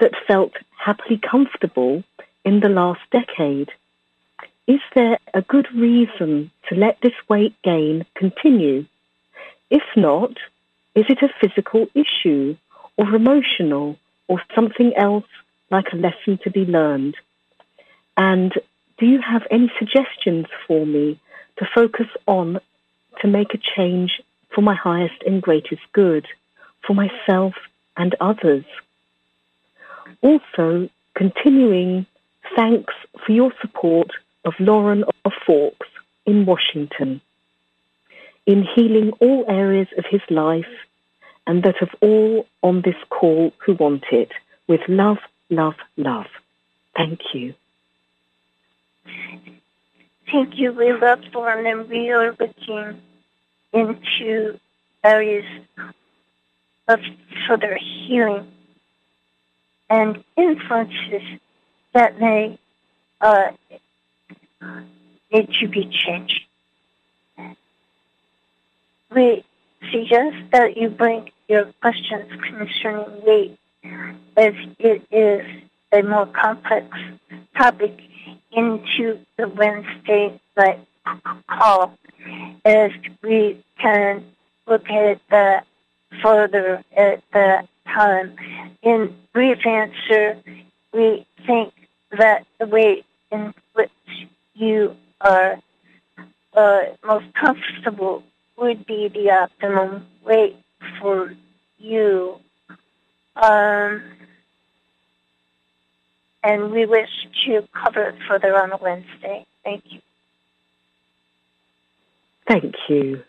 that 0.00 0.10
felt 0.26 0.52
happily 0.76 1.18
comfortable 1.18 2.02
in 2.44 2.60
the 2.60 2.68
last 2.68 3.00
decade. 3.12 3.70
Is 4.66 4.80
there 4.94 5.18
a 5.32 5.40
good 5.40 5.68
reason 5.72 6.50
to 6.68 6.74
let 6.74 6.98
this 7.00 7.14
weight 7.28 7.54
gain 7.62 8.04
continue? 8.16 8.84
If 9.70 9.84
not, 9.96 10.32
is 10.96 11.04
it 11.08 11.22
a 11.22 11.32
physical 11.40 11.86
issue 11.94 12.56
or 12.96 13.14
emotional 13.14 13.96
or 14.26 14.42
something 14.54 14.92
else 14.96 15.30
like 15.70 15.92
a 15.92 15.96
lesson 15.96 16.38
to 16.42 16.50
be 16.50 16.64
learned? 16.64 17.16
And 18.16 18.52
do 18.98 19.06
you 19.06 19.20
have 19.20 19.42
any 19.48 19.70
suggestions 19.78 20.46
for 20.66 20.84
me 20.84 21.20
to 21.58 21.68
focus 21.72 22.08
on 22.26 22.58
to 23.20 23.28
make 23.28 23.54
a 23.54 23.62
change 23.76 24.20
for 24.52 24.62
my 24.62 24.74
highest 24.74 25.22
and 25.24 25.40
greatest 25.40 25.82
good, 25.92 26.26
for 26.84 26.94
myself 26.94 27.54
and 27.96 28.14
others? 28.20 28.64
Also, 30.22 30.88
continuing 31.14 32.06
thanks 32.54 32.94
for 33.24 33.32
your 33.32 33.52
support 33.60 34.10
of 34.44 34.54
Lauren 34.58 35.04
of 35.24 35.32
Forks 35.44 35.88
in 36.24 36.46
Washington 36.46 37.20
in 38.46 38.64
healing 38.74 39.10
all 39.20 39.44
areas 39.48 39.88
of 39.98 40.04
his 40.08 40.20
life 40.30 40.64
and 41.46 41.62
that 41.64 41.82
of 41.82 41.90
all 42.00 42.46
on 42.62 42.82
this 42.82 42.96
call 43.10 43.52
who 43.58 43.74
want 43.74 44.04
it 44.10 44.30
with 44.68 44.80
love, 44.88 45.18
love, 45.50 45.74
love. 45.96 46.26
Thank 46.96 47.20
you. 47.34 47.54
Thank 50.32 50.58
you. 50.58 50.72
We 50.72 50.92
love 50.92 51.20
Lauren 51.34 51.66
and 51.66 51.88
we 51.88 52.10
are 52.10 52.34
looking 52.38 53.00
into 53.72 54.58
areas 55.04 55.44
of 56.88 57.00
further 57.46 57.78
healing 57.80 58.46
and 59.88 60.22
influences 60.36 61.40
that 61.92 62.20
may 62.20 62.58
uh, 63.20 63.52
need 65.32 65.52
to 65.60 65.68
be 65.68 65.88
changed. 65.90 66.42
We 69.14 69.44
suggest 69.90 70.36
that 70.52 70.76
you 70.76 70.90
bring 70.90 71.30
your 71.48 71.66
questions 71.80 72.30
concerning 72.42 73.22
weight 73.24 73.58
as 74.36 74.54
it 74.78 75.02
is 75.10 75.46
a 75.92 76.02
more 76.02 76.26
complex 76.26 76.86
topic 77.56 78.00
into 78.52 79.20
the 79.36 79.48
Wednesday 79.48 80.40
night 80.56 80.80
call 81.48 81.96
as 82.64 82.90
we 83.22 83.62
can 83.80 84.24
look 84.66 84.88
at 84.90 85.20
that 85.30 85.66
further 86.22 86.84
at 86.96 87.22
that 87.32 87.68
time. 87.86 88.36
In 88.82 89.14
answer, 89.66 90.42
we 90.92 91.26
think 91.46 91.72
that 92.10 92.46
the 92.58 92.66
way 92.66 93.04
in 93.30 93.54
which 93.74 93.90
you 94.54 94.96
are 95.20 95.58
uh, 96.54 96.80
most 97.04 97.26
comfortable 97.34 98.22
would 98.56 98.86
be 98.86 99.08
the 99.08 99.30
optimum 99.30 100.06
way 100.24 100.56
for 101.00 101.34
you. 101.78 102.36
Um, 103.36 104.02
and 106.42 106.70
we 106.70 106.86
wish 106.86 107.10
to 107.44 107.68
cover 107.72 108.08
it 108.08 108.14
further 108.28 108.56
on 108.56 108.72
Wednesday. 108.80 109.44
Thank 109.64 109.84
you. 109.90 110.00
Thank 112.46 112.74
you. 112.88 113.22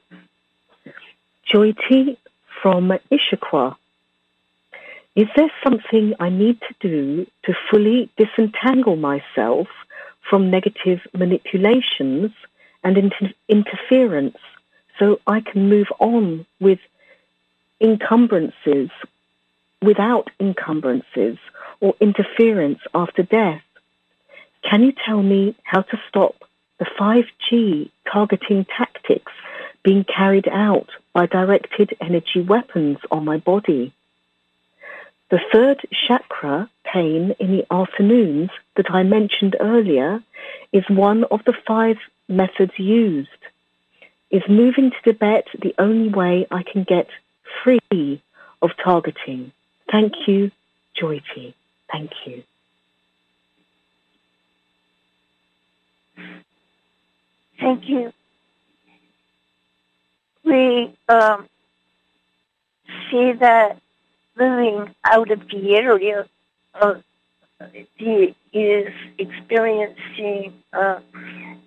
Joyty 1.51 2.17
from 2.61 2.91
Issaquah. 3.11 3.75
Is 5.15 5.27
there 5.35 5.51
something 5.63 6.13
I 6.19 6.29
need 6.29 6.59
to 6.61 6.75
do 6.79 7.25
to 7.45 7.53
fully 7.71 8.09
disentangle 8.17 8.95
myself 8.95 9.67
from 10.29 10.51
negative 10.51 10.99
manipulations 11.13 12.31
and 12.83 12.97
inter- 12.97 13.33
interference 13.47 14.37
so 14.99 15.19
I 15.25 15.41
can 15.41 15.69
move 15.69 15.87
on 15.99 16.45
with 16.59 16.79
encumbrances 17.81 18.89
without 19.81 20.29
encumbrances 20.39 21.37
or 21.79 21.95
interference 21.99 22.79
after 22.93 23.23
death? 23.23 23.61
Can 24.63 24.83
you 24.83 24.93
tell 25.05 25.21
me 25.21 25.55
how 25.63 25.81
to 25.81 25.97
stop 26.07 26.35
the 26.79 26.85
5G 26.99 27.89
targeting 28.11 28.65
tactics 28.65 29.31
being 29.87 30.03
carried 30.03 30.49
out 30.49 30.89
by 31.13 31.25
directed 31.25 31.95
energy 32.01 32.41
weapons 32.41 32.97
on 33.09 33.23
my 33.23 33.37
body? 33.37 33.93
The 35.31 35.39
third 35.53 35.79
chakra, 36.05 36.69
pain 36.83 37.33
in 37.39 37.51
the 37.55 37.65
afternoons, 37.71 38.49
that 38.75 38.91
I 38.91 39.03
mentioned 39.03 39.55
earlier, 39.61 40.21
is 40.73 40.83
one 40.89 41.23
of 41.31 41.39
the 41.45 41.53
five 41.65 41.95
methods 42.27 42.73
used. 42.77 43.29
Is 44.29 44.43
moving 44.49 44.91
to 44.91 44.97
Tibet 45.05 45.47
the 45.57 45.73
only 45.79 46.09
way 46.09 46.45
I 46.51 46.63
can 46.63 46.83
get 46.83 47.07
free 47.63 48.21
of 48.61 48.71
targeting? 48.83 49.53
Thank 49.89 50.11
you, 50.27 50.51
Joyty. 51.01 51.53
Thank 51.89 52.11
you. 52.25 52.43
Thank 57.57 57.87
you. 57.87 58.11
We 60.47 60.95
um, 61.09 61.49
see 63.11 63.33
that 63.33 63.81
moving 64.37 64.95
out 65.03 65.29
of 65.29 65.41
the 65.49 65.75
area 65.75 66.25
the 67.99 68.33
is 68.53 68.93
experiencing 69.17 70.53
uh, 70.71 70.99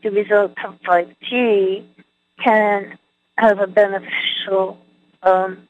the 0.03 0.11
result 0.11 0.53
of 0.65 0.81
5G 0.81 1.85
can 2.43 2.99
have 3.37 3.59
a 3.59 3.67
beneficial 3.67 4.79
um, 5.23 5.69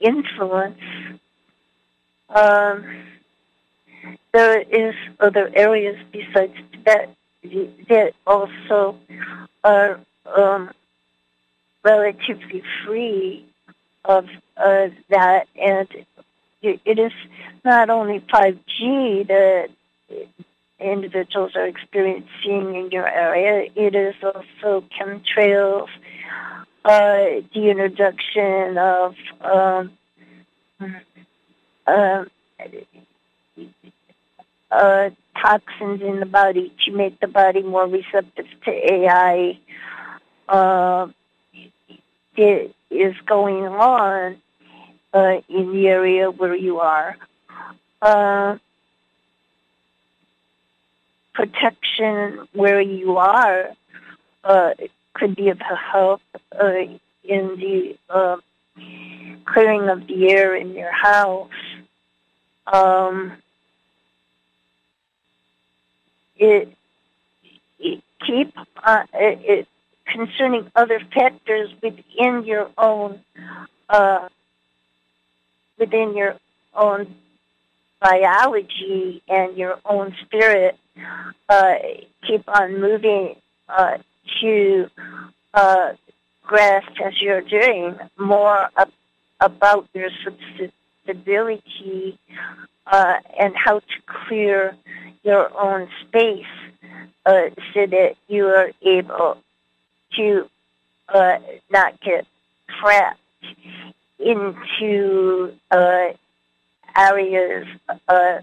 influence. 0.00 0.80
Um, 2.30 3.04
there 4.32 4.60
is 4.60 4.94
other 5.18 5.50
areas 5.54 5.96
besides 6.12 6.54
Tibet 6.72 7.14
that 7.88 8.12
also 8.26 8.96
are 9.64 10.00
um, 10.34 10.70
relatively 11.82 12.62
free 12.84 13.46
of 14.04 14.26
that, 14.56 15.46
and 15.56 15.88
it 16.62 16.98
is 16.98 17.12
not 17.64 17.90
only 17.90 18.20
5G 18.20 19.26
that 19.28 19.68
individuals 20.78 21.52
are 21.54 21.66
experiencing 21.66 22.74
in 22.74 22.90
your 22.90 23.06
area, 23.06 23.70
it 23.74 23.94
is 23.94 24.14
also 24.22 24.84
chemtrails, 24.98 25.88
uh, 26.84 27.42
the 27.54 27.70
introduction 27.70 28.78
of 28.78 29.14
um, 29.42 29.92
uh, 31.86 32.24
uh, 34.70 35.10
toxins 35.40 36.02
in 36.02 36.20
the 36.20 36.26
body 36.26 36.72
to 36.84 36.92
make 36.92 37.20
the 37.20 37.26
body 37.26 37.62
more 37.62 37.86
receptive 37.86 38.46
to 38.64 38.70
AI. 38.70 39.58
Uh, 40.48 41.08
it 42.36 42.74
is 42.90 43.14
going 43.26 43.64
on 43.66 44.36
uh, 45.12 45.40
in 45.48 45.72
the 45.72 45.88
area 45.88 46.30
where 46.30 46.54
you 46.54 46.80
are. 46.80 47.16
Uh, 48.02 48.56
protection 51.34 52.46
where 52.52 52.80
you 52.80 53.16
are 53.16 53.70
uh, 54.44 54.70
could 55.14 55.36
be 55.36 55.48
of 55.48 55.58
help 55.60 56.20
uh, 56.60 56.72
in 57.24 57.56
the 57.56 57.96
uh, 58.08 58.36
clearing 59.44 59.88
of 59.88 60.06
the 60.06 60.30
air 60.30 60.54
in 60.54 60.72
your 60.72 60.92
house. 60.92 61.50
Um, 62.66 63.32
it, 66.36 66.72
it 67.78 68.02
keep 68.26 68.54
uh, 68.82 69.04
it, 69.14 69.40
it, 69.42 69.68
concerning 70.12 70.70
other 70.74 71.00
factors 71.14 71.70
within 71.82 72.44
your 72.44 72.70
own 72.76 73.20
uh, 73.88 74.28
within 75.78 76.16
your 76.16 76.36
own 76.74 77.14
biology 78.00 79.22
and 79.28 79.56
your 79.56 79.78
own 79.84 80.14
spirit 80.22 80.78
uh, 81.48 81.74
keep 82.26 82.42
on 82.48 82.80
moving 82.80 83.36
uh, 83.68 83.98
to 84.40 84.90
uh, 85.54 85.92
grasp 86.42 86.90
as 87.04 87.20
you're 87.20 87.42
doing 87.42 87.98
more 88.18 88.68
ab- 88.76 88.92
about 89.40 89.86
your 89.94 90.10
susceptibility 90.24 92.18
uh, 92.86 93.14
and 93.38 93.54
how 93.56 93.78
to 93.78 94.26
clear 94.26 94.76
your 95.22 95.50
own 95.58 95.88
space 96.06 96.44
uh, 97.26 97.42
so 97.74 97.86
that 97.86 98.16
you 98.28 98.46
are 98.46 98.70
able 98.82 99.36
to 100.16 100.48
uh, 101.08 101.38
not 101.70 102.00
get 102.00 102.26
trapped 102.80 103.18
into 104.18 105.52
uh, 105.70 106.08
areas 106.96 107.66
uh, 108.08 108.38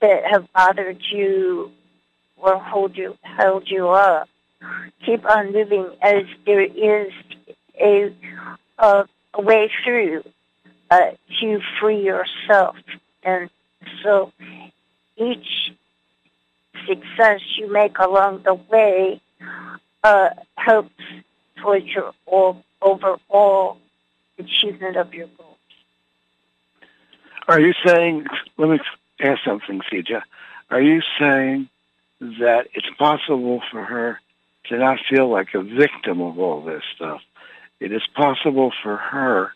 that 0.00 0.24
have 0.30 0.46
bothered 0.52 1.02
you 1.10 1.70
or 2.36 2.58
hold 2.58 2.96
you 2.96 3.16
held 3.22 3.70
you 3.70 3.88
up. 3.88 4.28
Keep 5.04 5.28
on 5.28 5.52
moving 5.52 5.90
as 6.02 6.24
there 6.46 6.62
is 6.62 7.12
a 7.80 8.12
a, 8.78 9.04
a 9.34 9.40
way 9.40 9.70
through 9.84 10.24
uh, 10.90 11.10
to 11.40 11.60
free 11.80 12.02
yourself, 12.02 12.76
and 13.22 13.50
so 14.02 14.32
each 15.16 15.72
success 16.86 17.40
you 17.56 17.72
make 17.72 17.98
along 17.98 18.42
the 18.44 18.54
way 18.54 19.20
uh, 20.04 20.28
helps 20.56 20.90
towards 21.60 21.86
your 21.86 22.12
overall 22.82 23.78
achievement 24.38 24.96
of 24.96 25.12
your 25.14 25.28
goals. 25.38 25.56
Are 27.48 27.58
you 27.58 27.72
saying, 27.84 28.26
let 28.58 28.68
me 28.68 28.78
ask 29.20 29.40
something, 29.44 29.80
Sija. 29.90 30.22
Are 30.70 30.80
you 30.80 31.00
saying 31.18 31.68
that 32.20 32.68
it's 32.74 32.88
possible 32.98 33.62
for 33.70 33.82
her 33.82 34.20
to 34.68 34.78
not 34.78 34.98
feel 35.10 35.28
like 35.28 35.54
a 35.54 35.62
victim 35.62 36.20
of 36.20 36.38
all 36.38 36.62
this 36.62 36.82
stuff? 36.94 37.22
It 37.80 37.92
is 37.92 38.02
possible 38.14 38.72
for 38.82 38.96
her 38.96 39.52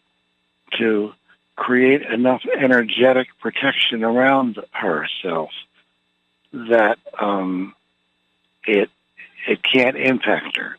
to 0.79 1.13
create 1.57 2.03
enough 2.03 2.43
energetic 2.59 3.29
protection 3.41 4.05
around 4.05 4.59
herself 4.71 5.51
that 6.53 6.99
um, 7.19 7.75
it 8.67 8.91
it 9.47 9.63
can't 9.63 9.97
impact 9.97 10.57
her. 10.57 10.77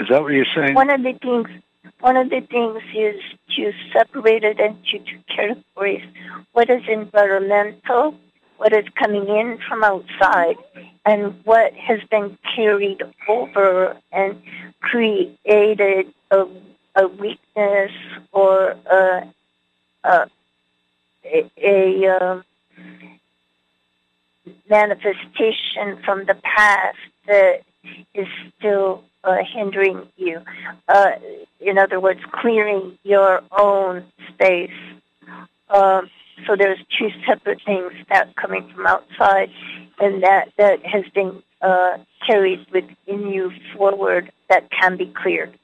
Is 0.00 0.08
that 0.08 0.22
what 0.22 0.32
you're 0.32 0.46
saying? 0.54 0.74
One 0.74 0.90
of 0.90 1.02
the 1.02 1.14
things 1.14 1.48
one 2.00 2.16
of 2.16 2.30
the 2.30 2.40
things 2.40 2.82
is 2.94 3.20
to 3.56 3.72
separate 3.92 4.44
it 4.44 4.60
into 4.60 5.04
two 5.04 5.18
categories. 5.28 6.04
What 6.52 6.70
is 6.70 6.82
environmental, 6.88 8.14
what 8.56 8.72
is 8.72 8.84
coming 8.94 9.28
in 9.28 9.58
from 9.68 9.82
outside, 9.82 10.56
and 11.04 11.34
what 11.44 11.72
has 11.74 12.00
been 12.10 12.38
carried 12.54 13.02
over 13.28 13.96
and 14.12 14.40
created 14.80 16.12
a, 16.30 16.46
a 16.96 17.08
weakness 17.08 17.92
or 18.32 18.76
a, 18.90 19.32
a, 20.04 20.30
a, 21.24 21.50
a 22.06 22.44
manifestation 24.70 26.00
from 26.04 26.24
the 26.26 26.36
past 26.42 26.98
that 27.28 27.62
is 28.14 28.26
still 28.58 29.04
uh, 29.24 29.36
hindering 29.54 30.08
you. 30.16 30.40
Uh, 30.88 31.12
in 31.60 31.78
other 31.78 32.00
words, 32.00 32.20
clearing 32.32 32.98
your 33.04 33.42
own 33.56 34.04
space. 34.34 34.70
Um, 35.70 36.10
so 36.46 36.56
there's 36.56 36.78
two 36.98 37.08
separate 37.26 37.60
things 37.64 37.92
that 38.08 38.34
coming 38.36 38.70
from 38.74 38.86
outside, 38.86 39.50
and 40.00 40.22
that 40.22 40.52
that 40.56 40.84
has 40.86 41.04
been 41.14 41.42
uh, 41.60 41.98
carried 42.26 42.66
within 42.72 43.28
you 43.28 43.52
forward 43.76 44.32
that 44.48 44.70
can 44.70 44.96
be 44.96 45.06
cleared. 45.06 45.58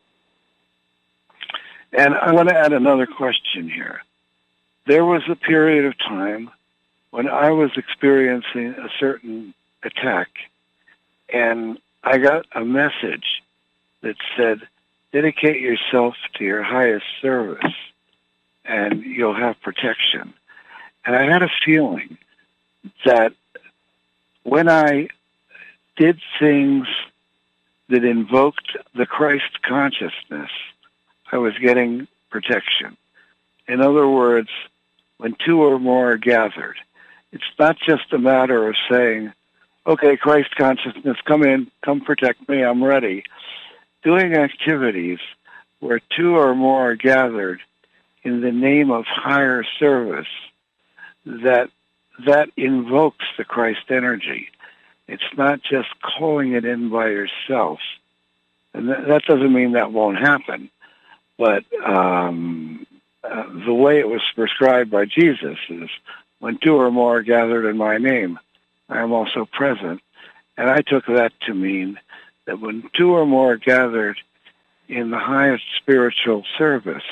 And 1.93 2.15
I 2.15 2.33
want 2.33 2.49
to 2.49 2.57
add 2.57 2.73
another 2.73 3.07
question 3.07 3.71
here. 3.71 4.01
There 4.87 5.05
was 5.05 5.23
a 5.31 5.37
period 5.37 5.85
of 5.87 5.97
time 5.99 6.51
when 7.13 7.29
I 7.29 7.51
was 7.51 7.71
experiencing 7.77 8.75
a 8.75 8.89
certain 8.99 9.55
attack, 9.85 10.29
and 11.33 11.79
I 12.03 12.19
got 12.19 12.47
a 12.55 12.65
message 12.65 13.43
that 14.03 14.17
said, 14.37 14.61
dedicate 15.13 15.61
yourself 15.61 16.15
to 16.35 16.45
your 16.45 16.63
highest 16.63 17.07
service 17.23 17.73
and 18.65 19.03
you'll 19.03 19.35
have 19.35 19.61
protection. 19.63 20.35
And 21.05 21.15
I 21.15 21.25
had 21.25 21.43
a 21.43 21.51
feeling 21.65 22.19
that 23.05 23.33
when 24.43 24.69
I 24.69 25.09
did 25.97 26.21
things 26.39 26.87
that 27.89 28.05
invoked 28.05 28.77
the 28.95 29.07
Christ 29.07 29.63
consciousness, 29.63 30.51
I 31.31 31.39
was 31.39 31.57
getting 31.59 32.09
protection. 32.31 32.97
In 33.69 33.81
other 33.81 34.09
words, 34.09 34.51
when 35.19 35.37
two 35.45 35.63
or 35.63 35.79
more 35.79 36.13
are 36.13 36.17
gathered, 36.17 36.77
it's 37.33 37.45
not 37.59 37.79
just 37.79 38.13
a 38.13 38.19
matter 38.19 38.69
of 38.69 38.77
saying, 38.91 39.33
okay, 39.87 40.17
Christ 40.17 40.55
consciousness, 40.57 41.17
come 41.25 41.43
in, 41.43 41.71
come 41.85 42.01
protect 42.01 42.49
me, 42.49 42.63
I'm 42.63 42.83
ready. 42.83 43.25
Doing 44.03 44.35
activities 44.35 45.19
where 45.81 46.01
two 46.17 46.37
or 46.37 46.55
more 46.55 46.91
are 46.91 46.97
gathered 46.97 47.61
in 48.23 48.41
the 48.41 48.53
name 48.53 48.91
of 48.91 49.05
higher 49.07 49.65
service, 49.79 50.29
that 51.27 51.71
that 52.27 52.49
invokes 52.57 53.25
the 53.37 53.45
Christ 53.45 53.91
energy. 53.91 54.49
It's 55.09 55.23
not 55.37 55.61
just 55.63 55.89
calling 56.01 56.53
it 56.53 56.65
in 56.65 56.89
by 56.89 57.09
yourself. 57.09 57.81
And 58.73 58.89
that, 58.89 59.07
that 59.09 59.23
doesn't 59.25 59.53
mean 59.53 59.73
that 59.73 59.93
won't 59.93 60.19
happen. 60.19 60.71
But 61.37 61.65
um, 61.85 62.87
uh, 63.23 63.45
the 63.67 63.75
way 63.75 63.99
it 63.99 64.09
was 64.09 64.23
prescribed 64.35 64.91
by 64.91 65.05
Jesus 65.07 65.59
is 65.69 65.91
when 66.39 66.59
two 66.59 66.77
or 66.77 66.91
more 66.91 67.19
are 67.19 67.23
gathered 67.23 67.69
in 67.69 67.77
my 67.77 67.99
name, 67.99 68.39
I 68.89 69.01
am 69.01 69.13
also 69.13 69.47
present. 69.51 70.01
And 70.57 70.71
I 70.71 70.83
took 70.83 71.07
that 71.07 71.33
to 71.47 71.55
mean 71.55 71.99
that 72.47 72.61
when 72.61 72.89
two 72.97 73.13
or 73.13 73.27
more 73.27 73.53
are 73.53 73.57
gathered 73.57 74.19
in 74.89 75.11
the 75.11 75.19
highest 75.19 75.65
spiritual 75.77 76.45
service, 76.59 77.03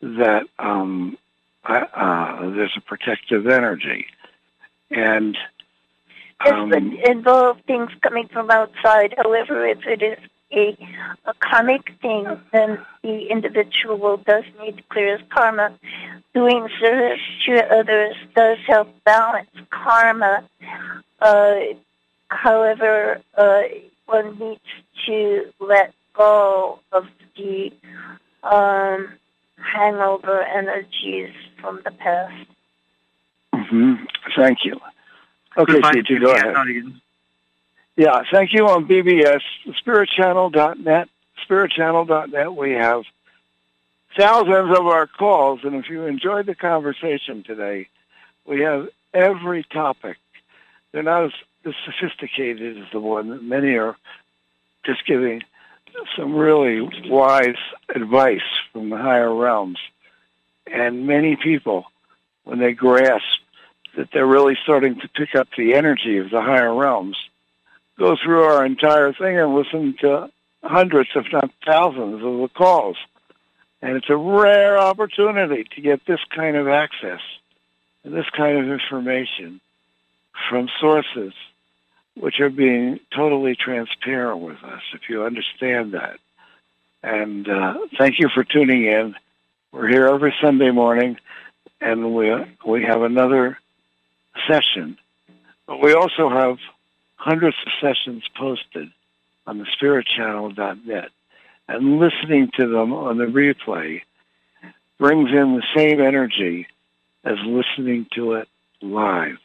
that 0.00 0.46
um, 0.58 1.16
I, 1.64 1.78
uh, 1.78 2.50
there's 2.50 2.76
a 2.76 2.80
protective 2.80 3.46
energy. 3.46 4.06
And 4.90 5.36
um, 6.44 6.70
would 6.70 7.08
involve 7.08 7.60
things 7.66 7.90
coming 8.02 8.28
from 8.28 8.50
outside. 8.50 9.14
However, 9.16 9.66
if 9.66 9.78
it 9.86 10.02
is 10.02 10.18
a, 10.52 10.76
a 11.26 11.34
karmic 11.40 11.92
thing, 12.00 12.26
then 12.52 12.78
the 13.02 13.26
individual 13.30 14.18
does 14.18 14.44
need 14.60 14.76
to 14.76 14.82
clear 14.90 15.16
his 15.16 15.26
karma. 15.30 15.78
Doing 16.34 16.68
service 16.80 17.20
to 17.46 17.64
others 17.74 18.14
does 18.34 18.58
help 18.66 18.88
balance 19.04 19.50
karma. 19.70 20.48
Uh, 21.20 21.54
however, 22.28 23.20
uh, 23.36 23.62
one 24.06 24.38
needs 24.38 24.60
to 25.06 25.52
let 25.60 25.94
go 26.14 26.80
of 26.92 27.04
the 27.36 27.72
um, 28.42 29.08
hangover 29.56 30.42
energies 30.42 31.32
from 31.60 31.80
the 31.84 31.90
past. 31.92 32.46
hmm 33.54 33.94
Thank 34.36 34.58
you. 34.64 34.78
Okay, 35.56 35.74
Goodbye, 35.74 35.92
CG, 35.92 36.20
go 36.20 36.32
ahead. 36.32 37.01
Yeah, 37.96 38.22
thank 38.30 38.54
you 38.54 38.68
on 38.68 38.86
BBS, 38.86 39.42
spiritchannel.net, 39.66 41.08
spiritchannel.net. 41.46 42.54
We 42.54 42.72
have 42.72 43.04
thousands 44.16 44.78
of 44.78 44.86
our 44.86 45.06
calls, 45.06 45.60
and 45.62 45.74
if 45.74 45.90
you 45.90 46.06
enjoyed 46.06 46.46
the 46.46 46.54
conversation 46.54 47.42
today, 47.42 47.88
we 48.46 48.60
have 48.60 48.88
every 49.12 49.64
topic. 49.64 50.16
They're 50.92 51.02
not 51.02 51.24
as, 51.24 51.32
as 51.66 51.74
sophisticated 51.84 52.78
as 52.78 52.90
the 52.92 53.00
one 53.00 53.28
that 53.28 53.42
many 53.42 53.76
are 53.76 53.96
just 54.86 55.06
giving 55.06 55.42
some 56.16 56.34
really 56.34 56.80
wise 57.10 57.56
advice 57.94 58.40
from 58.72 58.88
the 58.88 58.96
higher 58.96 59.34
realms. 59.34 59.78
And 60.66 61.06
many 61.06 61.36
people, 61.36 61.84
when 62.44 62.58
they 62.58 62.72
grasp 62.72 63.40
that 63.98 64.08
they're 64.14 64.26
really 64.26 64.56
starting 64.62 64.98
to 65.00 65.08
pick 65.08 65.34
up 65.34 65.48
the 65.58 65.74
energy 65.74 66.16
of 66.16 66.30
the 66.30 66.40
higher 66.40 66.74
realms, 66.74 67.18
go 68.02 68.16
through 68.16 68.42
our 68.42 68.66
entire 68.66 69.12
thing 69.12 69.38
and 69.38 69.54
listen 69.54 69.94
to 70.00 70.28
hundreds, 70.64 71.10
if 71.14 71.24
not 71.32 71.50
thousands, 71.64 72.16
of 72.16 72.20
the 72.40 72.50
calls. 72.52 72.96
And 73.80 73.96
it's 73.96 74.10
a 74.10 74.16
rare 74.16 74.76
opportunity 74.76 75.64
to 75.76 75.80
get 75.80 76.04
this 76.04 76.18
kind 76.34 76.56
of 76.56 76.66
access 76.66 77.20
and 78.02 78.12
this 78.12 78.28
kind 78.36 78.58
of 78.58 78.68
information 78.68 79.60
from 80.50 80.68
sources 80.80 81.32
which 82.16 82.40
are 82.40 82.50
being 82.50 82.98
totally 83.14 83.54
transparent 83.54 84.40
with 84.40 84.62
us, 84.64 84.82
if 84.94 85.02
you 85.08 85.22
understand 85.22 85.92
that. 85.92 86.18
And 87.04 87.48
uh, 87.48 87.74
thank 87.98 88.18
you 88.18 88.28
for 88.34 88.42
tuning 88.42 88.84
in. 88.84 89.14
We're 89.70 89.88
here 89.88 90.08
every 90.08 90.34
Sunday 90.42 90.72
morning, 90.72 91.18
and 91.80 92.14
we 92.14 92.30
we 92.66 92.82
have 92.82 93.02
another 93.02 93.58
session. 94.48 94.98
But 95.66 95.80
we 95.80 95.94
also 95.94 96.28
have 96.28 96.58
hundreds 97.22 97.56
of 97.64 97.72
sessions 97.80 98.24
posted 98.36 98.90
on 99.46 99.58
the 99.58 99.64
spiritchannel.net. 99.64 101.10
And 101.68 102.00
listening 102.00 102.50
to 102.58 102.66
them 102.66 102.92
on 102.92 103.16
the 103.16 103.26
replay 103.26 104.02
brings 104.98 105.30
in 105.30 105.54
the 105.54 105.62
same 105.76 106.00
energy 106.00 106.66
as 107.24 107.36
listening 107.46 108.06
to 108.14 108.32
it 108.32 108.48
live. 108.80 109.38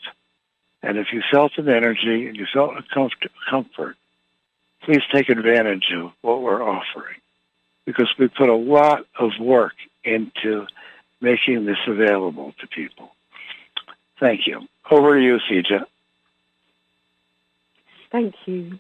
And 0.82 0.98
if 0.98 1.08
you 1.14 1.22
felt 1.32 1.58
an 1.58 1.70
energy 1.70 2.26
and 2.26 2.36
you 2.36 2.48
felt 2.52 2.72
a 2.78 2.84
comfort, 2.92 3.32
comfort, 3.48 3.96
please 4.82 5.04
take 5.14 5.30
advantage 5.30 5.92
of 5.96 6.12
what 6.22 6.42
we're 6.42 6.64
offering 6.64 7.18
because 7.86 8.12
we 8.18 8.28
put 8.28 8.50
a 8.50 8.56
lot 8.56 9.06
of 9.20 9.32
work 9.40 9.76
into 10.04 10.66
making 11.22 11.66
this 11.66 11.78
available 11.88 12.56
to 12.60 12.68
people. 12.68 13.12
Thank 14.20 14.48
you. 14.48 14.68
Over 14.90 15.20
to 15.20 15.24
you, 15.24 15.38
Sija. 15.50 15.86
Thank 18.12 18.36
you. 18.46 18.80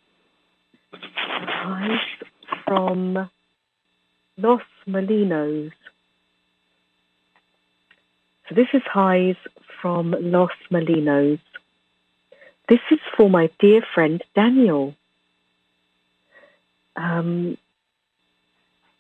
Highs 0.94 1.99
from 2.66 3.30
Los 4.38 4.62
Molinos. 4.88 5.72
So 8.48 8.56
this 8.56 8.68
is 8.74 8.82
Highs 8.86 9.36
from 9.82 10.16
Los 10.20 10.52
Molinos. 10.72 11.40
This 12.70 12.80
is 12.91 12.99
for 13.16 13.30
my 13.30 13.49
dear 13.60 13.82
friend 13.94 14.24
Daniel. 14.36 14.95
Um, 16.95 17.58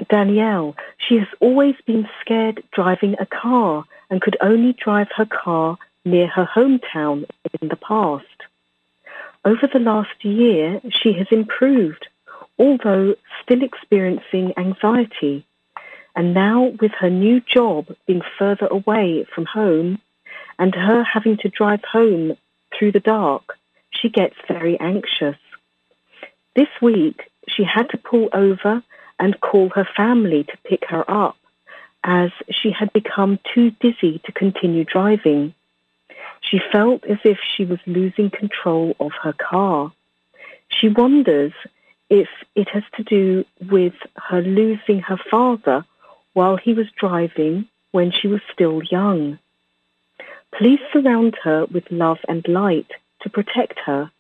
Danielle, 0.09 0.75
she 0.97 1.17
has 1.17 1.27
always 1.39 1.75
been 1.85 2.07
scared 2.21 2.63
driving 2.71 3.15
a 3.19 3.25
car 3.25 3.85
and 4.09 4.21
could 4.21 4.37
only 4.41 4.73
drive 4.73 5.07
her 5.15 5.25
car 5.25 5.77
near 6.05 6.27
her 6.27 6.47
hometown 6.55 7.25
in 7.61 7.67
the 7.67 7.75
past. 7.75 8.25
Over 9.47 9.67
the 9.71 9.79
last 9.79 10.25
year, 10.25 10.81
she 10.89 11.13
has 11.13 11.27
improved, 11.31 12.05
although 12.59 13.15
still 13.41 13.63
experiencing 13.63 14.51
anxiety. 14.57 15.45
And 16.17 16.33
now, 16.33 16.73
with 16.81 16.91
her 16.99 17.09
new 17.09 17.39
job 17.39 17.95
being 18.05 18.23
further 18.37 18.67
away 18.67 19.25
from 19.33 19.45
home 19.45 20.01
and 20.59 20.75
her 20.75 21.01
having 21.01 21.37
to 21.37 21.47
drive 21.47 21.79
home 21.89 22.35
through 22.77 22.91
the 22.91 22.99
dark, 22.99 23.57
she 23.89 24.09
gets 24.09 24.35
very 24.49 24.77
anxious. 24.81 25.39
This 26.53 26.67
week, 26.81 27.31
she 27.47 27.63
had 27.63 27.89
to 27.91 27.97
pull 27.97 28.27
over 28.33 28.83
and 29.17 29.39
call 29.39 29.69
her 29.69 29.87
family 29.95 30.43
to 30.43 30.57
pick 30.65 30.83
her 30.89 31.09
up 31.09 31.37
as 32.03 32.31
she 32.51 32.71
had 32.77 32.91
become 32.91 33.39
too 33.53 33.71
dizzy 33.79 34.19
to 34.25 34.33
continue 34.33 34.83
driving. 34.83 35.53
She 36.41 36.59
felt 36.71 37.03
as 37.05 37.17
if 37.23 37.39
she 37.55 37.65
was 37.65 37.79
losing 37.85 38.29
control 38.29 38.95
of 38.99 39.11
her 39.23 39.33
car. 39.33 39.91
She 40.69 40.89
wonders 40.89 41.53
if 42.09 42.29
it 42.55 42.69
has 42.69 42.83
to 42.95 43.03
do 43.03 43.45
with 43.69 43.93
her 44.15 44.41
losing 44.41 44.99
her 45.01 45.17
father 45.29 45.85
while 46.33 46.57
he 46.57 46.73
was 46.73 46.87
driving 46.91 47.67
when 47.91 48.11
she 48.11 48.27
was 48.27 48.41
still 48.53 48.81
young. 48.83 49.39
Please 50.53 50.79
surround 50.93 51.35
her 51.43 51.65
with 51.65 51.91
love 51.91 52.19
and 52.27 52.47
light 52.47 52.91
to 53.21 53.29
protect 53.29 53.79
her 53.85 54.11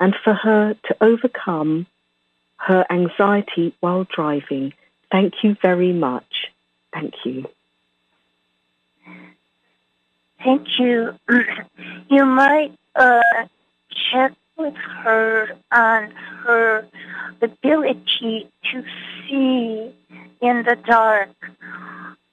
and 0.00 0.14
for 0.22 0.34
her 0.34 0.74
to 0.84 0.96
overcome 1.00 1.86
her 2.58 2.84
anxiety 2.90 3.74
while 3.80 4.04
driving. 4.04 4.72
Thank 5.10 5.34
you 5.42 5.56
very 5.62 5.92
much. 5.92 6.48
Thank 6.92 7.14
you. 7.24 7.46
Thank 10.42 10.78
you. 10.78 11.14
You 12.08 12.24
might 12.24 12.72
uh, 12.94 13.20
check 13.90 14.32
with 14.56 14.74
her 14.76 15.56
on 15.72 16.12
her 16.44 16.86
ability 17.42 18.48
to 18.70 18.84
see 19.28 19.92
in 20.40 20.62
the 20.62 20.78
dark. 20.86 21.30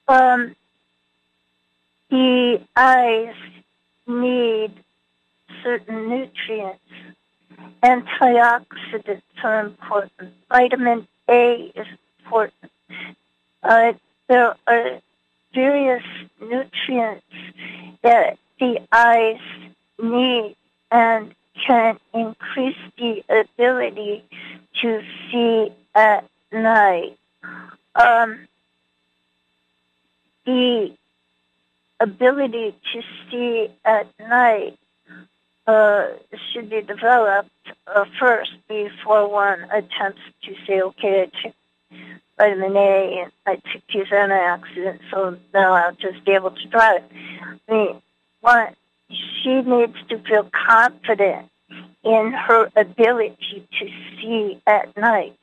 Um, 0.06 0.54
the 2.08 2.60
eyes 2.76 3.34
need 4.06 4.72
certain 5.62 6.08
nutrients. 6.08 6.80
Antioxidants 7.82 9.22
are 9.42 9.60
important. 9.60 10.34
Vitamin 10.48 11.08
A 11.28 11.72
is 11.74 11.86
important. 12.20 12.70
Uh, 13.62 13.94
there 14.28 14.54
are 14.66 15.00
various 15.54 16.02
nutrients 16.40 17.24
that 18.02 18.38
the 18.58 18.80
eyes 18.92 19.40
need 20.02 20.56
and 20.90 21.34
can 21.66 21.98
increase 22.12 22.76
the 22.98 23.22
ability 23.28 24.24
to 24.82 25.02
see 25.30 25.72
at 25.94 26.28
night. 26.52 27.16
Um, 27.94 28.48
the 30.44 30.92
ability 32.00 32.74
to 32.92 33.02
see 33.30 33.68
at 33.84 34.06
night 34.18 34.78
uh, 35.66 36.06
should 36.52 36.68
be 36.68 36.82
developed 36.82 37.50
uh, 37.86 38.04
first 38.18 38.52
before 38.68 39.30
one 39.30 39.62
attempts 39.70 40.20
to 40.42 40.54
say, 40.66 40.80
okay, 40.80 41.30
vitamin 42.36 42.76
A 42.76 43.22
and 43.22 43.32
I 43.46 43.56
took 43.56 43.82
these 43.92 44.06
antioxidants, 44.06 45.00
so 45.10 45.36
now 45.52 45.72
I'll 45.72 45.94
just 45.94 46.24
be 46.24 46.32
able 46.32 46.50
to 46.50 46.68
drive. 46.68 47.02
I 47.68 47.72
mean, 47.72 48.02
one, 48.40 48.74
she 49.10 49.62
needs 49.62 49.96
to 50.08 50.18
feel 50.18 50.50
confident 50.66 51.50
in 52.02 52.32
her 52.32 52.70
ability 52.76 53.66
to 53.78 53.88
see 54.20 54.60
at 54.66 54.96
night, 54.96 55.34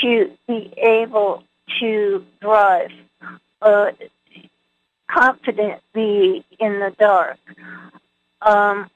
to 0.00 0.30
be 0.46 0.72
able 0.76 1.42
to 1.80 2.24
drive 2.40 2.90
uh, 3.62 3.92
confidently 5.08 6.44
in 6.58 6.80
the 6.80 6.94
dark. 6.98 7.38
Um, 8.42 8.90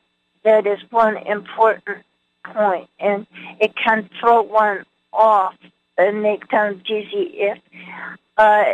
that 0.45 0.67
is 0.67 0.79
one 0.91 1.17
important 1.17 2.05
point, 2.45 2.89
and 3.01 3.27
it 3.61 3.75
can 3.77 4.09
throw 4.21 4.43
one 4.43 4.85
off 5.13 5.55
and 5.99 6.23
make 6.23 6.49
them 6.49 6.83
dizzy 6.87 7.31
if 7.35 7.59
uh, 8.37 8.65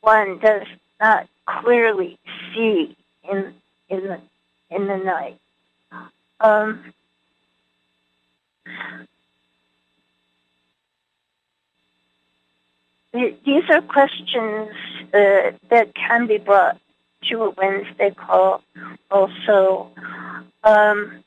one 0.00 0.38
does 0.38 0.66
not 1.00 1.28
clearly 1.46 2.18
see 2.54 2.96
in 3.30 3.54
in 3.88 4.04
the 4.04 4.20
in 4.70 4.86
the 4.86 4.96
night. 4.96 5.38
Um, 6.40 6.92
these 13.12 13.64
are 13.70 13.82
questions 13.82 14.70
uh, 15.12 15.50
that 15.68 15.92
can 15.94 16.26
be 16.26 16.38
brought 16.38 16.78
to 17.28 17.42
a 17.42 17.50
Wednesday 17.50 18.12
call 18.12 18.62
also. 19.10 19.90
Um, 20.62 21.24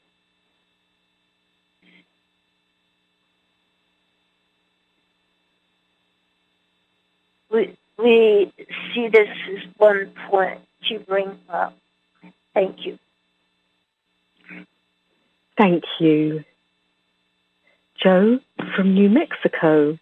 we, 7.54 7.78
we 7.98 8.52
see 8.94 9.08
this 9.08 9.30
as 9.52 9.64
one 9.78 10.12
point 10.30 10.60
to 10.90 11.00
bring 11.00 11.40
up. 11.50 11.78
Thank 12.54 12.86
you. 12.86 13.00
Thank 15.58 15.84
you. 16.00 16.44
Joe 18.02 18.40
from 18.76 18.94
New 18.94 19.10
Mexico. 19.10 19.98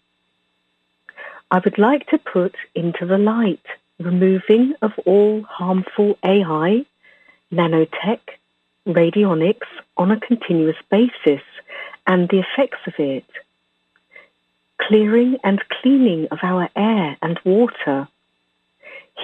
I 1.50 1.60
would 1.62 1.78
like 1.78 2.06
to 2.08 2.18
put 2.18 2.54
into 2.74 3.06
the 3.06 3.18
light 3.18 3.64
removing 3.98 4.74
of 4.82 4.92
all 5.04 5.42
harmful 5.42 6.18
AI, 6.24 6.84
nanotech, 7.52 8.20
radionics 8.86 9.68
on 9.96 10.10
a 10.10 10.18
continuous 10.18 10.76
basis 10.90 11.42
and 12.06 12.28
the 12.28 12.40
effects 12.40 12.80
of 12.86 12.94
it. 12.98 13.24
Clearing 14.88 15.36
and 15.44 15.62
cleaning 15.80 16.26
of 16.30 16.38
our 16.42 16.68
air 16.74 17.16
and 17.22 17.38
water. 17.44 18.08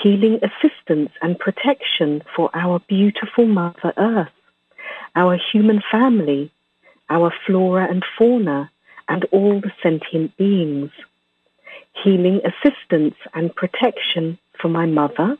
Healing 0.02 0.40
assistance 0.42 1.10
and 1.20 1.38
protection 1.38 2.22
for 2.36 2.48
our 2.54 2.78
beautiful 2.80 3.46
Mother 3.46 3.92
Earth, 3.96 4.30
our 5.16 5.36
human 5.52 5.82
family, 5.90 6.52
our 7.10 7.32
flora 7.44 7.88
and 7.90 8.04
fauna, 8.16 8.70
and 9.08 9.24
all 9.32 9.60
the 9.60 9.72
sentient 9.82 10.36
beings. 10.36 10.90
Healing 12.04 12.40
assistance 12.44 13.16
and 13.34 13.54
protection 13.54 14.38
for 14.60 14.68
my 14.68 14.86
mother, 14.86 15.36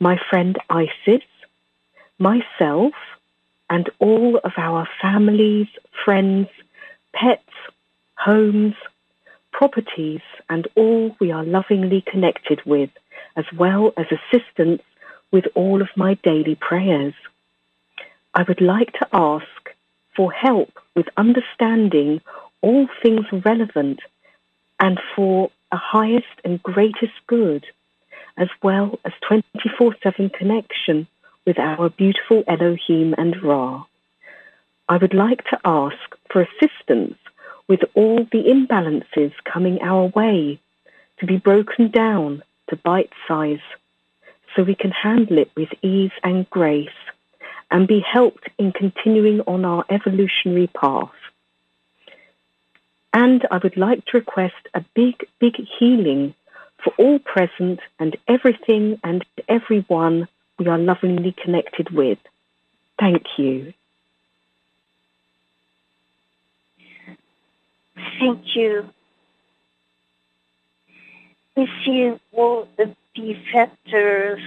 my 0.00 0.18
friend 0.28 0.58
Isis, 0.68 1.24
myself, 2.18 2.92
and 3.70 3.88
all 4.00 4.38
of 4.44 4.52
our 4.58 4.86
families, 5.00 5.68
friends, 6.04 6.48
pets, 7.14 7.42
homes, 8.16 8.74
properties, 9.58 10.20
and 10.48 10.68
all 10.76 11.16
we 11.18 11.32
are 11.32 11.44
lovingly 11.44 12.00
connected 12.06 12.60
with, 12.64 12.90
as 13.34 13.44
well 13.58 13.92
as 13.96 14.06
assistance 14.18 14.82
with 15.32 15.46
all 15.56 15.82
of 15.82 15.88
my 15.96 16.14
daily 16.22 16.54
prayers. 16.54 17.12
I 18.34 18.44
would 18.46 18.60
like 18.60 18.92
to 19.00 19.08
ask 19.12 19.62
for 20.14 20.30
help 20.30 20.70
with 20.94 21.06
understanding 21.16 22.20
all 22.62 22.86
things 23.02 23.26
relevant 23.44 23.98
and 24.78 25.00
for 25.16 25.50
a 25.72 25.76
highest 25.76 26.36
and 26.44 26.62
greatest 26.62 27.18
good, 27.26 27.64
as 28.36 28.48
well 28.62 29.00
as 29.04 29.12
24-7 29.28 30.32
connection 30.32 31.08
with 31.44 31.58
our 31.58 31.90
beautiful 31.90 32.44
Elohim 32.46 33.12
and 33.18 33.42
Ra. 33.42 33.84
I 34.88 34.98
would 34.98 35.14
like 35.14 35.42
to 35.50 35.58
ask 35.64 35.98
for 36.30 36.46
assistance 36.46 37.18
with 37.68 37.80
all 37.94 38.18
the 38.32 38.44
imbalances 38.44 39.32
coming 39.44 39.80
our 39.82 40.06
way 40.06 40.58
to 41.20 41.26
be 41.26 41.36
broken 41.36 41.90
down 41.90 42.42
to 42.68 42.76
bite 42.76 43.12
size 43.26 43.60
so 44.54 44.62
we 44.62 44.74
can 44.74 44.90
handle 44.90 45.38
it 45.38 45.50
with 45.56 45.68
ease 45.82 46.12
and 46.24 46.48
grace 46.50 46.88
and 47.70 47.86
be 47.86 48.00
helped 48.00 48.48
in 48.58 48.72
continuing 48.72 49.40
on 49.42 49.64
our 49.64 49.84
evolutionary 49.90 50.68
path. 50.68 51.12
And 53.12 53.46
I 53.50 53.58
would 53.58 53.76
like 53.76 54.04
to 54.06 54.18
request 54.18 54.54
a 54.74 54.84
big, 54.94 55.26
big 55.38 55.56
healing 55.78 56.34
for 56.82 56.92
all 56.98 57.18
present 57.18 57.80
and 57.98 58.16
everything 58.26 58.98
and 59.02 59.24
everyone 59.48 60.28
we 60.58 60.66
are 60.66 60.78
lovingly 60.78 61.34
connected 61.42 61.90
with. 61.90 62.18
Thank 62.98 63.24
you. 63.36 63.72
Thank 68.18 68.54
you. 68.54 68.88
We 71.56 71.68
see 71.84 72.12
all 72.32 72.68
the 72.76 72.94
factors, 73.52 74.40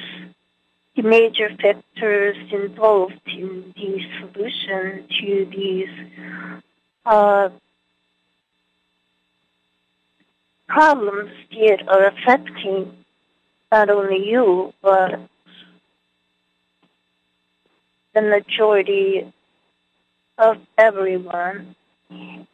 the 0.95 1.03
major 1.03 1.49
factors 1.61 2.37
involved 2.51 3.19
in 3.27 3.73
the 3.75 3.99
solution 4.19 5.07
to 5.19 5.45
these 5.45 5.89
uh, 7.05 7.49
problems 10.67 11.31
that 11.51 11.83
are 11.87 12.05
affecting 12.07 12.93
not 13.71 13.89
only 13.89 14.25
you, 14.27 14.73
but 14.81 15.19
the 18.13 18.21
majority 18.21 19.33
of 20.37 20.57
everyone, 20.77 21.75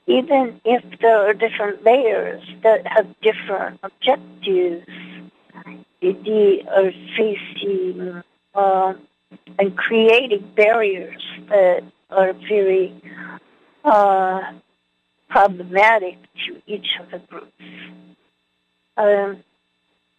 even 0.05 0.61
if 0.63 0.83
there 1.01 1.29
are 1.29 1.33
different 1.33 1.83
layers 1.83 2.41
that 2.63 2.85
have 2.87 3.07
different 3.21 3.79
objectives, 3.83 4.87
the 6.01 6.63
are 6.75 6.91
facing 7.15 8.23
uh, 8.55 8.93
and 9.59 9.77
creating 9.77 10.51
barriers 10.55 11.21
that 11.49 11.83
are 12.09 12.33
very 12.33 12.93
uh, 13.83 14.41
problematic 15.29 16.17
to 16.45 16.61
each 16.67 16.87
of 16.99 17.11
the 17.11 17.19
groups. 17.19 17.51
Um, 18.95 19.43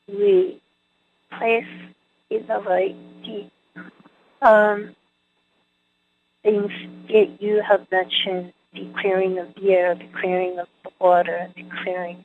we 0.07 0.61
place 1.31 1.65
in 2.31 2.47
the 2.47 2.61
right 2.61 2.97
um, 4.43 4.95
things 6.43 6.71
that 7.09 7.37
you 7.41 7.63
have 7.67 7.91
mentioned, 7.91 8.53
the 8.73 8.89
clearing 9.01 9.39
of 9.39 9.55
the 9.55 9.71
air, 9.73 9.95
the 9.95 10.09
clearing 10.21 10.59
of 10.59 10.69
the 10.85 10.91
water, 11.01 11.49
the 11.57 11.65
clearing 11.83 12.25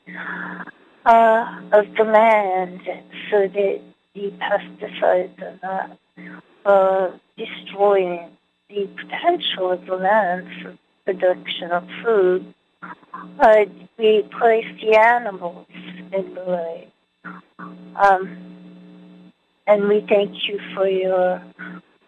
uh, 1.06 1.61
of 1.72 1.86
the 1.98 2.03
land 2.03 2.82
so 3.30 3.48
that 3.48 3.82
the 4.14 4.32
pesticides 4.40 5.41
are 5.41 5.60
not 5.64 5.98
uh, 6.65 7.18
destroying 7.38 8.30
the 8.70 8.88
potential 8.98 9.72
of 9.72 9.86
the 9.86 9.95
land 9.95 10.48
for 10.61 10.78
production 11.06 11.72
of 11.72 11.84
food, 12.03 12.53
uh, 13.40 13.65
we 13.98 14.24
place 14.40 14.65
the 14.82 14.98
animals 14.98 15.68
in 16.11 16.34
the 16.34 16.44
way. 16.45 16.88
Um, 17.95 19.32
and 19.68 19.88
we 19.88 20.06
thank 20.07 20.48
you 20.48 20.60
for 20.76 20.88
your 20.88 21.44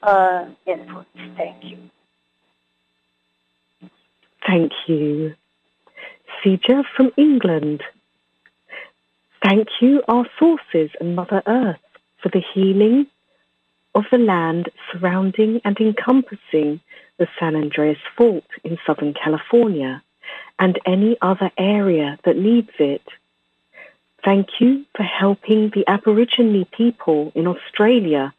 uh, 0.04 0.46
input. 0.66 1.06
Thank 1.38 1.64
you. 1.64 1.78
Thank 4.46 4.72
you. 4.88 5.36
Sija 6.44 6.84
from 6.96 7.12
England. 7.18 7.84
Thank 9.44 9.68
you, 9.82 10.04
our 10.08 10.26
sources 10.38 10.92
and 11.00 11.16
Mother 11.16 11.42
Earth, 11.48 11.80
for 12.22 12.30
the 12.30 12.44
healing 12.54 13.08
of 13.94 14.06
the 14.12 14.18
land 14.18 14.70
surrounding 14.92 15.62
and 15.64 15.80
encompassing 15.80 16.80
the 17.18 17.28
San 17.40 17.56
Andreas 17.56 18.00
Fault 18.18 18.46
in 18.64 18.78
Southern 18.86 19.14
California 19.14 20.04
and 20.60 20.80
any 20.86 21.18
other 21.22 21.52
area 21.58 22.18
that 22.26 22.38
needs 22.38 22.72
it. 22.80 23.04
Thank 24.24 24.60
you 24.60 24.86
for 24.96 25.04
helping 25.04 25.70
the 25.70 25.86
Aborigine 25.88 26.66
people 26.66 27.32
in 27.36 27.48
Australia 27.48 28.34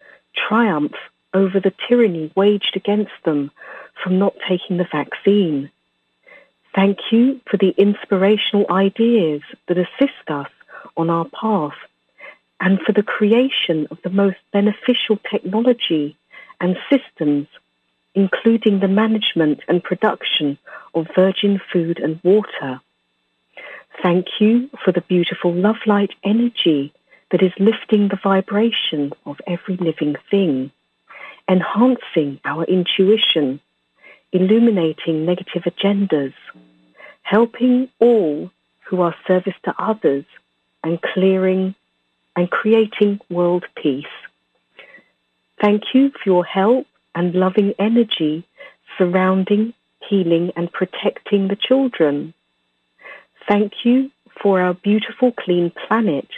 triumph 0.48 0.94
over 1.32 1.60
the 1.60 1.72
tyranny 1.88 2.30
waged 2.34 2.76
against 2.76 3.12
them 3.24 3.50
from 4.02 4.18
not 4.18 4.34
taking 4.48 4.76
the 4.76 4.88
vaccine. 4.90 5.70
Thank 6.76 6.98
you 7.10 7.40
for 7.50 7.56
the 7.56 7.70
inspirational 7.70 8.66
ideas 8.70 9.40
that 9.66 9.78
assist 9.78 10.28
us 10.28 10.50
on 10.94 11.08
our 11.08 11.24
path 11.24 11.78
and 12.60 12.78
for 12.82 12.92
the 12.92 13.02
creation 13.02 13.88
of 13.90 13.98
the 14.04 14.10
most 14.10 14.36
beneficial 14.52 15.18
technology 15.30 16.18
and 16.60 16.76
systems, 16.90 17.48
including 18.14 18.80
the 18.80 18.88
management 18.88 19.60
and 19.68 19.82
production 19.82 20.58
of 20.94 21.08
virgin 21.16 21.62
food 21.72 21.98
and 21.98 22.20
water. 22.22 22.82
Thank 24.02 24.26
you 24.38 24.68
for 24.84 24.92
the 24.92 25.00
beautiful 25.00 25.54
love 25.54 25.80
light 25.86 26.12
energy 26.22 26.92
that 27.30 27.42
is 27.42 27.52
lifting 27.58 28.08
the 28.08 28.20
vibration 28.22 29.14
of 29.24 29.40
every 29.46 29.78
living 29.78 30.16
thing, 30.30 30.70
enhancing 31.48 32.38
our 32.44 32.64
intuition, 32.64 33.60
illuminating 34.36 35.24
negative 35.24 35.64
agendas, 35.64 36.34
helping 37.22 37.88
all 37.98 38.50
who 38.86 39.00
are 39.00 39.14
service 39.26 39.58
to 39.64 39.74
others, 39.78 40.24
and 40.84 41.02
clearing 41.02 41.74
and 42.36 42.50
creating 42.50 43.18
world 43.28 43.64
peace. 43.82 44.04
Thank 45.60 45.82
you 45.94 46.10
for 46.10 46.22
your 46.26 46.44
help 46.44 46.86
and 47.14 47.34
loving 47.34 47.74
energy 47.78 48.44
surrounding, 48.96 49.74
healing, 50.08 50.52
and 50.56 50.72
protecting 50.72 51.48
the 51.48 51.56
children. 51.56 52.34
Thank 53.48 53.72
you 53.84 54.10
for 54.40 54.60
our 54.60 54.74
beautiful, 54.74 55.32
clean 55.32 55.72
planet 55.86 56.28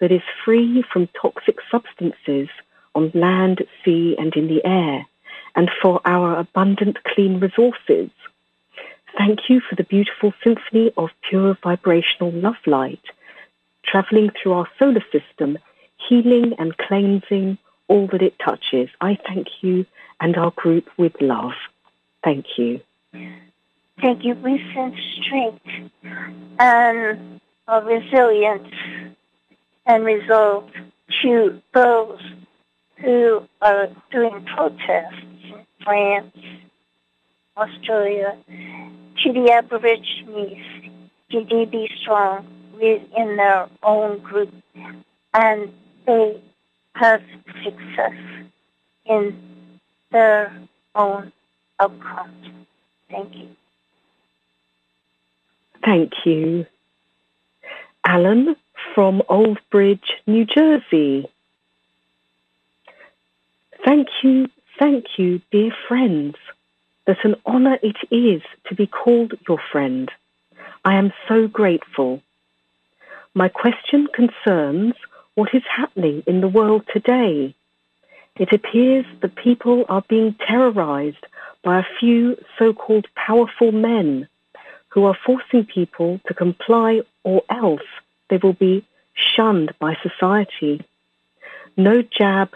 that 0.00 0.12
is 0.12 0.22
free 0.44 0.84
from 0.92 1.08
toxic 1.20 1.56
substances 1.70 2.48
on 2.94 3.10
land, 3.14 3.64
sea, 3.84 4.16
and 4.18 4.34
in 4.34 4.46
the 4.48 4.64
air, 4.64 5.06
and 5.56 5.70
for 5.82 6.00
our 6.04 6.38
abundant, 6.38 7.02
clean 7.04 7.40
resources. 7.40 8.10
Thank 9.18 9.48
you 9.48 9.60
for 9.60 9.74
the 9.74 9.84
beautiful 9.84 10.34
symphony 10.44 10.92
of 10.96 11.08
pure 11.28 11.56
vibrational 11.62 12.30
love 12.30 12.56
light 12.66 13.00
traveling 13.86 14.30
through 14.30 14.52
our 14.52 14.68
solar 14.78 15.04
system, 15.12 15.58
healing 16.08 16.54
and 16.58 16.76
cleansing 16.76 17.56
all 17.88 18.06
that 18.08 18.22
it 18.22 18.38
touches. 18.38 18.90
I 19.00 19.16
thank 19.26 19.46
you 19.62 19.86
and 20.20 20.36
our 20.36 20.50
group 20.50 20.88
with 20.96 21.12
love. 21.20 21.52
Thank 22.24 22.58
you. 22.58 22.80
Thank 24.00 24.24
you. 24.24 24.34
We 24.34 24.62
send 24.74 24.94
strength 25.22 25.64
and 26.58 27.40
uh, 27.68 27.80
resilience 27.84 28.74
and 29.86 30.04
resolve 30.04 30.68
to 31.22 31.62
those 31.72 32.20
who 32.96 33.42
are 33.62 33.88
doing 34.10 34.44
protests 34.54 35.35
France, 35.86 36.36
Australia, 37.56 38.36
to 39.22 39.32
the 39.32 39.52
Aborigines, 39.52 40.58
to 41.30 41.66
be 41.70 41.88
strong, 42.02 42.46
in 42.80 43.36
their 43.36 43.68
own 43.82 44.18
group, 44.18 44.52
and 45.32 45.72
they 46.06 46.42
have 46.94 47.22
success 47.64 48.12
in 49.06 49.34
their 50.10 50.52
own 50.94 51.32
outcomes. 51.80 52.48
Thank 53.10 53.34
you. 53.36 53.48
Thank 55.84 56.12
you. 56.24 56.66
Alan 58.04 58.56
from 58.94 59.22
Old 59.28 59.58
Bridge, 59.70 60.10
New 60.26 60.44
Jersey. 60.44 61.28
Thank 63.84 64.08
you, 64.22 64.48
thank 64.78 65.18
you, 65.18 65.40
dear 65.50 65.72
friends. 65.88 66.36
What 67.04 67.24
an 67.24 67.36
honor 67.44 67.78
it 67.82 67.96
is 68.10 68.42
to 68.68 68.74
be 68.74 68.86
called 68.86 69.34
your 69.48 69.60
friend. 69.72 70.10
I 70.84 70.94
am 70.96 71.12
so 71.28 71.48
grateful. 71.48 72.22
My 73.34 73.48
question 73.48 74.08
concerns 74.12 74.94
what 75.34 75.54
is 75.54 75.62
happening 75.68 76.22
in 76.26 76.40
the 76.40 76.48
world 76.48 76.84
today. 76.92 77.54
It 78.36 78.52
appears 78.52 79.06
that 79.20 79.34
people 79.36 79.84
are 79.88 80.04
being 80.08 80.34
terrorized 80.46 81.24
by 81.62 81.78
a 81.80 81.86
few 82.00 82.36
so-called 82.58 83.06
powerful 83.14 83.72
men 83.72 84.28
who 84.88 85.04
are 85.04 85.18
forcing 85.26 85.64
people 85.64 86.20
to 86.26 86.34
comply 86.34 87.02
or 87.22 87.42
else 87.50 87.88
they 88.28 88.38
will 88.38 88.52
be 88.52 88.84
shunned 89.14 89.72
by 89.78 89.96
society. 90.02 90.84
No 91.76 92.02
jab, 92.02 92.54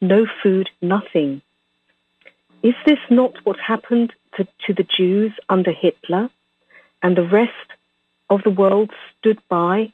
no 0.00 0.26
food, 0.42 0.70
nothing. 0.80 1.42
Is 2.62 2.74
this 2.84 2.98
not 3.08 3.34
what 3.44 3.58
happened 3.58 4.12
to, 4.36 4.46
to 4.66 4.74
the 4.74 4.82
Jews 4.82 5.32
under 5.48 5.70
Hitler 5.70 6.30
and 7.02 7.16
the 7.16 7.22
rest 7.22 7.52
of 8.28 8.42
the 8.42 8.50
world 8.50 8.90
stood 9.18 9.38
by 9.48 9.92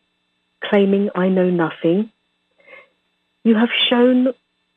claiming 0.63 1.11
I 1.15 1.29
know 1.29 1.51
nothing. 1.51 2.11
You 3.43 3.57
have 3.57 3.69
shown 3.89 4.33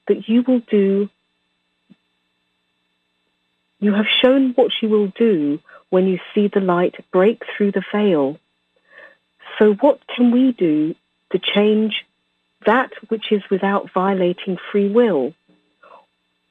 that 0.07 0.27
you 0.27 0.43
will 0.45 0.59
do, 0.59 1.09
you 3.79 3.93
have 3.93 4.07
shown 4.21 4.51
what 4.53 4.71
you 4.81 4.89
will 4.89 5.07
do 5.07 5.59
when 5.89 6.07
you 6.07 6.19
see 6.33 6.49
the 6.49 6.59
light 6.59 6.95
break 7.11 7.43
through 7.55 7.71
the 7.71 7.83
veil. 7.91 8.37
So 9.57 9.73
what 9.75 9.99
can 10.07 10.31
we 10.31 10.51
do 10.51 10.95
to 11.31 11.39
change 11.39 12.05
that 12.65 12.91
which 13.07 13.31
is 13.31 13.41
without 13.49 13.91
violating 13.93 14.57
free 14.71 14.89
will? 14.89 15.33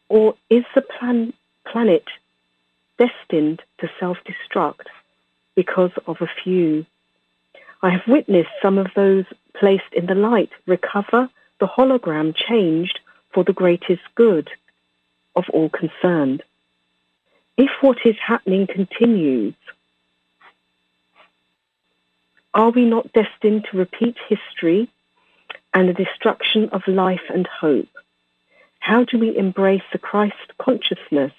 Or 0.08 0.34
is 0.50 0.64
the 0.74 0.82
plan, 0.82 1.32
planet 1.66 2.04
destined 2.98 3.62
to 3.78 3.90
self-destruct 3.98 4.86
because 5.54 5.90
of 6.06 6.20
a 6.20 6.30
few? 6.42 6.86
I 7.82 7.90
have 7.90 8.06
witnessed 8.06 8.50
some 8.62 8.78
of 8.78 8.88
those 8.94 9.24
placed 9.54 9.92
in 9.92 10.06
the 10.06 10.14
light 10.14 10.50
recover 10.66 11.28
the 11.58 11.66
hologram 11.66 12.34
changed 12.34 13.00
for 13.32 13.44
the 13.44 13.52
greatest 13.52 14.02
good 14.14 14.50
of 15.34 15.44
all 15.50 15.68
concerned. 15.68 16.42
If 17.56 17.70
what 17.80 17.98
is 18.04 18.16
happening 18.18 18.66
continues, 18.66 19.54
are 22.52 22.70
we 22.70 22.84
not 22.84 23.12
destined 23.12 23.66
to 23.70 23.78
repeat 23.78 24.16
history 24.28 24.88
and 25.74 25.88
the 25.88 25.92
destruction 25.92 26.70
of 26.70 26.86
life 26.86 27.28
and 27.28 27.46
hope? 27.46 27.88
How 28.86 29.02
do 29.02 29.18
we 29.18 29.36
embrace 29.36 29.82
the 29.90 29.98
Christ 29.98 30.52
consciousness 30.58 31.32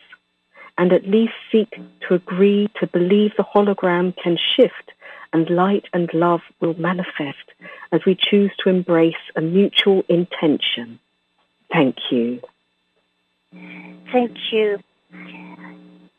and 0.78 0.92
at 0.92 1.08
least 1.08 1.32
seek 1.50 1.80
to 2.02 2.14
agree 2.14 2.70
to 2.78 2.88
believe 2.88 3.32
the 3.38 3.46
hologram 3.56 4.14
can 4.22 4.38
shift 4.38 4.92
and 5.32 5.50
light 5.50 5.86
and 5.94 6.14
love 6.14 6.42
will 6.60 6.74
manifest 6.74 7.48
as 7.94 8.02
we 8.06 8.16
choose 8.16 8.52
to 8.60 8.70
embrace 8.70 9.24
a 9.38 9.40
mutual 9.40 10.04
intention. 10.10 11.00
Thank 11.72 11.96
you. 12.12 12.42
Thank 14.12 14.36
you. 14.52 14.80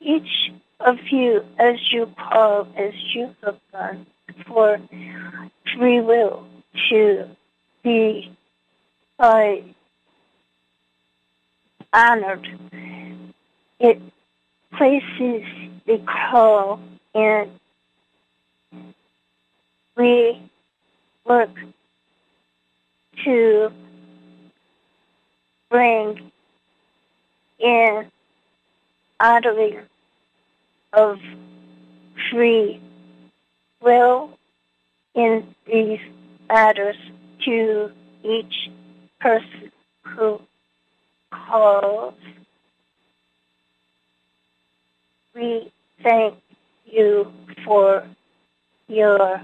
Each 0.01 0.51
of 0.81 0.97
you, 1.11 1.45
as 1.59 1.93
you 1.93 2.11
call, 2.17 2.69
as 2.75 2.95
you 3.15 3.37
have 3.45 3.59
done, 3.71 4.07
for 4.47 4.81
free 5.77 6.01
will 6.01 6.47
to 6.89 7.29
be 7.85 8.35
uh, 9.19 9.57
honored. 11.93 12.47
It 13.81 14.01
places 14.77 15.45
the 15.87 16.03
call 16.07 16.81
in 17.15 17.51
we 19.97 20.41
work 21.25 21.51
to 23.25 23.71
bring 25.71 26.31
in 27.59 28.07
honoring 29.21 29.81
of 30.93 31.19
free 32.31 32.81
will 33.83 34.31
in 35.15 35.55
these 35.67 35.99
matters 36.49 36.97
to 37.45 37.91
each 38.23 38.71
person 39.21 39.73
who 40.03 40.41
We 45.35 45.73
thank 46.03 46.35
you 46.87 47.33
for 47.65 48.05
your 48.89 49.43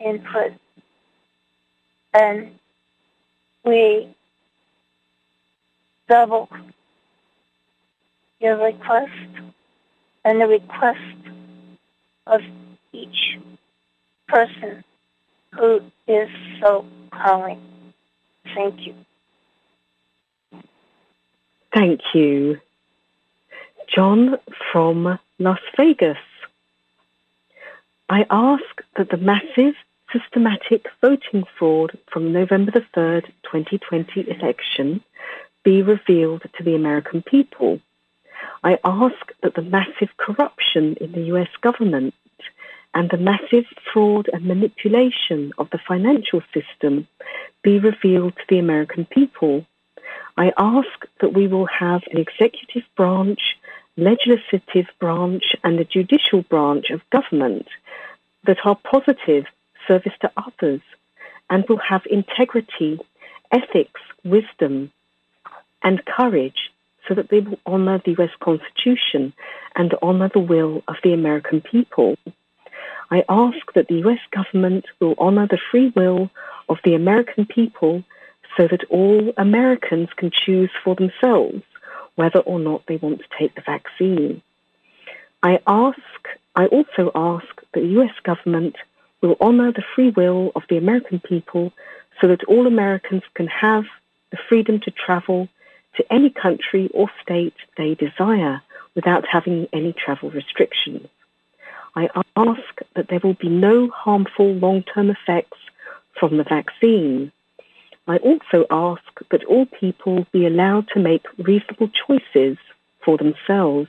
input 0.00 0.52
and 2.14 2.52
we 3.64 4.14
double 6.08 6.48
your 8.40 8.56
request 8.56 9.12
and 10.24 10.40
the 10.40 10.46
request 10.48 11.00
of 12.26 12.40
each 12.92 13.38
person 14.28 14.84
who 15.54 15.80
is 16.08 16.28
so 16.60 16.86
calling. 17.12 17.60
Thank 18.54 18.86
you. 18.86 18.94
Thank 21.72 22.00
you. 22.14 22.60
John 23.94 24.36
from 24.72 25.18
Las 25.38 25.60
Vegas. 25.76 26.18
I 28.08 28.26
ask 28.28 28.64
that 28.96 29.10
the 29.10 29.16
massive 29.16 29.74
systematic 30.12 30.86
voting 31.00 31.44
fraud 31.56 31.96
from 32.12 32.32
November 32.32 32.72
the 32.72 32.84
3rd, 32.96 33.26
2020 33.44 34.28
election 34.30 35.00
be 35.62 35.82
revealed 35.82 36.42
to 36.56 36.64
the 36.64 36.74
American 36.74 37.22
people. 37.22 37.80
I 38.64 38.78
ask 38.84 39.32
that 39.42 39.54
the 39.54 39.62
massive 39.62 40.16
corruption 40.16 40.96
in 41.00 41.12
the 41.12 41.22
US 41.34 41.50
government 41.60 42.14
and 42.94 43.08
the 43.10 43.16
massive 43.16 43.66
fraud 43.92 44.28
and 44.32 44.44
manipulation 44.44 45.52
of 45.58 45.70
the 45.70 45.78
financial 45.86 46.42
system 46.52 47.06
be 47.62 47.78
revealed 47.78 48.34
to 48.36 48.42
the 48.48 48.58
American 48.58 49.04
people. 49.04 49.64
I 50.40 50.54
ask 50.56 51.06
that 51.20 51.34
we 51.34 51.48
will 51.48 51.66
have 51.66 52.02
an 52.10 52.16
executive 52.16 52.84
branch, 52.96 53.58
legislative 53.98 54.86
branch, 54.98 55.54
and 55.62 55.78
a 55.78 55.84
judicial 55.84 56.40
branch 56.40 56.88
of 56.88 57.02
government 57.10 57.68
that 58.44 58.56
are 58.64 58.74
positive 58.74 59.44
service 59.86 60.14
to 60.22 60.32
others 60.38 60.80
and 61.50 61.68
will 61.68 61.82
have 61.86 62.06
integrity, 62.06 62.98
ethics, 63.52 64.00
wisdom, 64.24 64.90
and 65.82 66.02
courage 66.06 66.72
so 67.06 67.12
that 67.12 67.28
they 67.28 67.40
will 67.40 67.58
honor 67.66 68.00
the 68.02 68.16
US 68.22 68.34
Constitution 68.40 69.34
and 69.76 69.94
honor 70.00 70.30
the 70.32 70.40
will 70.40 70.82
of 70.88 70.96
the 71.04 71.12
American 71.12 71.60
people. 71.60 72.16
I 73.10 73.24
ask 73.28 73.58
that 73.74 73.88
the 73.88 74.00
US 74.06 74.20
government 74.30 74.86
will 75.00 75.16
honor 75.18 75.46
the 75.46 75.60
free 75.70 75.92
will 75.94 76.30
of 76.66 76.78
the 76.82 76.94
American 76.94 77.44
people 77.44 78.04
so 78.56 78.66
that 78.68 78.84
all 78.90 79.32
Americans 79.36 80.08
can 80.16 80.30
choose 80.30 80.70
for 80.82 80.94
themselves 80.94 81.62
whether 82.16 82.40
or 82.40 82.58
not 82.58 82.84
they 82.86 82.96
want 82.96 83.20
to 83.20 83.38
take 83.38 83.54
the 83.54 83.62
vaccine. 83.62 84.42
I 85.42 85.60
ask, 85.66 85.98
I 86.54 86.66
also 86.66 87.10
ask 87.14 87.46
that 87.56 87.80
the 87.80 87.86
US 88.00 88.14
government 88.24 88.76
will 89.22 89.36
honor 89.40 89.72
the 89.72 89.84
free 89.94 90.10
will 90.10 90.52
of 90.54 90.62
the 90.68 90.76
American 90.76 91.20
people 91.20 91.72
so 92.20 92.28
that 92.28 92.44
all 92.44 92.66
Americans 92.66 93.22
can 93.34 93.46
have 93.46 93.84
the 94.30 94.38
freedom 94.48 94.80
to 94.80 94.90
travel 94.90 95.48
to 95.96 96.12
any 96.12 96.30
country 96.30 96.90
or 96.92 97.10
state 97.22 97.54
they 97.76 97.94
desire 97.94 98.62
without 98.94 99.24
having 99.26 99.66
any 99.72 99.92
travel 99.92 100.30
restrictions. 100.30 101.06
I 101.96 102.08
ask 102.36 102.60
that 102.94 103.08
there 103.08 103.20
will 103.22 103.34
be 103.34 103.48
no 103.48 103.88
harmful 103.88 104.54
long-term 104.54 105.10
effects 105.10 105.58
from 106.18 106.36
the 106.36 106.44
vaccine. 106.44 107.32
I 108.10 108.16
also 108.16 108.66
ask 108.72 109.04
that 109.30 109.44
all 109.44 109.66
people 109.66 110.26
be 110.32 110.44
allowed 110.44 110.88
to 110.88 110.98
make 110.98 111.24
reasonable 111.38 111.88
choices 111.90 112.58
for 113.04 113.16
themselves 113.16 113.88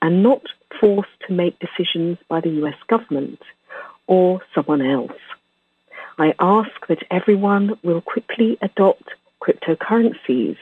and 0.00 0.22
not 0.22 0.42
forced 0.80 1.18
to 1.26 1.32
make 1.32 1.58
decisions 1.58 2.18
by 2.28 2.40
the 2.40 2.50
US 2.62 2.76
government 2.86 3.42
or 4.06 4.40
someone 4.54 4.80
else. 4.80 5.20
I 6.18 6.36
ask 6.38 6.86
that 6.86 7.02
everyone 7.10 7.76
will 7.82 8.00
quickly 8.00 8.58
adopt 8.62 9.08
cryptocurrencies 9.42 10.56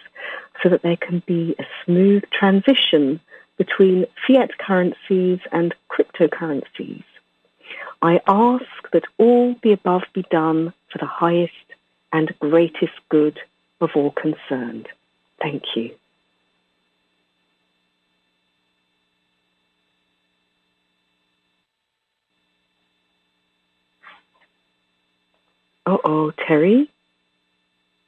so 0.62 0.70
that 0.70 0.80
there 0.80 0.96
can 0.96 1.22
be 1.26 1.54
a 1.58 1.66
smooth 1.84 2.24
transition 2.30 3.20
between 3.58 4.06
fiat 4.26 4.56
currencies 4.56 5.40
and 5.52 5.74
cryptocurrencies. 5.90 7.04
I 8.00 8.22
ask 8.26 8.90
that 8.94 9.04
all 9.18 9.54
the 9.62 9.72
above 9.72 10.04
be 10.14 10.24
done 10.30 10.72
for 10.90 10.96
the 10.96 11.04
highest 11.06 11.65
and 12.12 12.32
greatest 12.38 12.92
good 13.08 13.38
of 13.80 13.90
all 13.94 14.10
concerned. 14.10 14.88
Thank 15.40 15.62
you. 15.74 15.94
Uh 25.84 25.98
oh, 26.04 26.32
Terry? 26.46 26.90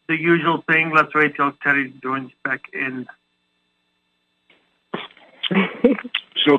The 0.08 0.16
usual 0.16 0.64
thing. 0.66 0.90
Let's 0.94 1.14
wait 1.14 1.36
till 1.36 1.52
Terry 1.62 1.92
joins 2.02 2.32
back 2.44 2.62
in. 2.72 3.06
So 6.46 6.58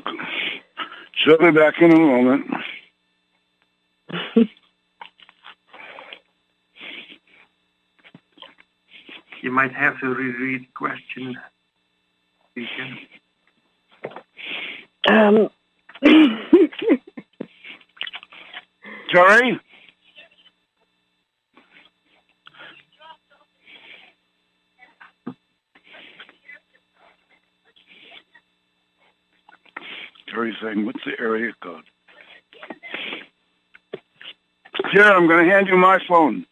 she'll 1.14 1.38
be 1.40 1.52
back 1.52 1.82
in 1.82 1.92
a 1.92 1.96
moment. 1.98 2.52
You 9.42 9.52
might 9.52 9.74
have 9.74 10.00
to 10.02 10.08
reread 10.08 10.64
the 10.64 10.68
question. 10.76 11.38
You 12.56 12.66
can. 12.76 12.98
Um, 15.10 15.50
Terry? 19.12 19.60
Terry's 30.30 30.56
saying, 30.62 30.86
what's 30.86 31.04
the 31.06 31.20
area 31.20 31.54
code? 31.62 31.84
Here, 34.92 35.04
I'm 35.04 35.28
going 35.28 35.46
to 35.46 35.52
hand 35.52 35.68
you 35.68 35.78
my 35.78 36.00
phone. 36.08 36.46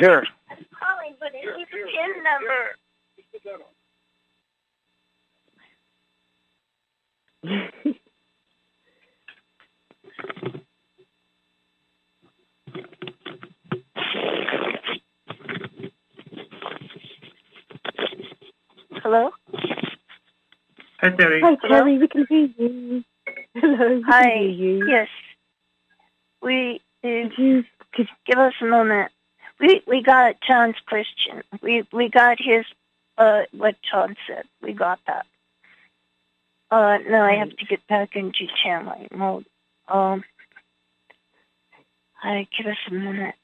Here. 0.00 0.24
Calling, 0.48 1.14
but 1.20 1.28
it 1.34 1.44
needs 1.58 1.70
a 1.70 1.76
PIN 1.76 2.24
number. 2.24 2.60
Hello? 19.02 19.30
Hi, 21.02 21.10
Terry. 21.10 21.40
Hi, 21.42 21.56
Terry. 21.68 21.98
We 21.98 22.08
can 22.08 22.26
hear 22.26 22.48
you. 22.56 23.04
Hello. 23.54 23.96
We 23.96 24.02
Hi. 24.08 24.22
can 24.22 24.38
hear 24.38 24.48
you. 24.48 24.86
Yes. 24.88 25.08
We 26.40 26.80
uh, 27.04 27.28
you 27.36 27.64
could 27.92 28.08
give 28.26 28.38
us 28.38 28.54
a 28.62 28.64
moment. 28.64 29.12
We 29.60 29.82
we 29.86 30.02
got 30.02 30.36
John's 30.40 30.76
question. 30.88 31.42
We 31.62 31.84
we 31.92 32.08
got 32.08 32.38
his 32.40 32.64
uh 33.18 33.42
what 33.52 33.76
John 33.90 34.16
said. 34.26 34.44
We 34.62 34.72
got 34.72 35.00
that. 35.06 35.26
Uh 36.70 36.98
now 37.08 37.24
I 37.24 37.34
have 37.34 37.54
to 37.56 37.64
get 37.66 37.86
back 37.86 38.16
into 38.16 38.46
channeling 38.62 39.08
mode. 39.12 39.44
Um 39.88 40.24
I 42.22 42.46
give 42.56 42.66
us 42.66 42.76
a 42.88 42.94
minute. 42.94 43.34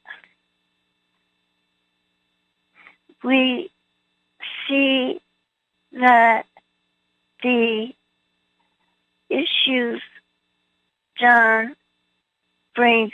We 3.22 3.70
see 4.68 5.20
that 5.92 6.46
the 7.42 7.92
issues 9.28 10.02
John 11.18 11.74
brings 12.74 13.12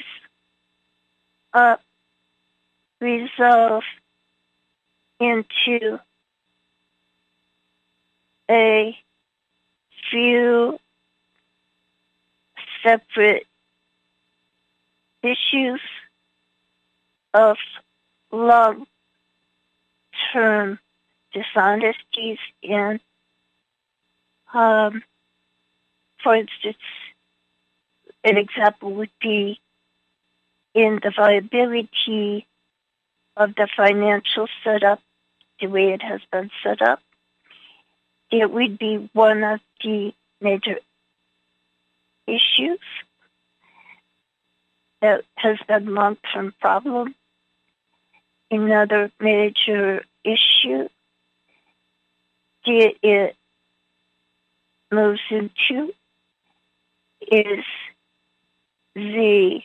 up 1.55 1.81
resolve 3.03 3.83
into 5.21 5.99
a 8.51 8.97
few 10.11 10.79
separate 12.85 13.47
issues 15.23 15.81
of 17.35 17.57
long 18.31 18.87
term 20.33 20.79
dishonesties 21.33 22.39
and 22.63 23.01
Um, 24.55 25.03
for 26.23 26.37
instance, 26.37 26.77
an 28.23 28.37
example 28.37 28.93
would 28.93 29.11
be 29.21 29.61
in 30.75 31.01
the 31.03 31.11
viability 31.11 32.47
of 33.37 33.55
the 33.55 33.69
financial 33.77 34.47
setup, 34.65 35.01
the 35.61 35.67
way 35.67 35.93
it 35.93 36.03
has 36.03 36.21
been 36.31 36.51
set 36.63 36.83
up. 36.83 37.01
It 38.31 38.51
would 38.51 38.79
be 38.79 39.11
one 39.13 39.43
of 39.43 39.61
the 39.83 40.13
major 40.41 40.79
issues 42.27 42.81
that 45.01 45.25
has 45.37 45.59
been 45.67 45.95
long-term 45.95 46.55
problem. 46.61 47.15
Another 48.51 49.11
major 49.21 50.05
issue 50.25 50.89
that 52.65 52.95
it 53.03 53.37
moves 54.91 55.21
into 55.31 55.93
is 57.21 57.65
the 58.95 59.61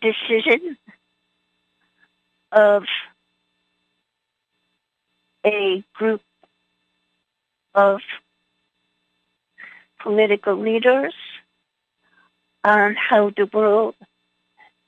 decision 0.00 0.76
of 2.54 2.84
a 5.44 5.84
group 5.92 6.22
of 7.74 8.00
political 10.00 10.54
leaders 10.56 11.14
on 12.62 12.94
how 12.94 13.30
the 13.30 13.48
world 13.52 13.94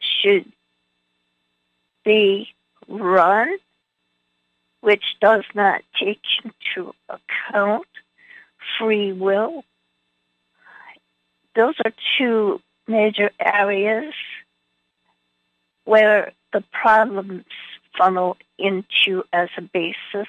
should 0.01 0.51
be 2.05 2.49
run, 2.89 3.57
which 4.81 5.03
does 5.21 5.45
not 5.55 5.83
take 5.99 6.21
into 6.45 6.95
account 7.09 7.87
free 8.79 9.13
will. 9.13 9.65
Those 11.57 11.75
are 11.85 11.93
two 12.17 12.61
major 12.87 13.31
areas 13.41 14.15
where 15.85 16.33
the 16.57 16.65
problems 16.73 17.45
funnel 17.99 18.39
into 18.59 19.23
as 19.31 19.51
a 19.59 19.61
basis. 19.61 20.29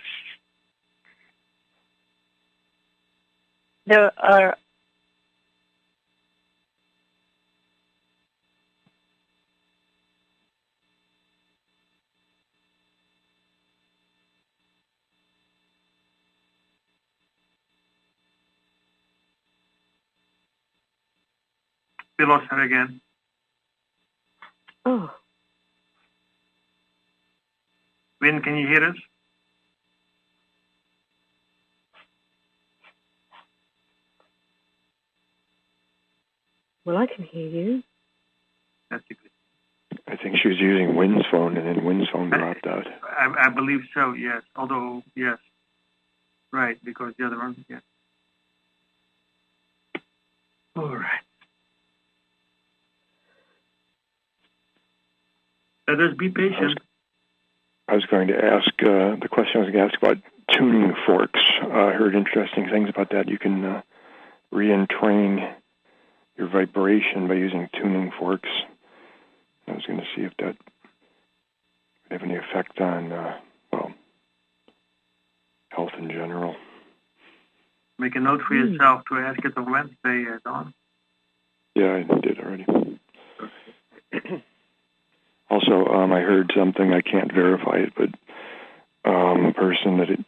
There 3.86 4.12
are 4.18 4.58
We 22.20 22.26
lost 22.26 22.48
her 22.50 22.60
again. 22.64 23.00
Oh, 24.86 25.12
Wynn, 28.22 28.42
can 28.42 28.58
you 28.58 28.68
hear 28.68 28.84
us? 28.84 28.96
well, 36.88 36.98
I 36.98 37.06
can 37.06 37.26
hear 37.26 37.48
you. 37.48 37.84
That's 38.90 39.04
a 39.12 39.14
good. 39.14 39.30
I 40.08 40.16
think 40.16 40.38
she 40.42 40.48
was 40.48 40.58
using 40.58 40.96
Wynn's 40.96 41.26
phone, 41.30 41.58
and 41.58 41.68
then 41.68 41.84
Wynn's 41.84 42.08
phone 42.12 42.30
dropped 42.30 42.66
out. 42.66 42.88
I, 43.04 43.48
I 43.48 43.50
believe 43.50 43.82
so, 43.94 44.14
yes. 44.14 44.42
Although, 44.56 45.04
yes. 45.14 45.38
Right, 46.54 46.78
because 46.84 47.14
the 47.20 47.26
other 47.26 47.38
one, 47.38 47.66
yes. 47.68 47.82
All 50.78 50.96
right. 50.96 51.20
Let 55.90 56.00
us 56.00 56.16
be 56.18 56.30
patient. 56.30 56.80
I 57.88 57.96
was 57.96 58.06
going 58.06 58.28
to 58.28 58.36
ask 58.36 58.70
uh, 58.82 59.16
the 59.22 59.30
question 59.32 59.62
I 59.62 59.66
was 59.66 59.72
going 59.72 59.88
to 59.88 59.94
ask 59.94 59.98
about 60.02 60.18
tuning 60.52 60.94
forks. 61.06 61.40
Uh, 61.64 61.68
I 61.68 61.94
heard 61.94 62.16
interesting 62.16 62.70
things 62.70 62.90
about 62.90 63.12
that. 63.12 63.30
You 63.30 63.40
can 63.40 63.64
uh, 63.64 63.82
re-entrain 64.52 65.56
your 66.38 66.50
vibration 66.50 67.28
by 67.28 67.36
using 67.36 67.70
tuning 67.74 68.12
forks. 68.20 68.50
I 69.68 69.72
was 69.72 69.86
going 69.86 70.00
to 70.00 70.06
see 70.16 70.24
if 70.24 70.34
that 70.40 70.58
would 72.10 72.12
have 72.12 72.24
any 72.24 72.36
effect 72.36 72.80
on, 72.82 73.12
uh, 73.12 73.38
well, 73.72 73.92
health 75.70 75.92
in 75.98 76.10
general. 76.10 76.56
Make 78.00 78.16
a 78.16 78.20
note 78.20 78.42
for 78.48 78.54
yourself 78.54 79.04
to 79.10 79.16
ask 79.16 79.44
it 79.44 79.58
on 79.58 79.72
Wednesday, 79.72 80.26
uh, 80.32 80.40
Don. 80.44 80.74
Yeah, 81.74 81.96
I 81.96 82.20
did 82.20 82.40
already. 82.40 82.66
also, 85.50 85.86
um, 85.86 86.12
I 86.12 86.22
heard 86.22 86.52
something 86.56 86.94
I 86.94 87.02
can't 87.02 87.32
verify 87.34 87.78
it, 87.78 87.94
but 87.96 88.10
um, 89.10 89.46
a 89.46 89.54
person 89.54 89.98
that 90.00 90.10
had 90.10 90.26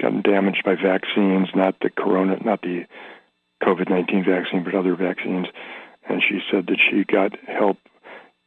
gotten 0.00 0.22
damaged 0.22 0.62
by 0.64 0.74
vaccines, 0.74 1.48
not 1.54 1.78
the 1.80 1.90
corona, 1.90 2.38
not 2.42 2.62
the 2.62 2.86
COVID 3.62 3.88
nineteen 3.90 4.24
vaccine, 4.24 4.64
but 4.64 4.74
other 4.74 4.94
vaccines, 4.96 5.46
and 6.08 6.22
she 6.22 6.40
said 6.50 6.66
that 6.66 6.78
she 6.90 7.04
got 7.04 7.38
help 7.46 7.78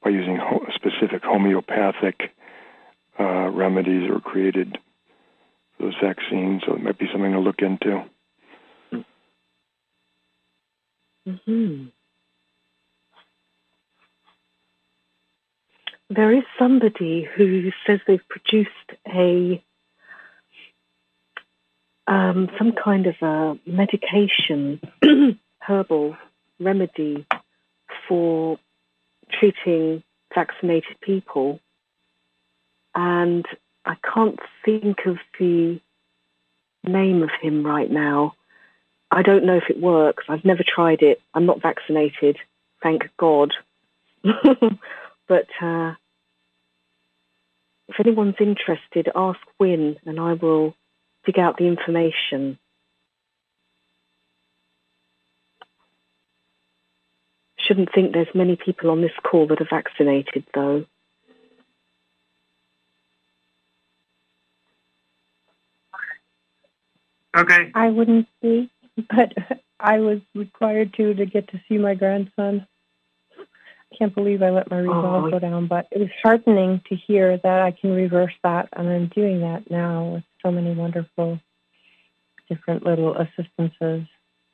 by 0.03 0.09
using 0.09 0.37
ho- 0.37 0.65
specific 0.73 1.23
homeopathic 1.23 2.33
uh, 3.19 3.49
remedies 3.49 4.09
or 4.09 4.19
created 4.19 4.77
those 5.79 5.95
vaccines. 6.01 6.63
So 6.65 6.75
it 6.75 6.83
might 6.83 6.97
be 6.97 7.07
something 7.11 7.31
to 7.31 7.39
look 7.39 7.61
into. 7.61 8.03
hmm 11.25 11.85
There 16.09 16.31
is 16.31 16.43
somebody 16.57 17.27
who 17.35 17.71
says 17.85 17.99
they've 18.07 18.27
produced 18.29 18.69
a 19.07 19.61
um, 22.07 22.49
some 22.57 22.71
kind 22.71 23.05
of 23.07 23.15
a 23.21 23.59
medication, 23.65 24.79
herbal 25.59 26.15
remedy 26.59 27.25
for 28.07 28.57
treating 29.29 30.03
vaccinated 30.33 30.95
people, 31.01 31.59
and 32.95 33.45
I 33.85 33.95
can't 34.13 34.39
think 34.63 35.05
of 35.05 35.17
the 35.37 35.81
name 36.85 37.23
of 37.23 37.29
him 37.41 37.65
right 37.65 37.91
now. 37.91 38.35
I 39.11 39.21
don't 39.21 39.45
know 39.45 39.57
if 39.57 39.69
it 39.69 39.81
works. 39.81 40.25
I've 40.29 40.45
never 40.45 40.63
tried 40.63 41.01
it. 41.01 41.21
I'm 41.33 41.45
not 41.45 41.61
vaccinated, 41.61 42.37
thank 42.81 43.09
God. 43.17 43.53
but 45.27 45.47
uh, 45.61 45.93
if 47.87 47.99
anyone's 47.99 48.35
interested, 48.39 49.09
ask 49.15 49.39
Wynn, 49.59 49.97
and 50.05 50.19
I 50.19 50.33
will 50.33 50.75
dig 51.25 51.39
out 51.39 51.57
the 51.57 51.65
information. 51.67 52.57
Shouldn't 57.59 57.93
think 57.93 58.13
there's 58.13 58.27
many 58.33 58.55
people 58.55 58.89
on 58.91 59.01
this 59.01 59.11
call 59.23 59.47
that 59.47 59.61
are 59.61 59.67
vaccinated, 59.69 60.45
though. 60.53 60.85
Okay. 67.35 67.71
I 67.75 67.89
wouldn't 67.89 68.27
be, 68.41 68.69
but 68.95 69.33
I 69.79 69.99
was 69.99 70.19
required 70.33 70.93
to 70.95 71.13
to 71.13 71.25
get 71.25 71.49
to 71.49 71.61
see 71.67 71.77
my 71.77 71.93
grandson. 71.93 72.65
Can't 73.97 74.13
believe 74.13 74.41
I 74.41 74.49
let 74.49 74.69
my 74.69 74.79
resolve 74.79 75.25
Oh. 75.25 75.31
go 75.31 75.39
down, 75.39 75.67
but 75.67 75.87
it 75.91 75.99
was 75.99 76.09
heartening 76.21 76.81
to 76.89 76.95
hear 76.95 77.37
that 77.37 77.61
I 77.61 77.71
can 77.71 77.93
reverse 77.93 78.33
that, 78.43 78.69
and 78.73 78.87
I'm 78.89 79.07
doing 79.07 79.41
that 79.41 79.69
now 79.71 80.05
with 80.15 80.23
so 80.43 80.51
many 80.51 80.73
wonderful 80.73 81.39
different 82.49 82.85
little 82.85 83.15
assistances, 83.15 84.03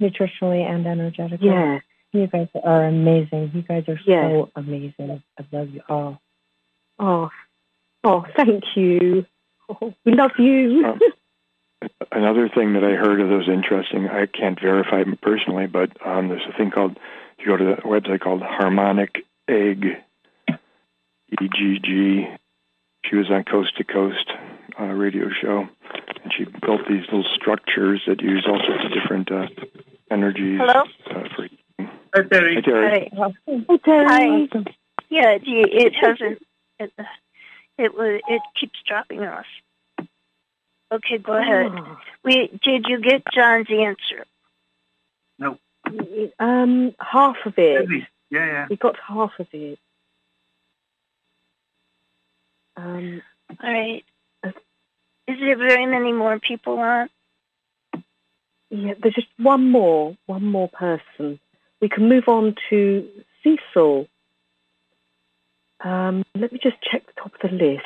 nutritionally 0.02 0.62
and 0.64 0.86
energetically. 0.86 1.48
Yeah. 1.48 1.80
You 2.12 2.28
guys 2.28 2.48
are 2.64 2.86
amazing. 2.86 3.52
You 3.54 3.64
guys 3.64 3.88
are 3.88 4.00
Yeah. 4.06 4.30
so 4.30 4.50
amazing. 4.56 5.24
I 5.40 5.46
love 5.52 5.70
you 5.74 5.82
all. 5.90 6.22
Oh, 7.00 7.32
oh, 8.04 8.26
thank 8.36 8.76
you. 8.76 9.26
Oh, 9.70 9.94
we 10.06 10.14
love 10.14 10.38
you. 10.38 10.86
Oh. 10.86 11.00
Another 12.12 12.50
thing 12.50 12.74
that 12.74 12.84
I 12.84 12.92
heard 12.92 13.22
of 13.22 13.30
that 13.30 13.36
was 13.36 13.50
interesting, 13.50 14.08
I 14.08 14.26
can't 14.26 14.60
verify 14.60 15.02
it 15.02 15.22
personally, 15.22 15.68
but 15.68 15.90
um, 16.06 16.30
there's 16.30 16.46
a 16.48 16.58
thing 16.58 16.72
called, 16.72 16.98
you 17.40 17.46
go 17.48 17.58
to 17.58 17.76
the 17.76 17.82
website 17.82 18.22
called 18.22 18.42
Harmonic 18.42 19.26
Egg, 19.48 19.86
E-G-G. 21.42 22.28
She 23.06 23.16
was 23.16 23.30
on 23.30 23.44
Coast 23.44 23.78
to 23.78 23.84
Coast 23.84 24.32
on 24.78 24.90
a 24.90 24.96
radio 24.96 25.30
show, 25.30 25.68
and 26.24 26.34
she 26.36 26.46
built 26.46 26.82
these 26.88 27.04
little 27.12 27.26
structures 27.36 28.02
that 28.08 28.22
use 28.22 28.46
all 28.48 28.62
sorts 28.66 28.86
of 28.86 28.92
different 28.94 29.32
uh, 29.32 29.48
energies 30.12 30.60
Hello? 30.62 30.84
uh, 31.10 31.28
for 31.36 31.48
Hi, 32.16 32.22
Terry. 32.22 32.56
Hi, 32.56 32.62
Terry. 32.62 33.10
Hi. 33.18 34.48
Hi. 34.54 34.64
Yeah, 35.10 35.30
it, 35.32 35.42
it 35.46 35.94
hasn't. 36.00 36.42
It, 36.80 36.92
it. 37.78 37.92
It 37.98 38.42
keeps 38.60 38.80
dropping 38.88 39.22
us. 39.24 39.46
Okay, 40.94 41.18
go 41.18 41.34
ahead. 41.34 41.72
We 42.24 42.60
did 42.64 42.86
you 42.88 43.02
get 43.02 43.24
John's 43.34 43.68
answer? 43.70 44.26
No. 45.40 45.58
Um, 46.40 46.94
half 47.00 47.38
of 47.46 47.58
it. 47.58 47.82
At. 47.82 47.90
Yeah, 48.30 48.46
yeah. 48.46 48.68
We 48.70 48.78
got 48.78 48.96
half 49.08 49.32
of 49.40 49.48
it. 49.52 49.80
Um, 52.78 53.22
All 53.64 53.72
right. 53.72 54.04
Is 55.26 55.40
there 55.40 55.58
very 55.58 55.86
many 55.86 56.12
more 56.12 56.40
people 56.40 56.80
on? 56.80 57.10
yeah, 58.74 58.94
there's 59.02 59.14
just 59.14 59.28
one 59.38 59.70
more, 59.70 60.18
one 60.26 60.46
more 60.46 60.68
person. 60.68 61.40
We 61.80 61.90
can 61.90 62.10
move 62.10 62.28
on 62.28 62.56
to 62.70 63.08
Cecil. 63.44 64.08
Um, 65.84 66.24
let 66.36 66.52
me 66.52 66.60
just 66.62 66.78
check 66.82 67.06
the 67.06 67.14
top 67.22 67.34
of 67.36 67.52
the 67.52 67.56
list. 67.56 67.86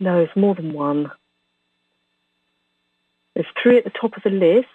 No, 0.00 0.20
it's 0.20 0.34
more 0.34 0.54
than 0.54 0.72
one. 0.72 1.12
There's 3.34 3.46
three 3.62 3.78
at 3.78 3.84
the 3.84 3.90
top 3.90 4.16
of 4.16 4.22
the 4.22 4.30
list, 4.30 4.66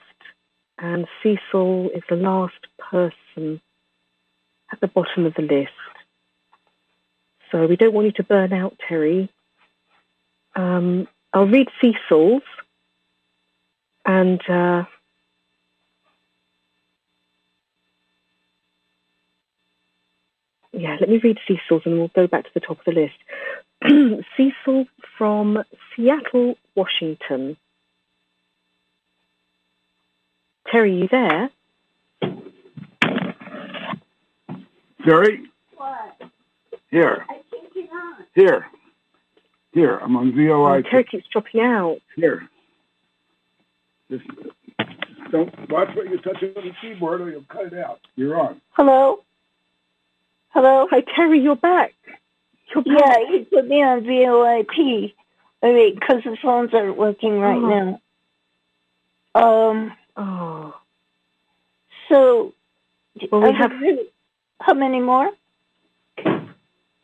and 0.78 1.08
Cecil 1.22 1.90
is 1.96 2.04
the 2.10 2.16
last 2.16 2.54
person 2.80 3.60
at 4.72 4.80
the 4.82 4.88
bottom 4.88 5.26
of 5.26 5.34
the 5.34 5.42
list. 5.42 5.72
So 7.52 7.68
we 7.68 7.76
don't 7.76 7.94
want 7.94 8.06
you 8.06 8.12
to 8.14 8.24
burn 8.24 8.54
out, 8.54 8.78
Terry. 8.88 9.30
Um, 10.56 11.08
I'll 11.34 11.48
read 11.48 11.68
Cecil's, 11.82 12.44
and 14.06 14.42
uh, 14.50 14.86
yeah, 20.72 20.98
let 21.00 21.10
me 21.10 21.18
read 21.18 21.40
Cecil's, 21.48 21.84
and 21.86 21.98
we'll 21.98 22.12
go 22.16 22.28
back 22.28 22.46
to 22.46 22.52
the 22.54 22.60
top 22.62 22.80
of 22.80 22.86
the 22.86 23.00
list. 23.00 23.16
Cecil 24.38 24.86
from 25.18 25.64
Seattle, 25.96 26.56
Washington. 26.76 27.58
Terry, 30.72 30.96
you 30.96 31.08
there? 31.10 31.50
Jerry? 35.06 35.44
Here. 36.90 37.26
I 37.30 37.42
can't 37.52 37.74
hear. 37.74 37.90
Here. 38.34 38.66
Here. 39.74 39.98
I'm 39.98 40.16
on 40.16 40.32
VOI. 40.34 40.78
Oh, 40.78 40.82
Terry 40.82 41.04
keeps 41.04 41.28
dropping 41.28 41.62
out. 41.62 41.98
Here. 42.16 42.48
Just, 44.10 44.26
just 44.28 45.32
don't 45.32 45.70
watch 45.70 45.90
what 45.96 46.10
you 46.10 46.18
touch 46.20 46.42
on 46.42 46.64
the 46.64 46.72
keyboard 46.82 47.22
or 47.22 47.30
you'll 47.30 47.44
cut 47.50 47.66
it 47.66 47.74
out. 47.74 48.00
You're 48.16 48.40
on. 48.40 48.62
Hello? 48.72 49.20
Hello? 50.50 50.88
Hi, 50.90 51.02
Terry, 51.16 51.40
you're 51.40 51.56
back. 51.56 51.94
Yeah, 52.86 53.18
he 53.30 53.46
put 53.46 53.68
me 53.68 53.82
on 53.84 54.02
VoIP. 54.02 55.14
I 55.64 55.72
mean, 55.72 55.96
because 55.96 56.24
the 56.24 56.38
phones 56.42 56.74
aren't 56.74 56.98
working 56.98 57.40
right 57.40 57.58
Oh. 57.58 58.00
now. 59.36 59.70
Um. 59.70 59.94
Oh. 60.16 60.76
So, 62.10 62.54
Well, 63.32 63.42
we 63.42 63.52
have- 63.54 63.72
how 64.62 64.74
many 64.74 65.00
more? 65.02 65.32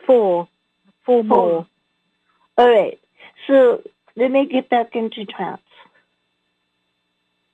Four. 0.06 0.48
Four 1.06 1.24
more. 1.24 1.68
All 2.58 2.70
right. 2.70 3.00
So 3.48 3.82
let 4.16 4.32
me 4.32 4.46
get 4.46 4.70
back 4.70 4.96
into 4.96 5.26
trance. 5.26 5.62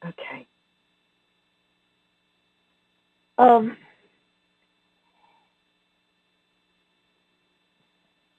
Okay. 0.05 0.45
Um. 3.37 3.77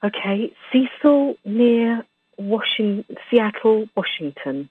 Okay, 0.02 0.52
Cecil 0.70 1.36
near 1.44 2.04
Washington, 2.36 3.16
Seattle, 3.28 3.88
Washington. 3.96 4.70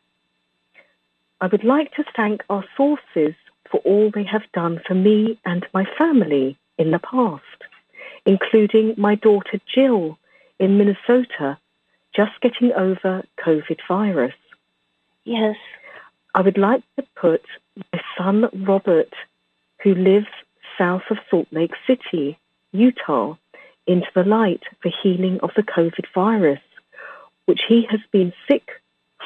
I 1.42 1.48
would 1.48 1.66
like 1.66 1.94
to 1.96 2.06
thank 2.16 2.44
our 2.50 2.64
sources 2.78 3.36
for 3.70 3.82
all 3.82 4.10
they 4.10 4.24
have 4.24 4.50
done 4.54 4.80
for 4.88 4.94
me 4.94 5.38
and 5.44 5.66
my 5.74 5.86
family 5.98 6.58
in 6.78 6.92
the 6.92 7.00
past, 7.00 7.44
including 8.26 8.96
my 8.98 9.16
daughter 9.16 9.60
Jill 9.68 10.18
in 10.60 10.78
Minnesota, 10.78 11.58
just 12.16 12.32
getting 12.42 12.72
over 12.72 13.24
COVID 13.46 13.80
virus. 13.88 14.34
Yes. 15.26 15.58
I 16.34 16.42
would 16.42 16.58
like 16.58 16.84
to 16.96 17.06
put 17.16 17.44
my 17.76 18.00
son 18.18 18.46
Robert, 18.66 19.14
who 19.84 19.94
lives 19.94 20.28
south 20.78 21.04
of 21.10 21.18
Salt 21.30 21.48
Lake 21.52 21.74
City, 21.86 22.40
Utah, 22.72 23.36
into 23.88 24.08
the 24.14 24.24
light 24.24 24.64
for 24.82 24.92
healing 25.02 25.40
of 25.42 25.52
the 25.56 25.64
COVID 25.64 26.06
virus, 26.14 26.60
which 27.46 27.62
he 27.68 27.88
has 27.90 28.02
been 28.12 28.34
sick 28.48 28.70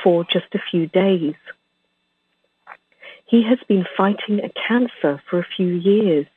for 0.03 0.23
just 0.23 0.53
a 0.53 0.61
few 0.71 0.87
days. 0.87 1.35
He 3.25 3.43
has 3.43 3.59
been 3.67 3.85
fighting 3.97 4.39
a 4.39 4.49
cancer 4.67 5.21
for 5.29 5.39
a 5.39 5.47
few 5.55 5.67
years 5.67 6.27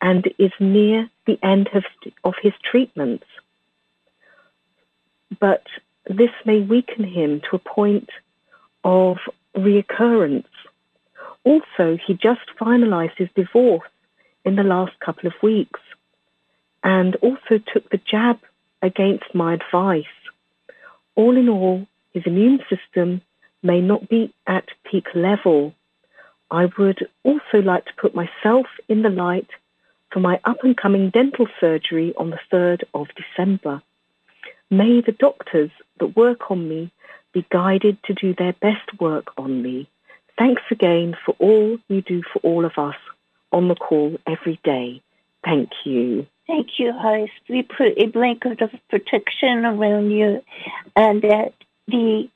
and 0.00 0.26
is 0.38 0.52
near 0.58 1.08
the 1.26 1.38
end 1.42 1.68
of, 1.74 1.84
of 2.24 2.34
his 2.42 2.52
treatments. 2.62 3.26
But 5.38 5.66
this 6.06 6.30
may 6.44 6.60
weaken 6.60 7.04
him 7.04 7.42
to 7.50 7.56
a 7.56 7.58
point 7.58 8.08
of 8.82 9.18
reoccurrence. 9.56 10.46
Also, 11.44 11.98
he 12.06 12.14
just 12.14 12.40
finalized 12.60 13.16
his 13.16 13.28
divorce 13.34 13.88
in 14.44 14.56
the 14.56 14.62
last 14.62 14.98
couple 15.00 15.26
of 15.26 15.34
weeks 15.42 15.80
and 16.82 17.16
also 17.16 17.58
took 17.72 17.88
the 17.90 18.00
jab 18.10 18.38
against 18.82 19.34
my 19.34 19.54
advice. 19.54 20.04
All 21.14 21.36
in 21.36 21.48
all, 21.48 21.86
his 22.12 22.22
immune 22.26 22.60
system 22.68 23.22
may 23.62 23.80
not 23.80 24.08
be 24.08 24.32
at 24.46 24.68
peak 24.84 25.06
level. 25.14 25.74
I 26.50 26.68
would 26.78 27.08
also 27.24 27.58
like 27.62 27.84
to 27.86 27.92
put 28.00 28.14
myself 28.14 28.66
in 28.88 29.02
the 29.02 29.10
light 29.10 29.48
for 30.10 30.20
my 30.20 30.40
up 30.44 30.64
and 30.64 30.76
coming 30.76 31.10
dental 31.10 31.46
surgery 31.60 32.14
on 32.16 32.30
the 32.30 32.38
3rd 32.52 32.84
of 32.94 33.08
December. 33.16 33.82
May 34.70 35.00
the 35.00 35.12
doctors 35.12 35.70
that 35.98 36.16
work 36.16 36.50
on 36.50 36.68
me 36.68 36.90
be 37.32 37.44
guided 37.50 37.98
to 38.04 38.14
do 38.14 38.34
their 38.34 38.54
best 38.54 39.00
work 39.00 39.26
on 39.36 39.62
me. 39.62 39.88
Thanks 40.38 40.62
again 40.70 41.16
for 41.24 41.34
all 41.38 41.78
you 41.88 42.00
do 42.00 42.22
for 42.32 42.38
all 42.40 42.64
of 42.64 42.78
us 42.78 42.96
on 43.52 43.68
the 43.68 43.74
call 43.74 44.16
every 44.26 44.60
day. 44.64 45.02
Thank 45.44 45.70
you. 45.84 46.26
Thank 46.48 46.78
you, 46.78 46.92
Heist. 46.92 47.28
We 47.48 47.62
put 47.62 47.98
a 47.98 48.06
blanket 48.06 48.62
of 48.62 48.70
protection 48.88 49.66
around 49.66 50.10
you, 50.10 50.42
and 50.96 51.20
that 51.20 51.52
the 51.86 52.28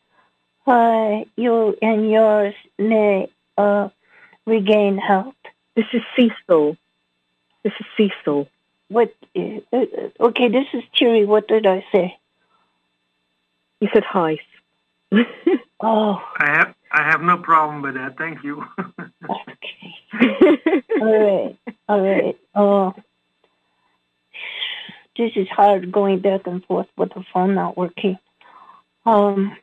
uh, 0.67 1.25
you 1.35 1.77
and 1.81 2.11
yours 2.11 2.55
may 2.79 3.29
uh, 3.57 3.89
regain 4.47 4.99
health. 4.99 5.35
This 5.75 5.87
is 5.95 6.03
Cecil. 6.15 6.77
This 7.65 7.73
is 7.81 7.87
Cecil. 7.97 8.49
What? 8.89 9.15
Uh, 9.35 9.61
uh, 9.73 9.87
okay, 10.21 10.49
this 10.49 10.67
is 10.75 10.83
Terry. 10.95 11.25
What 11.25 11.49
did 11.49 11.67
I 11.67 11.83
say? 11.91 12.19
You 13.81 13.89
said 13.95 14.05
hi. 14.05 14.39
oh, 15.81 16.23
I 16.39 16.51
have 16.51 16.75
I 16.93 17.03
have 17.03 17.23
no 17.23 17.39
problem 17.39 17.81
with 17.81 17.95
that. 17.95 18.19
Thank 18.19 18.45
you. 18.45 18.65
Okay. 20.15 20.83
all 21.01 21.19
right, 21.19 21.57
all 21.89 22.01
right. 22.01 22.39
Oh, 22.55 22.95
this 25.17 25.33
is 25.37 25.49
hard 25.49 25.93
going 25.93 26.21
back 26.21 26.47
and 26.47 26.65
forth 26.65 26.89
with 26.97 27.13
the 27.15 27.25
phone 27.33 27.55
not 27.55 27.77
working. 27.77 28.19
Um. 29.05 29.57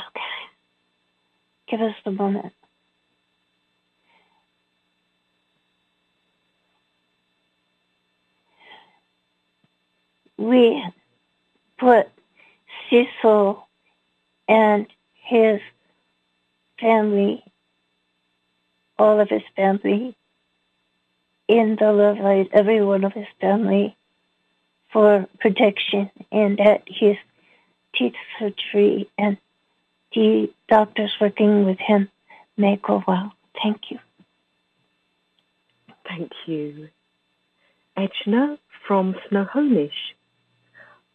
Okay. 0.00 0.20
Give 1.68 1.80
us 1.80 1.94
a 2.04 2.10
moment. 2.10 2.52
We 10.36 10.84
put 11.78 12.08
Cecil 12.88 13.66
and 14.48 14.86
his 15.14 15.60
family, 16.80 17.44
all 18.98 19.20
of 19.20 19.28
his 19.28 19.42
family, 19.56 20.16
in 21.48 21.76
the 21.80 21.92
love 21.92 22.18
light, 22.18 22.50
every 22.52 22.84
one 22.84 23.04
of 23.04 23.12
his 23.12 23.26
family, 23.40 23.96
for 24.92 25.26
protection, 25.40 26.10
and 26.30 26.58
that 26.58 26.82
his 26.86 27.16
teeth 27.94 28.14
surgery 28.38 29.10
and 29.18 29.36
the 30.14 30.50
doctors 30.68 31.12
working 31.20 31.64
with 31.64 31.78
him 31.78 32.08
may 32.56 32.76
go 32.76 33.02
well. 33.06 33.32
Thank 33.62 33.90
you. 33.90 33.98
Thank 36.06 36.32
you. 36.46 36.88
Edna 37.96 38.58
from 38.86 39.16
Snohomish. 39.28 40.14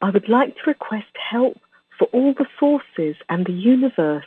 I 0.02 0.10
would 0.10 0.30
like 0.30 0.56
to 0.56 0.62
request 0.68 1.08
help 1.32 1.58
for 1.98 2.06
all 2.12 2.34
the 2.34 2.46
forces 2.60 3.16
and 3.30 3.46
the 3.46 3.54
universe, 3.54 4.26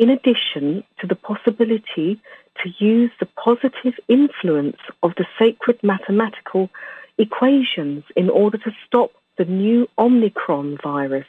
in 0.00 0.08
addition 0.08 0.82
to 0.98 1.06
the 1.06 1.14
possibility 1.14 2.18
to 2.62 2.70
use 2.78 3.10
the 3.20 3.26
positive 3.26 3.94
influence 4.08 4.78
of 5.02 5.12
the 5.16 5.26
sacred 5.38 5.78
mathematical 5.82 6.70
equations 7.18 8.02
in 8.16 8.30
order 8.30 8.56
to 8.56 8.72
stop 8.86 9.10
the 9.36 9.44
new 9.44 9.86
Omicron 9.98 10.78
virus 10.82 11.26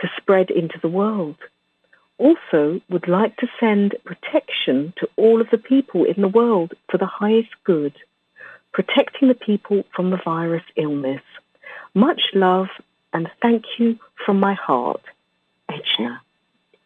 to 0.00 0.08
spread 0.16 0.50
into 0.50 0.78
the 0.80 0.88
world. 0.88 1.36
Also, 2.16 2.80
would 2.88 3.08
like 3.08 3.36
to 3.36 3.46
send 3.60 3.94
protection 4.04 4.94
to 4.96 5.06
all 5.16 5.42
of 5.42 5.50
the 5.50 5.58
people 5.58 6.04
in 6.04 6.22
the 6.22 6.28
world 6.28 6.72
for 6.90 6.96
the 6.96 7.12
highest 7.20 7.50
good, 7.64 7.94
protecting 8.72 9.28
the 9.28 9.34
people 9.34 9.84
from 9.94 10.08
the 10.08 10.20
virus 10.24 10.64
illness. 10.76 11.22
Much 11.94 12.22
love 12.32 12.68
and 13.12 13.28
thank 13.42 13.64
you 13.78 13.98
from 14.24 14.40
my 14.40 14.54
heart, 14.54 15.02
Echna. 15.70 16.22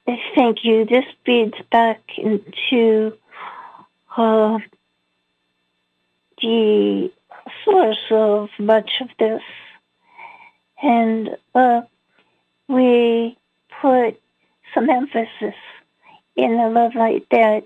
Thank 0.06 0.64
you. 0.64 0.84
This 0.84 1.04
feeds 1.24 1.56
back 1.72 2.00
into 2.16 3.12
uh, 4.16 4.58
the 6.40 7.10
source 7.64 8.04
of 8.10 8.48
much 8.58 8.90
of 9.00 9.08
this. 9.18 9.42
And 10.82 11.36
uh, 11.54 11.82
we 12.68 13.36
put 13.80 14.20
some 14.74 14.88
emphasis 14.90 15.54
in 16.36 16.56
the 16.56 16.68
love 16.68 16.94
light 16.94 17.26
that 17.30 17.64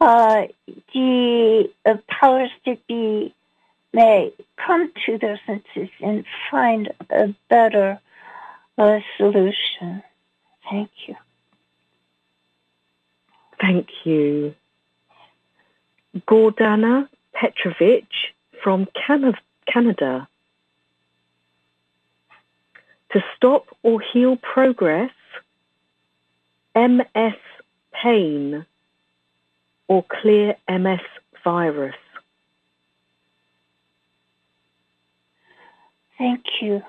uh, 0.00 0.46
the 0.92 1.70
uh, 1.84 1.96
powers 2.08 2.50
that 2.64 2.86
be 2.86 3.34
may 3.92 4.32
come 4.56 4.92
to 5.06 5.18
their 5.18 5.40
senses 5.46 5.88
and 6.00 6.24
find 6.50 6.92
a 7.10 7.34
better 7.48 7.98
uh, 8.76 9.00
solution. 9.16 10.02
Thank 10.70 10.90
you. 11.06 11.16
Thank 13.60 13.88
you. 14.04 14.54
Gordana 16.28 17.08
Petrovic 17.34 18.06
from 18.62 18.86
Canada, 19.06 19.38
Canada. 19.66 20.28
To 23.12 23.24
stop 23.36 23.66
or 23.82 24.00
heal 24.00 24.36
progress, 24.36 25.10
MS 26.74 27.34
pain, 28.02 28.66
or 29.88 30.04
clear 30.20 30.56
MS 30.68 31.00
virus. 31.44 31.94
Thank 36.18 36.44
you. 36.60 36.82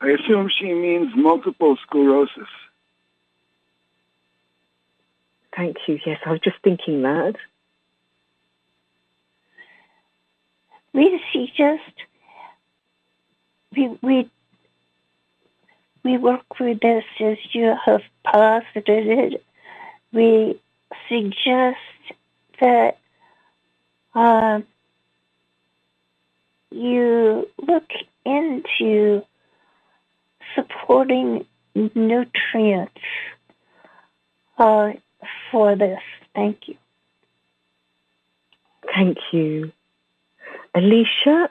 I 0.00 0.10
assume 0.10 0.50
she 0.58 0.72
means 0.72 1.10
multiple 1.16 1.76
sclerosis. 1.82 2.48
Thank 5.56 5.78
you. 5.88 5.98
Yes, 6.04 6.20
I 6.26 6.32
was 6.32 6.40
just 6.40 6.58
thinking 6.62 7.02
that. 7.02 7.34
We 10.92 11.20
suggest 11.32 11.92
we 13.74 13.88
we 14.02 14.30
we 16.04 16.18
work 16.18 16.60
with 16.60 16.80
this 16.80 17.04
as 17.20 17.38
you 17.52 17.74
have 17.84 18.02
posited 18.24 19.06
it. 19.08 19.44
We 20.12 20.60
suggest 21.08 21.78
that 22.60 22.98
uh, 24.14 24.60
you 26.70 27.48
look 27.66 27.90
into 28.24 29.24
supporting 30.54 31.46
nutrients 31.74 33.00
uh, 34.58 34.92
for 35.50 35.76
this. 35.76 36.00
Thank 36.34 36.68
you. 36.68 36.76
Thank 38.94 39.18
you. 39.32 39.72
Alicia 40.74 41.50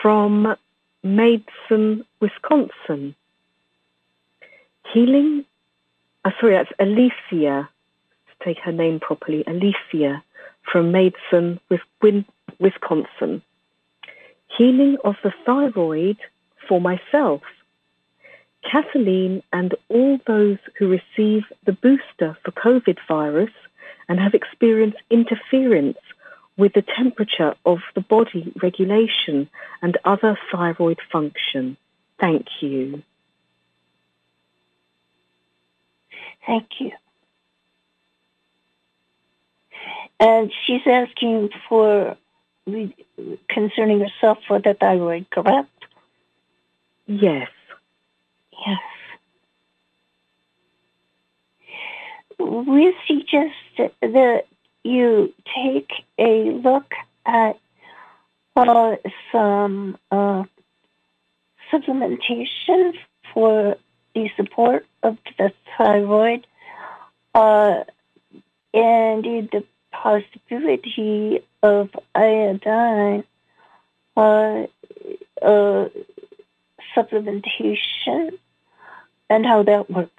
from 0.00 0.56
Madison, 1.02 2.04
Wisconsin. 2.20 3.14
Healing, 4.92 5.44
uh, 6.24 6.30
sorry, 6.40 6.54
that's 6.54 6.72
Alicia, 6.78 7.68
to 7.68 8.44
take 8.44 8.58
her 8.58 8.72
name 8.72 9.00
properly, 9.00 9.44
Alicia 9.46 10.22
from 10.70 10.92
Madison, 10.92 11.60
Wisconsin. 12.58 13.42
Healing 14.56 14.96
of 15.04 15.16
the 15.22 15.32
thyroid 15.46 16.18
for 16.68 16.80
myself. 16.80 17.42
Kathleen 18.62 19.42
and 19.52 19.74
all 19.88 20.18
those 20.26 20.58
who 20.78 20.88
receive 20.88 21.44
the 21.64 21.72
booster 21.72 22.36
for 22.44 22.50
COVID 22.52 22.98
virus 23.08 23.50
and 24.08 24.20
have 24.20 24.34
experienced 24.34 24.98
interference 25.10 25.98
with 26.56 26.74
the 26.74 26.82
temperature 26.82 27.54
of 27.64 27.78
the 27.94 28.00
body 28.00 28.52
regulation 28.62 29.48
and 29.82 29.96
other 30.04 30.38
thyroid 30.52 30.98
function. 31.10 31.76
Thank 32.18 32.46
you. 32.60 33.02
Thank 36.46 36.68
you. 36.80 36.92
And 40.18 40.52
she's 40.66 40.82
asking 40.86 41.50
for 41.68 42.16
concerning 43.48 44.00
herself 44.00 44.38
for 44.46 44.58
the 44.58 44.74
thyroid, 44.74 45.30
correct? 45.30 45.70
Yes. 47.06 47.48
Yes. 48.66 48.78
We 52.38 52.94
suggest 53.06 53.92
that 54.00 54.46
you 54.82 55.32
take 55.54 55.90
a 56.18 56.50
look 56.50 56.92
at 57.26 57.58
uh, 58.56 58.96
some 59.30 59.98
uh, 60.10 60.44
supplementation 61.72 62.94
for 63.32 63.76
the 64.14 64.30
support 64.36 64.86
of 65.02 65.18
the 65.38 65.52
thyroid 65.76 66.46
uh, 67.34 67.84
and 68.74 69.24
the 69.24 69.64
possibility 69.92 71.42
of 71.62 71.90
iodine 72.14 73.24
uh, 74.16 74.66
uh, 75.42 75.88
supplementation 76.96 78.38
and 79.30 79.46
how 79.46 79.62
that 79.62 79.88
works. 79.90 80.10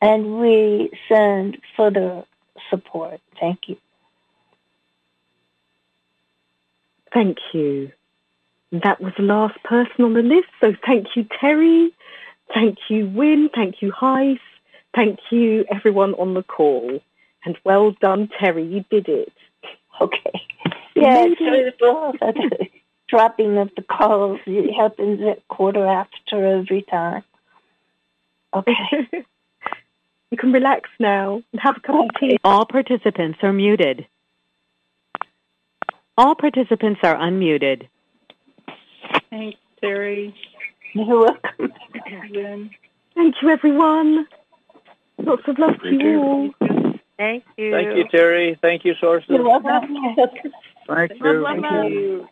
And 0.00 0.40
we 0.40 0.90
send 1.08 1.58
further 1.76 2.24
support. 2.70 3.20
Thank 3.38 3.68
you. 3.68 3.76
Thank 7.12 7.38
you. 7.52 7.92
That 8.72 9.00
was 9.00 9.12
the 9.16 9.22
last 9.22 9.62
person 9.62 10.04
on 10.04 10.14
the 10.14 10.22
list. 10.22 10.48
So 10.60 10.74
thank 10.86 11.08
you, 11.14 11.26
Terry. 11.40 11.92
Thank 12.52 12.78
you, 12.88 13.06
Wynn. 13.08 13.50
Thank 13.54 13.82
you, 13.82 13.92
Heis. 13.92 14.40
Thank 14.94 15.18
you, 15.30 15.64
everyone 15.70 16.14
on 16.14 16.34
the 16.34 16.42
call. 16.42 17.00
And 17.44 17.58
well 17.64 17.92
done, 18.00 18.30
Terry. 18.40 18.64
You 18.64 18.84
did 18.90 19.08
it. 19.08 19.32
Okay. 20.00 20.32
Yeah, 20.94 21.24
for 21.24 21.34
the 21.36 22.68
dropping 23.08 23.58
of 23.58 23.70
the 23.76 23.82
calls. 23.82 24.40
It 24.46 24.72
happens 24.74 25.20
at 25.22 25.46
quarter 25.48 25.86
after 25.86 26.44
every 26.44 26.82
time. 26.82 27.22
Okay. 28.54 28.72
you 30.30 30.36
can 30.36 30.52
relax 30.52 30.88
now 30.98 31.42
and 31.52 31.60
have 31.60 31.76
a 31.76 31.80
cup 31.80 31.96
of 31.96 32.10
tea. 32.20 32.36
All 32.44 32.66
participants 32.66 33.38
are 33.42 33.52
muted. 33.52 34.06
All 36.16 36.34
participants 36.34 37.00
are 37.02 37.16
unmuted. 37.16 37.88
Thanks, 39.30 39.58
Terry. 39.80 40.34
You're 40.92 41.20
welcome. 41.20 41.72
Thank 43.16 43.34
you, 43.42 43.50
everyone. 43.50 44.26
Lots 45.18 45.42
of 45.48 45.58
love 45.58 45.80
to 45.82 45.90
you 45.90 46.22
all. 46.22 46.50
Thank 47.16 47.44
you. 47.56 47.70
Thank 47.72 47.96
you, 47.96 48.04
Terry. 48.10 48.58
Thank 48.62 48.84
you, 48.84 48.94
Sources. 49.00 49.28
You're 49.28 49.44
welcome. 49.44 49.96
Thank 50.16 51.12
you. 51.20 51.44
Thank 51.44 51.90
you. 51.90 52.28